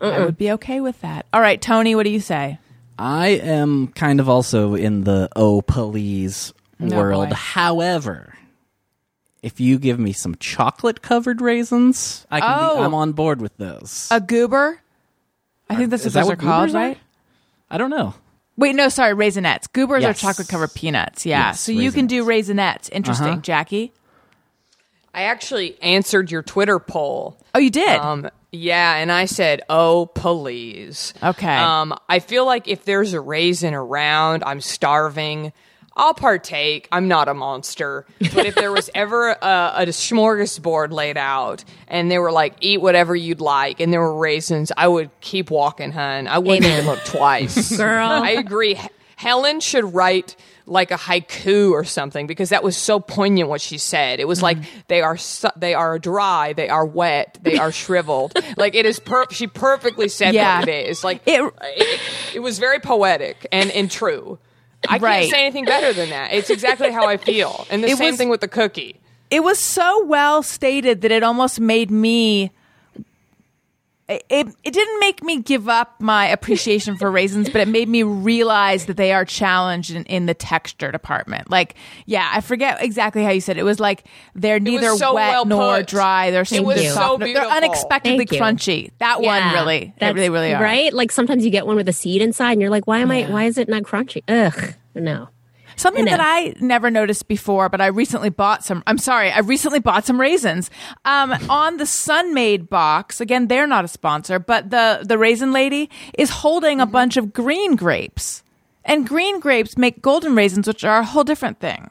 Ugh. 0.00 0.12
I 0.14 0.24
would 0.24 0.36
be 0.36 0.50
okay 0.52 0.80
with 0.80 1.00
that. 1.02 1.26
All 1.32 1.40
right, 1.40 1.60
Tony, 1.62 1.94
what 1.94 2.04
do 2.04 2.10
you 2.10 2.18
say? 2.20 2.58
I 2.98 3.28
am 3.28 3.88
kind 3.88 4.18
of 4.18 4.28
also 4.28 4.74
in 4.74 5.04
the 5.04 5.28
oh 5.36 5.62
please 5.62 6.52
Oh, 6.80 6.86
world. 6.96 7.28
boy. 7.30 7.34
However, 7.34 8.34
if 9.42 9.60
you 9.60 9.78
give 9.78 9.98
me 9.98 10.12
some 10.12 10.34
chocolate 10.36 11.02
covered 11.02 11.40
raisins, 11.40 12.26
I 12.30 12.40
can 12.40 12.58
Oh. 12.58 12.76
be, 12.76 12.82
I'm 12.82 12.94
on 12.94 13.12
board 13.12 13.40
with 13.40 13.56
those. 13.56 14.08
A 14.10 14.20
goober? 14.20 14.80
I 15.70 15.76
think 15.76 15.90
that's 15.90 16.04
Is 16.06 16.14
what 16.14 16.14
that 16.14 16.20
those 16.20 16.26
are 16.26 16.30
what 16.32 16.38
called, 16.40 16.68
goobers 16.70 16.74
are? 16.74 16.78
right? 16.88 16.98
I 17.70 17.78
don't 17.78 17.90
know. 17.90 18.14
Wait, 18.56 18.74
no, 18.74 18.88
sorry, 18.88 19.14
Raisinets. 19.14 19.72
Goobers 19.72 20.04
are 20.04 20.12
chocolate 20.14 20.48
covered 20.48 20.74
peanuts. 20.74 21.24
Yeah. 21.24 21.48
Yes, 21.48 21.60
so 21.60 21.70
you 21.72 21.92
can 21.92 22.06
do 22.08 22.24
Raisinets. 22.24 22.88
Interesting, 22.90 23.28
Uh-huh. 23.28 23.40
Jackie. 23.42 23.92
I 25.14 25.22
actually 25.22 25.80
answered 25.82 26.30
your 26.30 26.42
Twitter 26.42 26.78
poll. 26.78 27.36
Oh, 27.54 27.58
you 27.58 27.70
did? 27.70 27.98
Um, 28.00 28.28
yeah, 28.52 28.94
and 28.96 29.10
I 29.12 29.24
said, 29.26 29.62
"Oh, 29.68 30.06
please." 30.06 31.12
Okay. 31.22 31.56
Um, 31.56 31.94
I 32.08 32.18
feel 32.18 32.46
like 32.46 32.66
if 32.68 32.84
there's 32.84 33.12
a 33.14 33.20
raisin 33.20 33.74
around, 33.74 34.42
I'm 34.44 34.60
starving. 34.60 35.52
I'll 35.98 36.14
partake. 36.14 36.88
I'm 36.92 37.08
not 37.08 37.28
a 37.28 37.34
monster. 37.34 38.06
But 38.32 38.46
if 38.46 38.54
there 38.54 38.72
was 38.72 38.88
ever 38.94 39.30
a, 39.30 39.72
a 39.76 39.86
smorgasbord 39.86 40.92
laid 40.92 41.16
out 41.16 41.64
and 41.88 42.10
they 42.10 42.18
were 42.18 42.32
like, 42.32 42.54
eat 42.60 42.80
whatever 42.80 43.14
you'd 43.16 43.40
like, 43.40 43.80
and 43.80 43.92
there 43.92 44.00
were 44.00 44.16
raisins, 44.16 44.70
I 44.76 44.88
would 44.88 45.10
keep 45.20 45.50
walking, 45.50 45.90
hun. 45.92 46.28
I 46.28 46.38
wouldn't 46.38 46.64
Amen. 46.64 46.78
even 46.78 46.86
look 46.90 47.04
twice. 47.04 47.76
Girl. 47.76 48.06
I 48.08 48.30
agree. 48.30 48.78
Helen 49.16 49.58
should 49.60 49.92
write 49.92 50.36
like 50.66 50.90
a 50.90 50.96
haiku 50.96 51.72
or 51.72 51.82
something 51.82 52.26
because 52.26 52.50
that 52.50 52.62
was 52.62 52.76
so 52.76 53.00
poignant 53.00 53.48
what 53.48 53.60
she 53.60 53.78
said. 53.78 54.20
It 54.20 54.28
was 54.28 54.42
like 54.42 54.58
mm-hmm. 54.58 54.78
they 54.88 55.00
are 55.00 55.16
su- 55.16 55.48
they 55.56 55.72
are 55.74 55.98
dry, 55.98 56.52
they 56.52 56.68
are 56.68 56.84
wet, 56.84 57.38
they 57.42 57.56
are 57.56 57.72
shriveled. 57.82 58.34
like 58.58 58.74
it 58.74 58.84
is 58.86 59.00
per- 59.00 59.26
she 59.30 59.46
perfectly 59.46 60.08
said 60.08 60.34
Yeah. 60.34 60.60
what 60.60 60.68
it 60.68 60.88
is. 60.88 61.02
Like 61.02 61.22
It- 61.26 61.52
it, 61.62 62.00
it 62.34 62.40
was 62.40 62.58
very 62.58 62.78
poetic 62.80 63.46
and, 63.50 63.70
and 63.70 63.90
true. 63.90 64.38
I 64.88 64.98
Right. 64.98 65.20
can't 65.22 65.30
say 65.32 65.40
anything 65.42 65.64
better 65.64 65.92
than 65.92 66.10
that. 66.10 66.32
It's 66.32 66.50
exactly 66.50 66.90
how 66.92 67.06
I 67.06 67.16
feel. 67.16 67.66
And 67.70 67.82
the 67.82 67.88
It 67.88 67.96
same 67.98 68.08
was- 68.10 68.16
thing 68.16 68.28
with 68.28 68.40
the 68.40 68.48
cookie. 68.48 69.00
it 69.30 69.42
was 69.42 69.58
so 69.58 70.04
well 70.04 70.42
stated 70.42 71.00
that 71.02 71.10
it 71.12 71.22
almost 71.22 71.58
made 71.60 71.90
me 71.90 72.50
it, 74.08 74.24
it, 74.30 74.46
it 74.64 74.72
didn't 74.72 75.00
make 75.00 75.22
me 75.22 75.42
give 75.42 75.68
up 75.68 76.00
my 76.00 76.26
appreciation 76.26 76.96
for 76.96 77.10
raisins, 77.10 77.50
but 77.50 77.60
it 77.60 77.68
made 77.68 77.88
me 77.88 78.02
realize 78.02 78.86
that 78.86 78.96
they 78.96 79.12
are 79.12 79.24
challenged 79.24 79.90
in, 79.90 80.04
in 80.04 80.24
the 80.26 80.32
texture 80.34 80.90
department. 80.90 81.50
Like, 81.50 81.74
yeah, 82.06 82.30
I 82.32 82.40
forget 82.40 82.78
exactly 82.82 83.22
how 83.22 83.30
you 83.30 83.40
said 83.42 83.58
it. 83.58 83.60
It 83.60 83.64
was 83.64 83.78
like 83.80 84.04
they're 84.34 84.60
neither 84.60 84.96
so 84.96 85.14
wet 85.14 85.30
well 85.30 85.44
nor 85.44 85.76
put. 85.78 85.86
dry. 85.88 86.30
They're 86.30 86.42
It 86.42 86.46
super 86.48 86.64
was 86.68 86.88
soft. 86.92 87.22
so 87.22 87.32
They're 87.32 87.44
unexpectedly 87.44 88.24
crunchy. 88.26 88.90
That 88.98 89.18
one 89.20 89.24
Yeah, 89.36 89.52
really, 89.54 89.92
that's- 89.98 90.16
they 90.16 90.30
really 90.30 90.54
are. 90.54 90.62
right. 90.62 90.92
Like 90.92 91.12
sometimes 91.12 91.44
you 91.44 91.50
get 91.50 91.66
one 91.66 91.76
with 91.76 91.88
a 91.88 91.92
seed 91.92 92.22
inside, 92.22 92.52
and 92.52 92.60
you're 92.62 92.70
like, 92.70 92.86
"Why 92.86 93.00
am 93.00 93.10
I? 93.10 93.24
Why 93.24 93.44
is 93.44 93.58
it 93.58 93.68
not 93.68 93.82
crunchy?" 93.82 94.22
Ugh, 94.28 94.74
no. 94.94 95.28
Something 95.78 96.06
I 96.08 96.10
that 96.10 96.20
I 96.20 96.54
never 96.60 96.90
noticed 96.90 97.28
before, 97.28 97.68
but 97.68 97.80
I 97.80 97.86
recently 97.86 98.28
bought 98.30 98.64
some. 98.64 98.82
I'm 98.86 98.98
sorry, 98.98 99.30
I 99.30 99.38
recently 99.40 99.78
bought 99.80 100.04
some 100.04 100.20
raisins. 100.20 100.70
Um, 101.04 101.32
on 101.48 101.78
the 101.78 101.86
Sun-Maid 101.86 102.68
box, 102.68 103.20
again, 103.20 103.46
they're 103.48 103.66
not 103.66 103.84
a 103.84 103.88
sponsor, 103.88 104.38
but 104.38 104.70
the 104.70 105.00
the 105.06 105.16
raisin 105.16 105.52
lady 105.52 105.88
is 106.18 106.30
holding 106.30 106.80
a 106.80 106.84
Mm-hmm. 106.84 106.92
bunch 106.92 107.16
of 107.16 107.32
green 107.32 107.76
grapes, 107.76 108.42
and 108.84 109.06
green 109.08 109.40
grapes 109.40 109.78
make 109.78 110.02
golden 110.02 110.34
raisins, 110.34 110.66
which 110.66 110.84
are 110.84 111.00
a 111.00 111.04
whole 111.04 111.24
different 111.24 111.60
thing. 111.60 111.90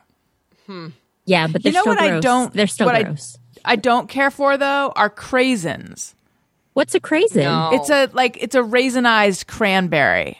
Hmm. 0.65 0.87
Yeah, 1.25 1.47
but 1.47 1.63
they're 1.63 1.71
You 1.71 1.75
know 1.75 1.81
still 1.81 1.93
what 1.95 2.01
I 2.03 2.07
gross. 2.09 2.23
don't? 2.23 2.53
They're 2.53 2.67
still 2.67 2.87
what 2.87 3.03
gross. 3.05 3.37
I, 3.65 3.73
I 3.73 3.75
don't 3.75 4.07
care 4.09 4.31
for 4.31 4.57
though 4.57 4.91
are 4.95 5.09
craisins. 5.09 6.13
What's 6.73 6.93
a 6.93 6.99
craisin? 6.99 7.43
No. 7.43 7.69
It's 7.73 7.89
a 7.89 8.09
like 8.13 8.37
it's 8.41 8.55
a 8.55 8.61
raisinized 8.61 9.47
cranberry. 9.47 10.37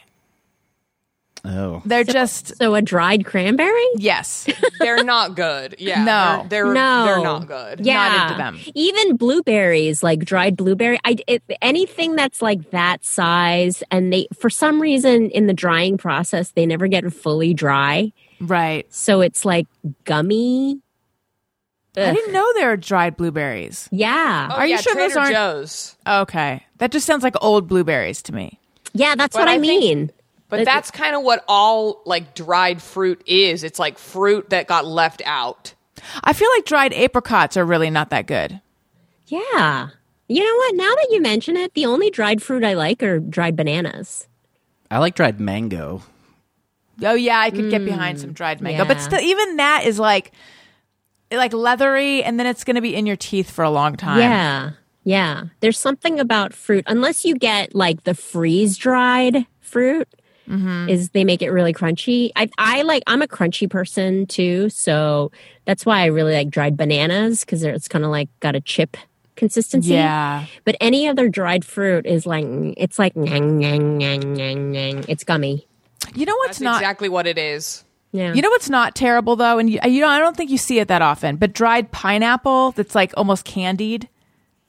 Oh. 1.44 1.80
They're 1.84 2.04
just 2.04 2.56
So 2.56 2.74
a 2.74 2.82
dried 2.82 3.24
cranberry? 3.24 3.86
yes. 3.96 4.46
They're 4.80 5.04
not 5.04 5.34
good. 5.36 5.76
Yeah. 5.78 6.04
No. 6.04 6.46
They're, 6.48 6.64
they're, 6.64 6.74
no, 6.74 7.04
they're 7.04 7.22
not 7.22 7.46
good. 7.46 7.86
Yeah, 7.86 8.08
Not 8.08 8.30
into 8.30 8.38
them. 8.38 8.72
Even 8.74 9.16
blueberries, 9.16 10.02
like 10.02 10.20
dried 10.24 10.56
blueberry. 10.56 10.98
I 11.04 11.16
it, 11.26 11.42
anything 11.62 12.16
that's 12.16 12.42
like 12.42 12.70
that 12.70 13.04
size, 13.04 13.82
and 13.90 14.12
they 14.12 14.26
for 14.38 14.50
some 14.50 14.80
reason 14.82 15.30
in 15.30 15.46
the 15.46 15.54
drying 15.54 15.96
process 15.96 16.50
they 16.52 16.66
never 16.66 16.86
get 16.88 17.10
fully 17.12 17.54
dry, 17.54 18.12
right. 18.40 18.92
so 18.92 19.20
it's 19.20 19.44
like 19.44 19.66
gummy. 20.04 20.80
I 21.96 22.12
didn't 22.14 22.32
know 22.32 22.46
there 22.54 22.70
are 22.70 22.76
dried 22.76 23.16
blueberries. 23.16 23.88
Yeah, 23.90 24.48
Oh, 24.52 24.54
Are 24.56 24.66
you 24.66 24.74
yeah, 24.74 24.80
sure 24.80 24.94
those 24.94 25.16
aren't- 25.16 25.32
Joe's. 25.32 25.96
Okay. 26.06 26.64
That 26.78 26.92
just 26.92 27.06
sounds 27.06 27.24
like 27.24 27.34
old 27.40 27.66
blueberries 27.66 28.22
to 28.22 28.34
me. 28.34 28.60
yeah, 28.92 29.16
that's 29.16 29.34
But 29.34 29.40
what 29.40 29.48
I, 29.48 29.54
I 29.54 29.58
think- 29.58 29.82
mean. 29.82 30.10
But 30.48 30.60
It- 30.60 30.64
that's 30.64 30.90
kind 30.90 31.14
of 31.14 31.22
what 31.22 31.44
all 31.46 32.02
like 32.06 32.34
dried 32.34 32.80
fruit 32.82 33.22
is. 33.26 33.62
It's 33.64 33.78
like 33.78 33.98
fruit 33.98 34.50
that 34.50 34.66
got 34.66 34.86
left 34.86 35.22
out. 35.26 35.74
I 36.24 36.32
feel 36.32 36.48
like 36.56 36.64
dried 36.64 36.92
apricots 36.94 37.56
are 37.56 37.64
really 37.64 37.90
not 37.90 38.10
that 38.10 38.26
good. 38.26 38.60
Yeah, 39.26 39.88
you 40.28 40.42
know 40.42 40.56
what? 40.56 40.74
Now 40.74 40.94
that 40.94 41.08
you 41.10 41.20
mention 41.20 41.56
it, 41.56 41.74
the 41.74 41.84
only 41.86 42.08
dried 42.10 42.40
fruit 42.42 42.64
I 42.64 42.74
like 42.74 43.02
are 43.02 43.18
dried 43.18 43.56
bananas. 43.56 44.26
I 44.90 44.98
like 44.98 45.14
dried 45.14 45.38
mango. 45.38 46.02
Oh 47.02 47.14
yeah, 47.14 47.38
I 47.38 47.50
could 47.50 47.70
get 47.70 47.84
behind 47.84 48.18
mm, 48.18 48.20
some 48.22 48.32
dried 48.32 48.60
mango, 48.62 48.84
but 48.86 49.00
still, 49.00 49.20
even 49.20 49.56
that 49.56 49.84
is 49.84 49.98
like, 49.98 50.32
like 51.30 51.52
leathery, 51.52 52.24
and 52.24 52.40
then 52.40 52.46
it's 52.46 52.64
going 52.64 52.76
to 52.76 52.80
be 52.82 52.94
in 52.96 53.04
your 53.06 53.16
teeth 53.16 53.50
for 53.50 53.62
a 53.64 53.70
long 53.70 53.96
time. 53.96 54.18
Yeah. 54.18 54.70
Yeah. 55.04 55.44
There's 55.60 55.78
something 55.78 56.18
about 56.18 56.52
fruit, 56.54 56.84
unless 56.86 57.24
you 57.24 57.34
get 57.36 57.74
like 57.74 58.04
the 58.04 58.14
freeze 58.14 58.76
dried 58.78 59.46
fruit, 59.60 60.08
Mm-hmm. 60.48 60.88
is 60.88 61.10
they 61.10 61.24
make 61.24 61.42
it 61.42 61.50
really 61.50 61.74
crunchy. 61.74 62.30
I, 62.34 62.48
I 62.56 62.82
like, 62.82 63.02
I'm 63.06 63.20
a 63.20 63.26
crunchy 63.26 63.68
person 63.68 64.26
too. 64.26 64.70
So 64.70 65.30
that's 65.66 65.84
why 65.84 66.00
I 66.00 66.06
really 66.06 66.32
like 66.32 66.48
dried 66.48 66.76
bananas 66.76 67.40
because 67.40 67.62
it's 67.62 67.88
kind 67.88 68.04
of 68.04 68.10
like 68.10 68.28
got 68.40 68.56
a 68.56 68.60
chip 68.60 68.96
consistency. 69.36 69.90
Yeah. 69.90 70.46
But 70.64 70.76
any 70.80 71.06
other 71.06 71.28
dried 71.28 71.64
fruit 71.64 72.06
is 72.06 72.26
like, 72.26 72.46
it's 72.76 72.98
like, 72.98 73.14
nyang, 73.14 73.58
nyang, 73.60 73.98
nyang, 73.98 74.22
nyang, 74.22 74.72
nyang. 74.72 75.04
it's 75.08 75.24
gummy. 75.24 75.66
You 76.14 76.26
know 76.26 76.34
what's 76.36 76.58
That's 76.58 76.60
not? 76.60 76.80
exactly 76.80 77.08
what 77.08 77.26
it 77.26 77.38
is. 77.38 77.84
Yeah. 78.12 78.32
You 78.32 78.40
know 78.40 78.48
what's 78.48 78.70
not 78.70 78.94
terrible 78.94 79.36
though, 79.36 79.58
and 79.58 79.68
you, 79.68 79.78
you 79.84 80.00
know 80.00 80.08
I 80.08 80.18
don't 80.18 80.36
think 80.36 80.50
you 80.50 80.56
see 80.56 80.78
it 80.78 80.88
that 80.88 81.02
often. 81.02 81.36
But 81.36 81.52
dried 81.52 81.90
pineapple 81.92 82.72
that's 82.72 82.94
like 82.94 83.12
almost 83.16 83.44
candied. 83.44 84.08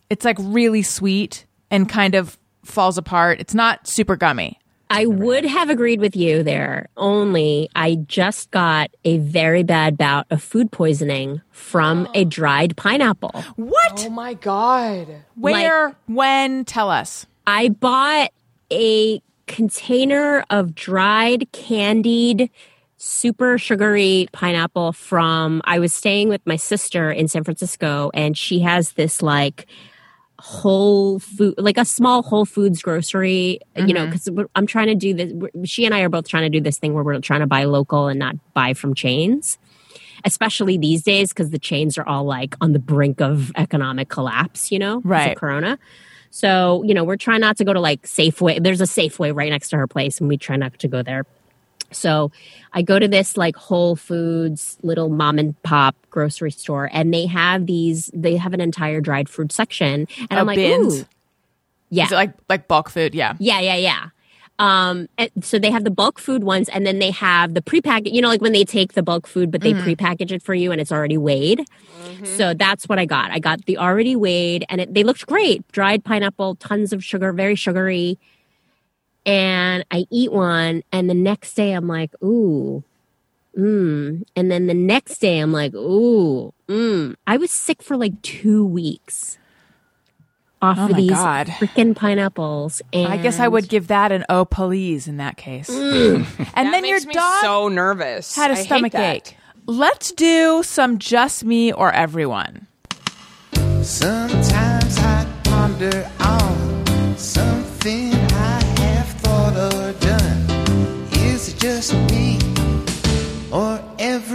It's 0.09 0.25
like 0.25 0.37
really 0.39 0.81
sweet 0.81 1.45
and 1.71 1.87
kind 1.87 2.15
of 2.15 2.37
falls 2.65 2.97
apart. 2.97 3.39
It's 3.39 3.53
not 3.53 3.87
super 3.87 4.15
gummy. 4.17 4.59
I 4.89 5.05
would 5.05 5.45
have 5.45 5.69
agreed 5.69 5.99
with 5.99 6.15
you 6.15 6.41
there, 6.41 6.89
only 6.97 7.69
I 7.75 7.95
just 8.07 8.49
got 8.49 8.89
a 9.05 9.19
very 9.19 9.61
bad 9.61 9.97
bout 9.97 10.25
of 10.31 10.41
food 10.41 10.71
poisoning 10.71 11.41
from 11.51 12.07
a 12.15 12.25
dried 12.25 12.75
pineapple. 12.75 13.43
What? 13.55 14.05
Oh 14.07 14.09
my 14.09 14.33
god. 14.33 15.07
Where? 15.35 15.95
when? 16.07 16.65
Tell 16.65 16.89
us. 16.89 17.27
I 17.45 17.69
bought 17.69 18.31
a 18.71 19.21
container 19.47 20.45
of 20.49 20.75
dried 20.75 21.51
candied 21.51 22.49
super 22.97 23.57
sugary 23.57 24.27
pineapple 24.33 24.91
from 24.91 25.61
I 25.63 25.79
was 25.79 25.93
staying 25.93 26.29
with 26.29 26.41
my 26.45 26.57
sister 26.57 27.09
in 27.09 27.27
San 27.27 27.43
Francisco 27.43 28.11
and 28.13 28.37
she 28.37 28.59
has 28.59 28.91
this 28.93 29.21
like 29.21 29.67
whole 30.39 31.19
food 31.19 31.53
like 31.57 31.77
a 31.77 31.85
small 31.85 32.23
whole 32.23 32.45
foods 32.45 32.81
grocery 32.81 33.59
you 33.75 33.93
know 33.93 34.05
mm-hmm. 34.07 34.11
because 34.11 34.47
i'm 34.55 34.65
trying 34.65 34.87
to 34.87 34.95
do 34.95 35.13
this 35.13 35.33
she 35.69 35.85
and 35.85 35.93
i 35.93 35.99
are 35.99 36.09
both 36.09 36.27
trying 36.27 36.43
to 36.43 36.49
do 36.49 36.61
this 36.61 36.77
thing 36.79 36.93
where 36.93 37.03
we're 37.03 37.19
trying 37.19 37.41
to 37.41 37.47
buy 37.47 37.65
local 37.65 38.07
and 38.07 38.17
not 38.19 38.35
buy 38.53 38.73
from 38.73 38.93
chains 38.93 39.57
especially 40.25 40.77
these 40.77 41.03
days 41.03 41.29
because 41.29 41.49
the 41.49 41.59
chains 41.59 41.97
are 41.97 42.07
all 42.07 42.23
like 42.23 42.55
on 42.61 42.71
the 42.73 42.79
brink 42.79 43.21
of 43.21 43.51
economic 43.55 44.09
collapse 44.09 44.71
you 44.71 44.79
know 44.79 45.01
Right. 45.03 45.35
corona. 45.37 45.77
So 46.31 46.83
you 46.83 46.93
know 46.93 47.03
we're 47.03 47.17
trying 47.17 47.41
not 47.41 47.57
to 47.57 47.65
go 47.65 47.73
to 47.73 47.79
like 47.79 48.03
safeway 48.03 48.61
there's 48.63 48.81
a 48.81 48.85
safeway 48.85 49.35
right 49.35 49.49
next 49.49 49.69
to 49.69 49.77
her 49.77 49.87
place 49.87 50.19
and 50.19 50.29
we 50.29 50.37
try 50.37 50.55
not 50.55 50.77
to 50.79 50.87
go 50.87 51.01
there 51.03 51.25
so 51.91 52.31
I 52.73 52.81
go 52.81 52.99
to 52.99 53.07
this 53.07 53.37
like 53.37 53.55
Whole 53.55 53.95
Foods 53.95 54.77
little 54.81 55.09
mom 55.09 55.39
and 55.39 55.61
pop 55.63 55.95
grocery 56.09 56.51
store 56.51 56.89
and 56.91 57.13
they 57.13 57.25
have 57.25 57.65
these 57.65 58.09
they 58.13 58.35
have 58.37 58.53
an 58.53 58.61
entire 58.61 59.01
dried 59.01 59.29
fruit 59.29 59.51
section 59.51 60.07
and 60.19 60.27
Oh, 60.31 60.37
I'm 60.37 60.47
like 60.47 60.55
bins? 60.57 61.01
ooh. 61.01 61.05
Yeah. 61.89 62.07
Like 62.11 62.33
like 62.47 62.67
bulk 62.67 62.89
food? 62.89 63.15
Yeah. 63.15 63.33
yeah, 63.39 63.59
yeah, 63.59 63.75
yeah. 63.75 64.05
Um 64.59 65.07
and 65.17 65.29
so 65.41 65.57
they 65.57 65.71
have 65.71 65.83
the 65.85 65.89
bulk 65.91 66.19
food 66.19 66.43
ones 66.43 66.67
and 66.69 66.85
then 66.85 66.99
they 66.99 67.11
have 67.11 67.53
the 67.53 67.61
prepackaged 67.61 68.11
you 68.13 68.21
know 68.21 68.27
like 68.27 68.41
when 68.41 68.51
they 68.51 68.65
take 68.65 68.93
the 68.93 69.01
bulk 69.03 69.25
food 69.25 69.51
but 69.51 69.61
they 69.61 69.73
prepackage 69.73 70.31
it 70.31 70.43
for 70.43 70.53
you 70.53 70.71
and 70.71 70.81
it's 70.81 70.91
already 70.91 71.17
weighed. 71.17 71.65
So 72.25 72.53
that's 72.53 72.89
what 72.89 72.99
I 72.99 73.05
got. 73.05 73.31
I 73.31 73.39
got 73.39 73.65
the 73.65 73.77
already 73.77 74.15
weighed 74.17 74.65
and 74.67 74.81
it, 74.81 74.93
they 74.93 75.03
looked 75.03 75.25
great. 75.27 75.65
Dried 75.71 76.03
pineapple, 76.03 76.55
tons 76.55 76.91
of 76.91 77.03
sugar, 77.03 77.31
very 77.31 77.55
sugary 77.55 78.19
and 79.29 79.85
I 79.91 80.05
eat 80.09 80.31
one, 80.31 80.83
and 80.91 81.09
the 81.09 81.13
next 81.13 81.53
day 81.53 81.73
I'm 81.73 81.87
like, 81.87 82.11
ooh, 82.23 82.83
mmm. 83.57 84.23
And 84.35 84.51
then 84.51 84.67
the 84.67 84.73
next 84.73 85.19
day 85.19 85.39
I'm 85.39 85.51
like, 85.51 85.73
ooh, 85.75 86.53
mmm. 86.67 87.15
I 87.27 87.37
was 87.37 87.51
sick 87.51 87.81
for 87.83 87.95
like 87.97 88.21
two 88.23 88.65
weeks 88.65 89.37
off 90.61 90.77
Oh 90.77 90.85
of 90.85 90.91
my 90.91 90.97
these 90.97 91.11
God. 91.11 91.47
freaking 91.47 91.95
pineapples. 91.95 92.81
And 92.91 93.07
I 93.13 93.17
guess 93.17 93.39
I 93.39 93.47
would 93.47 93.69
give 93.69 93.87
that 93.87 94.11
an 94.11 94.25
oh 94.29 94.45
please 94.45 95.07
in 95.07 95.17
that 95.17 95.37
case. 95.37 95.69
Mm. 95.69 96.15
and 96.55 96.67
That 96.67 96.71
then 96.71 96.85
your 96.85 96.99
me 97.05 97.13
dog 97.13 97.41
so 97.41 97.67
nervous. 97.69 98.35
had 98.35 98.51
a 98.51 98.55
I 98.55 98.63
stomach 98.63 98.95
ache. 98.95 99.37
Let's 99.67 100.11
do 100.11 100.63
some 100.63 100.97
just 100.97 101.45
me 101.45 101.71
or 101.71 101.91
everyone. 101.93 102.67
Sometimes 103.83 104.97
I 104.97 105.25
ponder 105.45 106.09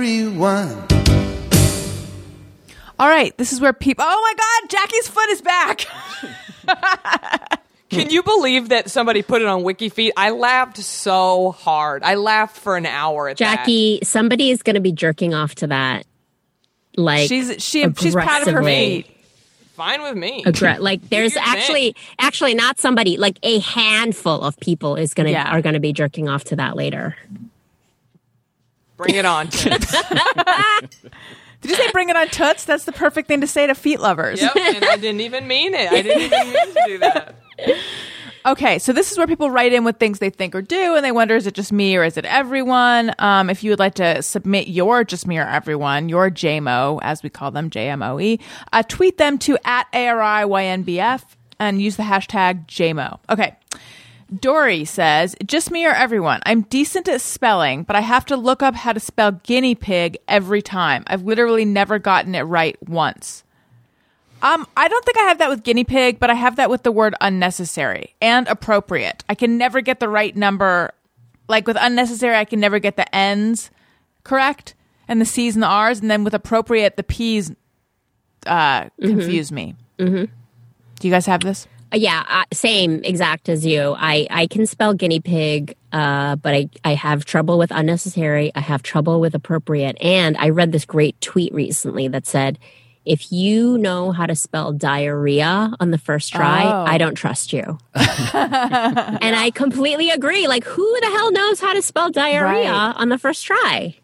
everyone? 0.04 0.84
All 2.98 3.08
right, 3.08 3.36
this 3.38 3.52
is 3.52 3.60
where 3.60 3.72
people. 3.72 4.04
Oh 4.06 4.20
my 4.22 4.34
God, 4.36 4.70
Jackie's 4.70 5.08
foot 5.08 5.28
is 5.30 5.40
back. 5.42 5.86
Can 7.90 8.10
you 8.10 8.22
believe 8.22 8.68
that 8.70 8.90
somebody 8.90 9.22
put 9.22 9.40
it 9.40 9.48
on 9.48 9.62
WikiFeet? 9.62 10.10
I 10.16 10.30
laughed 10.30 10.76
so 10.78 11.52
hard. 11.52 12.02
I 12.02 12.14
laughed 12.16 12.56
for 12.56 12.76
an 12.76 12.86
hour 12.86 13.28
at 13.28 13.38
that. 13.38 13.56
Jackie, 13.58 14.00
somebody 14.02 14.50
is 14.50 14.62
going 14.62 14.74
to 14.74 14.80
be 14.80 14.92
jerking 14.92 15.32
off 15.32 15.54
to 15.56 15.68
that. 15.68 16.06
Like 16.96 17.28
She's 17.28 17.62
she 17.64 17.90
she's 17.94 18.14
proud 18.14 18.46
of 18.46 18.54
her 18.54 18.62
feet. 18.62 19.06
Fine 19.74 20.02
with 20.02 20.16
me. 20.16 20.44
Aggre- 20.44 20.78
like 20.80 21.08
there's 21.08 21.34
your 21.34 21.42
thing. 21.42 21.52
actually 21.56 21.96
actually 22.20 22.54
not 22.54 22.78
somebody 22.78 23.16
like 23.16 23.38
a 23.42 23.58
handful 23.58 24.42
of 24.42 24.56
people 24.60 24.94
is 24.96 25.14
gonna 25.14 25.30
Yeah. 25.30 25.50
are 25.50 25.60
gonna 25.62 25.80
be 25.80 25.92
jerking 25.92 26.28
off 26.28 26.44
to 26.44 26.56
that 26.56 26.76
later. 26.76 27.16
Bring 29.04 29.16
it 29.16 29.24
on. 29.24 29.48
Tim. 29.48 29.78
Did 31.60 31.70
you 31.70 31.76
say 31.76 31.90
bring 31.92 32.10
it 32.10 32.16
on 32.16 32.28
toots? 32.28 32.64
That's 32.64 32.84
the 32.84 32.92
perfect 32.92 33.26
thing 33.28 33.40
to 33.40 33.46
say 33.46 33.66
to 33.66 33.74
feet 33.74 33.98
lovers. 34.00 34.40
yep, 34.40 34.54
and 34.54 34.84
I 34.84 34.96
didn't 34.96 35.22
even 35.22 35.48
mean 35.48 35.72
it. 35.74 35.90
I 35.90 36.02
didn't 36.02 36.22
even 36.22 36.40
mean 36.52 36.74
to 36.74 36.82
do 36.86 36.98
that. 36.98 37.34
Okay, 38.46 38.78
so 38.78 38.92
this 38.92 39.10
is 39.10 39.16
where 39.16 39.26
people 39.26 39.50
write 39.50 39.72
in 39.72 39.84
with 39.84 39.96
things 39.96 40.18
they 40.18 40.28
think 40.28 40.54
or 40.54 40.60
do, 40.60 40.96
and 40.96 41.02
they 41.02 41.12
wonder 41.12 41.34
is 41.34 41.46
it 41.46 41.54
just 41.54 41.72
me 41.72 41.96
or 41.96 42.04
is 42.04 42.18
it 42.18 42.26
everyone? 42.26 43.14
Um, 43.18 43.48
if 43.48 43.64
you 43.64 43.70
would 43.70 43.78
like 43.78 43.94
to 43.94 44.20
submit 44.20 44.68
your 44.68 45.02
just 45.02 45.26
me 45.26 45.38
or 45.38 45.46
everyone, 45.48 46.10
your 46.10 46.30
JMO, 46.30 46.98
as 47.00 47.22
we 47.22 47.30
call 47.30 47.50
them, 47.52 47.70
JMOE, 47.70 48.38
uh, 48.70 48.82
tweet 48.82 49.16
them 49.16 49.38
to 49.38 49.56
at 49.64 49.90
ARIYNBF 49.92 51.22
and 51.58 51.80
use 51.80 51.96
the 51.96 52.02
hashtag 52.02 52.66
JMO. 52.66 53.18
Okay. 53.30 53.56
Dory 54.40 54.84
says, 54.84 55.36
just 55.44 55.70
me 55.70 55.86
or 55.86 55.90
everyone. 55.90 56.40
I'm 56.46 56.62
decent 56.62 57.08
at 57.08 57.20
spelling, 57.20 57.82
but 57.82 57.96
I 57.96 58.00
have 58.00 58.24
to 58.26 58.36
look 58.36 58.62
up 58.62 58.74
how 58.74 58.92
to 58.92 59.00
spell 59.00 59.32
guinea 59.32 59.74
pig 59.74 60.18
every 60.26 60.62
time. 60.62 61.04
I've 61.06 61.22
literally 61.22 61.64
never 61.64 61.98
gotten 61.98 62.34
it 62.34 62.42
right 62.42 62.76
once. 62.88 63.44
Um, 64.42 64.66
I 64.76 64.88
don't 64.88 65.04
think 65.04 65.18
I 65.18 65.22
have 65.22 65.38
that 65.38 65.48
with 65.48 65.62
guinea 65.62 65.84
pig, 65.84 66.18
but 66.20 66.30
I 66.30 66.34
have 66.34 66.56
that 66.56 66.68
with 66.68 66.82
the 66.82 66.92
word 66.92 67.14
unnecessary 67.20 68.14
and 68.20 68.46
appropriate. 68.48 69.24
I 69.28 69.34
can 69.34 69.56
never 69.56 69.80
get 69.80 70.00
the 70.00 70.08
right 70.08 70.36
number. 70.36 70.92
Like 71.48 71.66
with 71.66 71.76
unnecessary, 71.80 72.36
I 72.36 72.44
can 72.44 72.60
never 72.60 72.78
get 72.78 72.96
the 72.96 73.14
N's 73.14 73.70
correct 74.22 74.74
and 75.08 75.20
the 75.20 75.26
C's 75.26 75.54
and 75.54 75.62
the 75.62 75.68
R's, 75.68 76.00
and 76.00 76.10
then 76.10 76.24
with 76.24 76.34
appropriate, 76.34 76.96
the 76.96 77.02
P's 77.02 77.52
uh, 78.46 78.88
confuse 79.00 79.52
me. 79.52 79.74
Mm-hmm. 79.98 80.24
Do 81.00 81.08
you 81.08 81.12
guys 81.12 81.26
have 81.26 81.40
this? 81.40 81.66
Uh, 81.92 81.96
yeah, 81.96 82.24
uh, 82.28 82.44
same 82.52 83.02
exact 83.04 83.48
as 83.48 83.64
you. 83.64 83.94
I 83.96 84.26
I 84.30 84.46
can 84.46 84.66
spell 84.66 84.94
guinea 84.94 85.20
pig, 85.20 85.76
uh, 85.92 86.36
but 86.36 86.54
I 86.54 86.68
I 86.84 86.94
have 86.94 87.24
trouble 87.24 87.56
with 87.58 87.70
unnecessary. 87.70 88.50
I 88.54 88.60
have 88.60 88.82
trouble 88.82 89.20
with 89.20 89.34
appropriate, 89.34 89.96
and 90.00 90.36
I 90.38 90.48
read 90.50 90.72
this 90.72 90.84
great 90.84 91.20
tweet 91.20 91.52
recently 91.54 92.08
that 92.08 92.26
said. 92.26 92.58
If 93.06 93.30
you 93.30 93.76
know 93.76 94.12
how 94.12 94.24
to 94.24 94.34
spell 94.34 94.72
diarrhea 94.72 95.74
on 95.78 95.90
the 95.90 95.98
first 95.98 96.32
try, 96.32 96.62
Oh. 96.64 96.84
I 96.88 96.96
don't 96.96 97.14
trust 97.16 97.52
you. 97.52 97.76
and 97.94 99.36
I 99.36 99.50
completely 99.54 100.08
agree. 100.08 100.46
Like, 100.48 100.64
who 100.64 101.00
the 101.02 101.08
hell 101.08 101.30
knows 101.30 101.60
how 101.60 101.74
to 101.74 101.82
spell 101.82 102.08
diarrhea 102.10 102.70
Right. 102.72 102.94
on 102.96 103.10
the 103.10 103.18
first 103.18 103.44
try? 103.44 103.96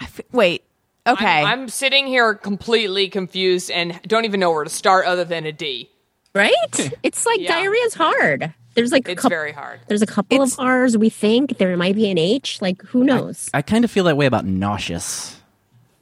F- 0.00 0.20
Wait. 0.30 0.62
Okay. 1.04 1.26
I'm, 1.42 1.62
I'm 1.62 1.68
sitting 1.68 2.06
here 2.06 2.32
completely 2.34 3.08
confused 3.08 3.72
and 3.72 4.00
don't 4.06 4.24
even 4.24 4.38
know 4.38 4.52
where 4.52 4.62
to 4.62 4.70
start 4.70 5.06
other 5.06 5.24
than 5.24 5.44
a 5.44 5.50
D. 5.50 5.90
Right? 6.34 6.54
It's 7.02 7.24
like 7.26 7.40
Yeah. 7.40 7.54
diarrhea's 7.56 7.94
hard. 7.94 8.52
There's 8.74 8.92
like 8.92 9.08
a 9.08 9.12
It's 9.12 9.22
coup- 9.22 9.28
very 9.28 9.52
hard. 9.52 9.80
There's 9.88 10.02
a 10.02 10.06
couple 10.06 10.36
It's- 10.36 10.52
of 10.54 10.60
R's 10.60 10.96
we 10.96 11.08
think. 11.10 11.58
There 11.58 11.76
might 11.76 11.96
be 11.96 12.10
an 12.10 12.18
H. 12.18 12.62
Like, 12.62 12.80
who 12.82 13.02
knows? 13.02 13.50
I 13.52 13.62
kind 13.62 13.84
of 13.84 13.90
feel 13.90 14.04
that 14.04 14.16
way 14.16 14.26
about 14.26 14.44
nauseous. 14.44 15.40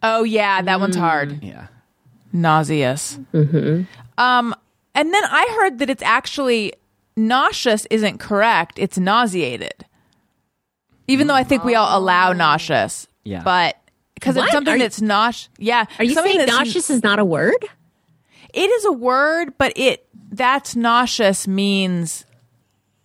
oh 0.02 0.24
yeah, 0.24 0.60
that 0.62 0.78
one's 0.80 0.96
hard. 0.96 1.42
Yeah. 1.42 1.68
nauseous. 2.32 3.18
Mm-hmm. 3.32 3.82
Um, 4.18 4.54
and 4.94 5.12
then 5.14 5.22
I 5.24 5.56
heard 5.58 5.78
that 5.78 5.88
it's 5.90 6.02
actually 6.02 6.74
nauseous 7.16 7.86
isn't 7.90 8.18
correct; 8.18 8.78
it's 8.78 8.98
nauseated. 8.98 9.86
Even 11.08 11.28
though 11.28 11.34
I 11.34 11.44
think 11.44 11.64
we 11.64 11.74
all 11.76 11.98
allow 11.98 12.32
nauseous, 12.32 13.06
Yeah. 13.24 13.42
but 13.42 13.76
because 14.14 14.36
it's 14.36 14.50
something 14.52 14.74
Are 14.74 14.76
you- 14.76 14.82
that's 14.82 15.00
nauseous. 15.00 15.48
Yeah, 15.58 15.84
Are 15.98 16.04
you 16.04 16.14
something 16.14 16.32
saying 16.32 16.38
that's- 16.46 16.58
nauseous 16.66 16.90
is 16.90 17.02
not 17.02 17.18
a 17.18 17.24
word? 17.24 17.64
It 18.56 18.70
is 18.70 18.86
a 18.86 18.92
word, 18.92 19.52
but 19.58 19.74
it 19.76 20.08
that's 20.30 20.74
nauseous 20.74 21.46
means 21.46 22.24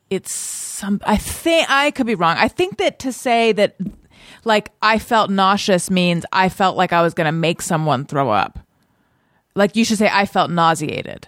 it's 0.10 0.34
some. 0.34 1.02
I 1.06 1.18
think 1.18 1.70
I 1.70 1.92
could 1.92 2.08
be 2.08 2.16
wrong. 2.16 2.38
I 2.40 2.48
think 2.48 2.78
that 2.78 3.00
to 3.00 3.12
say 3.12 3.52
that 3.52 3.76
like 4.46 4.72
I 4.82 4.98
felt 4.98 5.30
nauseous 5.30 5.92
means 5.92 6.26
I 6.32 6.48
felt 6.48 6.78
like 6.78 6.94
I 6.94 7.02
was 7.02 7.14
going 7.14 7.26
to 7.26 7.34
make 7.34 7.62
someone 7.62 8.06
throw 8.06 8.30
up. 8.30 8.60
Like 9.54 9.76
you 9.76 9.84
should 9.84 9.98
say 9.98 10.10
I 10.12 10.26
felt 10.26 10.52
nauseated. 10.52 11.28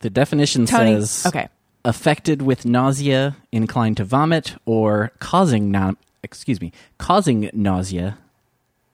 The 0.00 0.10
definition 0.10 0.66
Tony, 0.66 1.00
says 1.00 1.24
okay. 1.26 1.48
affected 1.86 2.42
with 2.42 2.66
nausea, 2.66 3.36
inclined 3.52 3.96
to 3.96 4.04
vomit, 4.04 4.56
or 4.66 5.12
causing 5.18 5.70
na- 5.70 5.92
excuse 6.22 6.60
me, 6.60 6.72
causing 6.98 7.48
nausea, 7.54 8.18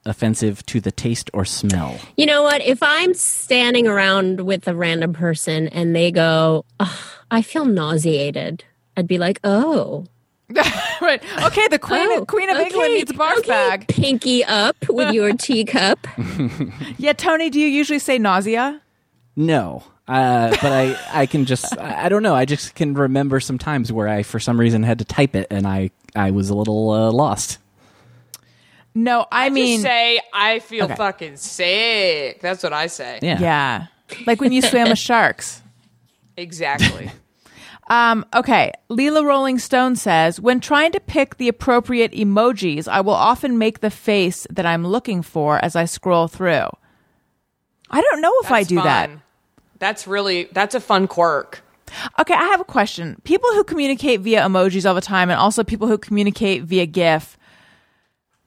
offensive 0.09 0.65
to 0.67 0.81
the 0.81 0.91
taste 0.91 1.31
or 1.33 1.45
smell. 1.45 1.99
You 2.17 2.27
know 2.27 2.43
what? 2.43 2.61
If 2.63 2.83
I'm 2.83 3.15
standing 3.15 3.87
around 3.87 4.41
with 4.41 4.67
a 4.69 4.75
random 4.75 5.13
person 5.13 5.69
and 5.69 5.95
they 5.95 6.11
go, 6.11 6.65
I 7.31 7.43
feel 7.43 7.65
nauseated, 7.65 8.65
I'd 8.97 9.07
be 9.07 9.19
like, 9.19 9.41
oh. 9.45 10.07
right. 11.03 11.23
Okay, 11.45 11.69
the 11.69 11.79
Queen 11.79 12.09
oh, 12.11 12.25
Queen 12.25 12.49
of 12.49 12.57
okay, 12.57 12.69
England 12.69 12.95
needs 12.95 13.11
a 13.11 13.15
barf 13.15 13.37
okay, 13.39 13.49
bag. 13.49 13.89
Pinky 13.89 14.43
up 14.45 14.77
with 14.89 15.13
your 15.13 15.33
teacup. 15.37 16.07
Yeah, 16.97 17.13
Tony, 17.13 17.51
do 17.51 17.61
you 17.61 17.67
usually 17.67 17.99
say 17.99 18.17
nausea? 18.17 18.81
No. 19.37 19.85
Uh, 20.09 20.49
but 20.63 20.73
I, 20.73 20.97
I 21.13 21.27
can 21.27 21.45
just 21.45 21.77
I 21.79 22.07
I 22.07 22.09
don't 22.09 22.23
know 22.23 22.35
I 22.35 22.47
just 22.47 22.75
can 22.75 22.95
remember 22.95 23.41
some 23.41 23.59
times 23.59 23.93
where 23.93 24.09
I 24.09 24.23
for 24.23 24.41
some 24.41 24.59
reason 24.59 24.83
had 24.83 25.01
to 25.01 25.05
type 25.05 25.37
it 25.37 25.47
and 25.51 25.67
I 25.67 25.91
I 26.17 26.31
was 26.31 26.49
a 26.49 26.55
little 26.55 26.91
uh, 26.91 27.13
lost. 27.13 27.59
No, 28.99 29.27
I, 29.31 29.49
mean 29.49 29.77
Just 29.77 29.83
say 29.83 30.21
I 30.33 30.59
feel 30.59 30.87
Okay. 30.87 30.97
fucking 30.97 31.37
sick. 31.37 32.41
That's 32.41 32.65
what 32.65 32.73
I 32.73 32.89
say. 32.89 33.21
Yeah. 33.23 33.39
yeah. 33.39 33.87
Like 34.27 34.41
when 34.41 34.51
you 34.51 34.61
swim 34.61 34.89
with 34.89 34.99
sharks. 34.99 35.63
Exactly. 36.37 37.11
Um, 37.91 38.27
okay. 38.35 38.71
Leela 38.91 39.25
Rolling 39.25 39.59
Stone 39.59 39.97
says, 39.97 40.39
when 40.39 40.61
trying 40.61 40.93
to 40.93 41.01
pick 41.01 41.39
the 41.39 41.49
appropriate 41.49 42.13
emojis, 42.13 42.87
I 42.87 43.01
will 43.01 43.15
often 43.15 43.57
make 43.57 43.81
the 43.81 43.89
face 43.89 44.47
that 44.51 44.67
I'm 44.67 44.87
looking 44.87 45.23
for 45.23 45.59
as 45.65 45.75
I 45.75 45.87
scroll 45.87 46.29
through. 46.29 46.69
I 47.91 48.03
don't 48.03 48.21
know 48.21 48.35
if 48.43 48.51
I 48.53 48.61
That's 48.61 48.69
do 48.69 48.83
that. 48.83 49.11
That's 49.79 50.07
really 50.07 50.51
that's 50.53 50.75
a 50.75 50.81
fun 50.81 51.09
quirk. 51.09 51.63
Okay, 52.21 52.35
I 52.35 52.45
have 52.45 52.61
a 52.61 52.65
question. 52.65 53.23
People 53.25 53.49
who 53.55 53.65
communicate 53.65 54.21
via 54.21 54.43
emojis 54.43 54.87
all 54.87 54.95
the 54.95 55.01
time 55.01 55.31
and 55.31 55.41
also 55.41 55.65
people 55.65 55.89
who 55.89 55.97
communicate 55.97 56.65
via 56.65 56.85
GIF, 56.85 57.38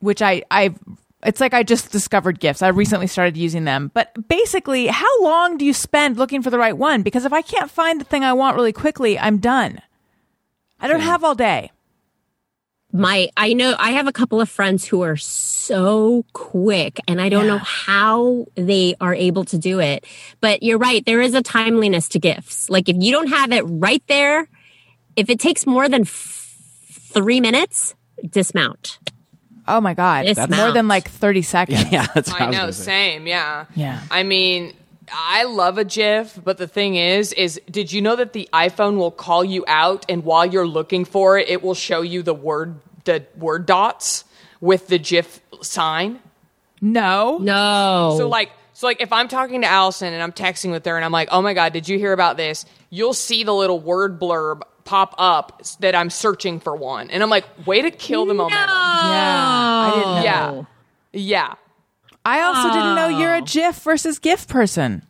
which 0.02 0.22
I 0.22 0.44
I 0.52 0.76
it's 1.24 1.40
like 1.40 1.54
I 1.54 1.64
just 1.64 1.92
discovered 1.92 2.40
gifts. 2.40 2.62
I 2.62 2.70
recently 2.70 3.08
started 3.08 3.38
using 3.38 3.64
them. 3.64 3.92
But 3.94 4.28
basically, 4.28 4.88
how 4.88 5.24
long 5.24 5.58
do 5.58 5.66
you 5.66 5.74
spend 5.74 6.18
looking 6.18 6.42
for 6.42 6.50
the 6.50 6.58
right 6.58 6.76
one? 6.76 7.04
Because 7.04 7.26
if 7.26 7.34
I 7.34 7.42
can't 7.42 7.70
find 7.70 8.02
the 8.02 8.06
thing 8.06 8.24
I 8.24 8.34
want 8.34 8.56
really 8.56 8.74
quickly, 8.74 9.20
I'm 9.20 9.38
done. 9.38 9.82
I 10.80 10.88
don't 10.88 11.02
have 11.02 11.24
all 11.24 11.36
day. 11.36 11.72
My, 12.94 13.30
I 13.38 13.54
know, 13.54 13.76
I 13.80 13.92
have 13.92 14.08
a 14.08 14.12
couple 14.12 14.42
of 14.42 14.50
friends 14.50 14.84
who 14.84 15.02
are 15.02 15.16
so 15.16 16.26
quick 16.34 17.00
and 17.08 17.22
I 17.22 17.30
don't 17.30 17.48
know 17.48 17.60
how 17.60 18.48
they 18.56 18.96
are 19.00 19.16
able 19.16 19.46
to 19.46 19.58
do 19.58 19.80
it. 19.80 20.06
But 20.42 20.62
you're 20.62 20.78
right. 20.78 21.06
There 21.06 21.22
is 21.22 21.34
a 21.34 21.42
timeliness 21.42 22.10
to 22.10 22.20
gifts. 22.20 22.70
Like 22.70 22.90
if 22.90 22.98
you 23.00 23.14
don't 23.14 23.30
have 23.30 23.54
it 23.54 23.62
right 23.62 24.04
there, 24.08 24.50
if 25.16 25.30
it 25.30 25.40
takes 25.40 25.66
more 25.66 25.88
than 25.88 26.02
f- 26.02 26.54
three 27.14 27.40
minutes, 27.40 27.96
dismount. 28.30 29.00
Oh 29.68 29.80
my 29.82 29.94
god, 29.94 30.26
It's 30.26 30.38
that's 30.40 30.56
more 30.56 30.72
than 30.72 30.88
like 30.88 31.10
thirty 31.10 31.42
seconds. 31.42 31.86
Yeah, 31.92 32.08
that's 32.14 32.30
what 32.32 32.42
I, 32.42 32.46
I 32.46 32.48
was 32.48 32.56
know, 32.56 32.62
gonna 32.64 32.74
say. 32.74 32.84
same, 32.84 33.28
yeah. 33.28 33.66
Yeah. 33.76 34.02
I 34.10 34.24
mean, 34.24 34.74
I 35.14 35.44
love 35.44 35.78
a 35.78 35.84
GIF, 35.86 36.40
but 36.44 36.58
the 36.58 36.68
thing 36.68 36.96
is, 36.96 37.34
is 37.34 37.60
did 37.70 37.92
you 37.92 38.02
know 38.02 38.16
that 38.16 38.34
the 38.34 38.50
iPhone 38.54 38.98
will 38.98 39.12
call 39.12 39.44
you 39.44 39.64
out, 39.68 40.06
and 40.10 40.24
while 40.24 40.46
you're 40.46 40.68
looking 40.68 41.06
for 41.06 41.38
it, 41.38 41.50
it 41.50 41.62
will 41.62 41.74
show 41.76 42.02
you 42.02 42.24
the 42.24 42.34
word 42.34 42.80
the 43.04 43.26
word 43.38 43.66
dots 43.66 44.26
with 44.60 44.88
the 44.88 45.00
GIF 45.00 45.42
sign. 45.62 46.20
No, 46.84 47.38
No. 47.40 48.16
So 48.18 48.28
like, 48.28 48.52
so 48.74 48.88
like, 48.88 49.02
if 49.02 49.14
I'm 49.14 49.28
talking 49.28 49.62
to 49.62 49.68
Allison 49.68 50.14
and 50.14 50.24
I'm 50.24 50.32
texting 50.32 50.72
with 50.72 50.84
her, 50.86 50.96
and 50.96 51.06
I'm 51.06 51.12
like, 51.12 51.30
"Oh 51.32 51.42
my 51.42 51.54
god, 51.54 51.74
did 51.74 51.88
you 51.88 51.98
hear 52.00 52.14
about 52.14 52.38
this?" 52.38 52.66
You'll 52.90 53.14
see 53.14 53.44
the 53.44 53.54
little 53.54 53.80
word 53.80 54.20
blurb 54.20 54.62
pop 54.92 55.16
up 55.18 55.62
that 55.80 55.96
I'm 55.96 56.10
searching 56.10 56.60
for 56.60 56.76
one, 56.76 57.10
and 57.12 57.24
I'm 57.24 57.30
like, 57.30 57.46
"Way 57.66 57.82
to 57.82 57.92
kill 57.92 58.26
the 58.26 58.34
momentum." 58.34 58.68
yeah, 58.68 59.88
I 59.88 59.92
didn't 59.96 60.16
know. 60.16 60.68
Yeah, 61.14 61.20
yeah. 61.22 61.54
I 62.26 62.42
also 62.42 62.68
didn't 62.74 62.96
know 62.96 63.08
you're 63.08 63.36
a 63.36 63.42
GIF 63.42 63.78
versus 63.84 64.20
GIF 64.20 64.50
person. 64.50 65.08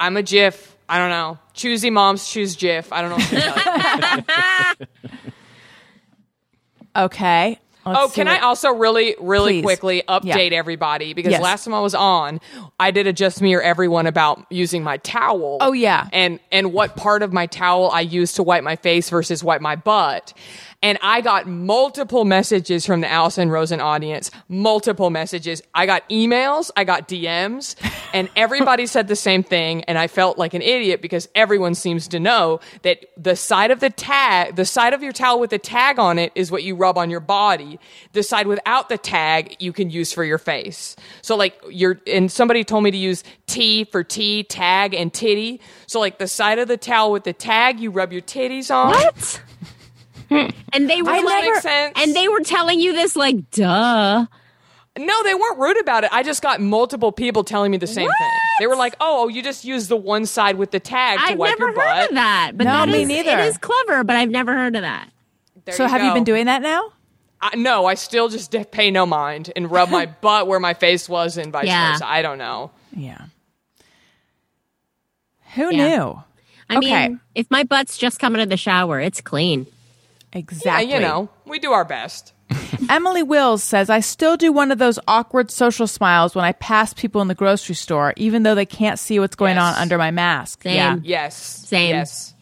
I'm 0.00 0.16
a 0.16 0.22
GIF. 0.22 0.74
I 0.88 0.96
don't 0.96 1.10
know. 1.10 1.38
Choosy 1.52 1.90
moms 1.90 2.26
choose 2.26 2.56
GIF. 2.56 2.90
I 2.90 3.02
don't 3.02 3.10
know. 3.10 3.16
What 3.16 3.28
to 3.28 4.22
tell 4.22 4.74
you. 4.80 4.86
Okay. 6.96 7.58
Let's 7.92 8.04
Oh, 8.04 8.08
can 8.14 8.28
I 8.28 8.38
also 8.40 8.70
really, 8.70 9.16
really 9.20 9.54
Please. 9.54 9.62
quickly 9.62 10.02
update 10.08 10.50
Yeah. 10.50 10.58
everybody? 10.58 11.14
Because 11.14 11.32
Yes. 11.32 11.42
last 11.42 11.64
time 11.64 11.74
I 11.74 11.80
was 11.80 11.94
on, 11.94 12.40
I 12.78 12.90
did 12.90 13.06
a 13.06 13.12
just 13.12 13.40
me 13.42 13.54
or 13.54 13.60
everyone 13.62 14.06
about 14.06 14.44
using 14.50 14.82
my 14.82 14.96
towel. 14.98 15.58
Oh, 15.60 15.72
yeah. 15.72 16.08
and 16.12 16.40
and 16.52 16.72
what 16.72 16.96
part 16.96 17.22
of 17.22 17.32
my 17.32 17.46
towel 17.46 17.90
I 17.90 18.00
use 18.00 18.32
to 18.34 18.42
wipe 18.42 18.64
my 18.64 18.76
face 18.76 19.10
versus 19.10 19.42
wipe 19.44 19.60
my 19.60 19.76
butt. 19.76 20.32
And 20.82 20.96
I 21.02 21.20
got 21.20 21.46
multiple 21.46 22.24
messages 22.24 22.86
from 22.86 23.02
the 23.02 23.10
Allison 23.10 23.50
Rosen 23.50 23.80
audience. 23.80 24.30
Multiple 24.48 25.10
messages. 25.10 25.60
I 25.74 25.84
got 25.84 26.08
emails. 26.08 26.70
I 26.74 26.84
got 26.84 27.06
DMs, 27.06 27.76
and 28.14 28.30
everybody 28.34 28.86
said 28.86 29.06
the 29.06 29.16
same 29.16 29.42
thing. 29.42 29.84
And 29.84 29.98
I 29.98 30.06
felt 30.06 30.38
like 30.38 30.54
an 30.54 30.62
idiot 30.62 31.02
because 31.02 31.28
everyone 31.34 31.74
seems 31.74 32.08
to 32.08 32.20
know 32.20 32.60
that 32.82 33.04
the 33.18 33.36
side 33.36 33.70
of 33.70 33.80
the 33.80 33.90
tag, 33.90 34.56
the 34.56 34.64
side 34.64 34.94
of 34.94 35.02
your 35.02 35.12
towel 35.12 35.38
with 35.38 35.50
the 35.50 35.58
tag 35.58 35.98
on 35.98 36.18
it, 36.18 36.32
is 36.34 36.50
what 36.50 36.62
you 36.62 36.74
rub 36.74 36.96
on 36.96 37.10
your 37.10 37.20
body. 37.20 37.78
The 38.14 38.22
side 38.22 38.46
without 38.46 38.88
the 38.88 38.98
tag 38.98 39.56
you 39.58 39.74
can 39.74 39.90
use 39.90 40.14
for 40.14 40.24
your 40.24 40.38
face. 40.38 40.96
So 41.20 41.36
like 41.36 41.60
you're, 41.68 42.00
and 42.06 42.32
somebody 42.32 42.64
told 42.64 42.84
me 42.84 42.90
to 42.90 42.96
use 42.96 43.22
T 43.46 43.84
for 43.84 44.02
T, 44.02 44.44
tag, 44.44 44.94
and 44.94 45.12
titty. 45.12 45.60
So 45.86 46.00
like 46.00 46.18
the 46.18 46.28
side 46.28 46.58
of 46.58 46.68
the 46.68 46.78
towel 46.78 47.12
with 47.12 47.24
the 47.24 47.34
tag, 47.34 47.80
you 47.80 47.90
rub 47.90 48.12
your 48.12 48.22
titties 48.22 48.74
on. 48.74 48.94
What? 48.94 49.42
and 50.72 50.88
they 50.90 51.02
were 51.02 51.10
I 51.10 51.20
like, 51.20 51.44
never- 51.44 51.60
sense. 51.60 51.92
and 51.96 52.14
they 52.14 52.28
were 52.28 52.40
telling 52.40 52.80
you 52.80 52.92
this 52.92 53.16
like, 53.16 53.50
duh. 53.50 54.26
No, 54.98 55.22
they 55.22 55.34
weren't 55.34 55.58
rude 55.58 55.80
about 55.80 56.04
it. 56.04 56.10
I 56.12 56.22
just 56.22 56.42
got 56.42 56.60
multiple 56.60 57.12
people 57.12 57.44
telling 57.44 57.70
me 57.70 57.76
the 57.78 57.86
same 57.86 58.08
thing. 58.08 58.30
They 58.58 58.66
were 58.66 58.74
like, 58.76 58.96
"Oh, 59.00 59.28
you 59.28 59.40
just 59.42 59.64
use 59.64 59.86
the 59.86 59.96
one 59.96 60.26
side 60.26 60.56
with 60.58 60.72
the 60.72 60.80
tag 60.80 61.18
to 61.20 61.24
I've 61.32 61.38
wipe 61.38 61.50
never 61.58 61.70
your 61.72 61.80
heard 61.80 61.94
butt." 62.00 62.08
of 62.10 62.14
that. 62.16 62.52
But 62.56 62.64
No, 62.64 62.72
that 62.72 62.88
me 62.88 63.02
is- 63.02 63.08
neither. 63.08 63.30
It 63.38 63.44
is 63.46 63.56
clever, 63.56 64.02
but 64.04 64.16
I've 64.16 64.28
never 64.30 64.52
heard 64.52 64.74
of 64.74 64.82
that. 64.82 65.08
There 65.64 65.74
So 65.76 65.86
have 65.86 66.02
you 66.02 66.12
been 66.12 66.24
doing 66.24 66.46
that 66.46 66.60
now? 66.60 66.92
I, 67.40 67.54
no, 67.56 67.86
I 67.86 67.94
still 67.94 68.28
just 68.28 68.54
pay 68.72 68.90
no 68.90 69.06
mind 69.06 69.50
and 69.54 69.70
rub 69.70 69.90
my 69.90 70.06
butt 70.20 70.46
where 70.48 70.60
my 70.60 70.74
face 70.74 71.08
was, 71.08 71.38
and 71.38 71.52
vice 71.52 71.66
Yeah. 71.68 71.92
versa. 71.92 72.06
I 72.08 72.20
don't 72.20 72.38
know. 72.38 72.72
Yeah. 72.94 73.18
Who 75.54 75.72
Yeah. 75.74 75.88
knew? 75.96 76.22
I 76.68 76.76
Okay. 76.76 77.08
mean, 77.08 77.20
if 77.34 77.50
my 77.50 77.62
butt's 77.64 77.96
just 77.96 78.18
coming 78.18 78.40
out 78.40 78.44
of 78.44 78.50
the 78.50 78.56
shower, 78.56 79.00
it's 79.00 79.20
clean. 79.20 79.66
Exactly. 80.32 80.88
Yeah, 80.88 80.96
you 80.96 81.00
know, 81.00 81.28
we 81.44 81.58
do 81.58 81.72
our 81.72 81.84
best. 81.84 82.32
Emily 82.88 83.22
Wills 83.22 83.62
says, 83.62 83.90
I 83.90 84.00
still 84.00 84.36
do 84.36 84.52
one 84.52 84.70
of 84.72 84.78
those 84.78 84.98
awkward 85.06 85.50
social 85.50 85.86
smiles 85.86 86.34
when 86.34 86.44
I 86.44 86.52
pass 86.52 86.92
people 86.92 87.20
in 87.20 87.28
the 87.28 87.34
grocery 87.34 87.74
store, 87.74 88.12
even 88.16 88.42
though 88.42 88.54
they 88.54 88.66
can't 88.66 88.98
see 88.98 89.18
what's 89.18 89.36
going 89.36 89.56
Yes. 89.56 89.76
on 89.76 89.82
under 89.82 89.98
my 89.98 90.10
mask. 90.10 90.62
Same. 90.64 90.74
Yeah. 90.74 90.96
Yes, 91.02 91.36
Same. 91.36 91.90
Yes, 91.90 92.34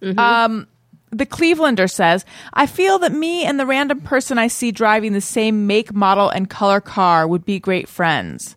mm-hmm. 0.00 0.18
um, 0.18 0.68
The 1.10 1.26
Clevelander 1.26 1.90
says, 1.90 2.24
I 2.54 2.66
feel 2.66 3.00
that 3.00 3.12
me 3.12 3.44
and 3.44 3.58
the 3.58 3.66
random 3.66 4.00
person 4.00 4.38
I 4.38 4.46
see 4.46 4.70
driving 4.70 5.12
the 5.12 5.20
same 5.20 5.66
make, 5.66 5.92
model, 5.92 6.28
and 6.28 6.48
color 6.48 6.80
car 6.80 7.26
would 7.26 7.44
be 7.44 7.58
great 7.58 7.88
friends. 7.88 8.56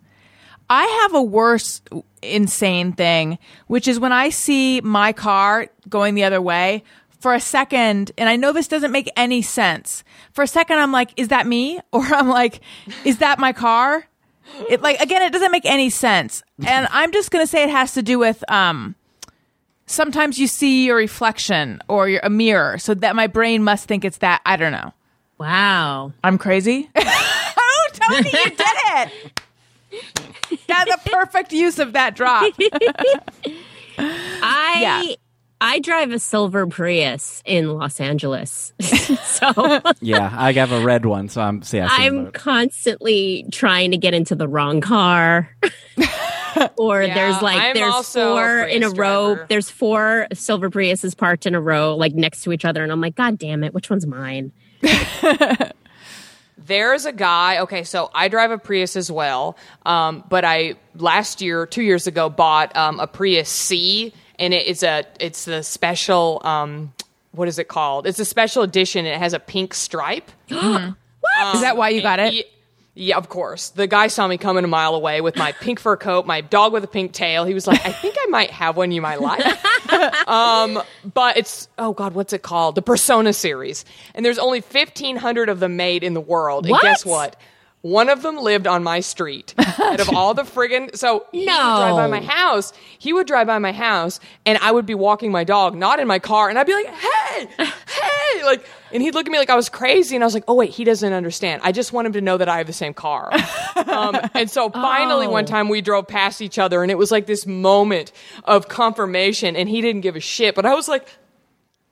I 0.70 0.86
have 1.02 1.14
a 1.16 1.22
worse 1.22 1.82
insane 2.22 2.94
thing, 2.94 3.38
which 3.68 3.88
is 3.88 4.00
when 4.00 4.12
I 4.12 4.30
see 4.30 4.82
my 4.82 5.14
car 5.14 5.68
going 5.90 6.16
the 6.16 6.24
other 6.24 6.42
way 6.42 6.84
for 7.24 7.34
a 7.34 7.40
second, 7.40 8.12
and 8.18 8.28
I 8.28 8.36
know 8.36 8.52
this 8.52 8.68
doesn't 8.68 8.92
make 8.92 9.10
any 9.16 9.42
sense. 9.42 10.04
For 10.34 10.44
a 10.44 10.48
second, 10.48 10.80
I'm 10.80 10.92
like, 10.92 11.14
is 11.16 11.30
that 11.30 11.48
me? 11.48 11.80
Or 11.94 12.04
I'm 12.04 12.28
like, 12.28 12.60
is 13.06 13.20
that 13.20 13.40
my 13.40 13.54
car? 13.54 14.06
It 14.70 14.82
like 14.82 15.00
again, 15.00 15.22
it 15.22 15.32
doesn't 15.32 15.52
make 15.52 15.66
any 15.66 15.90
sense. 15.90 16.44
And 16.66 16.86
I'm 16.92 17.14
just 17.14 17.32
gonna 17.32 17.48
say 17.48 17.64
it 17.64 17.70
has 17.70 17.94
to 17.94 18.04
do 18.04 18.20
with 18.20 18.44
um 18.52 18.96
sometimes 19.86 20.38
you 20.38 20.48
see 20.48 20.86
your 20.86 20.98
reflection 20.98 21.82
or 21.88 22.10
your, 22.10 22.20
a 22.24 22.30
mirror, 22.30 22.78
so 22.78 22.94
that 22.94 23.16
my 23.16 23.28
brain 23.28 23.64
must 23.64 23.88
think 23.88 24.04
it's 24.04 24.18
that. 24.18 24.42
I 24.46 24.58
don't 24.58 24.74
know. 24.74 24.92
Wow. 25.40 26.12
I'm 26.26 26.38
crazy. 26.38 26.90
oh, 26.96 27.88
Tony, 27.94 28.30
you 28.30 28.50
did 28.50 28.60
it! 28.60 29.42
That's 30.68 30.94
a 30.94 31.10
perfect 31.10 31.54
use 31.54 31.80
of 31.80 31.94
that 31.94 32.16
drop. 32.16 32.52
I 33.98 34.78
Yeah. 34.82 35.16
I 35.66 35.80
drive 35.80 36.11
a 36.11 36.20
silver 36.20 36.68
Prius 36.68 37.41
in 37.45 37.70
Los 37.74 37.99
Angeles. 38.01 38.74
so 38.82 39.82
Yeah, 40.01 40.30
I 40.36 40.51
have 40.51 40.72
a 40.74 40.84
red 40.84 41.05
one, 41.05 41.30
so 41.30 41.41
I'm 41.41 41.61
so 41.61 41.78
yeah, 41.78 41.88
I'm 41.89 42.26
boat. 42.26 42.34
constantly 42.34 43.45
trying 43.51 43.91
to 43.91 43.97
get 43.97 44.14
into 44.14 44.36
the 44.36 44.47
wrong 44.47 44.82
car. 44.82 45.49
or 46.78 47.01
Yeah, 47.01 47.14
there's 47.14 47.41
like 47.41 47.59
I'm 47.61 47.74
there's 47.76 47.93
also 47.93 48.34
a 48.34 48.36
four 48.36 48.59
in 48.64 48.84
a 48.84 48.88
Prius 48.88 48.97
row. 48.99 49.34
driver. 49.36 49.45
There's 49.49 49.70
four 49.70 50.28
silver 50.34 50.70
Priuses 50.70 51.16
parked 51.18 51.45
in 51.45 51.55
a 51.55 51.61
row, 51.61 51.95
like 51.95 52.14
next 52.14 52.43
to 52.43 52.51
each 52.51 52.66
other, 52.66 52.84
and 52.84 52.91
I'm 52.91 52.99
like, 53.01 53.16
God 53.16 53.38
damn 53.39 53.64
it, 53.64 53.74
which 53.74 53.89
one's 53.89 54.05
mine? 54.05 54.51
There's 56.57 57.05
a 57.05 57.11
guy. 57.11 57.59
Okay, 57.59 57.84
so 57.84 58.09
I 58.14 58.28
drive 58.28 58.51
a 58.51 58.57
Prius 58.57 58.95
as 58.95 59.11
well, 59.11 59.57
um, 59.86 60.24
but 60.30 60.45
I 60.45 60.76
last 60.95 61.41
year, 61.41 61.66
two 61.66 61.82
years 61.82 62.05
ago, 62.07 62.30
bought 62.30 62.76
um, 62.76 62.99
a 62.99 63.07
Prius 63.07 63.49
C, 63.49 64.14
and 64.44 64.54
it, 64.54 64.68
it's 64.68 64.84
a 64.84 65.04
it's 65.20 65.46
the 65.46 65.64
special. 65.64 66.41
Um, 66.44 66.94
what 67.32 67.48
is 67.48 67.58
it 67.58 67.68
called? 67.68 68.06
It's 68.06 68.20
a 68.20 68.26
special 68.26 68.62
edition. 68.64 69.06
It 69.08 69.18
has 69.18 69.34
a 69.34 69.39
pink 69.39 69.74
stripe. 69.74 70.30
Is 70.52 71.62
that 71.62 71.78
why 71.78 71.89
you 71.89 72.02
got 72.02 72.20
it? 72.20 72.34
Ye- 72.34 72.44
Yeah, 72.96 73.18
of 73.18 73.28
course. 73.28 73.70
The 73.70 73.88
guy 73.88 74.06
saw 74.08 74.28
me 74.28 74.38
coming 74.38 74.64
a 74.64 74.68
mile 74.68 74.94
away 74.94 75.20
with 75.22 75.36
my 75.36 75.52
pink 75.54 75.80
fur 75.80 75.98
coat, 75.98 76.28
my 76.28 76.41
dog 76.41 76.74
with 76.74 76.84
a 76.84 76.88
pink 76.88 77.12
tail. 77.12 77.44
He 77.44 77.56
was 77.56 77.66
like, 77.66 77.84
"I 77.84 77.91
think 77.91 78.16
I 78.20 78.28
might 78.28 78.52
have 78.52 78.78
one 78.78 78.91
you 78.91 79.02
might 79.02 79.20
like." 79.20 79.44
um, 80.28 80.80
but 81.14 81.38
it's 81.38 81.68
oh 81.80 81.94
god, 81.94 82.14
what's 82.14 82.34
it 82.34 82.44
called? 82.44 82.76
The 82.76 82.84
Persona 82.84 83.34
series, 83.34 83.84
and 84.14 84.24
there's 84.24 84.38
only 84.38 84.62
fifteen 84.62 85.16
hundred 85.16 85.50
of 85.50 85.60
them 85.60 85.76
made 85.76 86.04
in 86.04 86.14
the 86.14 86.22
world. 86.22 86.68
And 86.68 86.76
guess 86.82 87.04
What? 87.04 87.36
One 87.84 88.08
of 88.08 88.22
them 88.22 88.38
lived 88.38 88.66
on 88.66 88.82
my 88.82 89.02
street. 89.02 89.54
Out 89.78 90.00
of 90.00 90.10
all 90.16 90.34
the 90.34 90.44
friggin' 90.44 90.96
so 90.98 91.26
he 91.34 91.40
would 91.40 91.46
drive 91.48 91.96
by 91.96 92.04
No. 92.06 92.08
my 92.08 92.22
house. 92.22 92.72
He 92.98 93.12
would 93.12 93.28
drive 93.28 93.46
by 93.48 93.60
my 93.60 93.74
house, 93.74 94.22
and 94.46 94.58
I 94.60 94.72
would 94.72 94.86
be 94.86 94.96
walking 94.96 95.32
my 95.34 95.44
dog, 95.44 95.76
not 95.76 96.00
in 96.00 96.08
my 96.08 96.18
car, 96.20 96.48
and 96.50 96.58
I'd 96.58 96.66
be 96.66 96.74
like, 96.74 96.88
"Hey, 96.88 97.48
hey!" 97.58 98.44
Like, 98.46 98.66
and 98.94 99.02
he'd 99.04 99.14
look 99.14 99.26
at 99.28 99.32
me 99.34 99.38
like 99.38 99.50
I 99.50 99.56
was 99.56 99.68
crazy, 99.68 100.16
and 100.16 100.24
I 100.24 100.28
was 100.28 100.34
like, 100.34 100.46
"Oh 100.48 100.54
wait, 100.54 100.70
he 100.72 100.86
doesn't 100.86 101.12
understand. 101.12 101.62
I 101.66 101.74
just 101.74 101.92
want 101.92 102.08
him 102.08 102.14
to 102.14 102.22
know 102.22 102.38
that 102.38 102.48
I 102.48 102.58
have 102.60 102.68
the 102.68 102.74
same 102.74 102.94
car." 102.94 103.30
um, 103.88 104.18
and 104.34 104.50
so 104.50 104.70
finally, 104.90 105.28
one 105.28 105.44
Oh. 105.44 105.48
time 105.48 105.68
we 105.68 105.82
drove 105.82 106.08
past 106.08 106.42
each 106.42 106.58
other, 106.58 106.84
and 106.84 106.90
it 106.92 106.98
was 106.98 107.12
like 107.12 107.26
this 107.26 107.46
moment 107.46 108.14
of 108.46 108.70
confirmation, 108.70 109.58
and 109.58 109.68
he 109.68 109.82
didn't 109.82 110.02
give 110.02 110.16
a 110.16 110.22
shit, 110.22 110.56
but 110.56 110.66
I 110.66 110.74
was 110.74 110.88
like. 110.88 111.06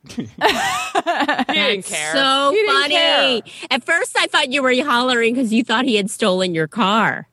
He 0.10 0.24
didn't 0.26 1.86
care. 1.86 2.14
So 2.14 2.50
He 2.52 2.58
didn't 2.58 2.82
funny. 2.82 2.96
care. 2.96 3.42
At 3.70 3.84
first, 3.84 4.16
I 4.18 4.28
thought 4.28 4.52
you 4.52 4.64
were 4.64 4.74
hollering 4.84 5.34
because 5.34 5.54
you 5.54 5.64
thought 5.64 5.86
he 5.86 5.96
had 5.96 6.10
stolen 6.10 6.54
your 6.56 6.68
car. 6.68 7.28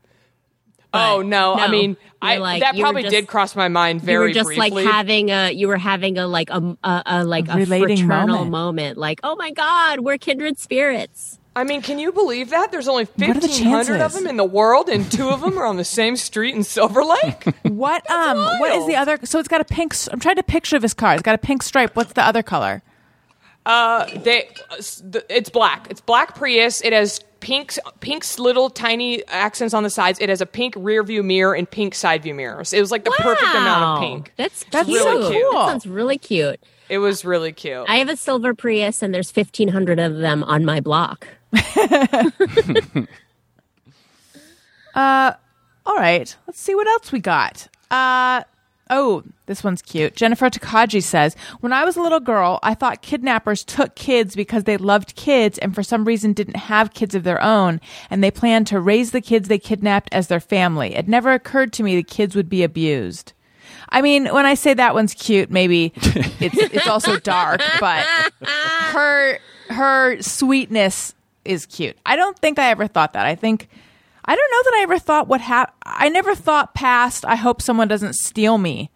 Oh 0.95 1.21
no! 1.21 1.53
I 1.55 1.69
mean, 1.69 1.99
I 2.23 2.39
like- 2.39 2.63
that 2.63 2.75
probably 2.79 3.03
just- 3.03 3.15
did 3.15 3.27
cross 3.27 3.55
my 3.55 3.69
mind 3.69 4.01
you 4.01 4.07
very 4.07 4.29
were 4.29 4.33
just 4.33 4.47
briefly. 4.47 4.71
like 4.85 4.85
having 4.93 5.31
a 5.31 5.51
you 5.53 5.69
were 5.69 5.77
having 5.77 6.17
a 6.17 6.27
like 6.27 6.49
a, 6.49 6.77
a, 6.83 7.03
a 7.05 7.25
like 7.25 7.47
a, 7.49 7.57
relating 7.57 7.99
fraternal 8.07 8.37
moment. 8.45 8.51
moment. 8.51 8.97
like 8.99 9.21
oh 9.23 9.37
my 9.37 9.51
god 9.51 10.01
we're 10.01 10.17
kindred 10.17 10.59
spirits 10.59 11.38
I 11.59 11.65
mean, 11.65 11.83
can 11.83 11.99
you 11.99 12.13
believe 12.13 12.51
that? 12.51 12.71
There's 12.73 12.89
only 12.89 13.03
are 13.05 13.07
the 13.07 13.27
1,500 13.27 13.41
of 13.95 13.99
chances? 14.01 14.15
them 14.15 14.27
in 14.27 14.37
the 14.37 14.45
world, 14.45 14.89
and 14.89 15.11
two 15.11 15.29
of 15.29 15.41
them 15.41 15.59
are 15.59 15.65
on 15.67 15.77
the 15.77 15.85
same 15.85 16.17
street 16.17 16.55
in 16.55 16.63
Silver 16.65 17.05
Lake. 17.05 17.45
What 17.65 18.09
um 18.11 18.39
what 18.61 18.73
is 18.73 18.87
the 18.87 18.97
other 18.97 19.19
so 19.25 19.39
it's 19.39 19.49
got 19.49 19.61
a 19.61 19.65
pink 19.65 19.93
s- 19.95 20.09
I'm 20.13 20.21
trying 20.21 20.37
to 20.37 20.43
picture 20.43 20.79
this 20.79 20.95
car. 20.95 21.15
It's 21.15 21.23
got 21.23 21.35
a 21.35 21.39
pink 21.39 21.63
stripe. 21.63 21.95
What's 21.97 22.13
the 22.15 22.23
other 22.25 22.43
color? 22.43 22.83
they, 23.67 24.49
uh, 24.71 24.77
s- 24.79 25.03
the- 25.05 25.25
it's 25.29 25.51
black. 25.51 25.87
It's 25.91 26.01
black 26.01 26.35
Prius. 26.35 26.81
It 26.83 26.93
has 26.93 27.21
pink, 27.41 27.75
pink's 28.01 28.39
little 28.39 28.71
tiny 28.71 29.27
accents 29.29 29.75
on 29.75 29.83
the 29.83 29.91
sides. 29.91 30.19
It 30.21 30.29
has 30.29 30.41
a 30.41 30.47
pink 30.47 30.75
rear 30.77 31.03
view 31.03 31.23
mirror 31.23 31.55
and 31.55 31.71
pink 31.71 31.95
side 31.95 32.23
view 32.23 32.35
mirrors. 32.35 32.73
It 32.73 32.81
was 32.81 32.91
like 32.91 33.05
the 33.05 33.11
perfect 33.11 33.51
amount 33.55 33.83
of 33.83 33.89
Wow. 33.89 34.01
pink. 34.01 34.33
that's 34.37 34.65
That's 34.71 34.89
cute. 34.89 35.03
so 35.03 35.31
cool. 35.31 35.53
that 35.53 35.69
sounds 35.69 35.87
really 35.87 36.19
cute 36.19 36.61
It 36.89 36.99
was 36.99 37.25
really 37.25 37.53
cute. 37.53 37.85
I 37.89 37.97
have 37.97 38.09
a 38.09 38.17
silver 38.17 38.55
Prius 38.55 39.03
and 39.03 39.13
there's 39.15 39.31
1500 39.35 39.99
of 39.99 40.17
them 40.19 40.43
on 40.45 40.65
my 40.65 40.81
block 40.81 41.29
All 44.95 45.97
right, 45.97 46.37
let's 46.47 46.61
see 46.61 46.75
what 46.75 46.87
else 46.87 47.13
we 47.13 47.21
got. 47.21 47.69
Uh 47.91 48.43
oh, 48.91 49.23
this 49.47 49.65
one's 49.65 49.83
cute. 49.83 50.15
Jennifer 50.15 50.51
Takaji 50.51 51.03
says, 51.03 51.35
"When 51.61 51.73
I 51.73 51.85
was 51.85 51.97
a 51.97 52.03
little 52.03 52.21
girl, 52.21 52.59
I 52.63 52.75
thought 52.75 53.01
kidnappers 53.01 53.65
took 53.65 53.95
kids 53.95 54.37
because 54.37 54.65
they 54.65 54.77
loved 54.77 55.17
kids 55.17 55.57
and 55.59 55.75
for 55.75 55.83
some 55.83 56.05
reason 56.05 56.33
didn't 56.35 56.57
have 56.57 56.93
kids 56.93 57.15
of 57.15 57.25
their 57.25 57.43
own, 57.43 57.81
and 58.11 58.23
they 58.23 58.31
planned 58.31 58.67
to 58.69 58.81
raise 58.81 59.13
the 59.13 59.21
kids 59.23 59.49
they 59.49 59.59
kidnapped 59.59 60.11
as 60.13 60.27
their 60.29 60.41
family. 60.41 60.95
It 60.95 61.09
never 61.09 61.33
occurred 61.33 61.73
to 61.75 61.83
me 61.83 61.97
the 61.97 62.03
kids 62.03 62.35
would 62.37 62.49
be 62.49 62.63
abused." 62.63 63.33
I 63.91 64.03
mean, 64.03 64.27
when 64.27 64.45
I 64.45 64.53
say 64.55 64.75
that 64.75 64.95
one's 64.95 65.15
cute, 65.15 65.51
maybe 65.51 65.93
it's 65.97 66.59
it's 66.59 66.87
also 66.87 67.19
dark, 67.19 67.63
but 67.81 68.07
her 68.43 69.39
her 69.71 70.21
sweetness 70.21 71.15
is 71.49 71.67
cute. 71.67 71.97
I 72.07 72.17
don't 72.17 72.39
think 72.39 72.59
I 72.59 72.71
ever 72.71 72.87
thought 72.87 73.15
that. 73.15 73.27
I 73.27 73.35
think 73.35 73.69
I 74.25 74.37
don't 74.37 74.51
know 74.51 74.63
that 74.71 74.79
I 74.79 74.83
ever 74.83 74.99
thought 74.99 75.29
what 75.29 75.41
hap- 75.41 75.75
I 75.83 76.09
never 76.09 76.35
thought 76.35 76.75
past 76.75 77.25
I 77.25 77.35
hope 77.35 77.63
someone 77.63 77.89
doesn't 77.89 78.15
steal 78.15 78.59
me. 78.59 78.91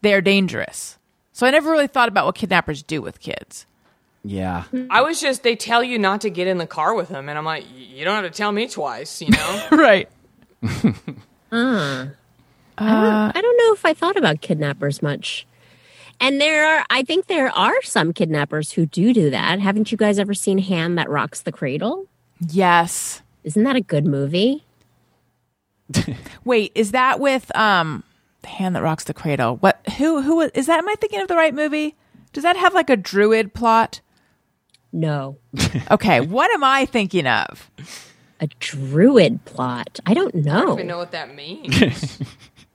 They're 0.00 0.20
dangerous. 0.20 0.98
So 1.32 1.46
I 1.46 1.50
never 1.50 1.70
really 1.70 1.86
thought 1.86 2.08
about 2.08 2.26
what 2.26 2.34
kidnappers 2.34 2.82
do 2.82 3.02
with 3.02 3.20
kids. 3.20 3.66
Yeah. 4.22 4.64
I 4.90 5.00
was 5.02 5.20
just 5.20 5.42
they 5.42 5.56
tell 5.56 5.82
you 5.82 5.98
not 5.98 6.20
to 6.22 6.30
get 6.30 6.46
in 6.46 6.58
the 6.58 6.66
car 6.66 6.94
with 6.94 7.08
them, 7.08 7.28
and 7.28 7.38
I'm 7.38 7.44
like, 7.44 7.64
you 7.74 8.04
don't 8.04 8.22
have 8.22 8.30
to 8.30 8.36
tell 8.36 8.52
me 8.52 8.68
twice, 8.68 9.22
you 9.22 9.30
know. 9.30 9.68
right. 9.72 10.08
Mm. 11.50 12.14
I 12.78 13.32
don't 13.34 13.56
know 13.58 13.72
if 13.72 13.84
I 13.84 13.94
thought 13.94 14.16
about 14.16 14.40
kidnappers 14.40 15.02
much. 15.02 15.46
And 16.20 16.40
there 16.40 16.66
are, 16.66 16.84
I 16.90 17.02
think 17.02 17.26
there 17.26 17.50
are 17.50 17.80
some 17.82 18.12
kidnappers 18.12 18.72
who 18.72 18.86
do 18.86 19.12
do 19.14 19.30
that. 19.30 19.58
Haven't 19.60 19.90
you 19.90 19.96
guys 19.98 20.18
ever 20.18 20.34
seen 20.34 20.58
Hand 20.58 20.98
That 20.98 21.08
Rocks 21.08 21.40
the 21.42 21.52
Cradle? 21.52 22.06
Yes. 22.48 23.22
Isn't 23.44 23.64
that 23.64 23.76
a 23.76 23.80
good 23.80 24.06
movie? 24.06 24.64
Wait, 26.44 26.72
is 26.74 26.92
that 26.92 27.18
with 27.20 27.54
um 27.56 28.04
the 28.42 28.48
hand 28.48 28.76
that 28.76 28.82
rocks 28.82 29.04
the 29.04 29.14
cradle? 29.14 29.56
What 29.56 29.80
who 29.98 30.22
who 30.22 30.42
is 30.42 30.66
that 30.66 30.78
am 30.78 30.88
I 30.88 30.94
thinking 31.00 31.20
of 31.20 31.28
the 31.28 31.36
right 31.36 31.54
movie? 31.54 31.96
Does 32.32 32.44
that 32.44 32.56
have 32.56 32.74
like 32.74 32.90
a 32.90 32.96
druid 32.96 33.54
plot? 33.54 34.00
No. 34.92 35.38
Okay, 35.90 36.20
what 36.20 36.50
am 36.52 36.62
I 36.62 36.86
thinking 36.86 37.26
of? 37.26 37.68
A 38.40 38.46
druid 38.60 39.44
plot. 39.44 39.98
I 40.06 40.14
don't 40.14 40.34
know. 40.34 40.56
I 40.56 40.60
don't 40.60 40.72
even 40.74 40.86
know 40.86 40.98
what 40.98 41.10
that 41.10 41.34
means. 41.34 42.20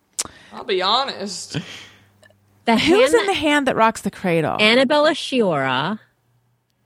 I'll 0.53 0.65
be 0.65 0.81
honest. 0.81 1.57
The 2.65 2.77
Who's 2.77 3.13
in 3.13 3.25
the 3.27 3.33
hand 3.33 3.67
that 3.67 3.75
rocks 3.75 4.01
the 4.01 4.09
cradle? 4.11 4.59
Annabella 4.59 5.11
Sciorra, 5.11 5.99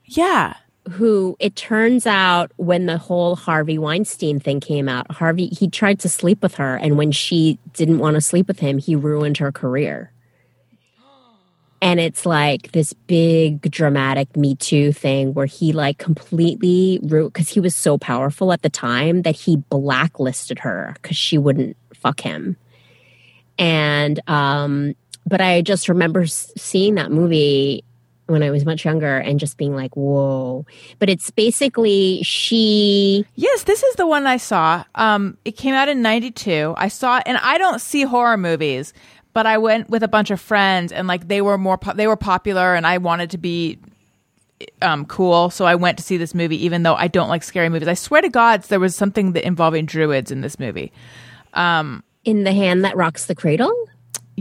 yeah. 0.04 0.54
who 0.90 1.36
it 1.40 1.56
turns 1.56 2.06
out 2.06 2.52
when 2.56 2.84
the 2.84 2.98
whole 2.98 3.34
Harvey 3.34 3.78
Weinstein 3.78 4.40
thing 4.40 4.60
came 4.60 4.90
out, 4.90 5.10
Harvey 5.10 5.46
he 5.46 5.68
tried 5.68 5.98
to 6.00 6.08
sleep 6.08 6.42
with 6.42 6.56
her, 6.56 6.76
and 6.76 6.98
when 6.98 7.12
she 7.12 7.58
didn't 7.72 7.98
want 7.98 8.16
to 8.16 8.20
sleep 8.20 8.46
with 8.46 8.60
him, 8.60 8.76
he 8.76 8.94
ruined 8.94 9.38
her 9.38 9.50
career. 9.50 10.12
And 11.82 11.98
it's 11.98 12.26
like 12.26 12.72
this 12.72 12.92
big 12.92 13.62
dramatic 13.70 14.36
Me 14.36 14.54
Too 14.54 14.92
thing 14.92 15.32
where 15.32 15.46
he 15.46 15.72
like 15.72 15.96
completely 15.96 16.98
because 16.98 17.48
he 17.48 17.58
was 17.58 17.74
so 17.74 17.96
powerful 17.96 18.52
at 18.52 18.60
the 18.60 18.68
time 18.68 19.22
that 19.22 19.34
he 19.34 19.56
blacklisted 19.56 20.58
her 20.58 20.94
because 21.00 21.16
she 21.16 21.38
wouldn't 21.38 21.78
fuck 21.94 22.20
him. 22.20 22.58
And 23.58 24.20
um, 24.26 24.94
but 25.26 25.40
I 25.40 25.62
just 25.62 25.88
remember 25.88 26.26
seeing 26.26 26.94
that 26.96 27.10
movie 27.10 27.84
when 28.26 28.42
I 28.42 28.50
was 28.50 28.64
much 28.64 28.84
younger 28.84 29.18
and 29.18 29.40
just 29.40 29.56
being 29.56 29.74
like, 29.74 29.96
whoa. 29.96 30.64
But 30.98 31.10
it's 31.10 31.30
basically 31.30 32.22
she 32.22 33.26
Yes, 33.34 33.64
this 33.64 33.82
is 33.82 33.96
the 33.96 34.06
one 34.06 34.26
I 34.26 34.36
saw. 34.36 34.84
Um, 34.94 35.36
it 35.44 35.52
came 35.52 35.74
out 35.74 35.88
in 35.88 36.02
'92. 36.02 36.74
I 36.76 36.88
saw 36.88 37.18
it, 37.18 37.24
and 37.26 37.38
I 37.38 37.58
don't 37.58 37.80
see 37.80 38.02
horror 38.02 38.36
movies, 38.36 38.92
but 39.32 39.46
I 39.46 39.58
went 39.58 39.90
with 39.90 40.02
a 40.02 40.08
bunch 40.08 40.30
of 40.30 40.40
friends, 40.40 40.92
and 40.92 41.08
like 41.08 41.28
they 41.28 41.42
were 41.42 41.58
more 41.58 41.78
po- 41.78 41.94
they 41.94 42.06
were 42.06 42.16
popular, 42.16 42.74
and 42.74 42.86
I 42.86 42.98
wanted 42.98 43.30
to 43.30 43.38
be 43.38 43.78
um, 44.82 45.06
cool, 45.06 45.50
so 45.50 45.64
I 45.64 45.74
went 45.74 45.98
to 45.98 46.04
see 46.04 46.16
this 46.16 46.34
movie, 46.34 46.64
even 46.64 46.82
though 46.82 46.94
I 46.94 47.08
don't 47.08 47.28
like 47.28 47.42
scary 47.42 47.68
movies. 47.68 47.88
I 47.88 47.94
swear 47.94 48.22
to 48.22 48.28
God, 48.28 48.62
there 48.64 48.80
was 48.80 48.94
something 48.94 49.32
that 49.32 49.46
involving 49.46 49.86
druids 49.86 50.30
in 50.30 50.40
this 50.40 50.58
movie. 50.58 50.92
Um, 51.54 52.04
in 52.24 52.44
the 52.44 52.52
hand 52.52 52.84
that 52.84 52.96
rocks 52.96 53.26
the 53.26 53.34
cradle. 53.34 53.72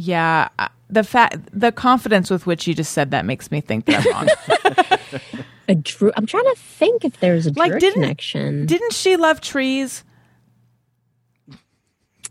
Yeah, 0.02 0.48
uh, 0.58 0.68
the 0.90 1.04
fact, 1.04 1.38
the 1.52 1.72
confidence 1.72 2.30
with 2.30 2.46
which 2.46 2.66
you 2.68 2.74
just 2.74 2.94
said 2.94 3.12
that 3.12 3.26
makes 3.26 3.52
me 3.52 3.60
think 3.62 3.86
that 3.86 4.06
I'm 4.06 4.12
wrong. 4.14 5.20
A 5.68 5.76
dru- 5.76 6.12
I'm 6.16 6.26
trying 6.26 6.46
to 6.46 6.56
think 6.58 7.06
if 7.06 7.20
there's 7.20 7.46
a 7.46 7.52
Like, 7.54 7.70
druid 7.70 7.82
didn't- 7.82 8.02
connection. 8.02 8.66
Didn't 8.66 8.94
she 8.94 9.18
love 9.18 9.40
trees? 9.42 10.04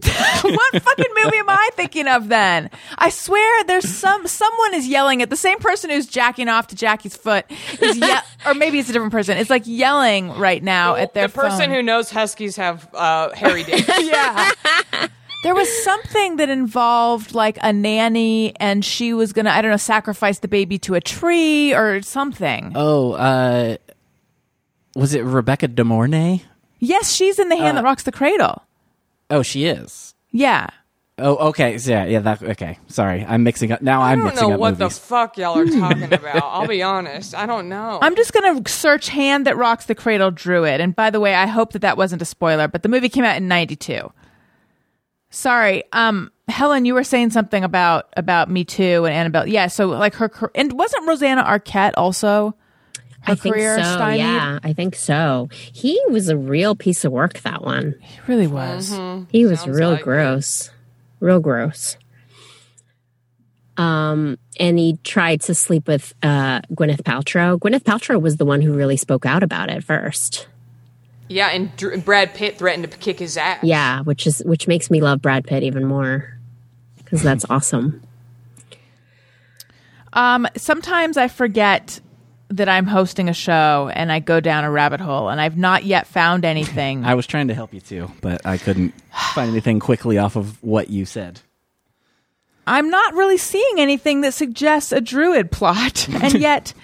what 0.03 0.83
fucking 0.83 1.07
movie 1.25 1.39
am 1.39 1.51
I 1.51 1.71
thinking 1.75 2.07
of 2.07 2.29
then? 2.29 2.71
I 2.99 3.11
swear 3.11 3.65
there's 3.65 3.89
some 3.89 4.27
someone 4.29 4.75
is 4.75 4.87
yelling 4.87 5.23
at 5.23 5.31
the 5.31 5.37
same 5.37 5.59
person 5.59 5.91
who's 5.91 6.07
jacking 6.07 6.49
off 6.49 6.69
to 6.69 6.77
Jackie's 6.77 7.17
foot 7.17 7.47
is 7.83 7.97
ye- 7.97 8.17
or 8.47 8.55
maybe 8.55 8.79
it's 8.79 8.89
a 8.89 8.93
different 8.93 9.11
person. 9.13 9.37
It's 9.39 9.51
like 9.51 9.65
yelling 9.67 10.31
right 10.39 10.63
now 10.63 10.95
at 10.95 11.15
their 11.15 11.27
the 11.27 11.33
person 11.35 11.59
phone. 11.67 11.71
who 11.71 11.83
knows 11.83 12.11
huskies 12.11 12.55
have 12.57 12.89
uh, 12.95 13.31
hairy 13.35 13.65
dicks. 13.65 13.89
yeah. 14.05 14.53
There 15.45 15.55
was 15.55 15.69
something 15.85 16.37
that 16.37 16.49
involved 16.49 17.33
like 17.35 17.59
a 17.63 17.73
nanny 17.73 18.55
and 18.59 18.85
she 18.85 19.15
was 19.15 19.33
going 19.33 19.45
to 19.45 19.53
I 19.53 19.63
don't 19.63 19.71
know 19.71 19.77
sacrifice 19.77 20.41
the 20.41 20.49
baby 20.49 20.79
to 20.81 20.95
a 20.95 21.01
tree 21.01 21.73
or 21.73 22.03
something. 22.03 22.73
Oh, 22.75 23.13
uh, 23.13 23.77
was 24.97 25.15
it 25.15 25.21
Rebecca 25.25 25.69
De 25.69 25.85
Mornay? 25.85 26.43
Yes, 26.81 27.13
she's 27.13 27.39
in 27.39 27.49
the 27.51 27.57
hand 27.57 27.77
that 27.77 27.85
rocks 27.85 28.03
the 28.03 28.13
cradle. 28.13 28.63
Oh, 29.31 29.43
she 29.43 29.67
is. 29.67 30.15
Yeah. 30.33 30.69
Oh, 31.19 31.49
okay. 31.49 31.79
So 31.79 31.91
yeah, 31.91 32.05
yeah. 32.07 32.19
That 32.21 32.43
okay. 32.43 32.79
Sorry, 32.89 33.25
I'm 33.27 33.43
mixing 33.43 33.73
up. 33.73 33.83
Now 33.83 34.01
I 34.03 34.13
I'm 34.13 34.21
don't 34.25 34.37
know 34.37 34.57
what 34.57 34.79
movies. 34.79 34.97
the 34.97 35.01
fuck 35.07 35.37
y'all 35.37 35.59
are 35.59 35.67
talking 35.81 36.13
about. 36.13 36.43
I'll 36.43 36.67
be 36.69 36.83
honest. 36.83 37.35
I 37.35 37.47
don't 37.47 37.69
know. 37.69 37.99
I'm 38.03 38.15
just 38.17 38.33
going 38.33 38.63
to 38.63 38.71
search 38.71 39.09
Hand 39.09 39.47
That 39.47 39.57
Rocks 39.57 39.87
the 39.87 39.95
Cradle 39.97 40.31
Druid. 40.31 40.81
And 40.81 40.95
by 40.95 41.11
the 41.11 41.19
way, 41.21 41.35
I 41.35 41.47
hope 41.47 41.73
that 41.73 41.81
that 41.83 41.97
wasn't 41.97 42.23
a 42.23 42.25
spoiler, 42.25 42.69
but 42.69 42.83
the 42.85 42.89
movie 42.89 43.09
came 43.09 43.25
out 43.25 43.37
in 43.37 43.49
92. 43.49 44.13
Sorry. 45.39 45.85
Um 45.93 46.33
Helen, 46.49 46.85
you 46.85 46.95
were 46.95 47.05
saying 47.05 47.31
something 47.31 47.63
about 47.63 48.13
about 48.17 48.51
Me 48.51 48.65
Too 48.65 49.05
and 49.05 49.15
Annabelle. 49.15 49.47
Yeah, 49.47 49.69
so 49.69 49.87
like 49.89 50.15
her 50.15 50.51
and 50.55 50.73
wasn't 50.73 51.07
Rosanna 51.07 51.45
Arquette 51.45 51.93
also 51.97 52.57
her 53.21 53.33
I 53.33 53.35
think 53.37 53.55
career 53.55 53.77
so. 53.77 53.83
stymied? 53.85 54.21
Yeah, 54.21 54.59
I 54.65 54.73
think 54.73 54.97
so. 54.97 55.49
He 55.53 56.01
was 56.11 56.29
a 56.29 56.37
real 56.37 56.75
piece 56.75 57.05
of 57.05 57.13
work. 57.13 57.41
That 57.41 57.63
one. 57.63 57.95
He 58.01 58.19
really 58.27 58.47
was. 58.49 58.91
He 59.31 59.47
was 59.47 59.61
Sounds 59.61 59.79
real 59.79 59.91
like 59.91 60.01
it. 60.01 60.05
gross, 60.05 60.71
real 61.21 61.39
gross. 61.39 61.97
Um, 63.77 64.39
and 64.59 64.77
he 64.77 64.99
tried 65.05 65.43
to 65.43 65.55
sleep 65.55 65.87
with 65.87 66.15
uh, 66.21 66.63
Gwyneth 66.73 67.03
Paltrow. 67.03 67.61
Gwyneth 67.61 67.85
Paltrow 67.85 68.21
was 68.21 68.39
the 68.39 68.45
one 68.45 68.61
who 68.61 68.73
really 68.73 68.97
spoke 68.97 69.25
out 69.25 69.45
about 69.45 69.71
it 69.71 69.85
first. 69.85 70.49
Yeah, 71.29 71.49
and 71.49 71.75
Dr- 71.77 72.05
Brad 72.05 72.35
Pitt 72.35 72.59
threatened 72.59 72.91
to 72.91 72.99
kick 72.99 73.19
his 73.19 73.37
ass. 73.37 73.63
Yeah, 73.63 74.03
which 74.03 74.27
is 74.27 74.43
which 74.45 74.67
makes 74.67 74.91
me 74.91 75.01
love 75.01 75.21
Brad 75.23 75.47
Pitt 75.47 75.63
even 75.63 75.85
more 75.87 76.39
because 76.99 77.23
that's 77.23 77.45
awesome. 77.51 78.03
Um 80.13 80.47
sometimes 80.57 81.17
I 81.17 81.29
forget 81.29 82.01
that 82.51 82.69
I'm 82.69 82.87
hosting 82.87 83.29
a 83.29 83.35
show 83.35 83.91
and 83.95 84.11
I 84.11 84.21
go 84.21 84.41
down 84.41 84.65
a 84.65 84.71
rabbit 84.71 85.01
hole 85.01 85.29
and 85.29 85.41
I've 85.41 85.59
not 85.59 85.85
yet 85.85 86.07
found 86.07 86.45
anything. 86.45 87.05
I 87.05 87.15
was 87.15 87.27
trying 87.27 87.49
to 87.49 87.55
help 87.55 87.75
you 87.75 87.81
too, 87.81 88.11
but 88.23 88.45
I 88.47 88.57
couldn't 88.57 88.95
find 89.35 89.51
anything 89.51 89.81
quickly 89.81 90.17
off 90.19 90.35
of 90.37 90.63
what 90.63 90.89
you 90.89 91.05
said. 91.05 91.41
I'm 92.67 92.91
not 92.91 93.15
really 93.15 93.39
seeing 93.39 93.79
anything 93.81 94.21
that 94.23 94.35
suggests 94.35 94.93
a 94.93 95.01
druid 95.01 95.51
plot. 95.51 96.07
And 96.23 96.35
yet, 96.35 96.75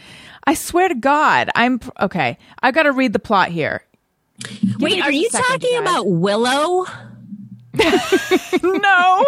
I 0.46 0.54
swear 0.54 0.88
to 0.88 0.94
God, 0.94 1.50
I'm 1.54 1.80
okay. 2.00 2.38
I've 2.62 2.74
got 2.74 2.84
to 2.84 2.92
read 2.92 3.12
the 3.12 3.18
plot 3.18 3.48
here. 3.48 3.82
Me 4.50 4.76
Wait, 4.78 5.02
are 5.02 5.12
you 5.12 5.28
second, 5.30 5.46
talking 5.46 5.70
you 5.72 5.80
about 5.80 6.06
Willow? 6.08 6.86
No. 8.62 9.24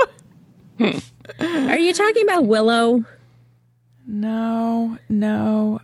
Are 1.41 1.79
you 1.79 1.93
talking 1.93 2.23
about 2.25 2.47
Willow? 2.47 3.05
No, 4.07 4.99
no. 5.09 5.81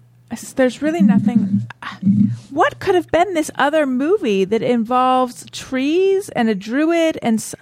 There's 0.55 0.81
really 0.83 1.03
nothing. 1.03 1.63
What 2.51 2.79
could 2.79 2.95
have 2.95 3.11
been 3.11 3.35
this 3.35 3.51
other 3.57 3.85
movie 3.87 4.45
that 4.45 4.63
involves 4.63 5.45
trees 5.51 6.29
and 6.31 6.49
a 6.49 6.55
druid 6.55 7.19
and. 7.23 7.39
s- 7.39 7.55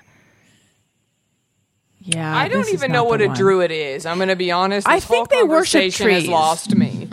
Yeah, 1.99 2.37
I 2.37 2.49
don't 2.49 2.69
even 2.73 2.93
know 2.93 3.05
the 3.05 3.09
what 3.11 3.23
a 3.23 3.27
one. 3.29 3.37
druid 3.37 3.71
is. 3.71 4.07
I'm 4.07 4.19
going 4.19 4.29
to 4.29 4.37
be 4.37 4.51
honest. 4.51 4.87
I 4.89 4.97
This 4.97 5.05
whole 5.05 5.17
think 5.25 5.31
they 5.31 5.43
worship 5.43 5.81
conversation 5.81 6.11
has 6.11 6.23
trees. 6.25 6.31
lost 6.31 6.75
me. 6.77 7.09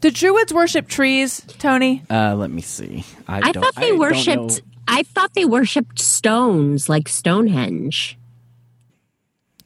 Do 0.00 0.10
druids 0.10 0.52
worship 0.52 0.88
trees, 0.88 1.40
Tony? 1.58 2.02
Uh, 2.08 2.34
let 2.34 2.50
me 2.50 2.62
see. 2.62 3.04
I, 3.28 3.38
I 3.38 3.52
don't, 3.52 3.62
thought 3.62 3.74
they 3.76 3.90
don't 3.90 3.98
worshipped. 3.98 4.62
I 4.88 5.02
thought 5.02 5.34
they 5.34 5.44
worshipped 5.44 5.98
stones 5.98 6.88
like 6.88 7.08
Stonehenge. 7.08 8.18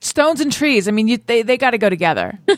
Stones 0.00 0.40
and 0.40 0.52
trees. 0.52 0.88
I 0.88 0.90
mean, 0.90 1.08
you, 1.08 1.18
they 1.18 1.42
they 1.42 1.56
got 1.56 1.70
to 1.70 1.78
go 1.78 1.88
together. 1.88 2.38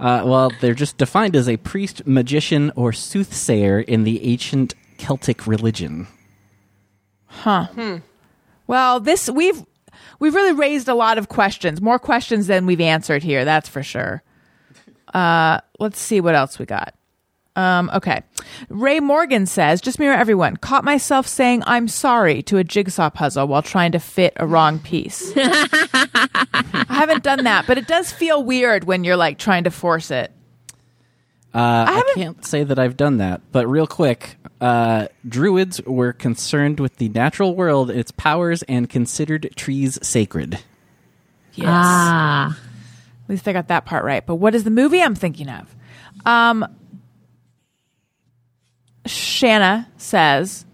Uh, 0.00 0.22
well, 0.24 0.50
they're 0.60 0.72
just 0.72 0.96
defined 0.96 1.36
as 1.36 1.46
a 1.46 1.58
priest, 1.58 2.06
magician, 2.06 2.72
or 2.74 2.90
soothsayer 2.90 3.80
in 3.80 4.04
the 4.04 4.24
ancient 4.24 4.74
Celtic 4.96 5.46
religion. 5.46 6.06
Huh. 7.26 7.66
Well, 8.66 9.00
this 9.00 9.28
we've 9.28 9.62
we've 10.18 10.34
really 10.34 10.52
raised 10.52 10.88
a 10.88 10.94
lot 10.94 11.18
of 11.18 11.28
questions, 11.28 11.82
more 11.82 11.98
questions 11.98 12.46
than 12.46 12.64
we've 12.64 12.80
answered 12.80 13.22
here. 13.22 13.44
That's 13.44 13.68
for 13.68 13.82
sure. 13.82 14.22
Uh, 15.14 15.60
let's 15.78 15.98
see 16.00 16.20
what 16.20 16.34
else 16.34 16.58
we 16.58 16.66
got. 16.66 16.94
Um, 17.56 17.90
okay, 17.94 18.22
Ray 18.68 19.00
Morgan 19.00 19.44
says, 19.44 19.80
"Just 19.80 19.98
mirror 19.98 20.14
everyone." 20.14 20.56
Caught 20.56 20.84
myself 20.84 21.26
saying 21.26 21.62
"I'm 21.66 21.88
sorry" 21.88 22.42
to 22.44 22.58
a 22.58 22.64
jigsaw 22.64 23.10
puzzle 23.10 23.48
while 23.48 23.60
trying 23.62 23.92
to 23.92 23.98
fit 23.98 24.32
a 24.36 24.46
wrong 24.46 24.78
piece. 24.78 25.32
I 25.36 26.84
haven't 26.88 27.24
done 27.24 27.44
that, 27.44 27.66
but 27.66 27.76
it 27.76 27.86
does 27.88 28.12
feel 28.12 28.42
weird 28.44 28.84
when 28.84 29.02
you're 29.04 29.16
like 29.16 29.38
trying 29.38 29.64
to 29.64 29.70
force 29.70 30.10
it. 30.12 30.30
Uh, 31.52 31.58
I, 31.88 31.92
haven't- 31.94 32.14
can't 32.14 32.44
say 32.46 32.62
that 32.62 32.78
I've 32.78 32.96
done 32.96 33.16
that, 33.18 33.40
but 33.50 33.66
real 33.66 33.88
quick, 33.88 34.36
uh, 34.60 35.08
druids 35.28 35.82
were 35.82 36.12
concerned 36.12 36.78
with 36.78 36.96
the 36.96 37.08
natural 37.08 37.56
world, 37.56 37.90
its 37.90 38.12
powers, 38.12 38.62
and 38.62 38.88
considered 38.88 39.50
trees 39.56 39.98
sacred. 40.06 40.60
Yes. 41.54 41.66
Ah, 41.68 42.56
At 42.56 42.69
least 43.30 43.46
I 43.48 43.52
got 43.52 43.68
that 43.68 43.84
part 43.86 44.04
right. 44.04 44.24
But 44.24 44.36
what 44.36 44.54
is 44.54 44.64
the 44.64 44.70
movie 44.70 45.00
I'm 45.02 45.14
thinking 45.14 45.48
of? 45.48 45.74
Um, 46.26 46.66
Shanna 49.06 49.88
says, 49.96 50.64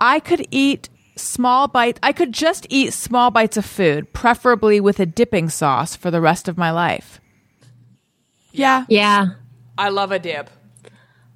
I 0.00 0.20
could 0.20 0.46
eat 0.50 0.88
small 1.16 1.68
bites. 1.68 1.98
I 2.02 2.12
could 2.12 2.32
just 2.32 2.66
eat 2.70 2.92
small 2.92 3.30
bites 3.30 3.56
of 3.56 3.64
food, 3.64 4.12
preferably 4.12 4.80
with 4.80 5.00
a 5.00 5.06
dipping 5.06 5.48
sauce 5.48 5.94
for 5.96 6.10
the 6.10 6.20
rest 6.20 6.48
of 6.48 6.56
my 6.56 6.70
life. 6.70 7.20
Yeah. 8.52 8.84
Yeah. 8.88 9.26
I 9.76 9.90
love 9.90 10.10
a 10.12 10.18
dip. 10.18 10.50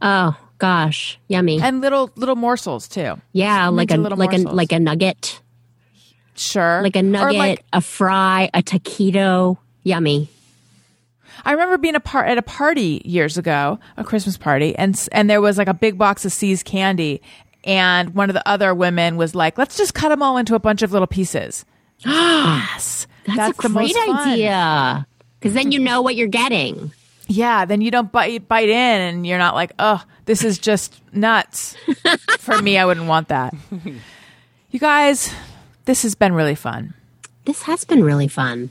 Oh 0.01 0.37
gosh, 0.59 1.19
yummy. 1.29 1.61
And 1.61 1.81
little 1.81 2.11
little 2.17 2.35
morsels 2.35 2.89
too. 2.89 3.21
yeah, 3.33 3.69
like 3.69 3.91
a 3.91 3.95
into 3.95 4.03
little 4.03 4.19
like 4.19 4.33
a 4.33 4.39
like 4.39 4.73
a 4.73 4.81
nugget, 4.81 5.41
Sure. 6.35 6.83
like 6.83 6.97
a 6.97 7.03
nugget, 7.03 7.39
like- 7.39 7.65
a 7.73 7.81
fry, 7.81 8.51
a 8.53 8.63
taquito. 8.63 9.59
Yummy. 9.85 10.29
I 11.45 11.53
remember 11.53 11.79
being 11.79 11.95
a 11.95 12.01
part 12.01 12.29
at 12.29 12.39
a 12.39 12.43
party 12.43 13.03
years 13.05 13.37
ago, 13.37 13.79
a 13.97 14.05
Christmas 14.05 14.37
party, 14.37 14.77
and 14.77 15.09
and 15.13 15.29
there 15.29 15.41
was 15.41 15.59
like 15.59 15.69
a 15.69 15.75
big 15.75 15.99
box 15.99 16.25
of 16.25 16.33
See's 16.33 16.63
candy, 16.63 17.21
and 17.65 18.15
one 18.15 18.31
of 18.31 18.35
the 18.35 18.47
other 18.49 18.75
women 18.75 19.17
was 19.17 19.35
like, 19.35 19.59
"Let's 19.59 19.77
just 19.77 19.95
cut 19.95 20.11
them 20.11 20.23
all 20.23 20.37
into 20.37 20.55
a 20.55 20.59
bunch 20.59 20.83
of 20.83 20.93
little 20.93 21.07
pieces." 21.07 21.65
yes, 22.05 23.07
That's, 23.27 23.59
a 23.59 23.63
the 23.63 23.69
great 23.69 23.97
idea. 23.97 25.07
Because 25.39 25.55
then 25.55 25.73
you 25.73 25.79
know 25.81 26.03
what 26.03 26.15
you're 26.17 26.29
getting. 26.29 26.93
Yeah, 27.29 27.65
then 27.65 27.81
you 27.81 27.91
don't 27.91 28.11
bite 28.13 28.47
bite 28.49 28.69
in, 28.69 29.01
and 29.01 29.27
you're 29.27 29.39
not 29.39 29.55
like, 29.55 29.73
"Oh, 29.79 30.03
this 30.27 30.45
is 30.45 30.59
just 30.59 31.01
nuts." 31.13 31.77
For 32.39 32.61
me, 32.61 32.79
I 32.79 32.85
wouldn't 32.85 33.07
want 33.07 33.29
that. 33.29 33.55
You 34.71 34.81
guys, 34.81 35.33
this 35.85 36.03
has 36.03 36.15
been 36.15 36.33
really 36.35 36.55
fun. 36.55 36.95
This 37.45 37.63
has 37.63 37.85
been 37.85 38.05
really 38.05 38.29
fun. 38.29 38.71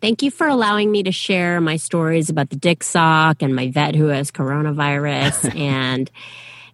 Thank 0.00 0.22
you 0.22 0.30
for 0.30 0.46
allowing 0.46 0.90
me 0.90 1.02
to 1.02 1.12
share 1.12 1.60
my 1.60 1.76
stories 1.76 2.30
about 2.30 2.50
the 2.50 2.56
dick 2.56 2.84
sock 2.84 3.42
and 3.42 3.54
my 3.54 3.70
vet 3.70 3.94
who 3.94 4.06
has 4.06 4.30
coronavirus 4.30 5.54
and 5.58 6.10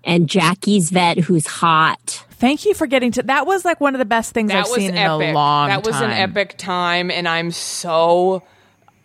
and 0.04 0.28
Jackie's 0.28 0.90
vet 0.90 1.18
who's 1.18 1.46
hot. 1.46 2.24
Thank 2.32 2.66
you 2.66 2.74
for 2.74 2.86
getting 2.86 3.12
to. 3.12 3.22
That 3.22 3.46
was 3.46 3.64
like 3.64 3.80
one 3.80 3.94
of 3.94 3.98
the 3.98 4.04
best 4.04 4.32
things 4.34 4.50
That 4.50 4.64
I've 4.66 4.70
was 4.70 4.76
seen 4.76 4.94
epic. 4.94 5.28
in 5.28 5.30
a 5.30 5.32
long 5.34 5.68
that 5.68 5.84
was 5.84 5.98
an 6.00 6.10
epic 6.10 6.58
time, 6.58 7.10
and 7.10 7.26
I'm 7.26 7.50
so 7.50 8.42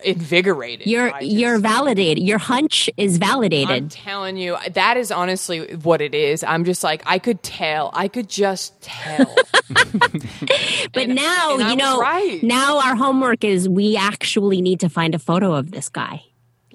invigorated. 0.04 0.88
You're 0.88 1.14
you're 1.22 1.60
validated. 1.60 2.24
Your 2.24 2.38
hunch 2.38 2.90
is 2.98 3.18
validated. 3.18 3.70
I'm 3.70 3.90
telling 3.90 4.38
you, 4.38 4.58
that 4.74 4.98
is 4.98 5.12
honestly 5.12 5.76
what 5.76 6.02
it 6.02 6.16
is. 6.16 6.44
I'm 6.44 6.66
just 6.66 6.84
like, 6.84 7.04
I 7.06 7.20
could 7.20 7.44
tell. 7.44 7.90
I 7.94 8.08
could 8.08 8.30
just 8.30 8.82
tell. 8.82 9.36
but 9.70 11.04
and- 11.04 11.16
now 11.16 11.58
and 11.58 11.70
you 11.70 11.76
know. 11.76 12.00
right. 12.00 12.42
Now 12.42 12.80
our 12.80 12.96
homework 12.96 13.44
is 13.44 13.68
we 13.68 13.98
actually 13.98 14.62
need 14.62 14.80
to 14.82 14.90
find 14.90 15.14
a 15.16 15.20
photo 15.20 15.54
of 15.54 15.72
this 15.72 15.90
guy. 15.90 16.24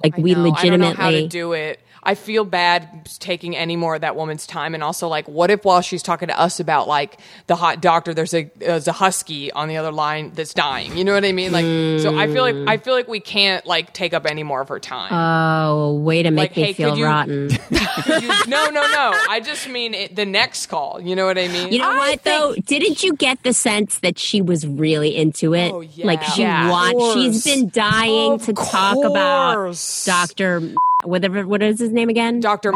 Like 0.03 0.19
I 0.19 0.23
we 0.23 0.35
know, 0.35 0.43
legitimately. 0.43 0.97
how 0.97 1.11
to 1.11 1.29
do 1.29 1.53
it. 1.53 1.81
I 2.05 2.15
feel 2.15 2.45
bad 2.45 3.07
taking 3.19 3.57
any 3.57 3.77
more 3.77 3.95
of 3.95 4.03
that 4.03 4.15
woman's 4.17 4.47
time, 4.47 4.75
and 4.75 4.83
also 4.83 5.09
like, 5.09 5.27
what 5.29 5.51
if 5.51 5.65
while 5.65 5.81
she's 5.81 6.03
talking 6.03 6.29
to 6.29 6.39
us 6.39 6.61
about 6.61 6.87
like 6.87 7.19
the 7.47 7.57
hot 7.57 7.81
doctor, 7.81 8.13
there's 8.15 8.35
a 8.35 8.51
there's 8.57 8.87
a 8.89 8.93
husky 8.93 9.51
on 9.53 9.69
the 9.69 9.77
other 9.77 9.93
line 9.93 10.33
that's 10.35 10.55
dying. 10.55 10.97
You 10.97 11.05
know 11.05 11.15
what 11.15 11.25
I 11.25 11.33
mean? 11.33 11.53
Like, 11.53 11.65
so 12.01 12.17
I 12.17 12.27
feel 12.27 12.43
like 12.43 12.57
I 12.69 12.77
feel 12.77 12.95
like 12.95 13.09
we 13.09 13.21
can't 13.21 13.65
like 13.67 13.93
take 13.93 14.13
up 14.15 14.27
any 14.27 14.43
more 14.43 14.61
of 14.61 14.69
her 14.69 14.79
time. 14.81 15.13
oh, 15.13 15.95
way 15.95 16.23
to 16.23 16.31
make 16.31 16.51
Like, 16.51 16.57
me 16.57 16.63
hey, 16.65 16.73
feel 16.75 16.97
you- 16.97 17.05
rotten. 17.05 17.51
You- 18.07 18.29
no, 18.49 18.67
no, 18.71 18.83
no. 18.83 19.13
I 19.31 19.41
just 19.43 19.69
mean 19.69 19.95
it, 19.95 20.17
the 20.17 20.27
next 20.27 20.67
call. 20.67 21.01
You 21.01 21.15
know 21.15 21.27
what 21.27 21.39
I 21.39 21.47
mean? 21.49 21.73
You 21.73 21.79
know 21.79 21.91
I 21.93 21.97
what 22.11 22.25
though? 22.25 22.55
Didn't 22.67 23.03
you 23.05 23.15
get 23.15 23.43
the 23.45 23.53
sense 23.53 24.01
that 24.01 24.19
she 24.19 24.43
was 24.43 24.67
really 24.67 25.15
into 25.17 25.55
it? 25.55 25.73
Oh, 25.73 25.81
yeah. 25.81 26.05
Like 26.07 26.23
she 26.25 26.43
Yeah. 26.43 26.65
Of 26.67 26.71
watched. 26.71 27.15
She's 27.19 27.45
course. 27.45 27.57
been 27.57 27.69
dying 27.71 28.33
Of 28.33 28.43
to 28.47 28.53
talk 28.53 28.97
about. 29.05 29.77
Doctor. 30.05 30.73
Whatever. 31.05 31.47
What 31.47 31.63
is 31.63 31.79
his 31.79 31.91
name 31.93 32.09
again? 32.09 32.41
Doctor. 32.41 32.73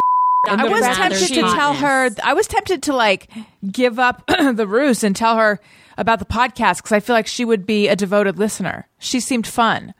I 0.46 0.64
was 0.64 0.80
tempted 0.96 1.28
to 1.34 1.40
tell 1.42 1.74
her. 1.74 2.10
I 2.22 2.32
was 2.34 2.46
tempted 2.46 2.82
to 2.84 2.92
like 2.94 3.28
give 3.70 3.98
up 3.98 4.26
the 4.54 4.66
ruse 4.66 5.02
and 5.04 5.14
tell 5.14 5.36
her 5.36 5.60
about 5.98 6.20
the 6.20 6.24
podcast 6.24 6.76
because 6.78 6.92
I 6.92 7.00
feel 7.00 7.14
like 7.16 7.26
she 7.26 7.44
would 7.44 7.66
be 7.66 7.88
a 7.88 7.96
devoted 7.96 8.38
listener. 8.38 8.86
She 8.98 9.20
seemed 9.20 9.46
fun. 9.46 9.94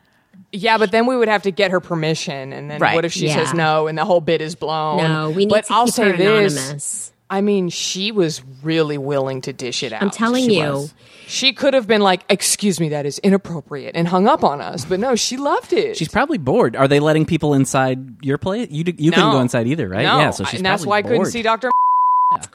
Yeah, 0.53 0.79
but 0.79 0.93
then 0.93 1.07
we 1.07 1.17
would 1.17 1.29
have 1.29 1.43
to 1.43 1.51
get 1.51 1.73
her 1.73 1.81
permission, 1.81 2.53
and 2.55 2.71
then 2.71 2.81
Right. 2.81 2.95
what 2.95 3.05
if 3.05 3.13
she 3.13 3.27
Yeah. 3.27 3.35
says 3.35 3.53
no, 3.53 3.87
and 3.87 3.99
the 3.99 4.05
whole 4.07 4.23
bit 4.23 4.41
is 4.41 4.55
blown? 4.55 4.97
No, 4.99 5.29
we 5.29 5.45
need 5.45 5.51
but 5.51 5.67
to 5.67 5.75
I'll 5.75 5.85
keep 5.87 5.95
say 5.95 6.11
her 6.13 6.17
this. 6.17 7.13
Anonymous. 7.31 7.39
I 7.39 7.41
mean, 7.41 7.69
she 7.69 8.13
was 8.13 8.43
really 8.63 8.99
willing 8.99 9.41
to 9.43 9.53
dish 9.53 9.83
it 9.83 9.93
out. 9.93 10.03
I'm 10.03 10.11
telling 10.11 10.45
She 10.49 10.59
you. 10.61 10.71
was. 10.73 10.95
She 11.27 11.53
could 11.53 11.75
have 11.75 11.87
been 11.87 12.01
like, 12.01 12.23
"Excuse 12.31 12.81
me, 12.81 12.89
that 12.91 13.05
is 13.05 13.19
inappropriate," 13.19 13.95
and 13.95 14.09
hung 14.09 14.27
up 14.27 14.43
on 14.45 14.61
us. 14.63 14.85
But 14.87 14.99
no, 14.99 15.15
she 15.15 15.37
loved 15.37 15.73
it. 15.75 15.97
She's 15.97 16.09
probably 16.09 16.39
bored. 16.39 16.75
Are 16.75 16.89
they 16.89 17.01
letting 17.01 17.27
people 17.27 17.53
inside 17.55 18.25
your 18.25 18.39
place? 18.39 18.69
You 18.71 18.85
d- 18.85 18.95
you 18.99 19.11
couldn't 19.13 19.33
go 19.33 19.41
inside 19.41 19.67
either, 19.67 19.89
right? 19.89 20.05
No, 20.05 20.19
yeah, 20.19 20.31
so 20.31 20.45
she's 20.45 20.61
and 20.61 20.67
that's 20.67 20.85
probably 20.85 20.91
why 20.91 20.97
I 20.99 21.03
couldn't 21.03 21.33
see 21.33 21.43
Doctor. 21.43 21.71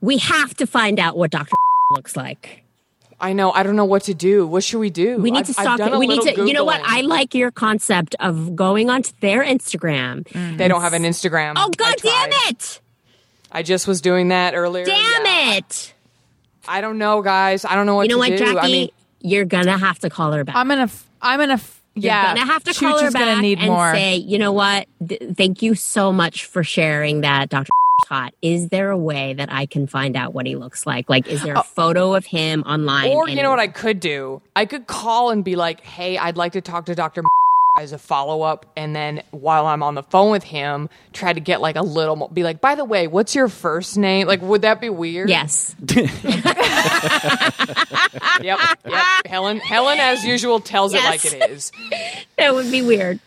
We 0.00 0.18
have 0.18 0.54
to 0.56 0.66
find 0.66 0.98
out 0.98 1.16
what 1.16 1.30
Doctor 1.30 1.54
looks 1.92 2.16
like. 2.16 2.64
I 3.20 3.34
know. 3.34 3.52
I 3.52 3.62
don't 3.62 3.76
know 3.76 3.84
what 3.84 4.02
to 4.04 4.14
do. 4.14 4.46
What 4.48 4.64
should 4.64 4.80
we 4.80 4.90
do? 4.90 5.18
We 5.18 5.30
need 5.30 5.40
I've- 5.40 5.52
to 5.54 5.60
I've 5.60 5.78
stalk 5.78 5.92
it. 5.92 5.96
We 5.98 6.08
need 6.08 6.22
to. 6.22 6.30
little 6.30 6.46
You 6.48 6.54
know 6.54 6.64
what? 6.64 6.80
I 6.84 7.02
like 7.02 7.34
your 7.36 7.52
concept 7.52 8.16
of 8.18 8.56
going 8.56 8.90
onto 8.90 9.12
their 9.20 9.44
Instagram. 9.44 10.26
They 10.58 10.66
don't 10.66 10.80
have 10.80 10.92
an 10.92 11.04
Instagram. 11.04 11.52
Oh 11.56 11.70
I 11.72 11.76
God 11.76 11.94
damn 12.02 12.30
it! 12.50 12.80
I 13.52 13.62
just 13.62 13.86
was 13.86 14.00
doing 14.00 14.28
that 14.28 14.54
earlier. 14.54 14.84
Damn 14.84 15.26
Yeah. 15.26 15.56
it! 15.58 15.94
I 16.66 16.80
don't 16.80 16.98
know, 16.98 17.22
guys. 17.22 17.64
I 17.64 17.74
don't 17.74 17.86
know 17.86 17.94
what 17.96 18.02
You 18.08 18.16
know 18.16 18.22
to 18.24 18.30
what, 18.30 18.38
do. 18.38 18.44
Jackie? 18.54 18.58
I 18.58 18.66
mean, 18.68 18.90
You're 19.20 19.44
gonna 19.44 19.78
have 19.78 19.98
to 20.00 20.10
call 20.10 20.32
her 20.32 20.42
back. 20.44 20.56
I'm 20.56 20.68
gonna. 20.68 20.82
f- 20.84 21.06
I'm 21.20 21.38
gonna. 21.38 21.54
f- 21.54 21.80
You're 21.94 22.06
Yeah, 22.06 22.34
gonna 22.34 22.46
have 22.52 22.64
to 22.64 22.74
call 22.74 22.98
her 22.98 23.10
back 23.10 23.22
gonna 23.26 23.40
need 23.42 23.58
and 23.58 23.68
more. 23.68 23.92
say, 23.94 24.16
you 24.16 24.38
know 24.38 24.52
what? 24.52 24.86
Th- 25.06 25.20
thank 25.36 25.62
you 25.62 25.74
so 25.74 26.12
much 26.12 26.46
for 26.46 26.64
sharing 26.64 27.20
that, 27.20 27.48
Doctor 27.50 27.70
Hot. 28.08 28.34
Is 28.42 28.68
there 28.70 28.90
a 28.90 28.98
way 28.98 29.34
that 29.34 29.52
I 29.52 29.66
can 29.66 29.86
find 29.86 30.16
out 30.16 30.34
what 30.34 30.46
he 30.46 30.56
looks 30.56 30.86
like? 30.86 31.08
Like, 31.08 31.28
is 31.28 31.42
there 31.42 31.54
a 31.54 31.60
oh. 31.60 31.62
photo 31.62 32.14
of 32.14 32.26
him 32.26 32.62
online? 32.64 33.10
Or 33.12 33.28
you 33.28 33.42
know 33.42 33.50
what 33.50 33.60
I 33.60 33.68
could 33.68 34.00
do? 34.00 34.42
I 34.56 34.64
could 34.66 34.86
call 34.88 35.30
and 35.30 35.44
be 35.44 35.54
like, 35.54 35.80
"Hey, 35.82 36.18
I'd 36.18 36.36
like 36.36 36.52
to 36.52 36.60
talk 36.60 36.86
to 36.86 36.94
Doctor 36.96 37.22
as 37.78 37.92
a 37.92 37.98
follow 37.98 38.42
up," 38.42 38.66
and 38.76 38.94
then 38.94 39.22
while 39.30 39.66
I'm 39.66 39.82
on 39.82 39.94
the 39.94 40.02
phone 40.04 40.30
with 40.30 40.44
him, 40.44 40.88
try 41.12 41.32
to 41.32 41.40
get 41.40 41.60
like 41.60 41.76
a 41.76 41.82
little, 41.82 42.16
mo- 42.16 42.28
be 42.28 42.42
like, 42.42 42.60
"By 42.60 42.74
the 42.74 42.84
way, 42.84 43.06
what's 43.06 43.34
your 43.34 43.48
first 43.48 43.96
name?" 43.96 44.26
Like, 44.26 44.42
would 44.42 44.62
that 44.62 44.80
be 44.80 44.90
weird? 44.90 45.28
Yes. 45.30 45.74
Yep. 48.40 48.58
Yep. 48.86 49.02
Helen. 49.26 49.58
Helen, 49.60 49.98
as 49.98 50.24
usual, 50.24 50.60
tells 50.60 50.94
it 50.94 51.02
like 51.04 51.24
it 51.24 51.50
is. 51.50 51.70
that 52.38 52.54
would 52.54 52.70
be 52.70 52.82
weird. 52.82 53.18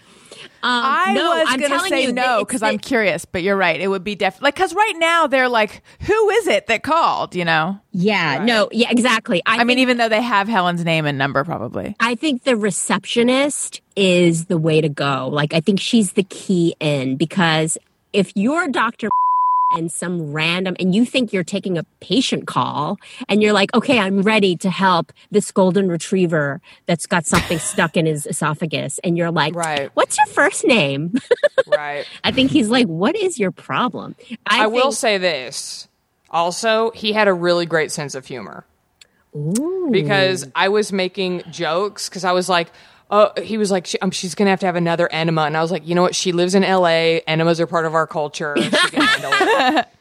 Um, 0.63 0.81
I 0.83 1.13
no, 1.13 1.29
was 1.29 1.45
I'm 1.47 1.59
gonna 1.59 1.75
telling 1.75 1.89
say 1.89 2.03
you, 2.05 2.11
no 2.13 2.39
it's 2.39 2.47
because 2.47 2.61
the- 2.61 2.67
I'm 2.67 2.79
curious, 2.79 3.23
but 3.25 3.43
you're 3.43 3.55
right. 3.55 3.79
It 3.79 3.87
would 3.87 4.03
be 4.03 4.15
definitely 4.15 4.47
like 4.47 4.55
because 4.55 4.73
right 4.73 4.95
now 4.97 5.27
they're 5.27 5.47
like, 5.49 5.83
who 6.01 6.29
is 6.31 6.47
it 6.47 6.67
that 6.67 6.81
called? 6.81 7.35
You 7.35 7.45
know. 7.45 7.79
Yeah, 7.91 8.43
no, 8.43 8.69
yeah, 8.71 8.89
exactly. 8.89 9.43
I, 9.45 9.55
I 9.57 9.57
mean, 9.59 9.77
think, 9.77 9.79
even 9.81 9.97
though 9.97 10.09
they 10.09 10.21
have 10.23 10.47
Helen's 10.47 10.83
name 10.83 11.05
and 11.05 11.17
number, 11.19 11.43
probably. 11.43 11.95
I 11.99 12.15
think 12.15 12.43
the 12.43 12.57
receptionist 12.57 13.81
is 13.95 14.45
the 14.45 14.57
way 14.57 14.81
to 14.81 14.89
go. 14.89 15.29
Like, 15.31 15.53
I 15.53 15.59
think 15.61 15.79
she's 15.79 16.13
the 16.13 16.23
key 16.23 16.75
in 16.79 17.15
because 17.17 17.77
if 18.13 18.31
you're 18.35 18.67
Doctor 18.67 19.09
and 19.75 19.91
some 19.91 20.31
random 20.31 20.75
and 20.79 20.93
you 20.93 21.05
think 21.05 21.33
you're 21.33 21.43
taking 21.43 21.77
a 21.77 21.83
patient 21.99 22.45
call 22.45 22.97
and 23.27 23.41
you're 23.41 23.51
like, 23.53 23.73
okay, 23.73 23.97
I'm 23.99 24.21
ready 24.21 24.55
to 24.57 24.69
help 24.69 25.11
this 25.31 25.51
golden 25.51 25.89
retriever 25.89 26.61
that's 26.85 27.07
got 27.07 27.25
something 27.25 27.57
stuck 27.71 27.97
in 27.97 28.05
his 28.05 28.25
esophagus, 28.27 28.99
and 29.03 29.17
you're 29.17 29.31
like, 29.31 29.55
Right. 29.55 29.89
what's 29.95 30.17
your 30.17 30.27
first 30.27 30.65
name? 30.65 31.13
Right. 31.67 32.05
I 32.23 32.31
think 32.31 32.51
he's 32.51 32.69
like, 32.69 32.85
what 32.85 33.15
is 33.15 33.39
your 33.39 33.49
problem? 33.51 34.15
I, 34.45 34.67
will 34.67 34.83
think- 34.83 34.93
say 34.95 35.17
this. 35.17 35.87
Also, 36.29 36.91
he 36.91 37.11
had 37.11 37.27
a 37.27 37.33
really 37.33 37.65
great 37.65 37.91
sense 37.91 38.13
of 38.13 38.25
humor. 38.27 38.65
Because 39.91 40.47
I 40.55 40.69
was 40.69 40.91
making 40.93 41.43
jokes 41.51 42.07
because 42.07 42.23
I 42.23 42.31
was 42.33 42.47
like, 42.49 42.71
oh, 43.11 43.31
he 43.41 43.57
was 43.57 43.71
like, 43.71 43.85
she, 43.85 43.99
um, 43.99 44.11
she's 44.11 44.35
going 44.35 44.45
to 44.47 44.49
have 44.51 44.59
to 44.61 44.65
have 44.65 44.75
another 44.75 45.07
enema. 45.11 45.43
And 45.43 45.55
I 45.57 45.61
was 45.61 45.71
like, 45.71 45.87
you 45.87 45.95
know 45.95 46.01
what? 46.01 46.15
She 46.15 46.31
lives 46.31 46.55
in 46.55 46.63
LA. 46.63 47.19
Enemas 47.27 47.59
are 47.61 47.67
part 47.67 47.85
of 47.85 47.93
our 47.95 48.07
culture. 48.07 48.55
She 48.57 48.69
can 48.69 49.01
handle 49.01 49.31
it. 49.79 49.87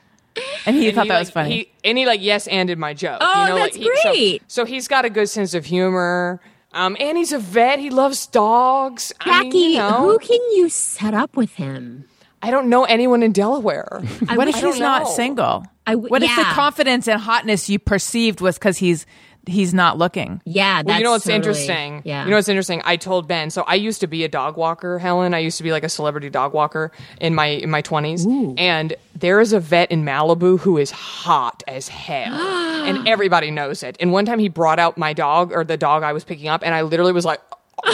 And 0.66 0.74
he 0.74 0.89
And 0.89 0.97
thought 0.97 1.05
he, 1.05 1.09
that 1.10 1.14
like, 1.14 1.20
was 1.20 1.31
funny. 1.31 1.51
He, 1.55 1.72
and 1.85 1.97
he 1.97 2.06
like 2.06 2.20
yes 2.20 2.48
anded 2.48 2.76
my 2.76 2.93
joke. 2.93 3.18
Oh, 3.20 3.43
you 3.44 3.48
know, 3.51 3.55
that's 3.56 3.76
like, 3.78 3.86
he- 3.86 3.97
so- 4.02 4.02
great. 4.12 4.43
So, 4.48 4.64
he's 4.64 4.89
got 4.89 5.05
a 5.05 5.10
good 5.10 5.28
sense 5.28 5.55
of 5.55 5.64
humor. 5.64 6.40
Um, 6.72 6.97
and 6.98 7.16
he's 7.16 7.32
a 7.32 7.39
vet. 7.39 7.78
He 7.78 7.90
loves 7.90 8.26
dogs. 8.26 9.12
I 9.20 9.43
mean, 9.43 9.51
Jackie, 9.52 9.59
you 9.59 9.78
know, 9.78 10.10
who 10.10 10.18
can 10.18 10.40
you 10.56 10.68
set 10.68 11.14
up 11.14 11.36
with 11.36 11.55
him? 11.55 12.06
I 12.43 12.51
don't 12.51 12.68
know 12.68 12.82
anyone 12.85 13.22
in 13.22 13.31
Delaware. 13.31 14.02
What 14.35 14.48
if 14.48 14.56
he's 14.56 14.78
don't 14.78 15.06
single? 15.06 15.64
I 15.86 15.93
w- 15.93 16.09
what 16.10 16.24
if 16.24 16.35
the 16.35 16.43
confidence 16.43 17.06
and 17.06 17.20
hotness 17.20 17.70
you 17.70 17.78
perceived 17.78 18.40
was 18.40 18.59
because 18.59 18.78
he's 18.78 19.06
he's 19.46 19.72
not 19.74 19.98
looking? 19.98 20.40
Yeah, 20.44 20.76
that's 20.78 20.86
Well, 20.86 20.98
you 20.98 21.04
know 21.04 21.10
what's 21.12 21.24
totally- 21.24 21.36
interesting? 21.36 22.02
Yeah, 22.04 22.24
You 22.24 22.30
know 22.30 22.36
what's 22.36 22.48
interesting? 22.48 22.80
I 22.84 22.96
told 22.96 23.28
Ben. 23.28 23.50
So 23.50 23.62
I 23.62 23.74
used 23.74 24.00
to 24.00 24.06
be 24.06 24.24
a 24.24 24.28
dog 24.28 24.56
walker, 24.56 24.98
Helen. 24.98 25.34
I 25.34 25.38
used 25.38 25.56
to 25.58 25.62
be 25.62 25.72
like 25.72 25.84
a 25.84 25.88
celebrity 25.88 26.30
dog 26.30 26.52
walker 26.54 26.92
in 27.20 27.34
my 27.34 27.46
in 27.46 27.70
my 27.70 27.80
twenties. 27.82 28.26
And 28.58 28.94
there 29.14 29.40
is 29.40 29.52
a 29.52 29.60
vet 29.60 29.90
in 29.90 30.04
Malibu 30.04 30.58
who 30.60 30.78
is 30.78 30.90
hot 30.90 31.62
as 31.68 31.88
hell, 31.88 32.34
and 32.86 33.06
everybody 33.08 33.50
knows 33.50 33.82
it. 33.82 33.96
And 34.00 34.12
one 34.12 34.26
time 34.26 34.38
he 34.38 34.48
brought 34.48 34.78
out 34.78 34.98
my 34.98 35.12
dog 35.12 35.52
or 35.52 35.64
the 35.64 35.76
dog 35.76 36.02
I 36.02 36.12
was 36.12 36.24
picking 36.24 36.48
up, 36.48 36.62
and 36.64 36.74
I 36.74 36.82
literally 36.82 37.12
was 37.12 37.24
like, 37.24 37.40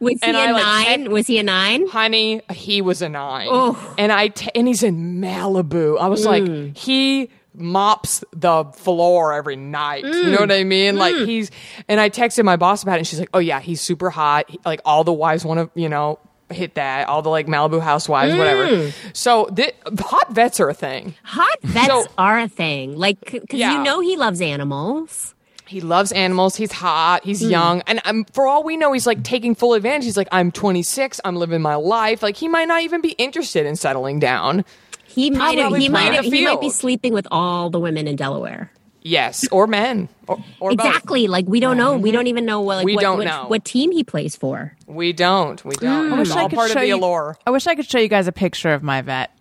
Was 0.00 0.14
he 0.14 0.18
And 0.22 0.36
a 0.36 0.40
I, 0.40 0.52
nine? 0.52 0.84
text- 1.00 1.10
Was 1.10 1.26
he 1.26 1.38
a 1.38 1.42
nine? 1.42 1.86
honey, 1.86 2.40
he 2.52 2.80
was 2.80 3.02
a 3.02 3.08
nine. 3.08 3.48
Oh. 3.50 3.94
And 3.98 4.10
I 4.10 4.28
t- 4.28 4.50
and 4.54 4.66
he's 4.66 4.82
in 4.82 5.20
Malibu. 5.20 5.98
I 6.00 6.08
was 6.08 6.24
like, 6.24 6.76
he 6.76 7.28
mops 7.54 8.24
the 8.32 8.64
floor 8.74 9.32
every 9.32 9.56
night. 9.56 10.04
You 10.04 10.30
know 10.30 10.38
mm. 10.38 10.40
what 10.40 10.52
I 10.52 10.64
mean? 10.64 10.96
Like 10.96 11.14
mm. 11.14 11.26
he's 11.26 11.50
and 11.88 12.00
I 12.00 12.10
texted 12.10 12.44
my 12.44 12.56
boss 12.56 12.82
about 12.82 12.94
it, 12.94 12.98
and 12.98 13.06
she's 13.06 13.18
like, 13.18 13.30
"Oh 13.34 13.38
yeah, 13.38 13.60
he's 13.60 13.80
super 13.80 14.10
hot. 14.10 14.50
He- 14.50 14.60
like 14.64 14.80
all 14.84 15.04
the 15.04 15.12
wives 15.12 15.44
want 15.44 15.74
to, 15.74 15.80
you 15.80 15.88
know." 15.88 16.18
Hit 16.52 16.74
that 16.74 17.06
all 17.06 17.22
the 17.22 17.28
like 17.28 17.46
Malibu 17.46 17.80
housewives, 17.80 18.34
whatever. 18.34 18.66
Mm. 18.66 18.92
So 19.12 19.44
thi- 19.44 19.70
hot 20.00 20.32
vets 20.34 20.58
are 20.58 20.68
a 20.68 20.74
thing. 20.74 21.14
Hot 21.22 21.58
vets 21.62 21.86
So- 21.86 22.06
are 22.18 22.40
a 22.40 22.48
thing. 22.48 22.96
Like, 22.98 23.20
because 23.20 23.60
Yeah. 23.60 23.78
you 23.78 23.84
know 23.84 24.00
he 24.00 24.16
loves 24.16 24.40
animals. 24.40 25.36
He 25.70 25.80
loves 25.80 26.10
animals. 26.10 26.56
He's 26.56 26.72
hot. 26.72 27.22
He's 27.22 27.40
young, 27.40 27.82
and 27.86 28.00
um, 28.04 28.24
for 28.32 28.48
all 28.48 28.64
we 28.64 28.76
know, 28.76 28.92
he's 28.92 29.06
like 29.06 29.22
taking 29.22 29.54
full 29.54 29.74
advantage. 29.74 30.04
He's 30.04 30.16
like, 30.16 30.26
I'm 30.32 30.50
26. 30.50 31.20
I'm 31.24 31.36
living 31.36 31.62
my 31.62 31.76
life. 31.76 32.20
Like 32.20 32.34
he 32.36 32.48
might 32.48 32.66
not 32.66 32.82
even 32.82 33.00
be 33.00 33.10
interested 33.12 33.64
in 33.64 33.76
settling 33.76 34.18
down. 34.18 34.64
He 35.10 35.30
might 35.30 35.58
Probably 35.58 35.80
he 35.80 35.88
might 35.88 36.22
the 36.22 36.30
he 36.30 36.44
might 36.44 36.60
be 36.60 36.70
sleeping 36.70 37.12
with 37.12 37.26
all 37.30 37.68
the 37.68 37.80
women 37.80 38.06
in 38.06 38.16
Delaware. 38.16 38.70
Yes, 39.02 39.48
or 39.50 39.66
men, 39.66 40.08
or, 40.26 40.36
or 40.60 40.70
both. 40.70 40.86
Exactly. 40.86 41.26
Like 41.26 41.46
we 41.48 41.58
don't 41.58 41.76
know. 41.76 41.96
We 41.96 42.10
mm-hmm. 42.10 42.16
don't 42.16 42.26
even 42.26 42.44
know 42.44 42.60
what 42.60 42.76
like 42.76 42.84
We 42.86 42.94
what, 42.94 43.00
don't 43.00 43.18
what, 43.18 43.26
know. 43.26 43.44
what 43.46 43.64
team 43.64 43.90
he 43.92 44.04
plays 44.04 44.36
for. 44.36 44.76
We 44.86 45.12
don't. 45.12 45.64
We 45.64 45.74
don't. 45.76 46.10
Mm. 46.10 46.12
I 46.12 46.18
wish 46.18 46.28
It's 46.28 46.36
I 46.36 46.42
all 46.42 46.48
could 46.48 46.56
part 46.56 46.70
of 46.70 46.74
show 46.74 46.80
the 46.80 46.86
you- 46.86 47.34
I 47.46 47.50
wish 47.50 47.66
I 47.66 47.74
could 47.74 47.90
show 47.90 47.98
you 47.98 48.08
guys 48.08 48.28
a 48.28 48.32
picture 48.32 48.72
of 48.72 48.82
my 48.82 49.00
vet. 49.02 49.36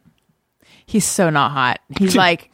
He's 0.86 1.06
so 1.06 1.30
not 1.30 1.52
hot. 1.52 1.82
He's 1.98 2.16
like 2.26 2.52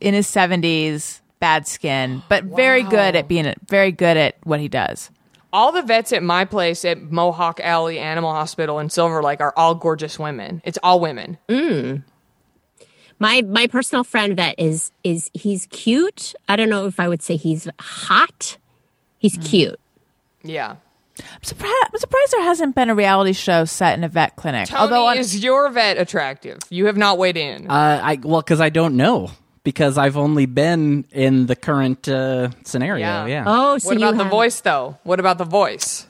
in 0.00 0.14
his 0.14 0.28
seventies, 0.28 1.20
bad 1.40 1.66
skin, 1.66 2.22
but 2.28 2.44
very 2.44 2.84
good 2.84 3.16
at 3.16 3.28
being 3.28 3.52
very 3.68 3.92
good 3.92 4.16
at 4.16 4.36
what 4.44 4.60
he 4.60 4.68
does. 4.68 5.10
All 5.52 5.72
the 5.72 5.82
vets 5.82 6.12
at 6.12 6.22
my 6.22 6.44
place 6.44 6.84
at 6.84 7.00
Mohawk 7.00 7.60
Alley 7.60 7.98
Animal 7.98 8.32
Hospital 8.32 8.78
in 8.78 8.90
Silver 8.90 9.22
Lake 9.22 9.40
are 9.40 9.54
all 9.56 9.74
gorgeous 9.74 10.18
women. 10.18 10.60
It's 10.64 10.78
all 10.82 11.00
women. 11.00 11.38
Mm. 11.48 12.02
My 13.18 13.42
my 13.42 13.66
personal 13.66 14.04
friend 14.04 14.36
vet 14.36 14.54
is 14.58 14.92
is 15.04 15.30
he's 15.32 15.66
cute. 15.70 16.34
I 16.48 16.56
don't 16.56 16.68
know 16.68 16.86
if 16.86 17.00
I 17.00 17.08
would 17.08 17.22
say 17.22 17.36
he's 17.36 17.68
hot. 17.80 18.58
He's 19.18 19.38
cute. 19.38 19.80
Yeah. 20.42 20.76
I'm 21.18 21.42
surprised, 21.42 21.74
I'm 21.92 21.98
surprised 21.98 22.32
there 22.32 22.42
hasn't 22.42 22.74
been 22.74 22.90
a 22.90 22.94
reality 22.94 23.32
show 23.32 23.64
set 23.64 23.96
in 23.96 24.04
a 24.04 24.08
vet 24.08 24.36
clinic. 24.36 24.68
Tony, 24.68 24.80
Although 24.82 25.06
on, 25.06 25.16
is 25.16 25.42
your 25.42 25.70
vet 25.70 25.96
attractive? 25.96 26.58
You 26.68 26.86
have 26.86 26.98
not 26.98 27.16
weighed 27.16 27.38
in. 27.38 27.70
Uh, 27.70 28.00
I 28.04 28.18
well, 28.22 28.42
because 28.42 28.60
I 28.60 28.68
don't 28.68 28.96
know 28.98 29.30
because 29.64 29.96
I've 29.96 30.18
only 30.18 30.44
been 30.44 31.06
in 31.12 31.46
the 31.46 31.56
current 31.56 32.06
uh, 32.06 32.50
scenario. 32.64 33.00
Yeah. 33.06 33.26
Yeah, 33.26 33.44
Oh, 33.46 33.78
so 33.78 33.88
what 33.88 33.98
you 33.98 34.04
about 34.06 34.18
the 34.18 34.24
have- 34.24 34.30
voice, 34.30 34.60
though? 34.60 34.98
What 35.04 35.18
about 35.18 35.38
the 35.38 35.44
voice? 35.44 36.06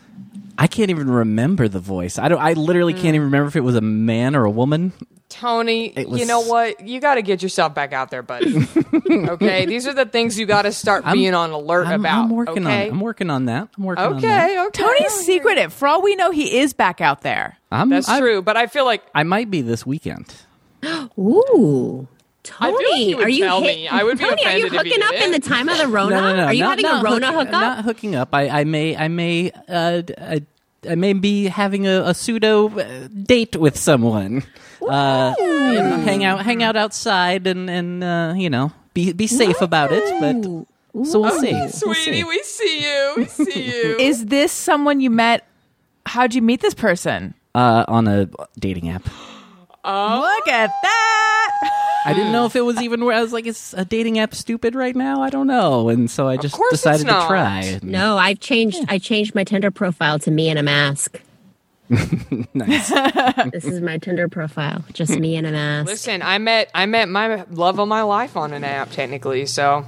I 0.59 0.67
can't 0.67 0.91
even 0.91 1.09
remember 1.09 1.69
the 1.69 1.79
voice. 1.81 2.19
I 2.19 2.29
don't. 2.29 2.41
I 2.41 2.55
literally 2.55 2.93
can't 2.95 3.15
even 3.15 3.23
remember 3.27 3.47
if 3.47 3.55
it 3.57 3.61
was 3.61 3.77
a 3.77 3.81
man 3.81 4.35
or 4.35 4.45
a 4.45 4.51
woman. 4.51 4.93
Tony, 5.29 5.93
was- 6.07 6.21
you 6.21 6.27
know 6.27 6.41
what? 6.41 6.87
You 6.87 7.01
got 7.01 7.17
to 7.17 7.23
get 7.23 7.43
yourself 7.43 7.75
back 7.75 7.93
out 7.93 8.11
there, 8.11 8.23
buddy. 8.23 8.67
okay, 9.11 9.67
these 9.67 9.87
are 9.87 9.93
the 9.93 10.07
things 10.07 10.39
you 10.39 10.47
got 10.47 10.63
to 10.63 10.73
start 10.73 11.05
I'm- 11.05 11.17
being 11.17 11.35
on 11.35 11.51
alert 11.51 11.89
I'm, 11.89 12.01
about. 12.01 12.25
I'm 12.25 12.31
working 12.31 12.67
okay? 12.67 12.85
on. 12.87 12.95
I'm 12.95 13.01
working 13.01 13.29
on 13.31 13.45
that. 13.47 13.69
I'm 13.77 13.85
working 13.85 14.05
on 14.05 14.21
that. 14.21 14.51
okay, 14.51 14.61
okay. 14.67 14.83
Tony's 14.83 15.13
secretive. 15.13 15.73
For 15.73 15.89
all 15.89 16.01
we 16.01 16.15
know, 16.15 16.31
he 16.31 16.59
is 16.59 16.73
back 16.73 17.01
out 17.01 17.23
there. 17.23 17.59
I'm, 17.73 17.89
That's 17.91 18.09
I, 18.09 18.21
true, 18.21 18.41
but 18.41 18.57
I 18.57 18.67
feel 18.69 18.85
like 18.85 19.03
I 19.15 19.25
might 19.25 19.51
be 19.51 19.63
this 19.63 19.85
weekend. 19.85 20.33
Ooh. 21.19 22.07
I 22.61 22.71
Tony, 22.71 22.77
feel 22.79 22.91
like 22.93 23.01
you 23.09 23.17
would 23.17 23.27
are 23.27 23.29
you 23.29 23.45
tell 23.45 23.61
hit- 23.63 23.77
me. 23.77 23.89
I 23.89 24.05
would 24.05 24.19
be 24.19 24.25
Tony, 24.25 24.45
are 24.47 24.57
you 24.57 24.67
offended 24.67 24.67
if 24.67 24.73
you 24.73 25.03
hooking 25.03 25.03
up 25.03 25.15
in 25.25 25.33
the 25.33 25.41
time 25.41 25.69
of 25.69 25.79
the 25.79 25.89
Rona? 25.89 26.11
No, 26.15 26.21
no, 26.31 26.37
no. 26.37 26.45
Are 26.45 26.55
you 26.55 26.61
not, 26.63 26.71
having 26.71 26.83
not 26.85 27.01
a 27.01 27.05
Rona 27.05 27.27
hook- 27.27 27.37
hookup? 27.39 27.51
Not 27.53 27.85
hooking 27.85 28.15
up. 28.15 28.29
I, 28.33 28.49
I 28.61 28.65
may. 28.65 28.97
I 28.97 29.09
may. 29.09 29.51
Uh, 29.69 30.03
I, 30.19 30.43
I 30.89 30.95
may 30.95 31.13
be 31.15 31.47
having 31.47 31.89
a, 31.89 32.03
a 32.05 32.15
pseudo 32.15 32.69
uh, 32.79 33.09
date 33.09 33.57
with 33.57 33.77
someone. 33.77 34.45
Uh, 34.89 35.35
you 35.39 35.75
know, 35.83 35.97
hang 35.99 36.25
out, 36.25 36.45
hang 36.45 36.63
out 36.63 36.77
outside, 36.77 37.47
and 37.47 37.69
and 37.71 38.05
uh, 38.05 38.35
you 38.37 38.49
know, 38.51 38.73
be 38.95 39.13
be 39.13 39.27
safe 39.27 39.61
about 39.61 39.91
it. 39.93 40.05
But 40.21 41.05
so 41.07 41.21
we'll 41.21 41.39
see. 41.41 41.53
We'll 41.53 41.69
Sweetie, 41.69 42.13
see. 42.13 42.25
we 42.25 42.43
see 42.43 42.83
you. 42.83 43.15
We 43.19 43.25
see 43.27 43.63
you. 43.67 43.97
Is 43.99 44.27
this 44.27 44.53
someone 44.53 45.01
you 45.01 45.11
met? 45.11 45.47
How'd 46.07 46.35
you 46.35 46.43
meet 46.43 46.61
this 46.61 46.75
person? 46.75 47.35
Uh, 47.55 47.85
on 47.89 48.07
a 48.09 48.29
dating 48.59 48.89
app. 48.91 49.03
Oh, 49.89 50.19
Look 50.21 50.49
at 50.53 50.69
that. 50.83 51.71
I 52.07 52.13
didn't 52.13 52.33
know 52.33 52.45
if 52.45 52.57
it 52.57 52.63
was 52.63 52.83
even 52.83 53.05
where 53.05 53.15
I 53.17 53.23
was 53.23 53.33
like, 53.33 53.47
is 53.47 53.73
a 53.79 53.85
dating 53.85 54.19
app 54.19 54.35
stupid 54.35 54.75
right 54.75 54.97
now? 54.97 55.23
I 55.23 55.31
don't 55.31 55.47
know, 55.47 55.89
and 55.91 56.11
so 56.11 56.27
I 56.27 56.37
just 56.37 56.57
course 56.57 56.73
it's 56.73 56.83
decided 56.83 57.07
to 57.07 57.13
not. 57.13 57.29
try. 57.29 57.61
And- 57.63 57.85
No, 57.85 58.17
I've 58.17 58.41
changed. 58.41 58.85
I 58.89 58.99
changed 58.99 59.37
my 59.37 59.45
Tinder 59.45 59.71
profile 59.71 60.19
to 60.19 60.31
me 60.33 60.49
in 60.49 60.57
a 60.59 60.63
mask. 60.65 61.23
nice. 62.55 62.91
This 63.53 63.65
is 63.65 63.81
my 63.81 63.99
Tinder 63.99 64.29
profile, 64.29 64.85
just 64.93 65.19
me 65.19 65.37
and 65.37 65.47
an 65.47 65.55
ass. 65.55 65.87
Listen, 65.87 66.23
I 66.23 66.39
met 66.39 66.71
I 66.75 66.87
met 66.87 67.09
my 67.09 67.45
love 67.51 67.79
of 67.79 67.89
my 67.89 68.03
life 68.03 68.37
on 68.37 68.53
an 68.53 68.65
app, 68.65 68.91
technically. 68.91 69.47
So 69.47 69.85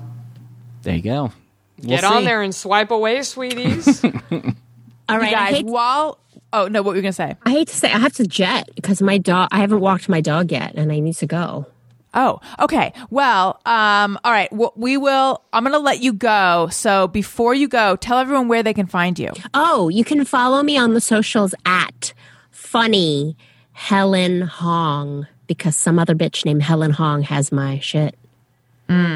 There 0.83 0.95
you 0.95 1.03
go. 1.03 1.33
We'll 1.79 1.89
get 1.89 2.05
on 2.05 2.25
there 2.25 2.43
and 2.43 2.55
swipe 2.55 2.91
away, 2.91 3.23
sweeties. 3.23 4.05
All 5.09 5.19
right, 5.19 5.31
You 5.31 5.37
guys, 5.37 5.55
hate, 5.57 5.67
while 5.67 6.19
oh 6.53 6.69
no, 6.69 6.83
what 6.83 6.91
were 6.91 6.97
you 6.97 7.03
gonna 7.03 7.13
say? 7.13 7.37
I 7.45 7.51
hate 7.51 7.69
to 7.69 7.77
say 7.77 7.91
I 7.93 7.99
have 7.99 8.13
to 8.15 8.27
jet 8.27 8.69
because 8.75 9.01
my 9.03 9.19
dog. 9.19 9.49
I 9.51 9.59
haven't 9.59 9.81
walked 9.81 10.09
my 10.09 10.21
dog 10.21 10.53
yet, 10.53 10.75
and 10.75 10.93
I 10.93 11.01
need 11.01 11.15
to 11.17 11.27
go. 11.27 11.67
Oh, 12.15 12.41
okay. 12.59 12.93
Well, 13.11 13.61
um, 13.67 14.19
all 14.25 14.33
right. 14.33 14.51
Well, 14.53 14.73
we 14.77 14.97
will. 14.97 15.43
I'm 15.53 15.63
going 15.63 15.73
to 15.75 15.79
let 15.79 16.03
you 16.03 16.13
go. 16.13 16.69
So 16.71 17.09
before 17.09 17.55
you 17.55 17.69
go, 17.69 17.97
tell 17.97 18.19
everyone 18.19 18.49
where 18.49 18.63
they 18.63 18.75
can 18.75 18.87
find 18.87 19.19
you. 19.19 19.33
Oh, 19.55 19.89
you 19.89 20.05
can 20.05 20.25
follow 20.25 20.63
me 20.63 20.79
on 20.79 20.95
the 20.95 21.01
socials 21.01 21.55
at 21.67 22.15
funny 22.51 23.37
Helen 23.73 24.41
Hong 24.43 25.27
because 25.47 25.77
some 25.77 25.99
other 25.99 26.15
bitch 26.15 26.45
named 26.45 26.63
Helen 26.63 26.91
Hong 26.91 27.23
has 27.23 27.53
my 27.53 27.79
shit. 27.79 28.17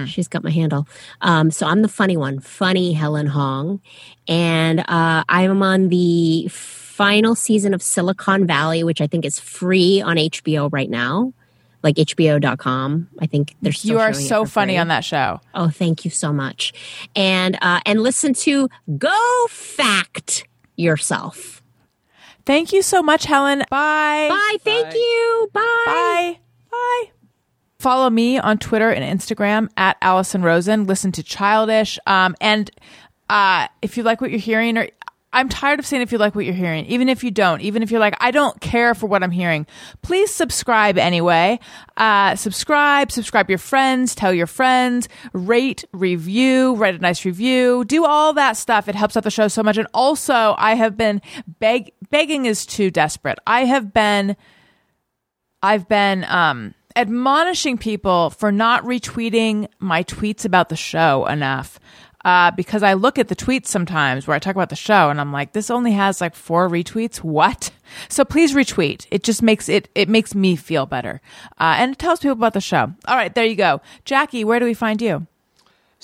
She's 0.06 0.28
got 0.28 0.44
my 0.44 0.50
handle. 0.50 0.86
Um, 1.22 1.50
so 1.50 1.66
I'm 1.66 1.80
the 1.80 1.88
funny 1.88 2.16
one, 2.18 2.40
funny 2.40 2.92
Helen 2.92 3.26
Hong. 3.26 3.80
And 4.28 4.80
uh, 4.80 5.24
I'm 5.28 5.62
on 5.62 5.88
the 5.88 6.46
final 6.50 7.34
season 7.34 7.72
of 7.72 7.82
Silicon 7.82 8.46
Valley, 8.46 8.84
which 8.84 9.00
I 9.00 9.06
think 9.06 9.24
is 9.24 9.40
free 9.40 10.02
on 10.02 10.16
HBO 10.16 10.70
right 10.70 10.90
now, 10.90 11.32
like 11.82 11.96
HBO.com. 11.96 13.08
I 13.20 13.26
think 13.26 13.54
they're 13.62 13.72
You 13.82 13.98
are 13.98 14.12
so 14.12 14.44
funny 14.44 14.74
free. 14.74 14.78
on 14.78 14.88
that 14.88 15.04
show. 15.04 15.40
Oh, 15.54 15.68
thank 15.68 16.04
you 16.04 16.10
so 16.10 16.32
much. 16.32 16.72
And 17.16 17.58
uh, 17.62 17.80
and 17.86 18.00
listen 18.02 18.34
to 18.34 18.68
Go 18.98 19.46
Fact 19.48 20.46
Yourself. 20.76 21.62
Thank 22.44 22.72
you 22.72 22.82
so 22.82 23.02
much, 23.02 23.24
Helen. 23.24 23.60
Bye. 23.70 24.26
Bye. 24.28 24.56
Thank 24.62 24.94
you. 24.94 25.50
Bye. 25.52 25.62
Bye. 25.86 26.38
Bye. 26.70 27.04
Follow 27.78 28.10
me 28.10 28.38
on 28.38 28.58
Twitter 28.58 28.90
and 28.90 29.18
Instagram 29.20 29.68
at 29.76 29.96
Allison 30.02 30.42
Rosen. 30.42 30.86
Listen 30.86 31.12
to 31.12 31.22
Childish. 31.22 31.98
Um, 32.06 32.34
and 32.40 32.70
uh, 33.28 33.66
if 33.80 33.96
you 33.96 34.02
like 34.02 34.20
what 34.20 34.30
you're 34.30 34.38
hearing, 34.40 34.76
or 34.78 34.88
I'm 35.32 35.48
tired 35.48 35.78
of 35.78 35.86
saying 35.86 36.02
if 36.02 36.12
you 36.12 36.18
like 36.18 36.34
what 36.34 36.44
you're 36.44 36.54
hearing, 36.54 36.84
even 36.86 37.08
if 37.08 37.24
you 37.24 37.30
don't, 37.30 37.62
even 37.62 37.82
if 37.82 37.90
you're 37.90 38.00
like, 38.00 38.16
I 38.20 38.30
don't 38.30 38.60
care 38.60 38.94
for 38.94 39.06
what 39.06 39.22
I'm 39.22 39.30
hearing, 39.30 39.66
please 40.02 40.34
subscribe 40.34 40.98
anyway. 40.98 41.58
Uh, 41.96 42.36
subscribe, 42.36 43.10
subscribe 43.10 43.48
your 43.48 43.58
friends, 43.58 44.14
tell 44.14 44.34
your 44.34 44.46
friends, 44.46 45.08
rate, 45.32 45.84
review, 45.92 46.74
write 46.74 46.94
a 46.94 46.98
nice 46.98 47.24
review, 47.24 47.84
do 47.86 48.04
all 48.04 48.34
that 48.34 48.56
stuff. 48.56 48.88
It 48.88 48.94
helps 48.94 49.16
out 49.16 49.24
the 49.24 49.30
show 49.30 49.48
so 49.48 49.62
much. 49.62 49.78
And 49.78 49.88
also, 49.94 50.54
I 50.58 50.74
have 50.74 50.96
been 50.96 51.22
beg- 51.58 51.92
begging 52.10 52.44
is 52.44 52.66
too 52.66 52.90
desperate. 52.90 53.38
I 53.46 53.64
have 53.64 53.94
been 53.94 54.36
I've 55.62 55.88
been 55.88 56.24
um, 56.24 56.74
admonishing 56.96 57.78
people 57.78 58.30
for 58.30 58.50
not 58.50 58.82
retweeting 58.84 59.68
my 59.78 60.02
tweets 60.02 60.44
about 60.44 60.68
the 60.68 60.76
show 60.76 61.26
enough. 61.26 61.78
Uh, 62.24 62.50
because 62.52 62.82
I 62.82 62.94
look 62.94 63.18
at 63.18 63.28
the 63.28 63.36
tweets 63.36 63.66
sometimes 63.66 64.26
where 64.26 64.34
I 64.34 64.38
talk 64.38 64.54
about 64.54 64.68
the 64.68 64.76
show 64.76 65.10
and 65.10 65.20
I'm 65.20 65.32
like, 65.32 65.52
this 65.52 65.70
only 65.70 65.92
has 65.92 66.20
like 66.20 66.34
four 66.34 66.68
retweets. 66.68 67.16
What? 67.18 67.70
So 68.08 68.24
please 68.24 68.54
retweet. 68.54 69.06
It 69.10 69.24
just 69.24 69.42
makes 69.42 69.68
it, 69.68 69.88
it 69.94 70.08
makes 70.08 70.34
me 70.34 70.56
feel 70.56 70.86
better. 70.86 71.20
Uh, 71.58 71.74
and 71.78 71.92
it 71.92 71.98
tells 71.98 72.20
people 72.20 72.32
about 72.32 72.54
the 72.54 72.60
show. 72.60 72.92
All 73.06 73.16
right, 73.16 73.34
there 73.34 73.44
you 73.44 73.56
go. 73.56 73.80
Jackie, 74.04 74.44
where 74.44 74.60
do 74.60 74.64
we 74.64 74.74
find 74.74 75.02
you? 75.02 75.26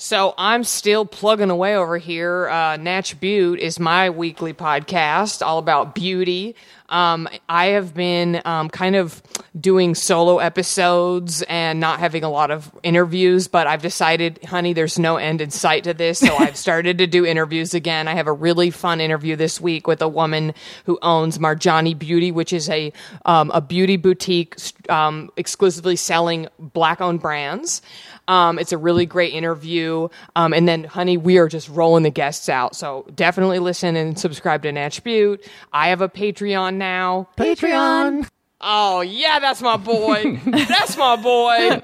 So 0.01 0.33
I'm 0.37 0.63
still 0.63 1.05
plugging 1.05 1.49
away 1.49 1.75
over 1.75 1.97
here. 1.97 2.47
Uh, 2.47 2.77
Natch 2.77 3.19
Beaut 3.19 3.59
is 3.59 3.81
my 3.81 4.09
weekly 4.09 4.53
podcast, 4.53 5.45
all 5.45 5.57
about 5.57 5.93
beauty. 5.93 6.55
Um, 6.89 7.29
I 7.47 7.67
have 7.67 7.93
been 7.93 8.41
um, 8.45 8.69
kind 8.69 8.95
of 8.95 9.21
doing 9.59 9.95
solo 9.95 10.39
episodes 10.39 11.41
and 11.43 11.79
not 11.79 11.99
having 11.99 12.23
a 12.23 12.29
lot 12.29 12.51
of 12.51 12.71
interviews, 12.83 13.47
but 13.47 13.67
I've 13.67 13.81
decided, 13.81 14.43
honey, 14.43 14.73
there's 14.73 14.99
no 14.99 15.17
end 15.17 15.41
in 15.41 15.51
sight 15.51 15.85
to 15.85 15.93
this. 15.93 16.19
So 16.19 16.35
I've 16.35 16.57
started 16.57 16.97
to 16.99 17.07
do 17.07 17.25
interviews 17.25 17.73
again. 17.73 18.07
I 18.07 18.15
have 18.15 18.27
a 18.27 18.33
really 18.33 18.71
fun 18.71 19.01
interview 19.01 19.35
this 19.35 19.61
week 19.61 19.87
with 19.87 20.01
a 20.01 20.07
woman 20.07 20.53
who 20.85 20.99
owns 21.01 21.37
Marjani 21.37 21.97
Beauty, 21.97 22.31
which 22.31 22.53
is 22.53 22.69
a 22.69 22.91
um, 23.25 23.51
a 23.51 23.61
beauty 23.61 23.97
boutique 23.97 24.55
um, 24.89 25.31
exclusively 25.37 25.95
selling 25.95 26.47
black 26.59 27.01
owned 27.01 27.21
brands. 27.21 27.81
Um, 28.29 28.59
it's 28.59 28.71
a 28.71 28.77
really 28.77 29.07
great 29.07 29.33
interview. 29.33 30.07
Um, 30.35 30.53
and 30.53 30.67
then, 30.67 30.83
honey, 30.83 31.17
we 31.17 31.39
are 31.39 31.47
just 31.47 31.67
rolling 31.67 32.03
the 32.03 32.11
guests 32.11 32.47
out. 32.47 32.75
So 32.75 33.07
definitely 33.15 33.57
listen 33.57 33.95
and 33.95 34.19
subscribe 34.19 34.61
to 34.63 34.71
Natch 34.71 35.03
Beaut. 35.03 35.43
I 35.73 35.89
have 35.89 36.01
a 36.01 36.07
Patreon 36.07 36.75
now. 36.79 37.29
Patreon. 37.37 38.27
Oh 38.61 39.01
yeah, 39.01 39.39
that's 39.39 39.61
my 39.61 39.77
boy. 39.77 40.39
that's 40.45 40.97
my 40.97 41.15
boy. 41.15 41.81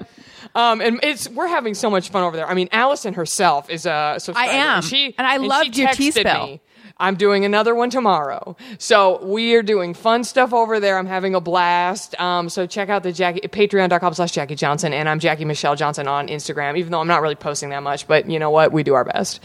Um, 0.54 0.80
and 0.80 1.00
it's 1.02 1.28
we're 1.28 1.46
having 1.46 1.74
so 1.74 1.88
much 1.90 2.10
fun 2.10 2.22
over 2.24 2.36
there. 2.36 2.48
I 2.48 2.54
mean, 2.54 2.68
Allison 2.72 3.14
herself 3.14 3.70
is 3.70 3.86
a 3.86 4.16
subscriber. 4.18 4.50
I 4.50 4.54
am. 4.54 4.82
She 4.82 5.14
And 5.16 5.26
I 5.26 5.36
loved 5.36 5.76
your 5.76 5.88
tea 5.92 6.10
spill. 6.10 6.46
me, 6.46 6.60
I'm 6.98 7.16
doing 7.16 7.44
another 7.44 7.74
one 7.74 7.90
tomorrow. 7.90 8.56
So 8.78 9.22
we 9.24 9.54
are 9.54 9.62
doing 9.62 9.92
fun 9.92 10.24
stuff 10.24 10.54
over 10.54 10.80
there. 10.80 10.96
I'm 10.96 11.06
having 11.06 11.34
a 11.34 11.40
blast. 11.40 12.18
Um, 12.18 12.48
so 12.48 12.66
check 12.66 12.88
out 12.88 13.02
the 13.02 13.12
Jackie 13.12 13.40
patreon.com 13.40 14.14
slash 14.14 14.32
Jackie 14.32 14.54
Johnson 14.54 14.94
and 14.94 15.08
I'm 15.08 15.18
Jackie 15.18 15.44
Michelle 15.44 15.76
Johnson 15.76 16.08
on 16.08 16.28
Instagram, 16.28 16.78
even 16.78 16.92
though 16.92 17.00
I'm 17.00 17.06
not 17.06 17.20
really 17.20 17.34
posting 17.34 17.68
that 17.70 17.82
much, 17.82 18.06
but 18.06 18.30
you 18.30 18.38
know 18.38 18.50
what? 18.50 18.72
We 18.72 18.82
do 18.82 18.94
our 18.94 19.04
best. 19.04 19.40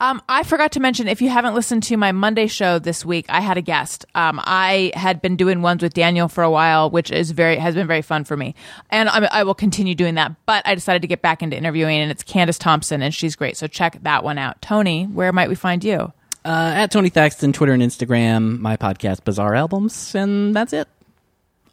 Um, 0.00 0.20
I 0.28 0.42
forgot 0.42 0.72
to 0.72 0.80
mention 0.80 1.06
if 1.06 1.22
you 1.22 1.28
haven't 1.28 1.54
listened 1.54 1.84
to 1.84 1.96
my 1.96 2.10
Monday 2.10 2.48
show 2.48 2.80
this 2.80 3.04
week, 3.04 3.26
I 3.28 3.40
had 3.40 3.56
a 3.56 3.62
guest. 3.62 4.04
Um, 4.16 4.40
I 4.42 4.90
had 4.94 5.22
been 5.22 5.36
doing 5.36 5.62
ones 5.62 5.82
with 5.82 5.94
Daniel 5.94 6.26
for 6.28 6.42
a 6.42 6.50
while, 6.50 6.90
which 6.90 7.12
is 7.12 7.30
very 7.30 7.56
has 7.56 7.74
been 7.76 7.86
very 7.86 8.02
fun 8.02 8.24
for 8.24 8.36
me, 8.36 8.54
and 8.90 9.08
I, 9.08 9.28
I 9.30 9.42
will 9.44 9.54
continue 9.54 9.94
doing 9.94 10.16
that. 10.16 10.34
But 10.44 10.66
I 10.66 10.74
decided 10.74 11.02
to 11.02 11.08
get 11.08 11.22
back 11.22 11.42
into 11.42 11.56
interviewing, 11.56 11.98
and 11.98 12.10
it's 12.10 12.22
Candace 12.22 12.58
Thompson, 12.58 13.02
and 13.02 13.14
she's 13.14 13.36
great. 13.36 13.56
So 13.56 13.66
check 13.66 13.98
that 14.02 14.24
one 14.24 14.38
out. 14.38 14.60
Tony, 14.60 15.04
where 15.04 15.32
might 15.32 15.48
we 15.48 15.54
find 15.54 15.84
you? 15.84 16.12
Uh, 16.46 16.72
at 16.76 16.92
Tony 16.92 17.08
Thaxton, 17.08 17.52
Twitter 17.52 17.72
and 17.72 17.82
Instagram, 17.82 18.60
my 18.60 18.76
podcast, 18.76 19.24
Bizarre 19.24 19.56
Albums, 19.56 20.14
and 20.14 20.54
that's 20.54 20.72
it. 20.72 20.86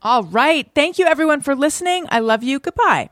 All 0.01 0.23
right, 0.23 0.67
thank 0.73 0.97
you 0.97 1.05
everyone 1.05 1.41
for 1.41 1.53
listening. 1.55 2.07
I 2.09 2.21
love 2.21 2.41
you. 2.41 2.59
Goodbye. 2.59 3.11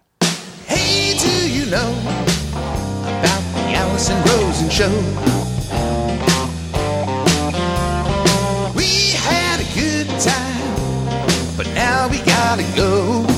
Hey, 0.65 1.15
do 1.19 1.53
you 1.53 1.69
know 1.69 1.91
about 2.01 3.43
the 3.53 3.73
Allison 3.75 4.17
Rosen 4.23 4.69
show? 4.71 4.89
We 8.75 9.11
had 9.11 9.59
a 9.61 9.67
good 9.75 10.07
time, 10.19 11.55
but 11.55 11.67
now 11.75 12.07
we 12.07 12.17
gotta 12.23 12.63
go. 12.75 13.30